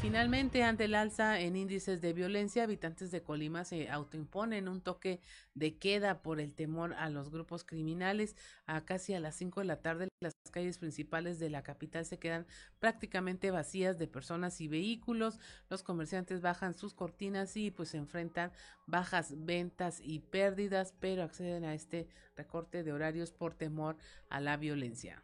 Finalmente, 0.02 0.64
ante 0.64 0.86
el 0.86 0.94
alza 0.94 1.40
en 1.40 1.56
índices 1.56 2.02
de 2.02 2.14
violencia, 2.14 2.64
habitantes 2.64 3.10
de 3.10 3.24
Colima 3.24 3.66
se 3.66 3.90
autoimponen 3.90 4.68
un 4.68 4.80
toque 4.80 5.20
de 5.56 5.78
queda 5.78 6.22
por 6.22 6.40
el 6.40 6.54
temor 6.54 6.94
a 6.94 7.10
los 7.10 7.32
grupos 7.32 7.64
criminales. 7.64 8.36
A 8.68 8.86
casi 8.86 9.16
a 9.16 9.20
las 9.20 9.36
5 9.36 9.62
de 9.62 9.66
la 9.66 9.82
tarde, 9.82 10.08
las 10.22 10.34
calles 10.52 10.78
principales 10.78 11.40
de 11.40 11.50
la 11.50 11.64
capital 11.64 12.06
se 12.06 12.20
quedan 12.20 12.46
prácticamente 12.80 13.50
vacías 13.50 13.98
de 13.98 14.08
personas 14.08 14.62
y 14.62 14.68
vehículos. 14.68 15.40
Los 15.68 15.82
comerciantes 15.82 16.42
bajan 16.42 16.76
sus 16.76 16.94
cortinas 16.94 17.58
y 17.58 17.72
pues 17.72 17.90
se 17.90 17.98
enfrentan 17.98 18.52
bajas 18.86 19.34
ventas 19.36 20.00
y 20.02 20.20
pérdidas, 20.20 20.94
pero 21.00 21.24
acceden 21.24 21.66
a 21.66 21.74
este 21.74 22.08
recorte 22.36 22.84
de 22.84 22.94
horarios 22.94 23.32
por 23.32 23.56
temor 23.56 23.98
a 24.30 24.40
la 24.42 24.58
violencia. 24.58 25.24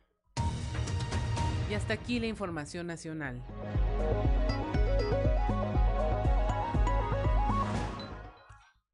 Y 1.69 1.75
hasta 1.75 1.93
aquí 1.93 2.19
la 2.19 2.27
información 2.27 2.87
nacional. 2.87 3.41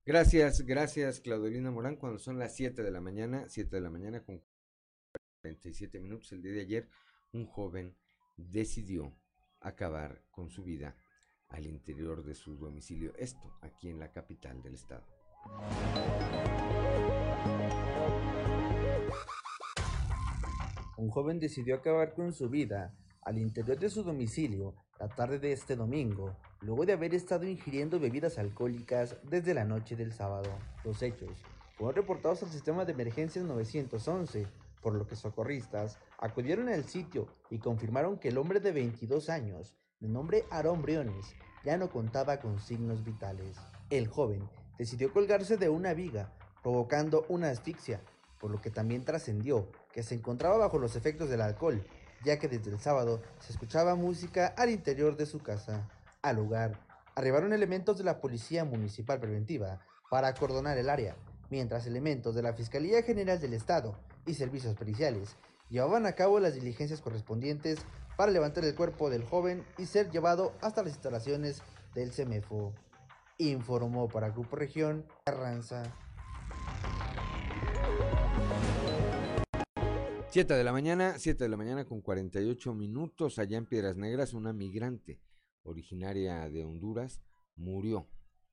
Gracias, 0.09 0.61
gracias 0.65 1.19
Claudelina 1.19 1.69
Morán. 1.69 1.95
Cuando 1.95 2.17
son 2.17 2.39
las 2.39 2.55
7 2.55 2.81
de 2.81 2.89
la 2.89 2.99
mañana, 2.99 3.45
7 3.47 3.76
de 3.76 3.81
la 3.81 3.91
mañana 3.91 4.23
con 4.23 4.41
47 5.43 5.99
minutos, 5.99 6.31
el 6.31 6.41
día 6.41 6.53
de 6.53 6.61
ayer, 6.61 6.89
un 7.31 7.45
joven 7.45 7.95
decidió 8.35 9.15
acabar 9.59 10.23
con 10.31 10.49
su 10.49 10.63
vida 10.63 10.97
al 11.49 11.67
interior 11.67 12.23
de 12.23 12.34
su 12.34 12.57
domicilio. 12.57 13.13
Esto 13.17 13.57
aquí 13.61 13.89
en 13.89 13.99
la 13.99 14.11
capital 14.11 14.61
del 14.63 14.73
estado. 14.73 15.05
Un 20.97 21.09
joven 21.11 21.39
decidió 21.39 21.76
acabar 21.76 22.13
con 22.13 22.34
su 22.34 22.49
vida 22.49 22.95
al 23.21 23.38
interior 23.38 23.80
de 23.80 23.89
su 23.89 24.03
domicilio 24.03 24.76
la 24.99 25.07
tarde 25.07 25.39
de 25.39 25.53
este 25.53 25.76
domingo, 25.76 26.35
luego 26.61 26.85
de 26.85 26.93
haber 26.93 27.15
estado 27.15 27.45
ingiriendo 27.45 27.99
bebidas 27.99 28.38
alcohólicas 28.38 29.15
desde 29.23 29.53
la 29.53 29.63
noche 29.63 29.95
del 29.95 30.11
sábado. 30.11 30.49
Los 30.84 31.01
hechos 31.01 31.31
fueron 31.77 31.95
reportados 31.95 32.43
al 32.43 32.49
sistema 32.49 32.84
de 32.84 32.91
emergencias 32.91 33.45
911, 33.45 34.45
por 34.81 34.93
lo 34.95 35.07
que 35.07 35.15
socorristas 35.15 35.97
acudieron 36.17 36.67
al 36.67 36.84
sitio 36.84 37.27
y 37.49 37.59
confirmaron 37.59 38.17
que 38.17 38.27
el 38.27 38.38
hombre 38.38 38.59
de 38.59 38.73
22 38.73 39.30
años, 39.30 39.73
de 40.01 40.09
nombre 40.09 40.43
Aarón 40.51 40.81
Briones, 40.81 41.34
ya 41.63 41.77
no 41.77 41.89
contaba 41.89 42.39
con 42.39 42.59
signos 42.59 43.03
vitales. 43.03 43.57
El 43.89 44.07
joven 44.07 44.49
decidió 44.77 45.13
colgarse 45.13 45.55
de 45.55 45.69
una 45.69 45.93
viga, 45.93 46.34
provocando 46.61 47.26
una 47.30 47.49
asfixia, 47.49 48.01
por 48.39 48.51
lo 48.51 48.61
que 48.61 48.69
también 48.69 49.03
trascendió 49.03 49.69
que 49.93 50.03
se 50.03 50.15
encontraba 50.15 50.57
bajo 50.57 50.77
los 50.77 50.95
efectos 50.95 51.30
del 51.30 51.41
alcohol, 51.41 51.84
ya 52.24 52.40
que 52.40 52.48
desde 52.48 52.72
el 52.72 52.80
sábado 52.80 53.22
se 53.40 53.54
escuchaba 53.54 53.96
música 53.96 54.54
al 54.58 54.70
interior 54.70 55.18
de 55.18 55.26
su 55.26 55.40
casa. 55.40 55.88
Al 56.22 56.36
lugar, 56.36 56.80
arribaron 57.16 57.54
elementos 57.54 57.98
de 57.98 58.04
la 58.04 58.20
Policía 58.20 58.66
Municipal 58.66 59.20
Preventiva 59.20 59.80
para 60.10 60.28
acordonar 60.28 60.78
el 60.78 60.90
área, 60.90 61.16
mientras 61.50 61.86
elementos 61.86 62.36
de 62.36 62.41
la 62.41 62.54
Fiscalía 62.54 63.04
General 63.04 63.40
del 63.40 63.54
Estado 63.54 63.96
y 64.26 64.34
servicios 64.34 64.76
periciales 64.76 65.36
llevaban 65.70 66.06
a 66.06 66.14
cabo 66.14 66.40
las 66.40 66.56
diligencias 66.56 67.02
correspondientes 67.02 67.80
para 68.18 68.32
levantar 68.32 68.66
el 68.66 68.76
cuerpo 68.76 69.10
del 69.10 69.24
joven 69.24 69.64
y 69.78 69.86
ser 69.86 70.12
llevado 70.12 70.54
hasta 70.62 70.84
las 70.84 70.94
instalaciones 70.94 71.62
del 71.96 72.12
CEMEFO. 72.12 72.74
Informó 73.38 74.10
para 74.10 74.30
Grupo 74.30 74.58
Región 74.58 75.06
Carranza. 75.24 75.84
7 80.31 80.53
de 80.53 80.64
la 80.64 80.72
mañana, 80.72 81.15
7 81.18 81.43
de 81.43 81.49
la 81.49 81.57
mañana 81.57 81.85
con 81.85 82.01
48 82.01 82.76
minutos, 82.76 83.39
allá 83.39 83.57
en 83.57 83.65
Piedras 83.65 83.97
Negras, 83.97 84.35
una 84.35 84.53
migrante 84.53 85.19
originaria 85.64 86.47
de 86.49 86.64
Honduras 86.65 87.19
murió 87.56 88.07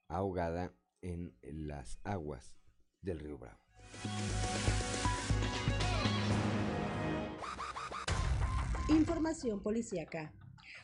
ahogada 0.08 0.72
en 1.02 1.36
las 1.42 2.00
aguas 2.02 2.56
del 3.02 3.18
río 3.18 3.36
Bravo. 3.36 3.60
Información 8.88 9.60
policíaca. 9.60 10.32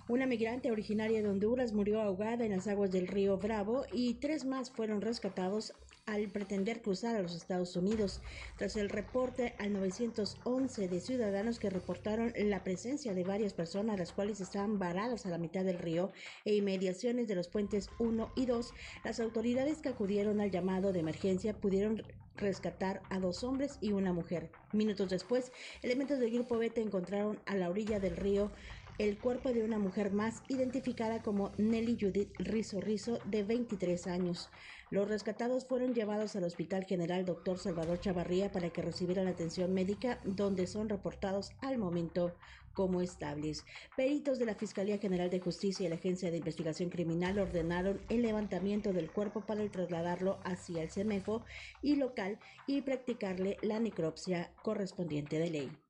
Una 0.09 0.27
migrante 0.27 0.70
originaria 0.70 1.23
de 1.23 1.28
Honduras 1.31 1.73
murió 1.73 2.02
ahogada 2.02 2.44
en 2.44 2.51
las 2.51 2.69
aguas 2.69 2.90
del 2.90 3.09
río 3.09 3.39
Bravo 3.39 3.86
y 3.93 4.14
tres 4.14 4.44
más 4.44 4.70
fueron 4.70 5.01
rescatados 5.01 5.73
al 6.12 6.28
pretender 6.28 6.82
cruzar 6.82 7.16
a 7.16 7.22
los 7.22 7.34
Estados 7.34 7.74
Unidos. 7.74 8.20
Tras 8.59 8.76
el 8.76 8.90
reporte 8.90 9.55
al 9.59 9.72
911 9.72 10.86
de 10.89 11.01
ciudadanos 11.01 11.59
que 11.59 11.70
reportaron 11.70 12.34
la 12.36 12.62
presencia 12.62 13.14
de 13.14 13.24
varias 13.24 13.55
personas, 13.55 13.98
las 13.98 14.12
cuales 14.12 14.40
estaban 14.40 14.78
varadas 14.78 15.24
a 15.24 15.30
la 15.30 15.39
mitad 15.39 15.64
del 15.64 15.78
río 15.78 16.12
e 16.44 16.55
inmediaciones 16.55 17.28
de 17.28 17.34
los 17.34 17.48
puentes 17.48 17.89
1 17.98 18.30
y 18.36 18.44
2, 18.44 18.74
las 19.05 19.20
autoridades 19.20 19.78
que 19.78 19.89
acudieron 19.89 20.40
al 20.40 20.51
llamado 20.51 20.93
de 20.93 21.01
emergencia 21.01 21.55
pudieron 21.55 22.02
rescatar 22.36 23.02
a 23.09 23.18
dos 23.18 23.43
hombres 23.43 23.78
y 23.80 23.93
una 23.93 24.12
mujer. 24.12 24.51
Minutos 24.72 25.09
después, 25.09 25.51
elementos 25.82 26.18
del 26.18 26.30
grupo 26.30 26.59
Beta 26.59 26.80
encontraron 26.80 27.40
a 27.47 27.55
la 27.56 27.70
orilla 27.70 28.01
del 28.01 28.16
río 28.16 28.51
el 28.98 29.18
cuerpo 29.18 29.52
de 29.52 29.64
una 29.64 29.78
mujer 29.78 30.12
más 30.12 30.43
identificada 30.48 31.22
como 31.22 31.52
Nelly 31.56 31.97
Judith 31.98 32.30
Rizo 32.39 32.80
Rizo 32.80 33.18
de 33.24 33.43
23 33.43 34.06
años. 34.06 34.51
Los 34.93 35.09
rescatados 35.09 35.64
fueron 35.64 35.94
llevados 35.94 36.36
al 36.36 36.44
Hospital 36.44 36.85
General 36.85 37.24
Dr. 37.24 37.59
Salvador 37.59 37.98
Chavarría 37.98 38.52
para 38.52 38.69
que 38.69 38.82
recibieran 38.82 39.27
atención 39.27 39.73
médica 39.73 40.20
donde 40.23 40.66
son 40.66 40.90
reportados 40.90 41.52
al 41.62 41.78
momento 41.78 42.35
como 42.74 43.01
estables. 43.01 43.64
Peritos 43.97 44.39
de 44.39 44.44
la 44.44 44.55
Fiscalía 44.55 44.98
General 44.98 45.31
de 45.31 45.40
Justicia 45.40 45.86
y 45.86 45.89
la 45.89 45.94
Agencia 45.94 46.31
de 46.31 46.36
Investigación 46.36 46.90
Criminal 46.90 47.39
ordenaron 47.39 48.02
el 48.10 48.20
levantamiento 48.20 48.93
del 48.93 49.10
cuerpo 49.10 49.47
para 49.47 49.66
trasladarlo 49.70 50.40
hacia 50.44 50.82
el 50.82 50.90
CEMEFO 50.90 51.43
y 51.81 51.97
local 51.97 52.39
y 52.66 52.82
practicarle 52.82 53.56
la 53.62 53.81
necropsia 53.81 54.52
correspondiente 54.62 55.39
de 55.39 55.48
ley. 55.48 55.82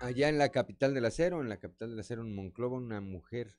Allá 0.00 0.28
en 0.28 0.38
la 0.38 0.48
capital 0.48 0.94
del 0.94 1.04
acero, 1.04 1.40
en 1.40 1.48
la 1.48 1.58
capital 1.58 1.90
del 1.90 2.00
acero, 2.00 2.22
en 2.22 2.34
Monclova, 2.34 2.76
una 2.76 3.00
mujer 3.00 3.56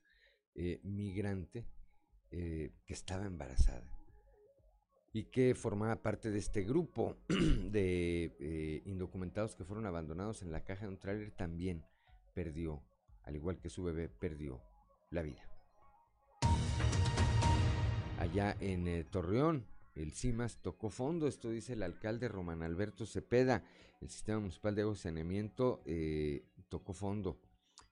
eh, 0.56 0.80
migrante 0.84 1.66
eh, 2.32 2.74
que 2.86 2.94
estaba 2.94 3.26
embarazada 3.26 3.90
y 5.14 5.26
que 5.26 5.56
formaba 5.56 6.02
parte 6.02 6.32
de 6.32 6.40
este 6.40 6.64
grupo 6.64 7.18
de 7.28 8.36
eh, 8.40 8.82
indocumentados 8.86 9.56
que 9.56 9.66
fueron 9.66 9.86
abandonados 9.86 10.42
en 10.42 10.52
la 10.52 10.64
caja 10.64 10.86
de 10.86 10.92
un 10.92 11.00
tráiler, 11.00 11.32
también 11.32 11.86
perdió, 12.34 12.84
al 13.24 13.36
igual 13.36 13.60
que 13.60 13.70
su 13.70 13.84
bebé, 13.84 14.10
perdió 14.10 14.62
la 15.10 15.22
vida. 15.22 15.48
Allá 18.20 18.56
en 18.60 19.10
Torreón, 19.10 19.66
el 19.96 20.14
CIMAS 20.14 20.62
tocó 20.62 20.90
fondo, 20.90 21.28
esto 21.28 21.50
dice 21.50 21.74
el 21.74 21.84
alcalde 21.84 22.28
Román 22.28 22.64
Alberto 22.64 23.06
Cepeda. 23.06 23.64
El 24.00 24.10
sistema 24.10 24.40
municipal 24.40 24.74
de 24.74 24.82
agua 24.82 24.94
y 24.96 24.98
saneamiento 24.98 25.82
eh, 25.86 26.46
tocó 26.70 26.94
fondo, 26.94 27.40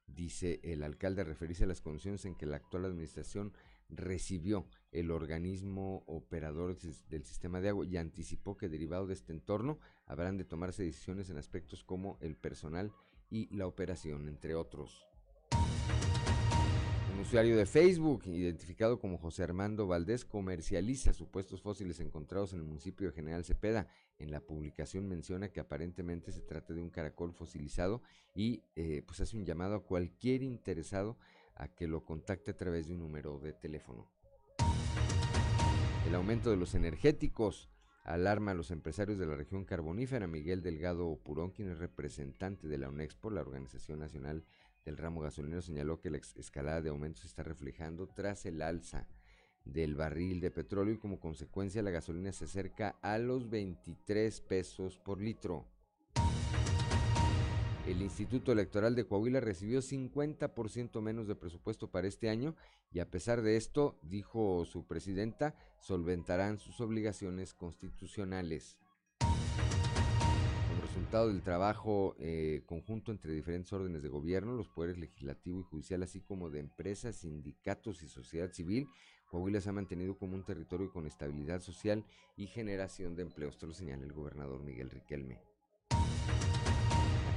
dice 0.07 0.59
el 0.63 0.83
alcalde, 0.83 1.23
referirse 1.23 1.65
a 1.65 1.67
las 1.67 1.81
condiciones 1.81 2.25
en 2.25 2.35
que 2.35 2.45
la 2.45 2.57
actual 2.57 2.85
administración 2.85 3.53
recibió 3.89 4.65
el 4.91 5.11
organismo 5.11 6.03
operador 6.07 6.77
del 7.09 7.25
sistema 7.25 7.61
de 7.61 7.69
agua 7.69 7.85
y 7.85 7.97
anticipó 7.97 8.57
que 8.57 8.69
derivado 8.69 9.07
de 9.07 9.13
este 9.13 9.33
entorno 9.33 9.79
habrán 10.05 10.37
de 10.37 10.45
tomarse 10.45 10.83
decisiones 10.83 11.29
en 11.29 11.37
aspectos 11.37 11.83
como 11.83 12.17
el 12.21 12.35
personal 12.35 12.91
y 13.29 13.53
la 13.55 13.67
operación, 13.67 14.27
entre 14.27 14.55
otros 14.55 15.08
usuario 17.21 17.57
de 17.57 17.65
Facebook, 17.65 18.23
identificado 18.27 18.99
como 18.99 19.17
José 19.17 19.43
Armando 19.43 19.87
Valdés, 19.87 20.25
comercializa 20.25 21.13
supuestos 21.13 21.61
fósiles 21.61 21.99
encontrados 21.99 22.53
en 22.53 22.59
el 22.59 22.65
municipio 22.65 23.07
de 23.07 23.13
General 23.13 23.43
Cepeda. 23.43 23.87
En 24.17 24.31
la 24.31 24.39
publicación 24.39 25.07
menciona 25.07 25.49
que 25.49 25.59
aparentemente 25.59 26.31
se 26.31 26.41
trata 26.41 26.73
de 26.73 26.81
un 26.81 26.89
caracol 26.89 27.33
fosilizado 27.33 28.01
y 28.33 28.63
eh, 28.75 29.03
pues 29.05 29.19
hace 29.19 29.37
un 29.37 29.45
llamado 29.45 29.75
a 29.75 29.83
cualquier 29.83 30.43
interesado 30.43 31.17
a 31.55 31.67
que 31.67 31.87
lo 31.87 32.05
contacte 32.05 32.51
a 32.51 32.57
través 32.57 32.87
de 32.87 32.93
un 32.93 32.99
número 32.99 33.39
de 33.39 33.53
teléfono. 33.53 34.09
El 36.07 36.15
aumento 36.15 36.49
de 36.49 36.57
los 36.57 36.73
energéticos 36.73 37.69
alarma 38.03 38.51
a 38.51 38.55
los 38.55 38.71
empresarios 38.71 39.19
de 39.19 39.25
la 39.25 39.35
región 39.35 39.65
carbonífera. 39.65 40.25
Miguel 40.27 40.61
Delgado 40.61 41.15
Purón, 41.17 41.51
quien 41.51 41.69
es 41.69 41.79
representante 41.79 42.67
de 42.67 42.77
la 42.77 42.89
UNEXPO, 42.89 43.29
la 43.29 43.41
Organización 43.41 43.99
Nacional 43.99 44.45
el 44.85 44.97
ramo 44.97 45.21
gasolinero 45.21 45.61
señaló 45.61 45.99
que 45.99 46.09
la 46.09 46.17
escalada 46.17 46.81
de 46.81 46.89
aumentos 46.89 47.21
se 47.21 47.27
está 47.27 47.43
reflejando 47.43 48.07
tras 48.07 48.45
el 48.45 48.61
alza 48.61 49.07
del 49.65 49.95
barril 49.95 50.39
de 50.39 50.51
petróleo 50.51 50.93
y 50.93 50.97
como 50.97 51.19
consecuencia 51.19 51.81
la 51.81 51.91
gasolina 51.91 52.31
se 52.31 52.45
acerca 52.45 52.97
a 53.01 53.17
los 53.17 53.49
23 53.49 54.41
pesos 54.41 54.97
por 54.97 55.21
litro. 55.21 55.65
El 57.85 58.03
Instituto 58.03 58.51
Electoral 58.51 58.93
de 58.93 59.05
Coahuila 59.05 59.39
recibió 59.39 59.81
50% 59.81 61.01
menos 61.01 61.27
de 61.27 61.35
presupuesto 61.35 61.89
para 61.89 62.07
este 62.07 62.29
año 62.29 62.55
y 62.91 62.99
a 62.99 63.09
pesar 63.09 63.41
de 63.41 63.55
esto, 63.57 63.97
dijo 64.03 64.63
su 64.65 64.85
presidenta, 64.85 65.55
solventarán 65.79 66.59
sus 66.59 66.81
obligaciones 66.81 67.55
constitucionales 67.55 68.77
resultado 70.89 71.27
del 71.27 71.43
trabajo 71.43 72.15
eh, 72.17 72.63
conjunto 72.65 73.11
entre 73.11 73.31
diferentes 73.31 73.71
órdenes 73.71 74.01
de 74.01 74.09
gobierno, 74.09 74.53
los 74.53 74.69
poderes 74.69 74.97
legislativo 74.97 75.59
y 75.59 75.63
judicial, 75.63 76.01
así 76.01 76.19
como 76.19 76.49
de 76.49 76.61
empresas, 76.61 77.17
sindicatos 77.17 78.01
y 78.01 78.07
sociedad 78.07 78.51
civil, 78.51 78.87
Coahuila 79.27 79.61
se 79.61 79.69
ha 79.69 79.73
mantenido 79.73 80.17
como 80.17 80.33
un 80.33 80.43
territorio 80.43 80.91
con 80.91 81.05
estabilidad 81.05 81.61
social 81.61 82.03
y 82.35 82.47
generación 82.47 83.15
de 83.15 83.21
empleos. 83.21 83.53
Esto 83.53 83.67
lo 83.67 83.73
señala 83.73 84.03
el 84.03 84.13
gobernador 84.13 84.63
Miguel 84.63 84.89
Riquelme. 84.89 85.39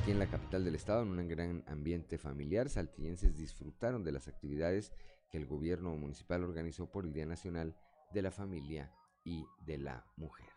Aquí 0.01 0.13
en 0.13 0.19
la 0.19 0.31
capital 0.31 0.65
del 0.65 0.75
estado, 0.75 1.03
en 1.03 1.11
un 1.11 1.29
gran 1.29 1.63
ambiente 1.67 2.17
familiar, 2.17 2.71
saltillenses 2.71 3.37
disfrutaron 3.37 4.03
de 4.03 4.13
las 4.13 4.29
actividades 4.29 4.95
que 5.31 5.37
el 5.37 5.45
gobierno 5.45 5.95
municipal 5.95 6.43
organizó 6.43 6.91
por 6.91 7.05
el 7.05 7.13
Día 7.13 7.27
Nacional 7.27 7.77
de 8.15 8.23
la 8.23 8.31
Familia 8.31 8.91
y 9.27 9.45
de 9.67 9.77
la 9.77 10.07
Mujer. 10.17 10.52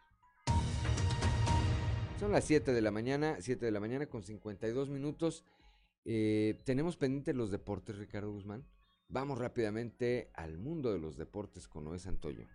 Son 2.19 2.31
las 2.31 2.45
7 2.45 2.71
de 2.71 2.81
la 2.81 2.91
mañana, 2.91 3.37
7 3.39 3.65
de 3.65 3.71
la 3.71 3.79
mañana 3.81 4.05
con 4.05 4.23
52 4.23 4.89
minutos. 4.89 5.43
Eh, 6.05 6.57
tenemos 6.63 6.95
pendientes 6.95 7.35
los 7.35 7.51
deportes, 7.51 7.97
Ricardo 7.97 8.31
Guzmán. 8.31 8.65
Vamos 9.09 9.37
rápidamente 9.37 10.31
al 10.33 10.57
mundo 10.57 10.93
de 10.93 10.99
los 10.99 11.17
deportes 11.17 11.67
con 11.67 11.83
Noé 11.83 11.99
Santoyo. 11.99 12.45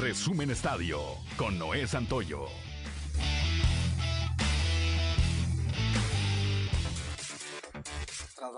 Resumen 0.00 0.50
Estadio 0.50 1.00
con 1.36 1.58
Noé 1.58 1.86
Santoyo. 1.86 2.46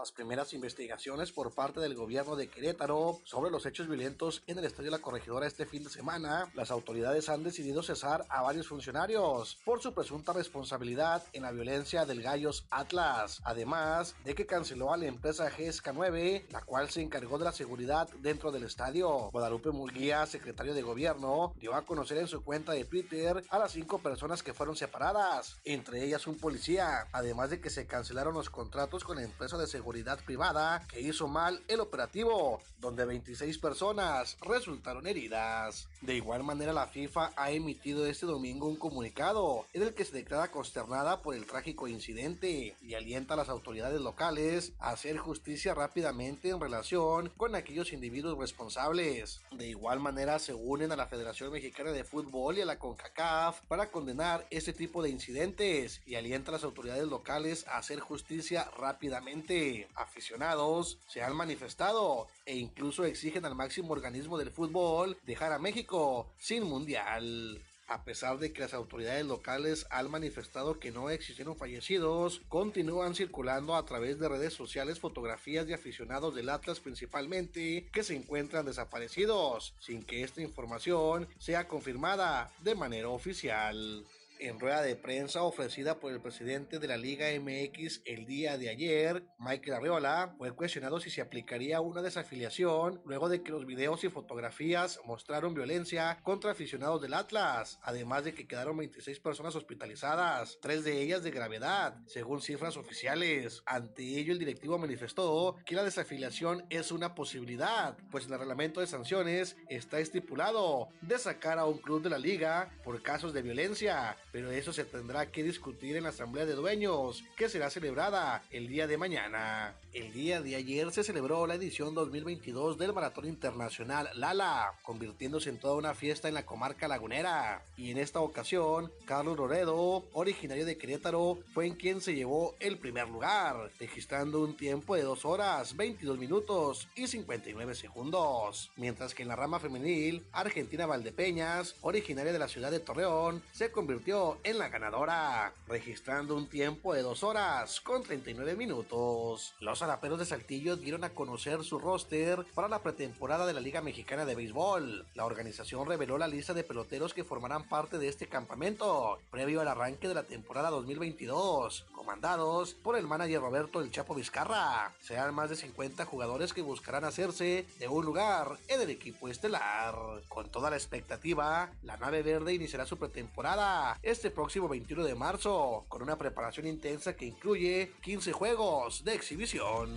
Las 0.08 0.12
primeras 0.14 0.54
investigaciones 0.54 1.32
por 1.32 1.52
parte 1.52 1.80
del 1.80 1.94
gobierno 1.94 2.34
de 2.34 2.48
Querétaro 2.48 3.20
sobre 3.24 3.50
los 3.50 3.66
hechos 3.66 3.88
violentos 3.88 4.42
en 4.46 4.58
el 4.58 4.64
estadio 4.64 4.90
La 4.90 5.00
Corregidora 5.00 5.46
este 5.46 5.66
fin 5.66 5.84
de 5.84 5.90
semana, 5.90 6.50
las 6.54 6.70
autoridades 6.70 7.28
han 7.28 7.44
decidido 7.44 7.82
cesar 7.82 8.24
a 8.30 8.40
varios 8.40 8.68
funcionarios 8.68 9.58
por 9.66 9.82
su 9.82 9.92
presunta 9.92 10.32
responsabilidad 10.32 11.22
en 11.34 11.42
la 11.42 11.52
violencia 11.52 12.06
del 12.06 12.22
Gallos 12.22 12.64
Atlas, 12.70 13.42
además 13.44 14.14
de 14.24 14.34
que 14.34 14.46
canceló 14.46 14.94
a 14.94 14.96
la 14.96 15.04
empresa 15.04 15.50
GSK 15.50 15.90
9, 15.92 16.46
la 16.52 16.62
cual 16.62 16.88
se 16.88 17.02
encargó 17.02 17.36
de 17.36 17.44
la 17.44 17.52
seguridad 17.52 18.08
dentro 18.20 18.50
del 18.50 18.62
estadio. 18.62 19.28
Guadalupe 19.30 19.72
Murguía, 19.72 20.24
secretario 20.24 20.72
de 20.72 20.80
gobierno, 20.80 21.52
dio 21.60 21.74
a 21.74 21.84
conocer 21.84 22.16
en 22.16 22.28
su 22.28 22.42
cuenta 22.42 22.72
de 22.72 22.86
Twitter 22.86 23.44
a 23.50 23.58
las 23.58 23.72
cinco 23.72 23.98
personas 23.98 24.42
que 24.42 24.54
fueron 24.54 24.74
separadas, 24.74 25.58
entre 25.66 26.02
ellas 26.02 26.26
un 26.26 26.38
policía, 26.38 27.08
además 27.12 27.50
de 27.50 27.60
que 27.60 27.68
se 27.68 27.86
cancelaron 27.86 28.32
los 28.32 28.48
contratos 28.48 29.04
con 29.04 29.16
la 29.16 29.24
empresa 29.24 29.58
de 29.58 29.66
seguridad 29.66 29.97
privada 30.24 30.86
que 30.88 31.00
hizo 31.00 31.28
mal 31.28 31.62
el 31.68 31.80
operativo, 31.80 32.60
donde 32.78 33.04
26 33.04 33.58
personas 33.58 34.36
resultaron 34.40 35.06
heridas. 35.06 35.88
De 36.00 36.14
igual 36.14 36.44
manera, 36.44 36.72
la 36.72 36.86
FIFA 36.86 37.32
ha 37.36 37.50
emitido 37.50 38.06
este 38.06 38.26
domingo 38.26 38.68
un 38.68 38.76
comunicado 38.76 39.66
en 39.72 39.82
el 39.82 39.94
que 39.94 40.04
se 40.04 40.16
declara 40.16 40.50
consternada 40.50 41.22
por 41.22 41.34
el 41.34 41.46
trágico 41.46 41.88
incidente 41.88 42.76
y 42.80 42.94
alienta 42.94 43.34
a 43.34 43.36
las 43.36 43.48
autoridades 43.48 44.00
locales 44.00 44.72
a 44.78 44.90
hacer 44.90 45.18
justicia 45.18 45.74
rápidamente 45.74 46.50
en 46.50 46.60
relación 46.60 47.30
con 47.36 47.54
aquellos 47.54 47.92
individuos 47.92 48.38
responsables. 48.38 49.40
De 49.50 49.66
igual 49.68 50.00
manera, 50.00 50.38
se 50.38 50.54
unen 50.54 50.92
a 50.92 50.96
la 50.96 51.06
Federación 51.06 51.52
Mexicana 51.52 51.90
de 51.90 52.04
Fútbol 52.04 52.58
y 52.58 52.62
a 52.62 52.66
la 52.66 52.78
CONCACAF 52.78 53.60
para 53.62 53.90
condenar 53.90 54.46
este 54.50 54.72
tipo 54.72 55.02
de 55.02 55.10
incidentes 55.10 56.00
y 56.06 56.14
alienta 56.14 56.50
a 56.50 56.52
las 56.52 56.64
autoridades 56.64 57.06
locales 57.06 57.66
a 57.66 57.78
hacer 57.78 58.00
justicia 58.00 58.70
rápidamente 58.76 59.77
aficionados 59.94 60.98
se 61.08 61.22
han 61.22 61.36
manifestado 61.36 62.28
e 62.46 62.56
incluso 62.56 63.04
exigen 63.04 63.44
al 63.44 63.54
máximo 63.54 63.92
organismo 63.92 64.38
del 64.38 64.50
fútbol 64.50 65.16
dejar 65.24 65.52
a 65.52 65.58
México 65.58 66.32
sin 66.38 66.64
mundial. 66.64 67.62
A 67.88 68.04
pesar 68.04 68.38
de 68.38 68.52
que 68.52 68.60
las 68.60 68.74
autoridades 68.74 69.24
locales 69.24 69.86
han 69.88 70.10
manifestado 70.10 70.78
que 70.78 70.90
no 70.90 71.08
existieron 71.08 71.56
fallecidos, 71.56 72.42
continúan 72.50 73.14
circulando 73.14 73.74
a 73.74 73.86
través 73.86 74.18
de 74.18 74.28
redes 74.28 74.52
sociales 74.52 75.00
fotografías 75.00 75.66
de 75.66 75.72
aficionados 75.72 76.34
del 76.34 76.50
Atlas 76.50 76.80
principalmente 76.80 77.88
que 77.90 78.02
se 78.02 78.14
encuentran 78.14 78.66
desaparecidos, 78.66 79.74
sin 79.80 80.02
que 80.02 80.22
esta 80.22 80.42
información 80.42 81.28
sea 81.38 81.66
confirmada 81.66 82.52
de 82.60 82.74
manera 82.74 83.08
oficial. 83.08 84.04
En 84.40 84.60
rueda 84.60 84.82
de 84.82 84.94
prensa 84.94 85.42
ofrecida 85.42 85.98
por 85.98 86.12
el 86.12 86.20
presidente 86.20 86.78
de 86.78 86.86
la 86.86 86.96
Liga 86.96 87.26
MX 87.40 88.02
el 88.04 88.24
día 88.24 88.56
de 88.56 88.68
ayer, 88.68 89.24
Michael 89.38 89.74
Arriola, 89.74 90.34
fue 90.38 90.52
cuestionado 90.52 91.00
si 91.00 91.10
se 91.10 91.20
aplicaría 91.20 91.80
una 91.80 92.02
desafiliación 92.02 93.02
luego 93.04 93.28
de 93.28 93.42
que 93.42 93.50
los 93.50 93.66
videos 93.66 94.04
y 94.04 94.10
fotografías 94.10 95.00
mostraron 95.04 95.54
violencia 95.54 96.20
contra 96.22 96.52
aficionados 96.52 97.02
del 97.02 97.14
Atlas, 97.14 97.80
además 97.82 98.22
de 98.22 98.32
que 98.32 98.46
quedaron 98.46 98.76
26 98.76 99.18
personas 99.18 99.56
hospitalizadas, 99.56 100.58
tres 100.62 100.84
de 100.84 101.02
ellas 101.02 101.24
de 101.24 101.32
gravedad, 101.32 101.96
según 102.06 102.40
cifras 102.40 102.76
oficiales. 102.76 103.64
Ante 103.66 104.02
ello, 104.02 104.32
el 104.32 104.38
directivo 104.38 104.78
manifestó 104.78 105.56
que 105.66 105.74
la 105.74 105.82
desafiliación 105.82 106.64
es 106.70 106.92
una 106.92 107.16
posibilidad, 107.16 107.96
pues 108.12 108.26
el 108.26 108.38
reglamento 108.38 108.80
de 108.80 108.86
sanciones 108.86 109.56
está 109.68 109.98
estipulado 109.98 110.90
de 111.00 111.18
sacar 111.18 111.58
a 111.58 111.64
un 111.64 111.78
club 111.78 112.02
de 112.02 112.10
la 112.10 112.18
liga 112.18 112.70
por 112.84 113.02
casos 113.02 113.32
de 113.32 113.42
violencia, 113.42 114.16
pero 114.32 114.50
eso 114.50 114.72
se 114.72 114.84
tendrá 114.84 115.30
que 115.30 115.42
discutir 115.42 115.96
en 115.96 116.04
la 116.04 116.10
Asamblea 116.10 116.46
de 116.46 116.54
Dueños, 116.54 117.24
que 117.36 117.48
será 117.48 117.70
celebrada 117.70 118.42
el 118.50 118.68
día 118.68 118.86
de 118.86 118.98
mañana. 118.98 119.74
El 119.92 120.12
día 120.12 120.42
de 120.42 120.56
ayer 120.56 120.90
se 120.92 121.02
celebró 121.02 121.46
la 121.46 121.54
edición 121.54 121.94
2022 121.94 122.78
del 122.78 122.92
Maratón 122.92 123.26
Internacional 123.26 124.10
Lala, 124.14 124.74
convirtiéndose 124.82 125.50
en 125.50 125.58
toda 125.58 125.74
una 125.76 125.94
fiesta 125.94 126.28
en 126.28 126.34
la 126.34 126.46
comarca 126.46 126.88
lagunera. 126.88 127.64
Y 127.76 127.90
en 127.90 127.98
esta 127.98 128.20
ocasión, 128.20 128.92
Carlos 129.06 129.36
Loredo, 129.36 130.04
originario 130.12 130.66
de 130.66 130.76
Querétaro, 130.76 131.38
fue 131.54 131.66
en 131.66 131.74
quien 131.74 132.00
se 132.00 132.14
llevó 132.14 132.54
el 132.60 132.78
primer 132.78 133.08
lugar, 133.08 133.70
registrando 133.80 134.40
un 134.40 134.56
tiempo 134.56 134.94
de 134.94 135.02
2 135.02 135.24
horas, 135.24 135.76
22 135.76 136.18
minutos 136.18 136.88
y 136.94 137.06
59 137.06 137.74
segundos. 137.74 138.70
Mientras 138.76 139.14
que 139.14 139.22
en 139.22 139.28
la 139.28 139.36
rama 139.36 139.58
femenil, 139.58 140.26
Argentina 140.32 140.86
Valdepeñas, 140.86 141.76
originaria 141.80 142.32
de 142.32 142.38
la 142.38 142.48
ciudad 142.48 142.70
de 142.70 142.80
Torreón, 142.80 143.42
se 143.52 143.70
convirtió 143.70 144.17
en 144.42 144.58
la 144.58 144.68
ganadora, 144.68 145.52
registrando 145.68 146.34
un 146.34 146.48
tiempo 146.48 146.92
de 146.92 147.02
2 147.02 147.22
horas 147.22 147.80
con 147.80 148.02
39 148.02 148.56
minutos. 148.56 149.54
Los 149.60 149.80
araperos 149.82 150.18
de 150.18 150.24
Saltillo 150.24 150.76
dieron 150.76 151.04
a 151.04 151.10
conocer 151.10 151.62
su 151.62 151.78
roster 151.78 152.44
para 152.54 152.68
la 152.68 152.80
pretemporada 152.80 153.46
de 153.46 153.52
la 153.52 153.60
Liga 153.60 153.80
Mexicana 153.80 154.24
de 154.24 154.34
Béisbol. 154.34 155.06
La 155.14 155.24
organización 155.24 155.86
reveló 155.86 156.18
la 156.18 156.26
lista 156.26 156.52
de 156.52 156.64
peloteros 156.64 157.14
que 157.14 157.22
formarán 157.22 157.68
parte 157.68 157.98
de 157.98 158.08
este 158.08 158.26
campamento, 158.26 159.18
previo 159.30 159.60
al 159.60 159.68
arranque 159.68 160.08
de 160.08 160.14
la 160.14 160.24
temporada 160.24 160.70
2022, 160.70 161.86
comandados 161.94 162.74
por 162.74 162.96
el 162.96 163.06
manager 163.06 163.40
Roberto 163.40 163.80
El 163.80 163.92
Chapo 163.92 164.16
Vizcarra. 164.16 164.92
Serán 165.00 165.32
más 165.34 165.50
de 165.50 165.56
50 165.56 166.04
jugadores 166.06 166.52
que 166.52 166.62
buscarán 166.62 167.04
hacerse 167.04 167.66
de 167.78 167.88
un 167.88 168.04
lugar 168.04 168.58
en 168.66 168.80
el 168.80 168.90
equipo 168.90 169.28
estelar. 169.28 169.94
Con 170.28 170.50
toda 170.50 170.70
la 170.70 170.76
expectativa, 170.76 171.70
la 171.82 171.96
nave 171.98 172.22
verde 172.22 172.54
iniciará 172.54 172.84
su 172.84 172.98
pretemporada 172.98 173.98
este 174.10 174.30
próximo 174.30 174.68
21 174.68 175.04
de 175.04 175.14
marzo, 175.14 175.84
con 175.88 176.02
una 176.02 176.16
preparación 176.16 176.66
intensa 176.66 177.14
que 177.14 177.26
incluye 177.26 177.92
15 178.00 178.32
juegos 178.32 179.04
de 179.04 179.14
exhibición. 179.14 179.90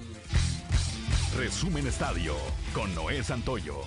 Resumen 1.38 1.88
Estadio 1.88 2.36
con 2.74 2.94
Noé 2.94 3.24
Santoyo. 3.24 3.82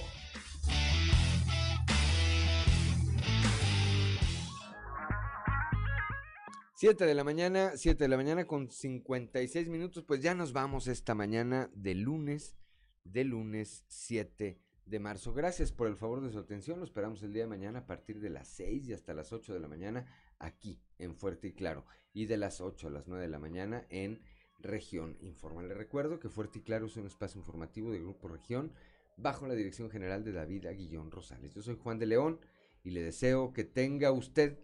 Siete 6.75 7.05
de 7.05 7.15
la 7.15 7.25
mañana, 7.25 7.73
7 7.77 8.05
de 8.05 8.09
la 8.09 8.17
mañana 8.17 8.47
con 8.47 8.71
56 8.71 9.69
minutos, 9.69 10.05
pues 10.07 10.21
ya 10.21 10.35
nos 10.35 10.53
vamos 10.53 10.87
esta 10.87 11.15
mañana 11.15 11.71
de 11.75 11.95
lunes, 11.95 12.57
de 13.05 13.25
lunes 13.25 13.85
7 13.89 14.64
de 14.86 14.98
marzo. 14.98 15.32
Gracias 15.32 15.73
por 15.73 15.86
el 15.86 15.97
favor 15.97 16.20
de 16.20 16.31
su 16.31 16.39
atención, 16.39 16.78
lo 16.78 16.85
esperamos 16.85 17.23
el 17.23 17.32
día 17.32 17.44
de 17.44 17.48
mañana 17.48 17.81
a 17.81 17.86
partir 17.86 18.20
de 18.20 18.31
las 18.31 18.48
6 18.48 18.89
y 18.89 18.93
hasta 18.93 19.15
las 19.15 19.32
8 19.32 19.55
de 19.55 19.61
la 19.61 19.69
mañana 19.69 20.06
aquí 20.39 20.81
en 20.98 21.15
Fuerte 21.15 21.48
y 21.48 21.52
Claro 21.52 21.85
y 22.12 22.27
de 22.27 22.36
las 22.36 22.61
8 22.61 22.89
a 22.89 22.90
las 22.90 23.09
9 23.09 23.23
de 23.23 23.31
la 23.31 23.39
mañana 23.39 23.86
en 23.89 24.20
Región 24.61 25.16
Informa. 25.20 25.62
Le 25.62 25.74
recuerdo 25.74 26.19
que 26.19 26.28
Fuerte 26.28 26.59
y 26.59 26.62
Claro 26.62 26.86
es 26.86 26.97
un 26.97 27.06
espacio 27.06 27.40
informativo 27.40 27.90
de 27.90 28.01
Grupo 28.01 28.28
Región 28.28 28.73
bajo 29.16 29.47
la 29.47 29.55
dirección 29.55 29.90
general 29.90 30.24
de 30.24 30.32
David 30.32 30.66
Aguillón 30.66 31.11
Rosales. 31.11 31.55
Yo 31.55 31.62
soy 31.62 31.77
Juan 31.77 31.98
de 31.98 32.06
León 32.06 32.40
y 32.82 32.90
le 32.90 33.02
deseo 33.02 33.52
que 33.52 33.65
tenga 33.65 34.12
usted 34.12 34.59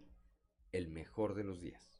el 0.71 0.87
mejor 0.87 1.35
de 1.35 1.43
los 1.43 1.61
días. 1.61 1.99